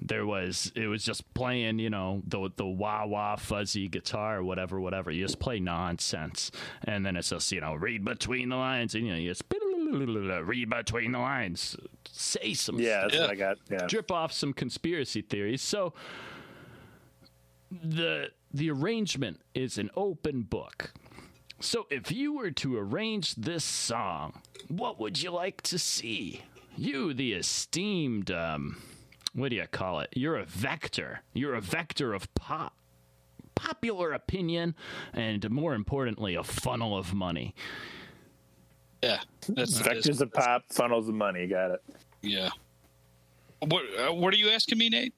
there 0.00 0.26
was 0.26 0.70
it 0.74 0.88
was 0.88 1.02
just 1.02 1.32
playing 1.32 1.78
you 1.78 1.88
know 1.88 2.22
the 2.26 2.50
the 2.56 2.66
wah 2.66 3.06
wah 3.06 3.34
fuzzy 3.34 3.88
guitar 3.88 4.42
whatever 4.42 4.78
whatever 4.78 5.10
you 5.10 5.24
just 5.24 5.38
play 5.38 5.58
nonsense 5.58 6.50
and 6.84 7.04
then 7.06 7.16
it's 7.16 7.30
just 7.30 7.50
you 7.50 7.62
know 7.62 7.72
read 7.74 8.04
between 8.04 8.50
the 8.50 8.56
lines 8.56 8.94
and 8.94 9.06
you 9.06 9.12
know 9.12 9.18
you 9.18 9.30
just 9.30 9.48
read 9.86 10.70
between 10.70 11.12
the 11.12 11.18
lines 11.18 11.76
say 12.10 12.54
some 12.54 12.78
Yeah, 12.78 13.02
that's 13.02 13.14
Yeah. 13.14 13.20
what 13.22 13.30
I 13.30 13.34
got. 13.34 13.58
Yeah. 13.70 13.86
drip 13.86 14.10
off 14.10 14.32
some 14.32 14.52
conspiracy 14.52 15.22
theories. 15.22 15.62
So 15.62 15.92
the 17.70 18.30
the 18.52 18.70
arrangement 18.70 19.40
is 19.54 19.76
an 19.78 19.90
open 19.96 20.42
book. 20.42 20.92
So 21.60 21.86
if 21.90 22.12
you 22.12 22.34
were 22.34 22.50
to 22.52 22.76
arrange 22.78 23.34
this 23.34 23.64
song, 23.64 24.40
what 24.68 24.98
would 25.00 25.22
you 25.22 25.30
like 25.30 25.62
to 25.62 25.78
see? 25.78 26.42
You, 26.76 27.14
the 27.14 27.32
esteemed, 27.32 28.30
um, 28.30 28.76
what 29.32 29.48
do 29.50 29.56
you 29.56 29.66
call 29.66 30.00
it? 30.00 30.10
You're 30.14 30.36
a 30.36 30.44
vector. 30.44 31.20
You're 31.32 31.54
a 31.54 31.60
vector 31.62 32.12
of 32.12 32.32
pop, 32.34 32.74
popular 33.54 34.12
opinion, 34.12 34.74
and 35.14 35.48
more 35.50 35.74
importantly, 35.74 36.34
a 36.34 36.44
funnel 36.44 36.96
of 36.96 37.14
money. 37.14 37.54
Yeah, 39.02 39.20
that's 39.48 39.80
Vectors 39.80 40.20
of 40.20 40.32
pop, 40.32 40.64
funnels 40.70 41.08
of 41.08 41.14
money. 41.14 41.46
Got 41.46 41.72
it. 41.72 41.82
Yeah. 42.22 42.50
What 43.60 43.84
uh, 43.98 44.12
what 44.12 44.34
are 44.34 44.36
you 44.36 44.50
asking 44.50 44.78
me, 44.78 44.88
Nate? 44.88 45.14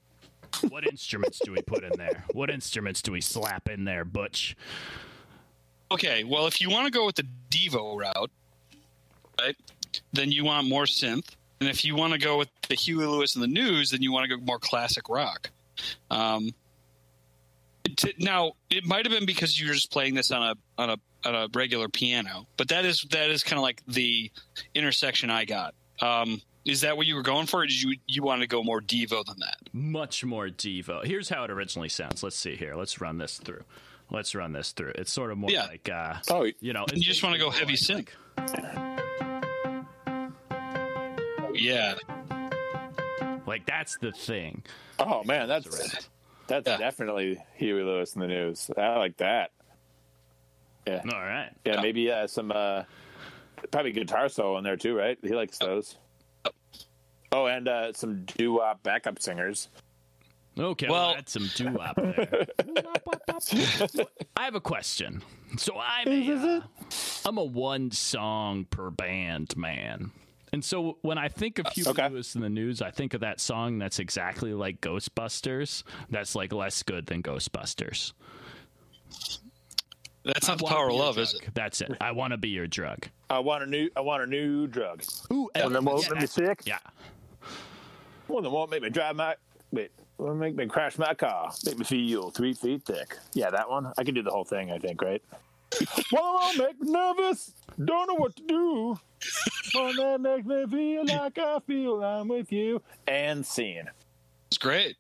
What 0.68 0.87
instruments 0.87 1.41
do 1.45 1.53
we 1.53 1.62
put 1.62 1.85
in 1.85 1.93
there? 1.97 2.24
What 2.33 2.51
instruments 2.51 3.03
do 3.03 3.12
we 3.12 3.20
slap 3.20 3.68
in 3.68 3.85
there, 3.85 4.05
Butch? 4.05 4.57
Okay, 5.91 6.24
well, 6.24 6.47
if 6.47 6.61
you 6.61 6.70
want 6.70 6.87
to 6.87 6.91
go 6.91 7.07
with 7.07 7.16
the 7.16 7.26
Devo 7.51 7.99
route, 7.99 8.31
right, 9.41 9.57
then 10.12 10.31
you 10.33 10.45
want 10.45 10.68
more 10.68 10.85
synth. 10.85 11.31
And 11.61 11.68
if 11.68 11.85
you 11.85 11.97
want 11.97 12.12
to 12.12 12.18
go 12.18 12.39
with 12.39 12.51
the 12.68 12.74
Huey 12.74 13.07
Lewis 13.07 13.35
and 13.35 13.43
the 13.43 13.49
News, 13.49 13.91
then 13.91 14.03
you 14.03 14.12
want 14.12 14.29
to 14.29 14.37
go 14.37 14.43
more 14.43 14.59
classic 14.59 15.09
rock. 15.09 15.51
Um, 16.11 16.51
t- 17.99 18.14
now, 18.18 18.53
it 18.70 18.86
might 18.86 19.05
have 19.05 19.12
been 19.12 19.26
because 19.26 19.59
you 19.61 19.68
were 19.68 19.74
just 19.74 19.92
playing 19.92 20.14
this 20.14 20.30
on 20.30 20.42
a 20.42 20.55
on 20.80 20.90
a 20.90 20.96
on 21.24 21.34
a 21.34 21.49
regular 21.55 21.88
piano, 21.88 22.46
but 22.57 22.68
that 22.68 22.84
is 22.86 23.03
that 23.11 23.28
is 23.30 23.42
kind 23.42 23.59
of 23.59 23.62
like 23.62 23.82
the 23.86 24.30
intersection 24.74 25.30
I 25.30 25.44
got. 25.44 25.74
Um, 26.01 26.40
is 26.64 26.80
that 26.82 26.96
what 26.96 27.07
you 27.07 27.14
were 27.16 27.22
going 27.22 27.46
for, 27.46 27.61
or 27.62 27.66
did 27.66 27.80
you 27.82 27.96
you 28.07 28.22
want 28.22 28.40
to 28.42 28.46
go 28.46 28.62
more 28.62 28.80
Devo 28.80 29.24
than 29.24 29.36
that? 29.40 29.57
much 29.72 30.24
more 30.24 30.49
Devo. 30.49 31.05
Here's 31.05 31.28
how 31.28 31.44
it 31.44 31.51
originally 31.51 31.88
sounds. 31.88 32.22
Let's 32.22 32.36
see 32.36 32.57
here. 32.57 32.74
Let's 32.76 33.01
run 33.01 33.18
this 33.18 33.38
through. 33.38 33.64
Let's 34.11 34.34
run 34.34 34.53
this 34.53 34.72
through. 34.72 34.92
It's 34.94 35.12
sort 35.12 35.30
of 35.32 35.38
more 35.38 35.51
Yeah. 35.51 35.66
like, 35.66 35.88
uh, 35.88 36.14
Oh, 36.30 36.46
you 36.61 36.72
know, 36.72 36.86
You 36.94 37.03
just 37.03 37.22
wanna 37.22 37.38
go 37.38 37.51
heavy 37.51 37.74
synth. 37.74 38.09
Yeah, 41.55 41.94
Like 43.46 43.66
that's 43.66 43.96
the 43.99 44.12
thing. 44.12 44.62
oh 44.99 45.24
man, 45.24 45.49
that's 45.49 45.66
Right. 45.66 46.09
That's 46.49 46.66
Yeah. 46.68 46.76
definitely 46.78 47.40
Huey 47.57 47.82
Lewis 47.84 48.14
and 48.14 48.22
the 48.22 48.26
News. 48.26 48.70
I 48.76 48.96
like 48.96 49.16
that. 49.18 49.51
Yeah, 50.86 51.03
All 51.12 51.20
right. 51.20 51.51
yeah, 51.64 51.74
Yeah. 51.74 51.80
maybe 51.82 52.11
uh, 52.11 52.26
some 52.26 52.51
uh, 52.51 52.84
probably 53.70 53.92
guitar 53.92 54.28
solo 54.28 54.57
in 54.59 54.64
there 54.64 54.76
too, 54.76 54.96
right? 54.96 55.18
He 55.22 55.34
likes 55.34 55.59
those. 55.59 55.96
Oh, 57.30 57.46
and 57.46 57.68
uh, 57.68 57.92
some 57.92 58.24
doo 58.24 58.55
wop 58.55 58.82
backup 58.82 59.20
singers. 59.20 59.68
Okay. 60.59 60.88
Well- 60.88 61.09
Well, 61.09 61.14
that's 61.16 61.32
some 61.32 61.49
doo 61.55 61.72
wop 61.72 61.94
there. 61.96 62.46
I 64.36 64.44
have 64.44 64.55
a 64.55 64.61
question. 64.61 65.22
So 65.59 65.78
I'm 65.78 66.09
a, 66.09 66.32
uh, 66.32 66.61
I'm 67.26 67.36
a 67.38 67.44
one 67.44 67.90
song 67.90 68.64
per 68.64 68.90
band 68.90 69.57
man. 69.57 70.11
And 70.53 70.64
so 70.64 70.99
when 71.03 71.18
I 71.18 71.28
think 71.28 71.59
of 71.59 71.66
uh, 71.66 71.70
Huey 71.70 71.88
Okay. 71.88 72.09
Lewis 72.09 72.34
and 72.34 72.42
the 72.44 72.49
News, 72.49 72.80
I 72.82 72.90
think 72.90 73.14
of 73.14 73.20
that 73.20 73.40
song 73.40 73.78
that's 73.78 73.99
exactly 73.99 74.55
like 74.55 74.80
Ghostbusters. 74.80 75.82
That's 76.11 76.34
like 76.34 76.53
less 76.53 76.82
good 76.82 77.07
than 77.07 77.22
Ghostbusters. 77.22 78.12
that's 80.24 80.49
I 80.49 80.53
not 80.53 80.59
the 80.59 80.64
power 80.66 80.86
of 80.88 80.92
your 80.94 81.01
love, 81.05 81.18
is 81.18 81.34
it? 81.34 81.42
That's 81.55 81.80
it. 81.80 81.96
I 82.01 82.12
want 82.12 82.32
to 82.32 82.36
be 82.36 82.49
your 82.49 82.66
drug. 82.66 83.07
I 83.30 83.38
want 83.40 83.62
a 83.62 83.66
new. 83.66 83.88
I 83.96 84.01
want 84.01 84.22
a 84.22 84.26
new 84.26 84.66
drug. 84.66 85.03
Ooh, 85.32 85.51
One 85.55 85.72
that 85.72 85.82
won't 85.84 86.11
make 86.11 86.20
me 86.20 86.26
sick. 86.26 86.62
Yeah. 86.64 86.78
One 88.26 88.42
that 88.42 88.51
won't 88.51 88.70
make 88.70 88.82
me 88.82 88.90
drive 88.90 89.16
my. 89.16 89.34
Wait, 89.70 89.90
won't 90.18 90.38
make 90.38 90.57
me 90.57 90.66
crash 90.66 90.96
my 90.99 91.14
car. 91.14 91.53
Make 91.66 91.78
me 91.78 91.84
feel 91.84 92.30
three 92.30 92.55
feet 92.55 92.82
thick. 92.84 93.16
Yeah, 93.34 93.51
that 93.51 93.68
one. 93.68 93.92
I 93.99 94.05
can 94.05 94.14
do 94.14 94.22
the 94.22 94.30
whole 94.30 94.44
thing. 94.44 94.70
I 94.72 94.78
think. 94.78 95.03
Right. 95.03 95.22
One 96.11 96.35
that 96.35 96.55
make 96.59 96.81
me 96.81 96.91
nervous. 96.91 97.53
Don't 97.85 98.09
know 98.09 98.14
what 98.14 98.35
to 98.37 98.43
do. 98.45 98.99
One 99.74 99.97
that 99.97 100.20
makes 100.20 100.47
me 100.47 100.66
feel 100.66 101.05
like 101.07 101.39
I 101.39 101.59
feel 101.66 102.03
I'm 102.03 102.29
with 102.29 102.51
you. 102.53 102.83
And 103.07 103.45
scene. 103.45 103.89
It's 104.49 104.59
great. 104.59 104.97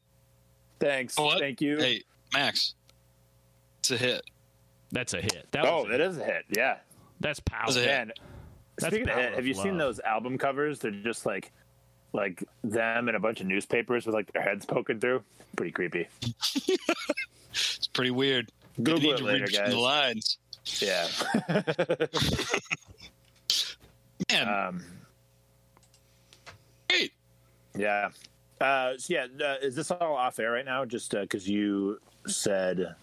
Thanks. 0.80 1.14
Oh, 1.18 1.24
what? 1.24 1.38
Thank 1.40 1.60
you. 1.60 1.78
Hey, 1.78 2.02
Max, 2.32 2.74
it's 3.80 3.90
a 3.90 3.96
hit. 3.96 4.22
That's 4.92 5.14
a 5.14 5.20
hit. 5.20 5.46
That 5.52 5.64
Oh, 5.66 5.78
was 5.78 5.86
a 5.86 5.88
that 5.90 6.00
hit. 6.00 6.10
is 6.10 6.18
a 6.18 6.24
hit. 6.24 6.44
Yeah. 6.56 6.76
That's 7.20 7.40
power. 7.40 7.64
was 7.66 7.76
a 7.76 7.80
hit. 7.80 7.88
Man, 7.88 8.12
That's 8.78 8.94
speaking 8.94 9.08
of 9.08 9.16
hit, 9.16 9.30
have 9.30 9.38
of 9.40 9.46
you 9.46 9.54
seen 9.54 9.76
those 9.76 9.98
album 10.00 10.38
covers? 10.38 10.78
They're 10.78 10.90
just 10.92 11.26
like, 11.26 11.50
like 12.12 12.44
them 12.62 13.08
and 13.08 13.16
a 13.16 13.20
bunch 13.20 13.40
of 13.40 13.46
newspapers 13.46 14.06
with 14.06 14.14
like 14.14 14.32
their 14.32 14.42
heads 14.42 14.64
poking 14.64 15.00
through. 15.00 15.22
Pretty 15.56 15.72
creepy. 15.72 16.06
It's 17.50 17.88
pretty 17.88 18.10
weird. 18.10 18.52
Google 18.82 19.14
it 19.14 19.22
later, 19.22 19.46
guys. 19.46 19.70
the 19.70 19.78
lines. 19.78 20.38
Yeah. 20.80 21.08
Man, 24.30 24.48
um, 24.48 24.84
great. 26.88 27.12
yeah. 27.76 28.10
Uh, 28.60 28.92
so 28.98 29.14
yeah, 29.14 29.26
uh, 29.44 29.54
is 29.62 29.74
this 29.76 29.90
all 29.90 30.14
off 30.16 30.38
air 30.38 30.50
right 30.52 30.64
now? 30.64 30.84
Just 30.84 31.12
because 31.12 31.48
you 31.48 32.00
said 32.26 32.94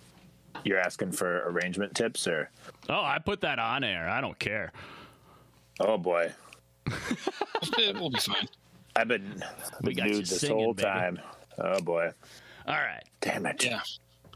you're 0.63 0.79
asking 0.79 1.11
for 1.13 1.49
arrangement 1.49 1.95
tips, 1.95 2.27
or 2.27 2.49
Oh, 2.89 3.01
I 3.01 3.19
put 3.19 3.41
that 3.41 3.57
on 3.59 3.83
air. 3.83 4.07
I 4.09 4.21
don't 4.21 4.37
care. 4.37 4.71
oh 5.79 5.97
boy, 5.97 6.31
It 7.77 7.95
will 7.97 8.09
be 8.09 8.19
fine. 8.19 8.47
I've 8.95 9.07
been 9.07 9.43
We 9.81 9.93
been 9.93 9.97
got 9.97 10.09
you 10.09 10.19
this 10.19 10.41
singing, 10.41 10.57
whole 10.57 10.73
baby. 10.73 10.87
time. 10.87 11.19
Oh 11.57 11.81
boy, 11.81 12.11
All 12.67 12.75
right. 12.75 13.03
damn 13.21 13.45
it! 13.45 13.63
Yeah. 13.63 13.79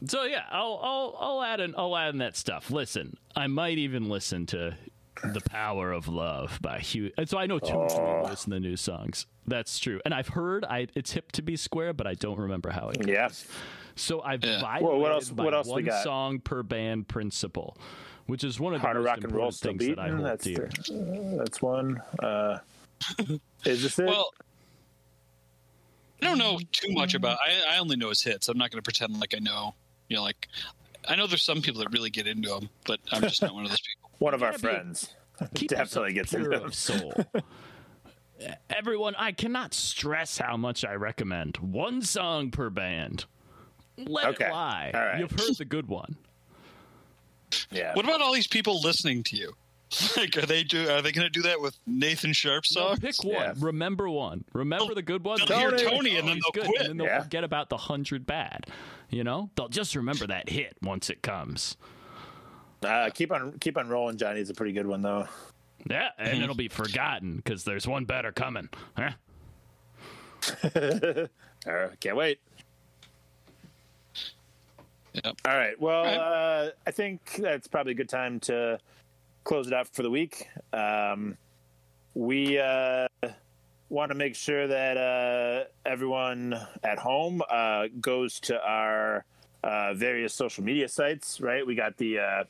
So 0.07 0.23
yeah, 0.23 0.43
I'll 0.49 0.79
I'll 0.81 1.17
I'll 1.19 1.43
add 1.43 1.59
in 1.59 1.73
I'll 1.77 1.95
add 1.95 2.09
in 2.13 2.19
that 2.19 2.35
stuff. 2.37 2.71
Listen, 2.71 3.17
I 3.35 3.47
might 3.47 3.77
even 3.77 4.07
listen 4.09 4.45
to 4.47 4.75
"The 5.23 5.41
Power 5.49 5.91
of 5.91 6.07
Love" 6.07 6.59
by 6.61 6.79
Hugh. 6.79 7.11
So 7.25 7.37
I 7.37 7.45
know 7.47 7.59
two 7.59 7.73
Oh. 7.73 8.21
listen 8.23 8.51
to 8.51 8.59
new 8.59 8.77
songs. 8.77 9.25
That's 9.47 9.77
true, 9.79 9.99
and 10.05 10.13
I've 10.13 10.29
heard 10.29 10.63
I 10.65 10.87
it's 10.95 11.11
hip 11.11 11.31
to 11.33 11.41
be 11.41 11.55
square, 11.57 11.91
but 11.93 12.07
I 12.07 12.13
don't 12.13 12.39
remember 12.39 12.69
how 12.69 12.89
it. 12.89 12.99
Goes. 12.99 13.07
Yeah. 13.09 13.29
So 13.95 14.21
I've 14.21 14.43
Yeah. 14.45 14.61
violated 14.61 14.87
Well, 14.89 14.99
what 14.99 15.11
else- 15.11 15.29
by 15.29 15.43
what 15.43 15.53
else 15.53 15.67
we 15.67 15.73
one 15.73 15.85
got? 15.85 16.03
song 16.03 16.39
per 16.39 16.63
band 16.63 17.09
principle, 17.09 17.75
which 18.27 18.45
is 18.45 18.57
one 18.59 18.73
of 18.73 18.79
the 18.81 18.87
Heart 18.87 18.97
of 18.97 19.03
most 19.03 19.09
rock 19.09 19.17
and 19.23 19.31
roll 19.33 19.47
important 19.49 19.55
still 19.55 19.71
things 19.71 19.87
that 19.87 19.99
I 19.99 20.03
beating. 20.05 20.17
hold 20.17 20.29
That's 20.29 20.43
dear. 20.45 20.69
the- 20.87 21.35
that's 21.39 21.61
one. 21.61 22.01
Uh, 22.23 22.59
is 23.65 23.83
this 23.83 23.99
it? 23.99 24.05
Well, 24.05 24.31
I 26.21 26.25
don't 26.27 26.37
know 26.37 26.59
too 26.71 26.93
much 26.93 27.13
about. 27.13 27.39
I, 27.45 27.75
I 27.75 27.79
only 27.79 27.97
know 27.97 28.09
his 28.09 28.21
hits. 28.21 28.47
I'm 28.47 28.57
not 28.57 28.71
going 28.71 28.77
to 28.81 28.83
pretend 28.83 29.19
like 29.19 29.33
I 29.35 29.39
know. 29.39 29.73
You 30.09 30.17
know, 30.17 30.23
like 30.23 30.47
I 31.07 31.15
know 31.15 31.27
there's 31.27 31.43
some 31.43 31.61
people 31.61 31.79
that 31.81 31.91
really 31.93 32.09
get 32.09 32.27
into 32.27 32.49
them, 32.49 32.69
but 32.85 32.99
I'm 33.11 33.21
just 33.21 33.41
not 33.41 33.53
one 33.53 33.63
of 33.63 33.69
those 33.69 33.79
people. 33.81 34.09
one 34.19 34.33
of 34.33 34.43
our 34.43 34.51
gotta 34.51 34.61
be- 34.63 34.67
friends 34.67 35.15
Keep 35.55 35.69
definitely 35.69 36.13
gets 36.13 36.33
into 36.33 36.49
them. 36.49 36.71
soul. 36.71 37.13
Everyone, 38.69 39.15
I 39.17 39.31
cannot 39.33 39.73
stress 39.73 40.37
how 40.37 40.55
much 40.55 40.85
I 40.85 40.93
recommend 40.93 41.57
one 41.57 42.01
song 42.01 42.51
per 42.51 42.69
band. 42.69 43.25
Let 43.97 44.27
Okay. 44.27 44.45
it 44.45 44.51
lie. 44.51 44.91
All 44.93 44.99
right. 45.01 45.19
You've 45.19 45.31
heard 45.31 45.57
the 45.57 45.65
good 45.65 45.87
one. 45.87 46.15
Yeah. 47.69 47.93
What 47.95 48.05
about 48.05 48.21
all 48.21 48.31
these 48.33 48.47
people 48.47 48.79
listening 48.81 49.23
to 49.23 49.35
you? 49.35 49.53
Like, 50.17 50.37
are 50.37 50.45
they 50.45 50.63
do? 50.63 50.87
Are 50.89 51.01
they 51.01 51.11
going 51.11 51.25
to 51.25 51.31
do 51.31 51.41
that 51.43 51.59
with 51.59 51.77
Nathan 51.87 52.31
Sharp's 52.31 52.75
No, 52.75 52.89
song? 52.89 52.97
pick 52.97 53.23
one. 53.23 53.33
Yeah. 53.33 53.53
Remember 53.57 54.07
one. 54.09 54.43
Remember 54.53 54.93
the 54.93 55.01
good 55.01 55.23
one. 55.23 55.39
they'll 55.47 55.57
hear 55.59 55.71
Tony, 55.71 55.83
Tony 55.89 56.17
and 56.17 56.27
then 56.27 56.39
they'll 56.43 56.51
good, 56.51 56.65
quit. 56.69 56.81
And 56.81 56.89
then 56.89 56.97
they'll 56.97 57.07
Yeah. 57.07 57.23
forget 57.23 57.43
about 57.43 57.69
the 57.69 57.77
hundred 57.77 58.25
bad. 58.27 58.67
You 59.09 59.23
know, 59.23 59.49
they'll 59.55 59.67
just 59.69 59.95
remember 59.95 60.27
that 60.27 60.49
hit 60.49 60.77
once 60.83 61.09
it 61.09 61.21
comes. 61.23 61.75
Uh, 62.83 63.09
keep 63.13 63.31
on 63.31 63.57
keep 63.59 63.77
on 63.77 63.89
rolling, 63.89 64.17
Johnny's 64.17 64.49
a 64.49 64.53
pretty 64.53 64.73
good 64.73 64.85
one 64.87 65.01
though. 65.01 65.27
Yeah, 65.89 66.09
and 66.19 66.43
it'll 66.43 66.55
be 66.55 66.67
forgotten 66.67 67.37
because 67.37 67.63
there's 67.63 67.87
one 67.87 68.05
better 68.05 68.31
coming. 68.31 68.69
Huh? 68.95 69.11
Uh, 71.67 71.89
can't 71.99 72.15
wait. 72.15 72.39
Yep. 75.13 75.35
All 75.45 75.57
right. 75.57 75.79
Well, 75.79 75.97
All 75.99 76.03
right. 76.05 76.15
Uh, 76.67 76.69
I 76.87 76.91
think 76.91 77.33
that's 77.39 77.67
probably 77.67 77.91
a 77.91 77.95
good 77.95 78.07
time 78.07 78.39
to 78.41 78.79
close 79.49 79.65
it 79.65 79.73
out 79.73 79.87
for 79.87 80.03
the 80.03 80.11
week. 80.11 80.47
Um, 80.71 81.35
we 82.13 82.59
uh, 82.59 83.07
want 83.89 84.11
to 84.11 84.15
make 84.15 84.35
sure 84.35 84.67
that 84.67 84.95
uh, 84.95 85.63
everyone 85.89 86.55
at 86.83 86.99
home 86.99 87.41
uh, 87.49 87.87
goes 87.99 88.39
to 88.41 88.61
our 88.61 89.25
uh, 89.63 89.95
various 89.95 90.35
social 90.35 90.63
media 90.63 90.87
sites. 90.87 91.41
Right. 91.41 91.65
We 91.65 91.73
got 91.73 91.97
the 91.97 92.19
uh, 92.19 92.43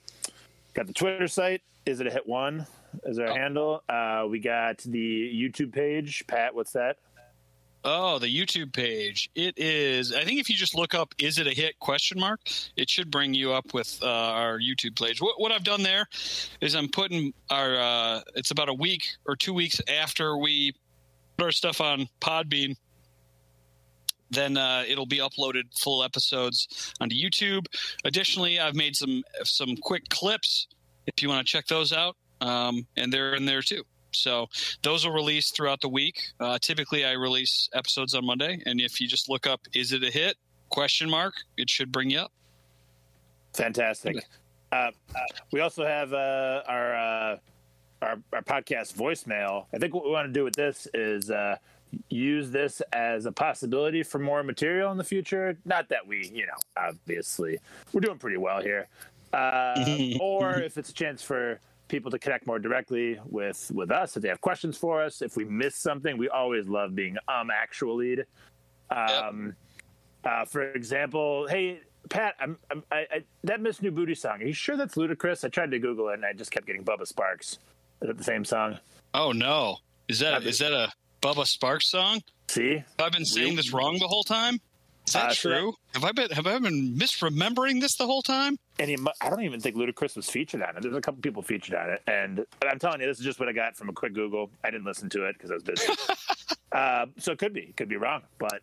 got 0.74 0.88
the 0.88 0.94
Twitter 0.94 1.30
site. 1.30 1.62
Is 1.86 2.02
it 2.02 2.08
a 2.08 2.12
hit 2.12 2.28
one? 2.28 2.68
Is 3.06 3.18
our 3.18 3.30
Oh. 3.30 3.34
handle? 3.34 3.84
Uh, 3.88 4.28
we 4.30 4.40
got 4.40 4.80
the 4.80 5.32
YouTube 5.34 5.72
page. 5.72 6.26
Pat, 6.28 6.54
what's 6.54 6.74
that? 6.74 6.98
Oh, 7.86 8.20
the 8.20 8.28
YouTube 8.28 8.74
page. 8.74 9.30
It 9.36 9.58
is. 9.58 10.14
I 10.14 10.26
think 10.26 10.40
if 10.40 10.50
you 10.50 10.56
just 10.56 10.76
look 10.76 10.94
up 10.94 11.14
"Is 11.18 11.38
it 11.40 11.48
a 11.48 11.52
hit?" 11.52 11.80
question 11.80 12.20
mark, 12.20 12.42
it 12.76 12.90
should 12.90 13.10
bring 13.10 13.34
you 13.34 13.54
up 13.54 13.74
with 13.74 14.00
uh, 14.02 14.08
our 14.08 14.60
YouTube 14.60 15.00
page. 15.00 15.22
What, 15.22 15.40
what 15.40 15.52
I've 15.52 15.64
done 15.64 15.82
there 15.84 16.06
is 16.60 16.76
I'm 16.76 16.90
putting 16.90 17.34
our. 17.50 17.76
Uh, 17.76 18.22
it's 18.36 18.52
about 18.52 18.68
a 18.68 18.74
week 18.74 19.08
or 19.26 19.36
two 19.36 19.54
weeks 19.54 19.80
after 19.88 20.38
we 20.38 20.74
put 21.38 21.46
our 21.46 21.52
stuff 21.52 21.80
on 21.80 22.10
Podbean. 22.20 22.76
Then 24.30 24.58
uh, 24.58 24.84
it'll 24.88 25.08
be 25.08 25.20
uploaded 25.20 25.64
full 25.80 26.04
episodes 26.04 26.94
onto 27.00 27.16
YouTube. 27.16 27.66
Additionally, 28.04 28.60
I've 28.60 28.76
made 28.76 28.96
some 28.96 29.24
some 29.44 29.78
quick 29.78 30.10
clips 30.10 30.68
if 31.08 31.24
you 31.24 31.30
want 31.30 31.48
to 31.48 31.50
check 31.50 31.66
those 31.68 31.94
out, 31.94 32.18
um, 32.42 32.86
and 32.98 33.12
they're 33.12 33.36
in 33.36 33.46
there 33.46 33.62
too. 33.62 33.84
So 34.12 34.48
those 34.84 35.06
will 35.06 35.14
release 35.14 35.52
throughout 35.52 35.82
the 35.82 35.90
week. 35.90 36.22
Uh, 36.40 36.58
typically, 36.60 37.06
I 37.06 37.14
release 37.14 37.70
episodes 37.74 38.14
on 38.14 38.26
Monday, 38.26 38.62
and 38.66 38.82
if 38.82 39.00
you 39.00 39.08
just 39.08 39.30
look 39.30 39.48
up 39.48 39.62
"Is 39.74 39.94
it 39.94 40.04
a 40.04 40.12
hit?" 40.12 40.38
question 40.70 41.10
mark, 41.10 41.34
it 41.58 41.70
should 41.70 41.92
bring 41.92 42.10
you 42.10 42.20
up. 42.20 42.32
Fantastic. 43.54 44.24
Uh, 44.72 44.92
we 45.52 45.60
also 45.60 45.86
have 45.86 46.14
uh, 46.14 46.62
our, 46.68 46.96
uh, 46.96 47.38
our 48.02 48.20
our 48.34 48.42
podcast 48.44 48.94
voicemail. 48.94 49.66
I 49.74 49.80
think 49.80 49.94
what 49.94 50.06
we 50.06 50.12
want 50.12 50.28
to 50.28 50.34
do 50.34 50.44
with 50.44 50.56
this 50.56 50.88
is 50.94 51.32
uh, 51.32 51.58
use 52.10 52.52
this 52.52 52.82
as 52.94 53.26
a 53.26 53.32
possibility 53.32 54.04
for 54.04 54.20
more 54.20 54.44
material 54.44 54.92
in 54.92 54.98
the 54.98 55.04
future. 55.04 55.58
Not 55.66 55.90
that 55.90 56.06
we, 56.06 56.30
you 56.34 56.46
know, 56.46 56.54
obviously 56.78 57.58
we're 57.92 58.02
doing 58.02 58.20
pretty 58.20 58.38
well 58.38 58.62
here, 58.62 58.88
uh, 59.34 59.84
or 60.22 60.60
if 60.60 60.78
it's 60.78 60.92
a 60.92 60.94
chance 60.94 61.24
for 61.24 61.60
people 61.90 62.10
to 62.12 62.18
connect 62.20 62.48
more 62.48 62.60
directly 62.60 63.20
with 63.26 63.70
with 63.76 63.92
us 63.92 64.16
if 64.16 64.24
they 64.24 64.30
have 64.30 64.40
questions 64.40 64.78
for 64.78 65.02
us. 65.04 65.22
If 65.22 65.36
we 65.36 65.44
miss 65.44 65.76
something, 65.76 66.18
we 66.18 66.30
always 66.30 66.68
love 66.68 66.96
being 66.96 67.18
um 67.28 67.50
actual 67.52 67.96
lead. 67.96 68.26
Um, 68.90 69.56
uh, 70.24 70.46
for 70.46 70.72
example, 70.72 71.48
hey 71.50 71.82
Pat, 72.10 72.36
I'm, 72.40 72.58
I'm, 72.72 72.84
I, 72.92 72.98
I, 73.12 73.24
that 73.44 73.62
Miss 73.62 73.82
New 73.82 73.92
Booty 73.92 74.16
song. 74.16 74.42
Are 74.42 74.46
you 74.46 74.54
sure 74.54 74.78
that's 74.78 74.96
Ludacris? 74.96 75.44
I 75.44 75.50
tried 75.50 75.72
to 75.72 75.80
Google 75.80 76.10
it 76.10 76.14
and 76.16 76.26
I 76.26 76.34
just 76.34 76.50
kept 76.52 76.66
getting 76.66 76.84
Bubba 76.84 77.02
Sparxxx. 77.12 77.58
Is 78.02 78.10
it 78.10 78.18
the 78.18 78.24
same 78.24 78.46
song? 78.46 78.80
Oh 79.14 79.32
no! 79.32 79.78
Is 80.08 80.20
that 80.20 80.44
is 80.44 80.60
that 80.60 80.72
a 80.72 80.92
Bubba 81.22 81.46
Sparxxx 81.46 81.84
song? 81.84 82.22
See, 82.48 82.78
I've 82.98 83.06
I 83.06 83.10
been 83.10 83.26
saying 83.26 83.56
this 83.58 83.74
wrong 83.74 84.00
the 84.00 84.08
whole 84.08 84.24
time? 84.24 84.60
Is 85.06 85.14
that 85.14 85.30
Uh, 85.32 85.34
so 85.34 85.50
that- 85.50 85.60
true? 85.60 85.74
have 85.94 86.04
I 86.06 86.12
been 86.14 86.30
have 86.32 86.48
I 86.48 86.58
been 86.60 86.96
misremembering 86.98 87.82
this 87.82 87.96
the 87.96 88.06
whole 88.06 88.22
time? 88.22 88.58
And 88.80 88.90
he, 88.90 88.98
I 89.22 89.30
don't 89.30 89.42
even 89.42 89.60
think 89.60 89.76
Ludacris 89.76 90.16
was 90.16 90.30
featured 90.30 90.64
on 90.64 90.76
it. 90.78 90.82
There's 90.82 90.96
a 90.96 91.02
couple 91.02 91.22
people 91.22 91.42
featured 91.44 91.76
on 91.76 91.90
it, 91.90 92.02
and 92.08 92.46
but 92.60 92.70
I'm 92.72 92.80
telling 92.80 93.02
you, 93.02 93.08
this 93.08 93.20
is 93.20 93.26
just 93.26 93.40
what 93.40 93.50
I 93.50 93.52
got 93.52 93.76
from 93.76 93.90
a 93.90 93.94
quick 93.94 94.14
Google. 94.14 94.50
I 94.64 94.72
didn't 94.72 94.86
listen 94.86 95.10
to 95.10 95.26
it 95.26 95.34
because 95.38 95.52
I 95.52 95.56
was 95.56 95.64
busy. 95.64 95.88
uh, 96.72 97.06
so 97.18 97.32
it 97.34 97.38
could 97.38 97.54
be, 97.54 97.62
it 97.62 97.78
could 97.78 97.90
be 97.90 97.98
wrong, 97.98 98.22
but 98.40 98.62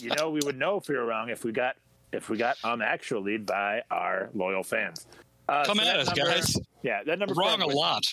you 0.00 0.10
know, 0.16 0.30
we 0.30 0.40
would 0.44 0.56
know 0.56 0.76
if 0.76 0.88
we 0.88 0.96
were 0.96 1.04
wrong 1.04 1.28
if 1.28 1.44
we 1.44 1.52
got 1.52 1.76
if 2.12 2.28
we 2.30 2.36
got 2.36 2.56
um 2.64 2.80
actual 2.82 3.22
lead 3.22 3.44
by 3.44 3.82
our 3.90 4.30
loyal 4.34 4.62
fans. 4.62 5.06
Uh, 5.48 5.64
Come 5.64 5.78
so 5.78 5.84
at 5.84 5.98
us, 5.98 6.06
number- 6.06 6.32
guys. 6.32 6.56
Yeah, 6.82 7.02
that 7.04 7.18
number 7.18 7.34
Wrong 7.34 7.62
a 7.62 7.66
lot. 7.66 8.04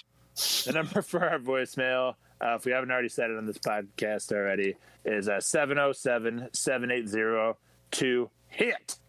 The 0.66 0.72
number 0.74 1.02
for 1.02 1.28
our 1.28 1.40
voicemail, 1.40 2.16
uh, 2.41 2.56
if 2.56 2.66
we 2.66 2.72
haven't 2.72 2.91
already 2.91 3.10
said 3.10 3.30
it 3.30 3.38
on 3.38 3.45
this 3.45 3.58
podcast 3.58 4.32
already, 4.32 4.76
is 5.06 5.28
uh, 5.28 5.41
707 5.41 6.49
780 6.53 7.58
2 7.91 8.30
HIT. 8.48 8.99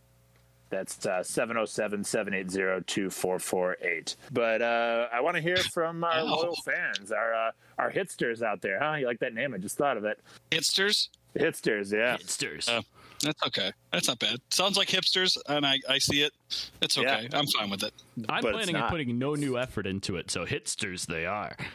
That's 0.70 1.04
uh, 1.04 1.22
707 1.22 2.04
780 2.04 2.84
2448. 2.86 4.16
But 4.32 4.62
uh, 4.62 5.08
I 5.12 5.20
want 5.20 5.36
to 5.36 5.42
hear 5.42 5.56
from 5.56 6.04
our 6.04 6.24
Wow. 6.24 6.36
loyal 6.36 6.56
fans, 6.64 7.10
our 7.12 7.34
uh, 7.34 7.50
our 7.78 7.90
hitsters 7.90 8.40
out 8.42 8.60
there. 8.62 8.78
Huh? 8.80 8.94
You 8.94 9.06
like 9.06 9.18
that 9.20 9.34
name? 9.34 9.52
I 9.52 9.58
just 9.58 9.76
thought 9.76 9.96
of 9.96 10.04
it. 10.04 10.20
Hitsters? 10.50 11.08
Hitsters, 11.36 11.92
yeah. 11.92 12.16
Hitsters. 12.16 12.68
Uh, 12.68 12.82
That's 13.22 13.42
okay. 13.48 13.72
That's 13.92 14.08
not 14.08 14.18
bad. 14.20 14.38
Sounds 14.50 14.76
like 14.76 14.88
hipsters, 14.88 15.36
and 15.48 15.66
I, 15.66 15.78
I 15.88 15.98
see 15.98 16.22
it. 16.22 16.32
It's 16.80 16.96
okay. 16.98 17.28
I'm 17.32 17.46
fine 17.48 17.68
with 17.70 17.82
it. 17.82 17.92
I'm 18.28 18.42
but 18.42 18.52
planning 18.52 18.76
on 18.76 18.90
putting 18.90 19.18
no 19.18 19.34
new 19.34 19.58
effort 19.58 19.86
into 19.86 20.16
it, 20.16 20.30
so 20.30 20.44
hitsters 20.46 21.06
they 21.06 21.26
are. 21.26 21.56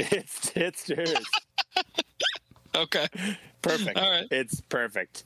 It's 0.00 0.50
hitsters. 0.50 1.22
Okay. 2.76 3.06
perfect. 3.62 3.98
All 3.98 4.10
right. 4.10 4.26
It's 4.30 4.60
perfect. 4.60 5.24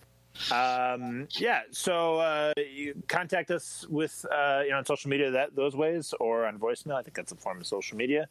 Um, 0.51 1.29
yeah. 1.33 1.63
So 1.71 2.17
uh, 2.17 2.53
you 2.57 2.95
contact 3.09 3.51
us 3.51 3.87
with 3.89 4.25
uh, 4.31 4.63
you 4.65 4.71
know 4.71 4.79
on 4.79 4.85
social 4.85 5.11
media 5.11 5.31
that 5.31 5.55
those 5.55 5.77
ways 5.77 6.15
or 6.21 6.47
on 6.47 6.59
voicemail. 6.59 6.95
I 6.95 7.03
think 7.03 7.15
that's 7.15 7.33
a 7.33 7.37
form 7.37 7.61
of 7.61 7.67
social 7.67 7.97
media. 7.97 8.29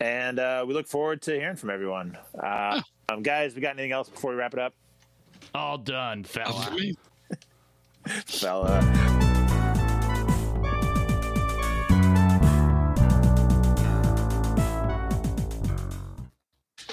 And 0.00 0.38
uh, 0.38 0.64
we 0.66 0.72
look 0.72 0.86
forward 0.86 1.20
to 1.22 1.32
hearing 1.32 1.56
from 1.56 1.68
everyone. 1.70 2.16
Uh, 2.42 2.80
um, 3.10 3.22
guys, 3.22 3.54
we 3.54 3.60
got 3.60 3.74
anything 3.74 3.92
else 3.92 4.08
before 4.08 4.30
we 4.30 4.36
wrap 4.38 4.54
it 4.54 4.58
up, 4.58 4.74
All 5.54 5.76
done, 5.76 6.24
fella. 6.24 6.74
Fella? 8.26 8.80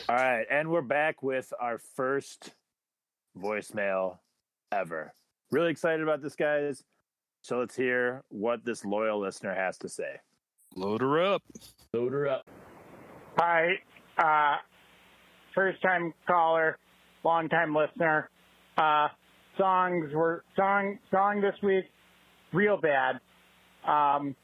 All 0.10 0.15
right, 0.15 0.45
and 0.49 0.69
we're 0.69 0.82
back 0.82 1.24
with 1.24 1.53
our 1.60 1.78
first 1.78 2.52
voicemail 3.38 4.18
ever. 4.72 5.14
Really 5.52 5.72
excited 5.72 6.02
about 6.02 6.22
this, 6.22 6.35
guys. 6.35 6.84
So 7.41 7.60
let's 7.60 7.76
hear 7.76 8.23
what 8.30 8.65
this 8.65 8.84
loyal 8.84 9.19
listener 9.19 9.53
has 9.53 9.77
to 9.80 9.89
say. 9.89 10.18
Load 10.76 11.02
her 11.02 11.23
up. 11.23 11.44
Load 11.94 12.11
her 12.11 12.27
up. 12.27 12.45
Hi, 13.38 13.69
uh, 14.18 14.57
first 15.53 15.81
time 15.81 16.14
caller, 16.26 16.77
long 17.23 17.48
time 17.49 17.76
listener. 17.76 18.30
Uh, 18.77 19.07
songs 19.57 20.11
were 20.14 20.44
song 20.56 20.98
song 21.11 21.41
this 21.41 21.56
week, 21.64 21.85
real 22.53 22.77
bad. 22.77 23.19
Um, 23.88 24.35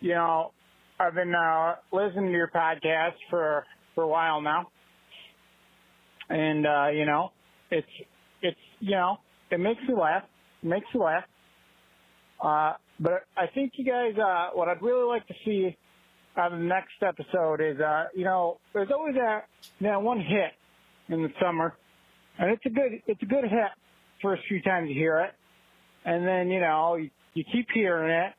you 0.00 0.14
know, 0.14 0.52
I've 0.98 1.14
been 1.14 1.34
uh, 1.34 1.76
listening 1.92 2.26
to 2.26 2.32
your 2.32 2.48
podcast 2.48 3.14
for 3.30 3.64
for 3.94 4.04
a 4.04 4.08
while 4.08 4.40
now, 4.40 4.68
and 6.28 6.66
uh, 6.66 6.88
you 6.88 7.04
know, 7.04 7.30
it's 7.70 7.86
it's 8.42 8.58
you 8.80 8.92
know, 8.92 9.18
it 9.50 9.60
makes 9.60 9.80
me 9.88 9.94
laugh. 9.94 10.24
It 10.62 10.68
makes 10.68 10.86
me 10.94 11.00
laugh. 11.00 11.24
Uh, 12.42 12.74
but 13.00 13.24
I 13.36 13.46
think 13.52 13.72
you 13.76 13.84
guys, 13.84 14.16
uh, 14.18 14.50
what 14.54 14.68
I'd 14.68 14.82
really 14.82 15.06
like 15.06 15.26
to 15.28 15.34
see 15.44 15.76
on 16.36 16.52
the 16.52 16.64
next 16.64 17.02
episode 17.02 17.60
is, 17.60 17.80
uh, 17.80 18.06
you 18.14 18.24
know, 18.24 18.58
there's 18.72 18.90
always 18.90 19.14
that 19.14 19.46
that 19.80 20.02
one 20.02 20.20
hit 20.20 20.52
in 21.08 21.22
the 21.22 21.30
summer, 21.40 21.74
and 22.38 22.50
it's 22.50 22.64
a 22.66 22.70
good 22.70 23.02
it's 23.06 23.22
a 23.22 23.26
good 23.26 23.44
hit 23.44 23.70
first 24.22 24.42
few 24.48 24.62
times 24.62 24.88
you 24.88 24.94
hear 24.94 25.20
it, 25.20 25.32
and 26.04 26.26
then 26.26 26.48
you 26.50 26.60
know 26.60 26.96
you, 26.96 27.10
you 27.34 27.44
keep 27.52 27.66
hearing 27.72 28.10
it, 28.10 28.32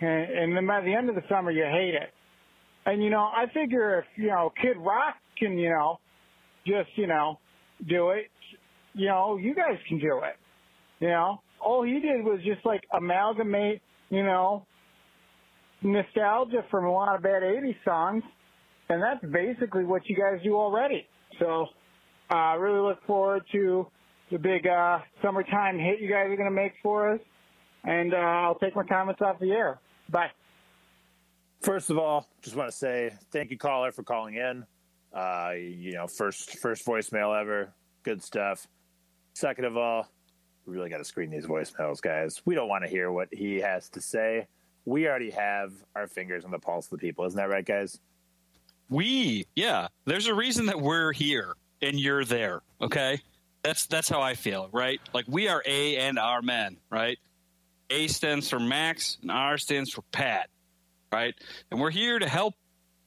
and, 0.00 0.38
and 0.38 0.56
then 0.56 0.66
by 0.66 0.80
the 0.80 0.92
end 0.92 1.08
of 1.08 1.14
the 1.14 1.24
summer 1.28 1.50
you 1.50 1.64
hate 1.64 1.94
it. 1.94 2.10
And 2.86 3.02
you 3.02 3.10
know, 3.10 3.20
I 3.20 3.46
figure 3.52 3.98
if 3.98 4.04
you 4.16 4.28
know 4.28 4.52
Kid 4.60 4.76
Rock 4.78 5.16
can 5.38 5.58
you 5.58 5.70
know 5.70 6.00
just 6.66 6.90
you 6.96 7.06
know 7.06 7.38
do 7.86 8.10
it, 8.10 8.30
you 8.94 9.08
know 9.08 9.36
you 9.36 9.54
guys 9.54 9.78
can 9.88 9.98
do 9.98 10.20
it. 10.24 10.36
You 11.00 11.08
know, 11.08 11.40
all 11.60 11.82
he 11.82 12.00
did 12.00 12.24
was 12.24 12.40
just 12.44 12.64
like 12.64 12.82
amalgamate, 12.92 13.80
you 14.10 14.22
know, 14.22 14.66
nostalgia 15.82 16.64
from 16.70 16.84
a 16.84 16.92
lot 16.92 17.14
of 17.14 17.22
bad 17.22 17.42
80s 17.42 17.76
songs. 17.84 18.22
And 18.88 19.02
that's 19.02 19.24
basically 19.32 19.84
what 19.84 20.08
you 20.08 20.16
guys 20.16 20.42
do 20.42 20.56
already. 20.56 21.06
So, 21.38 21.66
I 22.30 22.54
uh, 22.54 22.56
really 22.56 22.80
look 22.80 23.04
forward 23.06 23.42
to 23.52 23.86
the 24.30 24.38
big, 24.38 24.66
uh, 24.66 24.98
summertime 25.22 25.78
hit 25.78 26.00
you 26.00 26.08
guys 26.08 26.26
are 26.26 26.36
going 26.36 26.48
to 26.48 26.54
make 26.54 26.72
for 26.82 27.12
us. 27.12 27.20
And, 27.84 28.12
uh, 28.12 28.16
I'll 28.16 28.58
take 28.58 28.74
my 28.74 28.84
comments 28.84 29.20
off 29.22 29.38
the 29.38 29.52
air. 29.52 29.78
Bye. 30.10 30.30
First 31.60 31.90
of 31.90 31.98
all, 31.98 32.26
just 32.42 32.56
want 32.56 32.70
to 32.70 32.76
say 32.76 33.10
thank 33.32 33.50
you, 33.50 33.58
caller, 33.58 33.92
for 33.92 34.02
calling 34.02 34.34
in. 34.36 34.64
Uh, 35.12 35.52
you 35.56 35.92
know, 35.92 36.06
first 36.06 36.58
first 36.60 36.86
voicemail 36.86 37.38
ever. 37.38 37.72
Good 38.04 38.22
stuff. 38.22 38.66
Second 39.34 39.64
of 39.64 39.76
all, 39.76 40.06
we 40.68 40.76
really 40.76 40.90
got 40.90 40.98
to 40.98 41.04
screen 41.04 41.30
these 41.30 41.46
voicemails, 41.46 42.00
guys. 42.00 42.42
We 42.44 42.54
don't 42.54 42.68
want 42.68 42.84
to 42.84 42.90
hear 42.90 43.10
what 43.10 43.28
he 43.32 43.60
has 43.60 43.88
to 43.90 44.00
say. 44.00 44.46
We 44.84 45.08
already 45.08 45.30
have 45.30 45.72
our 45.96 46.06
fingers 46.06 46.44
on 46.44 46.50
the 46.50 46.58
pulse 46.58 46.86
of 46.86 46.90
the 46.90 46.98
people. 46.98 47.24
Isn't 47.24 47.38
that 47.38 47.48
right, 47.48 47.64
guys? 47.64 47.98
We, 48.90 49.46
yeah. 49.56 49.88
There's 50.04 50.26
a 50.26 50.34
reason 50.34 50.66
that 50.66 50.80
we're 50.80 51.12
here 51.12 51.54
and 51.80 51.98
you're 51.98 52.24
there. 52.24 52.62
Okay, 52.80 53.20
that's 53.62 53.86
that's 53.86 54.08
how 54.08 54.20
I 54.20 54.34
feel, 54.34 54.68
right? 54.72 55.00
Like 55.12 55.26
we 55.28 55.48
are 55.48 55.62
A 55.64 55.96
and 55.96 56.18
R 56.18 56.42
men, 56.42 56.76
right? 56.90 57.18
A 57.90 58.06
stands 58.08 58.48
for 58.48 58.60
Max, 58.60 59.18
and 59.22 59.30
R 59.30 59.58
stands 59.58 59.90
for 59.90 60.02
Pat, 60.12 60.50
right? 61.12 61.34
And 61.70 61.80
we're 61.80 61.90
here 61.90 62.18
to 62.18 62.28
help 62.28 62.54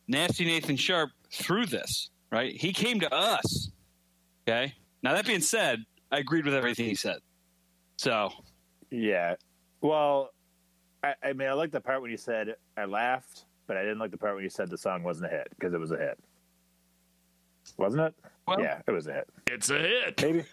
Nasty 0.07 0.45
Nathan 0.45 0.77
Sharp 0.77 1.11
through 1.31 1.67
this, 1.67 2.09
right? 2.31 2.55
He 2.55 2.73
came 2.73 3.01
to 3.01 3.13
us. 3.13 3.69
Okay. 4.47 4.73
Now 5.03 5.13
that 5.13 5.25
being 5.25 5.41
said, 5.41 5.83
I 6.11 6.19
agreed 6.19 6.45
with 6.45 6.53
everything 6.53 6.85
he 6.85 6.95
said. 6.95 7.19
So, 8.01 8.31
yeah. 8.89 9.35
Well, 9.81 10.29
I, 11.03 11.13
I 11.23 11.33
mean, 11.33 11.47
I 11.47 11.53
like 11.53 11.69
the 11.71 11.79
part 11.81 12.01
when 12.01 12.09
you 12.09 12.17
said 12.17 12.55
I 12.75 12.85
laughed, 12.85 13.45
but 13.67 13.77
I 13.77 13.81
didn't 13.83 13.99
like 13.99 14.09
the 14.09 14.17
part 14.17 14.33
when 14.33 14.43
you 14.43 14.49
said 14.49 14.71
the 14.71 14.77
song 14.77 15.03
wasn't 15.03 15.27
a 15.27 15.29
hit 15.29 15.49
because 15.51 15.75
it 15.75 15.79
was 15.79 15.91
a 15.91 15.97
hit. 15.97 16.17
Wasn't 17.77 18.01
it? 18.01 18.15
Well, 18.47 18.59
yeah, 18.59 18.81
it 18.87 18.91
was 18.91 19.05
a 19.05 19.13
hit. 19.13 19.29
It's 19.45 19.69
a 19.69 19.77
hit. 19.77 20.19
Maybe. 20.19 20.43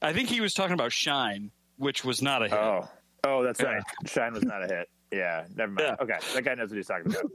I 0.00 0.14
think 0.14 0.30
he 0.30 0.40
was 0.40 0.54
talking 0.54 0.72
about 0.72 0.90
Shine, 0.90 1.50
which 1.76 2.02
was 2.02 2.22
not 2.22 2.40
a 2.40 2.48
hit. 2.48 2.54
Oh, 2.58 2.88
oh, 3.24 3.42
that's 3.42 3.60
Yeah. 3.60 3.66
right. 3.74 3.82
Shine 4.06 4.32
was 4.32 4.42
not 4.42 4.62
a 4.64 4.66
hit. 4.74 4.88
Yeah, 5.12 5.44
never 5.54 5.72
mind. 5.72 5.96
Yeah. 5.98 6.02
Okay, 6.02 6.18
that 6.34 6.44
guy 6.46 6.54
knows 6.54 6.70
what 6.70 6.76
he's 6.78 6.86
talking 6.86 7.12
about. 7.12 7.30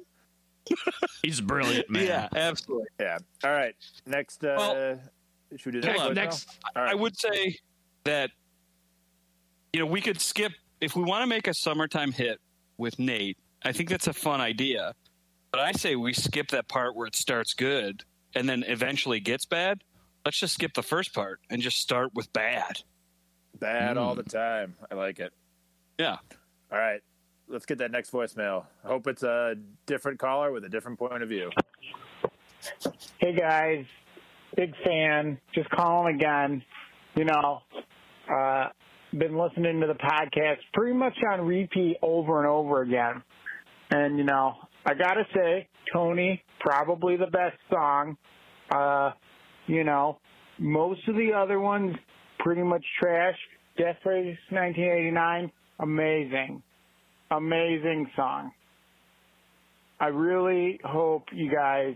He's 1.24 1.40
brilliant 1.40 1.88
man. 1.90 2.06
Yeah, 2.08 2.30
absolutely. 2.36 2.88
Yeah. 3.00 3.18
All 3.44 3.52
right. 3.52 3.76
Next. 4.08 4.44
Uh, 4.44 4.56
Well, 4.58 5.00
should 5.58 5.74
we 5.76 5.82
do 5.82 5.88
the 5.88 5.94
Hold 6.00 6.16
next? 6.16 6.16
on, 6.16 6.16
voicemail? 6.16 6.16
next. 6.16 6.60
All 6.76 6.84
right. 6.84 6.92
I 6.92 6.96
would 6.96 7.18
say 7.18 7.58
that 8.06 8.32
you 9.74 9.80
know 9.80 9.86
we 9.86 10.02
could 10.02 10.20
skip 10.20 10.52
if 10.80 10.96
we 10.96 11.04
want 11.04 11.22
to 11.24 11.28
make 11.28 11.48
a 11.48 11.54
summertime 11.54 12.12
hit 12.12 12.40
with 12.78 13.00
Nate. 13.00 13.38
I 13.64 13.72
think 13.72 13.90
that's 13.90 14.08
a 14.08 14.14
fun 14.14 14.42
idea, 14.42 14.94
but 15.52 15.62
I 15.62 15.72
say 15.72 15.96
we 15.96 16.14
skip 16.14 16.50
that 16.50 16.68
part 16.68 16.96
where 16.96 17.08
it 17.08 17.16
starts 17.16 17.54
good 17.54 18.04
and 18.36 18.50
then 18.50 18.64
eventually 18.68 19.20
gets 19.20 19.46
bad. 19.46 19.84
Let's 20.26 20.40
just 20.40 20.54
skip 20.56 20.74
the 20.74 20.84
first 20.84 21.14
part 21.14 21.40
and 21.50 21.62
just 21.62 21.78
start 21.78 22.14
with 22.14 22.32
bad. 22.34 22.82
Bad 23.60 23.98
all 23.98 24.14
Hmm. 24.14 24.22
the 24.22 24.24
time. 24.30 24.76
I 24.92 24.96
like 24.96 25.20
it. 25.20 25.32
Yeah. 26.00 26.18
All 26.72 26.78
right. 26.78 27.02
Let's 27.48 27.66
get 27.66 27.78
that 27.80 27.92
next 27.92 28.12
voicemail. 28.12 28.66
I 28.84 28.88
hope 28.88 29.08
it's 29.08 29.24
a 29.24 29.56
different 29.86 30.20
caller 30.20 30.52
with 30.52 30.64
a 30.64 30.70
different 30.70 30.98
point 30.98 31.22
of 31.22 31.30
view. 31.30 31.52
Hey 33.20 33.34
guys, 33.36 33.86
big 34.56 34.74
fan. 34.84 35.38
Just 35.54 35.70
calling 35.70 36.16
again. 36.16 36.64
You 37.16 37.26
know, 37.26 37.62
uh, 38.34 38.70
been 39.18 39.38
listening 39.38 39.82
to 39.82 39.88
the 39.88 39.94
podcast 39.94 40.58
pretty 40.74 40.94
much 40.94 41.14
on 41.32 41.42
repeat 41.42 41.98
over 42.02 42.40
and 42.40 42.48
over 42.48 42.82
again. 42.82 43.22
And 43.90 44.18
you 44.18 44.24
know, 44.24 44.54
I 44.86 44.94
gotta 44.94 45.24
say, 45.36 45.68
Tony, 45.94 46.44
probably 46.60 47.18
the 47.18 47.28
best 47.28 47.58
song. 47.70 48.18
Uh, 48.74 49.12
you 49.68 49.84
know, 49.84 50.18
most 50.58 51.08
of 51.08 51.16
the 51.16 51.32
other 51.34 51.60
ones 51.60 51.96
pretty 52.40 52.64
much 52.64 52.84
trash. 53.00 53.36
Death 53.78 53.98
Race 54.06 54.38
1989, 54.50 55.52
amazing, 55.80 56.62
amazing 57.32 58.10
song. 58.16 58.52
I 60.00 60.08
really 60.08 60.80
hope 60.84 61.26
you 61.32 61.52
guys 61.52 61.96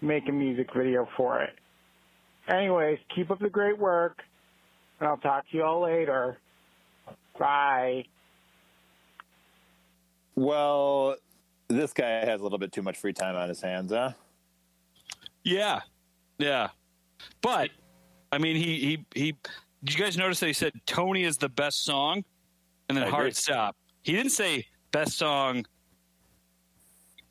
make 0.00 0.28
a 0.28 0.32
music 0.32 0.68
video 0.76 1.06
for 1.16 1.42
it. 1.42 1.50
Anyways, 2.52 2.98
keep 3.14 3.30
up 3.30 3.38
the 3.38 3.48
great 3.48 3.78
work, 3.78 4.18
and 5.00 5.08
I'll 5.08 5.16
talk 5.16 5.48
to 5.50 5.56
you 5.56 5.64
all 5.64 5.82
later. 5.82 6.38
Bye. 7.38 8.04
Well, 10.36 11.16
this 11.68 11.92
guy 11.92 12.24
has 12.24 12.40
a 12.40 12.42
little 12.44 12.58
bit 12.58 12.72
too 12.72 12.82
much 12.82 12.98
free 12.98 13.12
time 13.12 13.34
on 13.34 13.48
his 13.48 13.60
hands, 13.60 13.92
huh? 13.92 14.12
Yeah. 15.42 15.80
Yeah. 16.38 16.68
But 17.40 17.70
I 18.30 18.38
mean 18.38 18.56
he 18.56 18.78
he 18.78 19.06
he 19.14 19.36
did 19.84 19.98
you 19.98 20.04
guys 20.04 20.16
notice 20.16 20.40
that 20.40 20.46
he 20.46 20.52
said 20.52 20.72
Tony 20.86 21.24
is 21.24 21.38
the 21.38 21.48
best 21.48 21.84
song 21.84 22.24
and 22.88 22.96
then 22.96 23.04
I 23.04 23.08
agree. 23.08 23.16
hard 23.16 23.36
stop. 23.36 23.76
He 24.02 24.12
didn't 24.12 24.32
say 24.32 24.66
best 24.92 25.16
song 25.16 25.64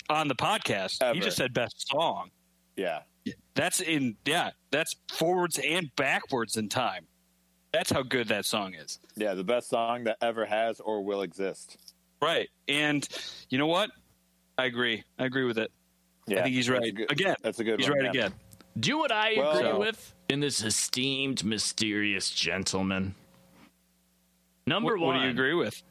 on 0.10 0.28
the 0.28 0.36
podcast. 0.36 0.98
Ever. 1.02 1.14
He 1.14 1.20
just 1.20 1.38
said 1.38 1.54
best 1.54 1.88
song. 1.88 2.30
Yeah. 2.76 3.02
That's 3.56 3.82
in 3.82 4.16
yeah, 4.26 4.52
that's 4.72 4.96
forwards 5.12 5.60
and 5.60 5.94
backwards 5.96 6.58
in 6.58 6.70
time. 6.70 7.06
That's 7.72 7.91
how 7.91 8.02
good 8.04 8.30
that 8.30 8.46
song 8.46 8.74
is. 8.74 9.00
Yeah, 9.16 9.34
the 9.36 9.44
best 9.44 9.70
song 9.70 10.06
that 10.06 10.18
ever 10.22 10.46
has 10.46 10.80
or 10.80 11.04
will 11.04 11.22
exist. 11.22 11.78
Right. 12.22 12.50
And 12.68 13.08
you 13.50 13.58
know 13.58 13.68
what? 13.68 13.91
I 14.58 14.66
agree. 14.66 15.04
I 15.20 15.26
agree 15.26 15.46
with 15.46 15.58
it. 15.58 15.72
Yeah, 16.28 16.40
I 16.40 16.44
think 16.44 16.56
he's 16.56 16.70
right. 16.70 16.84
a 16.84 16.91
good- 16.91 17.12
Again. 17.12 17.36
That's 17.41 17.60
a 17.60 17.64
good 17.64 17.80
He's 17.80 17.90
one. 17.90 18.00
right 18.00 18.14
yeah. 18.14 18.26
again. 18.28 18.34
Do 18.80 18.98
what 18.98 19.12
I 19.12 19.34
Well- 19.38 19.52
agree 19.58 19.70
So- 19.72 19.80
with 19.80 20.14
in 20.30 20.40
this 20.40 20.62
esteemed, 20.64 21.44
mysterious 21.44 22.30
gentleman. 22.32 23.16
Number 24.68 24.94
What, 24.98 25.00
one. 25.00 25.16
what 25.16 25.20
do 25.22 25.26
you 25.26 25.32
agree 25.32 25.54
with? 25.54 25.82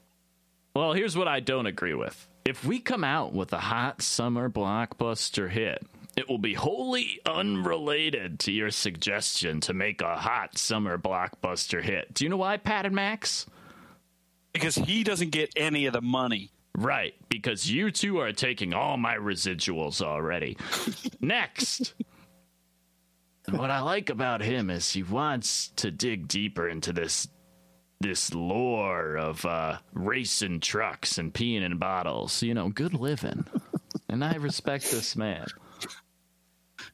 Well, 0.74 0.92
here's 0.92 1.16
what 1.16 1.26
I 1.28 1.40
don't 1.40 1.66
agree 1.66 1.94
with. 1.94 2.28
If 2.44 2.64
we 2.64 2.78
come 2.78 3.02
out 3.04 3.32
with 3.32 3.52
a 3.52 3.58
hot 3.58 4.00
summer 4.02 4.48
blockbuster 4.48 5.50
hit, 5.50 5.84
it 6.18 6.28
will 6.28 6.38
be 6.38 6.54
wholly 6.54 7.20
unrelated 7.26 8.40
to 8.40 8.50
your 8.50 8.72
suggestion 8.72 9.60
to 9.60 9.72
make 9.72 10.02
a 10.02 10.16
hot 10.16 10.58
summer 10.58 10.98
blockbuster 10.98 11.80
hit. 11.80 12.12
Do 12.12 12.24
you 12.24 12.30
know 12.30 12.36
why, 12.36 12.56
Pat 12.56 12.86
and 12.86 12.94
Max? 12.94 13.46
Because 14.52 14.74
he 14.74 15.04
doesn't 15.04 15.30
get 15.30 15.52
any 15.54 15.86
of 15.86 15.92
the 15.92 16.00
money. 16.00 16.50
Right, 16.76 17.14
because 17.28 17.70
you 17.70 17.92
two 17.92 18.18
are 18.18 18.32
taking 18.32 18.74
all 18.74 18.96
my 18.96 19.14
residuals 19.14 20.02
already. 20.02 20.56
Next. 21.20 21.94
what 23.50 23.70
I 23.70 23.80
like 23.80 24.10
about 24.10 24.42
him 24.42 24.70
is 24.70 24.90
he 24.90 25.04
wants 25.04 25.68
to 25.76 25.92
dig 25.92 26.26
deeper 26.26 26.68
into 26.68 26.92
this 26.92 27.28
this 28.00 28.34
lore 28.34 29.16
of 29.16 29.44
uh, 29.44 29.78
racing 29.92 30.60
trucks 30.60 31.18
and 31.18 31.32
peeing 31.32 31.62
in 31.62 31.78
bottles. 31.78 32.42
You 32.42 32.54
know, 32.54 32.70
good 32.70 32.94
living. 32.94 33.44
and 34.08 34.24
I 34.24 34.34
respect 34.34 34.90
this 34.90 35.14
man. 35.14 35.46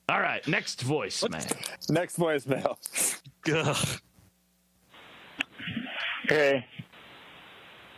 All 0.09 0.21
right, 0.21 0.47
next 0.47 0.83
voice, 0.83 1.27
man. 1.31 1.47
Next 1.89 2.19
voicemail. 2.19 2.77
Ugh. 3.53 4.01
Hey, 6.29 6.65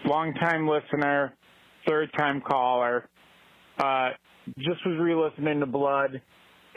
long 0.04 0.34
time 0.34 0.68
listener, 0.68 1.34
third 1.86 2.10
time 2.16 2.40
caller. 2.40 3.08
Uh, 3.78 4.10
just 4.58 4.86
was 4.86 4.98
re-listening 5.00 5.60
to 5.60 5.66
Blood. 5.66 6.20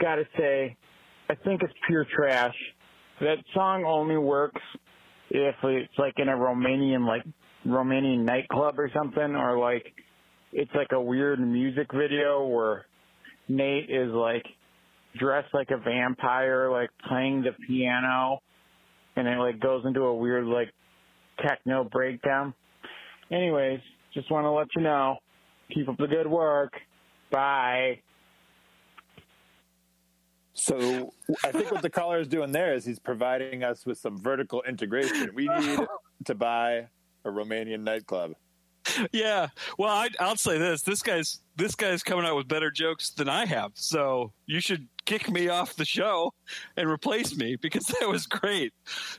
Gotta 0.00 0.24
say, 0.36 0.76
I 1.28 1.34
think 1.36 1.62
it's 1.62 1.72
pure 1.86 2.06
trash. 2.12 2.54
That 3.20 3.38
song 3.54 3.84
only 3.84 4.16
works 4.16 4.60
if 5.30 5.54
it's 5.62 5.92
like 5.98 6.14
in 6.16 6.28
a 6.28 6.36
Romanian 6.36 7.06
like 7.06 7.22
Romanian 7.66 8.24
nightclub 8.24 8.80
or 8.80 8.90
something, 8.92 9.36
or 9.36 9.58
like 9.58 9.92
it's 10.52 10.74
like 10.74 10.90
a 10.92 11.00
weird 11.00 11.38
music 11.38 11.88
video 11.94 12.46
where 12.46 12.86
Nate 13.48 13.90
is 13.90 14.10
like 14.12 14.44
dressed 15.18 15.52
like 15.52 15.70
a 15.70 15.76
vampire, 15.76 16.70
like 16.70 16.90
playing 17.08 17.42
the 17.42 17.52
piano, 17.66 18.40
and 19.16 19.26
it 19.26 19.38
like 19.38 19.60
goes 19.60 19.84
into 19.84 20.02
a 20.02 20.14
weird 20.14 20.46
like 20.46 20.70
techno 21.42 21.84
breakdown. 21.84 22.54
Anyways, 23.30 23.80
just 24.12 24.30
want 24.30 24.44
to 24.44 24.50
let 24.50 24.68
you 24.76 24.82
know. 24.82 25.16
Keep 25.74 25.88
up 25.88 25.98
the 25.98 26.06
good 26.06 26.26
work. 26.26 26.72
Bye. 27.30 28.00
So 30.52 31.14
I 31.44 31.52
think 31.52 31.70
what 31.70 31.82
the 31.82 31.90
caller 31.90 32.18
is 32.18 32.28
doing 32.28 32.52
there 32.52 32.74
is 32.74 32.84
he's 32.84 32.98
providing 32.98 33.62
us 33.62 33.86
with 33.86 33.98
some 33.98 34.18
vertical 34.18 34.62
integration. 34.68 35.30
We 35.34 35.48
need 35.48 35.80
to 36.26 36.34
buy 36.34 36.88
a 37.24 37.28
Romanian 37.30 37.80
nightclub. 37.80 38.32
Yeah. 39.12 39.48
Well, 39.78 39.90
I, 39.90 40.08
I'll 40.18 40.36
say 40.36 40.58
this: 40.58 40.82
this 40.82 41.02
guy's 41.02 41.40
this 41.60 41.74
guy's 41.74 42.02
coming 42.02 42.24
out 42.24 42.36
with 42.36 42.48
better 42.48 42.70
jokes 42.70 43.10
than 43.10 43.28
I 43.28 43.44
have. 43.44 43.72
So 43.74 44.32
you 44.46 44.60
should 44.60 44.88
kick 45.04 45.30
me 45.30 45.48
off 45.48 45.76
the 45.76 45.84
show 45.84 46.32
and 46.76 46.88
replace 46.88 47.36
me 47.36 47.56
because 47.56 47.84
that 48.00 48.08
was 48.08 48.26
great. 48.26 48.72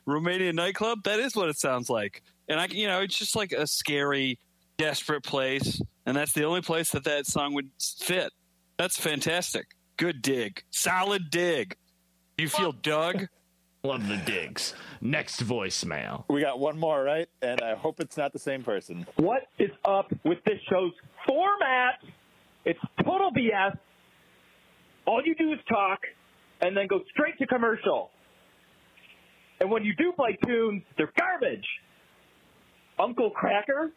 Romanian 0.07 0.55
nightclub. 0.55 1.03
That 1.03 1.19
is 1.19 1.35
what 1.35 1.49
it 1.49 1.59
sounds 1.59 1.89
like. 1.89 2.23
And 2.49 2.59
I, 2.59 2.65
you 2.65 2.88
know, 2.88 3.01
it's 3.01 3.18
just 3.18 3.35
like 3.35 3.51
a 3.51 3.68
scary, 3.68 4.39
desperate 4.77 5.23
place, 5.23 5.81
and 6.05 6.18
that's 6.18 6.34
the 6.34 6.43
only 6.43 6.61
place 6.61 6.91
that 6.91 7.03
that 7.05 7.27
song 7.27 7.53
would 7.53 7.69
fit. 7.80 8.34
That's 8.77 8.99
fantastic. 8.99 9.68
Good 9.97 10.22
dig. 10.22 10.63
Solid 10.72 11.30
dig. 11.30 11.77
You 12.38 12.49
feel 12.49 12.72
dug? 12.72 13.27
Love 13.84 14.07
the 14.07 14.18
digs. 14.18 14.76
Next 15.01 15.43
voicemail. 15.43 16.23
We 16.30 16.41
got 16.41 16.59
one 16.59 16.77
more, 16.77 17.03
right? 17.03 17.27
And 17.41 17.61
I 17.61 17.73
hope 17.76 17.99
it's 17.99 18.15
not 18.15 18.31
the 18.31 18.39
same 18.39 18.63
person. 18.63 19.07
What 19.15 19.47
is 19.57 19.72
up 19.85 20.13
with 20.23 20.38
this 20.45 20.59
show's 20.69 20.93
format? 21.27 21.99
It's 22.65 22.79
total 23.03 23.31
BS. 23.31 23.77
All 25.05 25.21
you 25.25 25.35
do 25.35 25.51
is 25.53 25.59
talk 25.67 25.99
and 26.61 26.77
then 26.77 26.88
go 26.88 26.99
straight 27.11 27.38
to 27.39 27.47
commercial. 27.47 28.11
And 29.59 29.69
when 29.69 29.83
you 29.83 29.93
do 29.95 30.11
play 30.15 30.38
tunes, 30.45 30.83
they're 30.97 31.11
garbage. 31.17 31.65
Uncle 32.99 33.31
Kracker, 33.31 33.89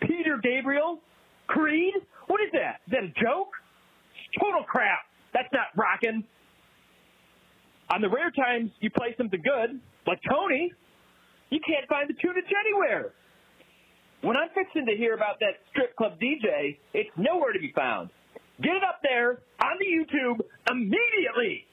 Peter 0.00 0.38
Gabriel, 0.42 1.00
Creed. 1.48 1.94
What 2.28 2.40
is 2.40 2.50
that? 2.52 2.80
Is 2.86 2.92
that 2.92 3.04
a 3.04 3.08
joke? 3.20 3.50
It's 4.14 4.40
total 4.40 4.62
crap. 4.64 5.00
That's 5.34 5.48
not 5.52 5.66
rocking. 5.76 6.24
On 7.90 8.00
the 8.00 8.08
rare 8.08 8.30
times 8.30 8.70
you 8.80 8.90
play 8.90 9.14
something 9.18 9.42
good, 9.42 9.80
like 10.06 10.20
Tony, 10.28 10.72
you 11.50 11.60
can't 11.66 11.88
find 11.88 12.08
the 12.08 12.14
tunage 12.14 12.50
anywhere. 12.66 13.12
When 14.22 14.36
I'm 14.36 14.48
fixing 14.54 14.86
to 14.86 14.96
hear 14.96 15.14
about 15.14 15.40
that 15.40 15.58
strip 15.70 15.96
club 15.96 16.18
DJ, 16.20 16.78
it's 16.94 17.10
nowhere 17.16 17.52
to 17.52 17.58
be 17.58 17.72
found. 17.74 18.10
Get 18.62 18.76
it 18.76 18.84
up 18.84 19.00
there 19.02 19.40
on 19.60 19.76
the 19.80 19.86
YouTube 19.86 20.40
immediately. 20.70 21.66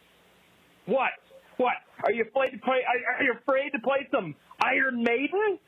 What? 0.87 1.11
What? 1.57 1.75
Are 2.03 2.11
you 2.11 2.23
afraid 2.23 2.51
to 2.51 2.57
play? 2.57 2.79
Are, 2.87 3.15
are 3.17 3.23
you 3.23 3.33
afraid 3.33 3.69
to 3.73 3.79
play 3.79 4.07
some 4.11 4.33
Iron 4.63 5.03
Maiden? 5.03 5.59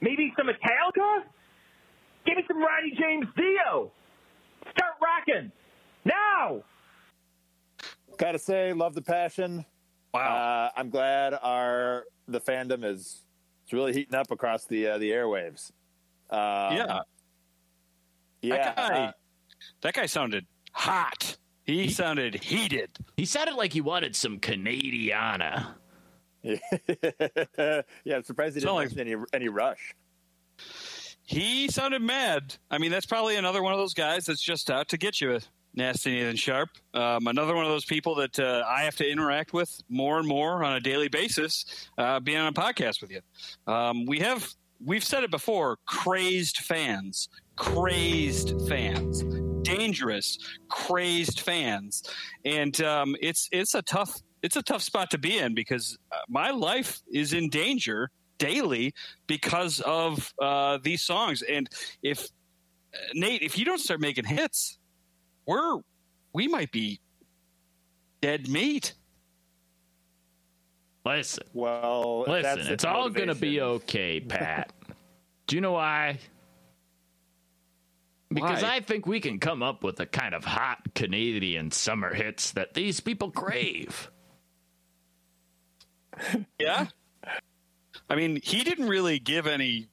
Maybe 0.00 0.32
some 0.38 0.46
Metallica? 0.46 1.24
Give 2.24 2.36
me 2.36 2.44
some 2.48 2.58
Ronnie 2.58 2.96
James 2.98 3.26
Dio. 3.36 3.92
Start 4.70 4.92
rocking 5.02 5.52
now. 6.06 6.62
Gotta 8.16 8.38
say, 8.38 8.72
love 8.72 8.94
the 8.94 9.02
passion. 9.02 9.66
Wow. 10.14 10.70
Uh, 10.74 10.78
I'm 10.78 10.88
glad 10.88 11.34
our 11.42 12.04
the 12.26 12.40
fandom 12.40 12.84
is 12.84 13.22
it's 13.64 13.72
really 13.72 13.92
heating 13.92 14.14
up 14.14 14.30
across 14.30 14.64
the 14.64 14.86
uh, 14.86 14.98
the 14.98 15.10
airwaves. 15.10 15.72
Um, 16.32 16.76
yeah. 16.76 17.00
yeah. 18.42 18.56
That 18.56 18.76
guy, 18.76 19.12
that 19.82 19.94
guy 19.94 20.06
sounded 20.06 20.46
hot. 20.72 21.36
He 21.64 21.88
sounded 21.90 22.34
heated. 22.42 22.90
He 23.16 23.24
sounded 23.24 23.54
like 23.54 23.72
he 23.72 23.80
wanted 23.80 24.16
some 24.16 24.40
Canadiana. 24.40 25.74
uh, 26.44 26.48
yeah, 28.04 28.16
I'm 28.16 28.22
surprised 28.24 28.54
he 28.56 28.60
didn't 28.60 28.74
Sound 28.74 28.76
like- 28.76 28.98
any 28.98 29.14
any 29.32 29.48
rush. 29.48 29.94
He 31.24 31.68
sounded 31.68 32.02
mad. 32.02 32.56
I 32.70 32.78
mean, 32.78 32.90
that's 32.90 33.06
probably 33.06 33.36
another 33.36 33.62
one 33.62 33.72
of 33.72 33.78
those 33.78 33.94
guys 33.94 34.24
that's 34.26 34.42
just 34.42 34.70
out 34.70 34.88
to 34.88 34.98
get 34.98 35.20
you, 35.20 35.38
Nasty 35.72 36.10
Nathan 36.12 36.36
Sharp. 36.36 36.68
Um, 36.94 37.28
another 37.28 37.54
one 37.54 37.64
of 37.64 37.70
those 37.70 37.84
people 37.84 38.16
that 38.16 38.38
uh, 38.40 38.64
I 38.68 38.82
have 38.82 38.96
to 38.96 39.08
interact 39.08 39.52
with 39.52 39.80
more 39.88 40.18
and 40.18 40.26
more 40.26 40.64
on 40.64 40.74
a 40.74 40.80
daily 40.80 41.08
basis, 41.08 41.64
uh, 41.96 42.18
being 42.20 42.38
on 42.38 42.48
a 42.48 42.52
podcast 42.52 43.00
with 43.00 43.12
you. 43.12 43.20
Um, 43.72 44.04
we 44.04 44.18
have 44.18 44.52
we've 44.84 45.04
said 45.04 45.24
it 45.24 45.30
before: 45.30 45.78
crazed 45.86 46.58
fans, 46.58 47.28
crazed 47.56 48.68
fans, 48.68 49.22
dangerous, 49.62 50.38
crazed 50.68 51.40
fans, 51.40 52.02
and 52.44 52.80
um, 52.82 53.16
it's 53.20 53.48
it's 53.52 53.74
a 53.74 53.82
tough 53.82 54.20
it's 54.42 54.56
a 54.56 54.62
tough 54.62 54.82
spot 54.82 55.10
to 55.10 55.18
be 55.18 55.38
in 55.38 55.54
because 55.54 55.98
uh, 56.10 56.16
my 56.28 56.50
life 56.50 57.00
is 57.12 57.32
in 57.32 57.48
danger 57.48 58.10
daily 58.38 58.92
because 59.26 59.80
of 59.80 60.32
uh, 60.40 60.78
these 60.82 61.02
songs. 61.02 61.42
And 61.42 61.68
if 62.02 62.24
uh, 62.94 62.98
Nate, 63.14 63.42
if 63.42 63.56
you 63.56 63.64
don't 63.64 63.78
start 63.78 64.00
making 64.00 64.24
hits, 64.24 64.78
we're 65.46 65.78
we 66.32 66.48
might 66.48 66.72
be 66.72 67.00
dead 68.20 68.48
meat. 68.48 68.94
Listen, 71.04 71.44
Well, 71.52 72.24
listen, 72.28 72.42
that's 72.58 72.68
it's 72.68 72.84
all 72.84 73.10
going 73.10 73.28
to 73.28 73.34
be 73.34 73.60
okay, 73.60 74.20
Pat. 74.20 74.72
Do 75.48 75.56
you 75.56 75.60
know 75.60 75.72
why? 75.72 76.18
Because 78.32 78.62
Why? 78.62 78.76
I 78.76 78.80
think 78.80 79.06
we 79.06 79.20
can 79.20 79.38
come 79.40 79.62
up 79.62 79.82
with 79.84 79.96
the 79.96 80.06
kind 80.06 80.34
of 80.34 80.44
hot 80.44 80.94
Canadian 80.94 81.70
summer 81.70 82.14
hits 82.14 82.52
that 82.52 82.72
these 82.74 83.00
people 83.00 83.30
crave. 83.30 84.10
Yeah. 86.58 86.86
I 88.08 88.14
mean, 88.14 88.38
he 88.42 88.62
didn't 88.64 88.86
really 88.88 89.18
give 89.18 89.46
any 89.46 89.88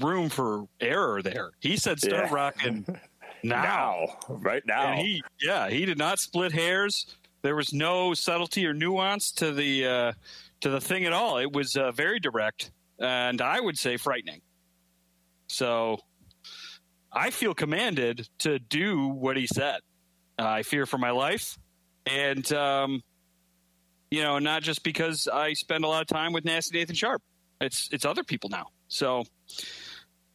room 0.00 0.28
for 0.30 0.66
error 0.80 1.22
there. 1.22 1.50
He 1.60 1.76
said 1.76 2.00
start 2.00 2.28
Yeah. 2.28 2.34
rocking 2.34 2.86
now. 3.42 3.62
now, 3.62 4.06
right 4.28 4.62
now. 4.66 4.92
And 4.92 5.00
he, 5.00 5.22
yeah, 5.40 5.68
he 5.68 5.84
did 5.84 5.98
not 5.98 6.18
split 6.18 6.52
hairs. 6.52 7.14
There 7.42 7.56
was 7.56 7.72
no 7.72 8.14
subtlety 8.14 8.66
or 8.66 8.74
nuance 8.74 9.32
to 9.32 9.52
the 9.52 9.86
uh, 9.86 10.12
to 10.60 10.70
the 10.70 10.80
thing 10.80 11.04
at 11.04 11.12
all. 11.12 11.38
It 11.38 11.52
was 11.52 11.76
uh, 11.76 11.92
very 11.92 12.20
direct, 12.20 12.70
and 12.98 13.40
I 13.40 13.60
would 13.60 13.78
say 13.78 13.96
frightening. 13.96 14.42
So, 15.48 15.98
I 17.12 17.30
feel 17.30 17.54
commanded 17.54 18.28
to 18.40 18.58
do 18.58 19.08
what 19.08 19.36
he 19.36 19.46
said. 19.46 19.80
Uh, 20.38 20.46
I 20.46 20.62
fear 20.62 20.86
for 20.86 20.98
my 20.98 21.10
life, 21.10 21.58
and 22.06 22.50
um, 22.52 23.02
you 24.10 24.22
know, 24.22 24.38
not 24.38 24.62
just 24.62 24.82
because 24.82 25.28
I 25.28 25.54
spend 25.54 25.84
a 25.84 25.88
lot 25.88 26.02
of 26.02 26.08
time 26.08 26.32
with 26.32 26.44
Nasty 26.44 26.78
Nathan 26.78 26.94
Sharp. 26.94 27.22
It's 27.60 27.88
it's 27.92 28.04
other 28.04 28.24
people 28.24 28.50
now. 28.50 28.66
So, 28.88 29.24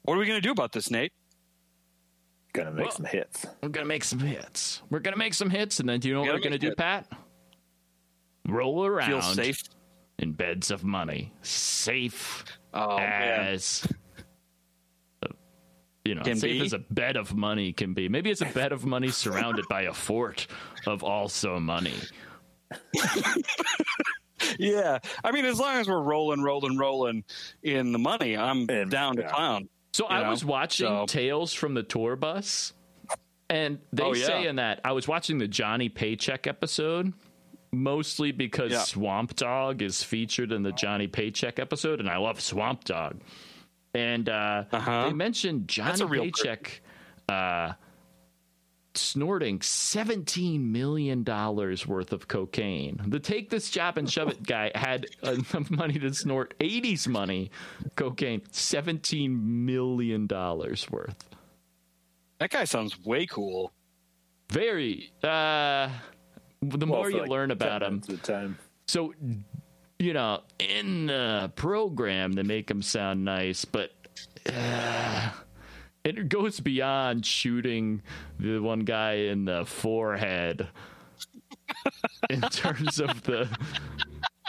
what 0.04 0.16
are 0.16 0.20
we 0.20 0.26
going 0.26 0.42
to 0.42 0.48
do 0.48 0.52
about 0.52 0.72
this, 0.72 0.90
Nate? 0.90 1.14
Gonna 2.56 2.72
make 2.72 2.86
Well- 2.86 2.96
some 2.96 3.06
hits. 3.06 3.46
We're 3.62 3.70
going 3.70 3.86
to 3.86 3.88
make 3.88 4.04
some 4.04 4.20
hits. 4.20 4.82
We're 4.90 5.00
going 5.00 5.14
to 5.14 5.20
make 5.20 5.34
some 5.34 5.50
hits, 5.50 5.80
and 5.80 5.88
then 5.90 6.00
do 6.00 6.08
you 6.08 6.14
know 6.14 6.22
what 6.22 6.28
Gotta 6.28 6.38
we're 6.38 6.50
going 6.50 6.52
to 6.52 6.56
make 6.56 6.62
do, 6.62 6.68
hits. 6.68 6.76
Pat? 6.78 7.08
Roll 8.48 8.86
around 8.86 9.10
Feel 9.10 9.22
safe? 9.22 9.64
in 10.20 10.32
beds 10.34 10.72
of 10.72 10.84
money, 10.84 11.34
safe 11.42 12.46
Oh 12.74 12.98
man. 12.98 13.48
as 13.54 13.86
you 16.06 16.14
know, 16.14 16.22
Can 16.22 16.38
safe 16.38 16.60
be. 16.60 16.66
as 16.66 16.74
a 16.74 16.78
bed 16.80 17.18
of 17.18 17.34
money 17.36 17.74
can 17.74 17.94
be. 17.96 18.08
Maybe 18.08 18.30
it's 18.30 18.42
a 18.42 18.46
bed 18.46 18.72
of 18.72 18.86
money 18.86 19.08
surrounded 19.10 19.66
by 19.68 19.82
a 19.84 19.94
fort 19.94 20.46
of 20.86 21.04
also 21.04 21.60
money. 21.60 21.96
Yeah, 24.60 25.00
I 25.24 25.32
mean, 25.32 25.46
as 25.46 25.60
long 25.60 25.78
as 25.78 25.88
we're 25.88 26.02
rolling, 26.02 26.42
rolling, 26.42 26.78
rolling 26.78 27.24
in 27.64 27.92
the 27.92 27.98
money, 28.00 28.38
I'm 28.38 28.70
And- 28.70 28.92
down 28.92 29.16
to 29.16 29.24
yeah. 29.24 29.30
clown. 29.30 29.70
So 29.96 30.08
I 30.10 30.24
know, 30.24 30.30
was 30.30 30.44
watching 30.44 30.88
so- 30.88 31.06
Tales 31.08 31.54
from 31.54 31.74
the 31.74 31.84
Tour 31.84 32.16
Bus, 32.18 32.74
and 33.50 33.80
they 33.94 34.04
Oh, 34.04 34.14
yeah. 34.14 34.26
say 34.26 34.48
in 34.48 34.58
that 34.58 34.82
I 34.84 34.92
was 34.92 35.08
watching 35.08 35.38
the 35.38 35.48
Johnny 35.48 35.88
Paycheck 35.88 36.48
episode, 36.48 37.14
mostly 37.72 38.32
because 38.34 38.72
Yeah. 38.74 38.80
Swamp 38.80 39.36
Dogg 39.38 39.82
is 39.82 40.04
featured 40.04 40.52
in 40.52 40.64
the 40.64 40.72
Johnny 40.74 41.08
Paycheck 41.08 41.60
episode, 41.60 42.00
and 42.02 42.10
I 42.10 42.18
love 42.18 42.42
Swamp 42.42 42.84
Dogg. 42.84 43.22
And 43.94 44.28
uh, 44.28 44.66
Uh-huh. 44.72 45.06
they 45.08 45.14
mentioned 45.14 45.70
Johnny 45.70 46.06
Paycheck 46.06 46.82
uh, 47.30 47.72
snorting 48.98 49.60
$17 49.60 50.62
million 50.62 51.24
worth 51.24 52.14
of 52.14 52.28
cocaine. 52.28 53.00
The 53.08 53.20
take 53.20 53.50
this 53.50 53.70
job 53.70 53.98
and 53.98 54.10
shove 54.10 54.30
it 54.30 54.44
guy 54.48 54.72
had 54.76 55.08
enough 55.24 55.70
money 55.70 56.00
to 56.00 56.14
snort 56.14 56.54
80s 56.60 57.08
money 57.08 57.52
cocaine, 57.96 58.42
$17 58.52 59.30
million 59.42 60.28
worth. 60.28 61.30
That 62.40 62.50
guy 62.50 62.66
sounds 62.66 63.04
way 63.06 63.26
cool. 63.26 63.72
Very, 64.52 65.12
uh, 65.24 65.90
the 66.62 66.86
more 66.86 66.98
Well, 66.98 67.04
for 67.04 67.10
you 67.12 67.20
like 67.22 67.30
learn 67.30 67.52
about 67.52 67.82
him, 67.82 68.02
so 68.88 69.14
you 69.98 70.14
know 70.14 70.42
in 70.60 71.08
the 71.08 71.52
program 71.56 72.34
they 72.34 72.44
make 72.44 72.70
him 72.70 72.82
sound 72.82 73.24
nice 73.24 73.66
but 73.66 73.92
uh, 74.48 75.30
it 76.06 76.30
goes 76.30 76.60
beyond 76.60 77.26
shooting 77.26 78.02
the 78.40 78.60
one 78.60 78.82
guy 78.82 79.14
in 79.14 79.46
the 79.46 79.66
forehead 79.66 80.68
in 82.30 82.42
terms 82.42 83.00
of 83.00 83.24
the 83.24 83.48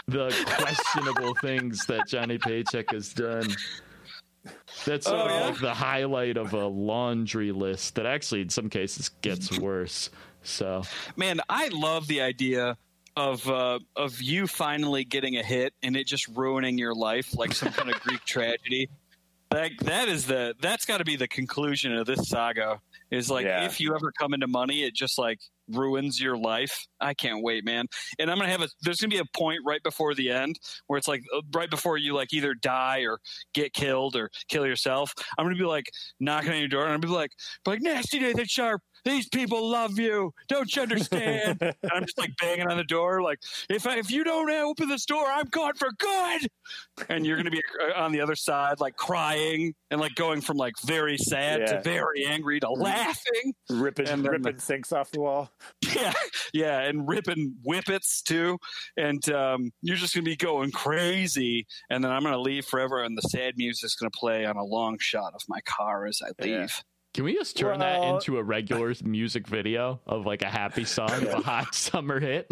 the 0.09 0.29
questionable 0.57 1.35
things 1.41 1.85
that 1.87 2.07
Johnny 2.09 2.39
Paycheck 2.39 2.93
has 2.93 3.13
done 3.13 3.49
that's 4.85 5.07
sort 5.07 5.19
Oh, 5.21 5.25
of 5.25 5.31
yeah? 5.31 5.47
like 5.49 5.59
the 5.61 5.75
highlight 5.75 6.37
of 6.37 6.53
a 6.53 6.67
laundry 6.67 7.51
list 7.51 7.97
that 7.97 8.07
actually 8.07 8.43
in 8.43 8.49
some 8.49 8.69
cases 8.71 9.09
gets 9.23 9.59
worse 9.59 10.11
so 10.43 10.83
Man, 11.17 11.41
I 11.49 11.69
love 11.69 12.07
the 12.07 12.21
idea 12.21 12.77
of 13.17 13.49
uh, 13.49 13.79
of 13.97 14.21
you 14.23 14.47
finally 14.47 15.03
getting 15.05 15.39
a 15.39 15.43
hit 15.43 15.73
and 15.83 15.97
it 15.97 16.07
just 16.07 16.29
ruining 16.29 16.79
your 16.79 16.95
life 16.95 17.35
like 17.35 17.53
some 17.55 17.73
kind 17.73 17.91
of 17.91 17.99
Greek 18.01 18.23
tragedy. 18.25 18.89
That 19.51 19.71
that 19.83 20.09
is 20.09 20.27
the 20.27 20.55
that's 20.61 20.85
got 20.85 20.99
to 20.99 21.05
be 21.05 21.17
the 21.17 21.29
conclusion 21.29 21.97
of 21.97 22.07
this 22.07 22.29
saga. 22.29 22.81
Is 23.11 23.31
like 23.31 23.47
Yeah. 23.47 23.65
if 23.65 23.81
you 23.81 23.95
ever 23.95 24.11
come 24.19 24.35
into 24.35 24.49
money, 24.49 24.83
it 24.83 24.95
just 24.95 25.19
like 25.19 25.39
ruins 25.69 26.21
your 26.21 26.37
life. 26.37 26.87
I 27.01 27.15
can't 27.15 27.43
wait, 27.43 27.65
man. 27.65 27.87
And 28.19 28.31
I'm 28.31 28.39
gonna 28.39 28.51
have 28.51 28.63
a 28.63 28.69
there's 28.83 28.99
gonna 29.01 29.11
be 29.11 29.19
a 29.19 29.25
point 29.37 29.61
right 29.65 29.83
before 29.83 30.15
the 30.15 30.31
end 30.31 30.59
where 30.89 30.97
it's 30.99 31.07
like 31.07 31.23
uh, 31.35 31.43
right 31.55 31.71
before 31.71 31.97
you 31.97 32.15
like 32.15 32.33
either 32.33 32.55
die 32.55 33.01
or 33.01 33.21
get 33.55 33.73
killed 33.73 34.17
or 34.17 34.31
kill 34.49 34.67
yourself. 34.67 35.13
I'm 35.39 35.45
gonna 35.47 35.57
be 35.57 35.65
like 35.65 35.87
knocking 36.19 36.51
on 36.51 36.59
your 36.59 36.69
door 36.69 36.85
and 36.85 36.93
I'm 36.95 37.01
gonna 37.01 37.13
be 37.13 37.17
like, 37.17 37.31
like 37.65 37.81
nasty 37.83 38.19
Nathan 38.19 38.47
Sharp. 38.47 38.83
These 39.07 39.29
people 39.29 39.71
love 39.71 39.99
you. 40.01 40.35
Don't 40.49 40.75
you 40.75 40.83
understand? 40.83 41.59
and 41.63 41.75
I'm 41.93 42.03
just 42.05 42.19
like 42.19 42.33
banging 42.41 42.67
on 42.67 42.77
the 42.77 42.85
door, 42.85 43.23
like 43.23 43.39
if 43.71 43.87
I, 43.87 43.99
if 43.99 44.11
you 44.11 44.25
don't 44.25 44.51
open 44.51 44.89
this 44.89 45.07
door, 45.07 45.25
I'm 45.27 45.47
gone 45.47 45.75
for 45.77 45.89
good. 45.97 46.49
And 47.09 47.25
you're 47.25 47.37
gonna 47.37 47.53
be 47.53 47.63
uh, 47.81 48.01
on 48.01 48.11
the 48.11 48.21
other 48.21 48.35
side, 48.35 48.81
like 48.81 48.97
crying 48.97 49.75
and 49.93 50.01
like 50.01 50.17
going 50.17 50.41
from 50.41 50.57
like 50.57 50.75
very 50.85 51.17
sad 51.19 51.61
Yeah. 51.61 51.67
to 51.67 51.83
very 51.83 52.27
angry 52.27 52.59
to 52.59 52.69
laughing. 52.69 53.55
ripping 53.71 54.09
And 54.09 54.27
ripping 54.27 54.57
the- 54.57 54.61
sinks 54.61 54.93
off 54.93 55.13
the 55.13 55.21
wall. 55.21 55.51
Yeah, 55.95 56.13
yeah, 56.53 56.81
and 56.81 57.09
ripping 57.09 57.55
whippets 57.65 58.23
too, 58.23 58.59
and 58.97 59.27
um, 59.31 59.71
you're 59.83 59.97
just 59.97 60.15
gonna 60.15 60.25
be 60.25 60.35
going 60.37 60.73
crazy. 60.73 61.67
And 61.91 62.03
then 62.03 62.11
I'm 62.11 62.25
gonna 62.25 62.41
leave 62.41 62.65
forever, 62.67 63.05
and 63.05 63.17
the 63.17 63.23
sad 63.23 63.55
music's 63.57 63.95
gonna 63.95 64.11
play 64.11 64.45
on 64.45 64.57
a 64.57 64.65
long 64.65 64.99
shot 64.99 65.33
of 65.35 65.43
my 65.49 65.61
car 65.65 66.07
as 66.07 66.21
I 66.23 66.31
leave. 66.43 66.51
Yeah. 66.53 66.67
Can 67.17 67.25
we 67.25 67.33
just 67.33 67.57
turn 67.57 67.79
that 67.81 68.05
into 68.05 68.37
a 68.37 68.43
regular 68.43 68.93
music 69.05 69.47
video 69.49 69.99
of 70.07 70.27
like 70.27 70.43
a 70.43 70.51
happy 70.51 70.85
song 70.85 71.09
a 71.27 71.41
hot 71.41 71.75
summer 71.87 72.21
hit? 72.21 72.51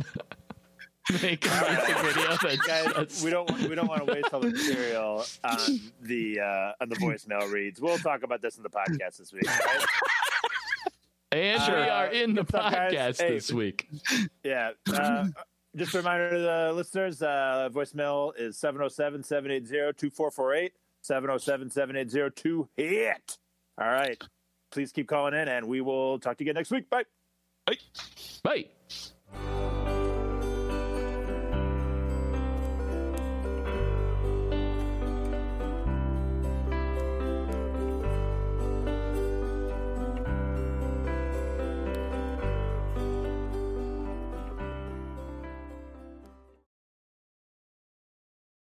Make 1.23 1.47
a 1.47 1.51
music 1.51 1.99
video 1.99 2.29
that's, 2.43 2.67
Guys, 2.67 2.85
that's- 2.87 3.23
we 3.23 3.29
don't 3.31 3.51
we 3.69 3.75
don't 3.75 3.89
want 3.89 4.07
to 4.07 4.13
waste 4.15 4.33
all 4.33 4.41
the 4.41 4.49
material 4.49 5.23
on 5.45 5.59
the 6.01 6.41
uh, 6.41 6.73
on 6.81 6.89
the 6.89 6.97
voicemail 6.97 7.53
reads. 7.53 7.79
We'll 7.79 7.99
talk 7.99 8.23
about 8.23 8.41
this 8.41 8.57
in 8.57 8.63
the 8.63 8.71
podcast 8.71 9.19
this 9.19 9.31
week. 9.35 9.47
Right? 9.47 9.85
and 11.33 11.63
Sure. 11.63 11.77
we 11.77 11.83
are 11.91 12.07
in 12.07 12.33
the 12.33 12.41
What's 12.45 12.55
up, 12.55 12.73
guys? 12.73 13.19
podcast 13.19 13.21
Hey. 13.21 13.35
this 13.35 13.53
week. 13.53 13.87
Yeah. 14.43 14.71
Uh, 14.91 15.27
just 15.77 15.93
a 15.95 15.99
reminder 15.99 16.31
to 16.31 16.39
the 16.39 16.73
listeners, 16.75 17.21
uh, 17.21 17.69
voicemail 17.71 18.33
is 18.39 18.57
707-780-2448, 18.59 20.71
707-780-2-HIT. 21.03 23.37
All 23.77 23.89
right. 23.89 24.23
Please 24.75 24.91
keep 24.91 25.07
calling 25.07 25.35
in, 25.35 25.47
and 25.47 25.69
we 25.69 25.81
will 25.81 26.19
talk 26.19 26.37
to 26.37 26.45
you 26.45 26.51
again 26.51 26.59
next 26.59 26.73
week. 26.73 26.91
Bye. 26.91 27.05
Bye. 28.43 28.67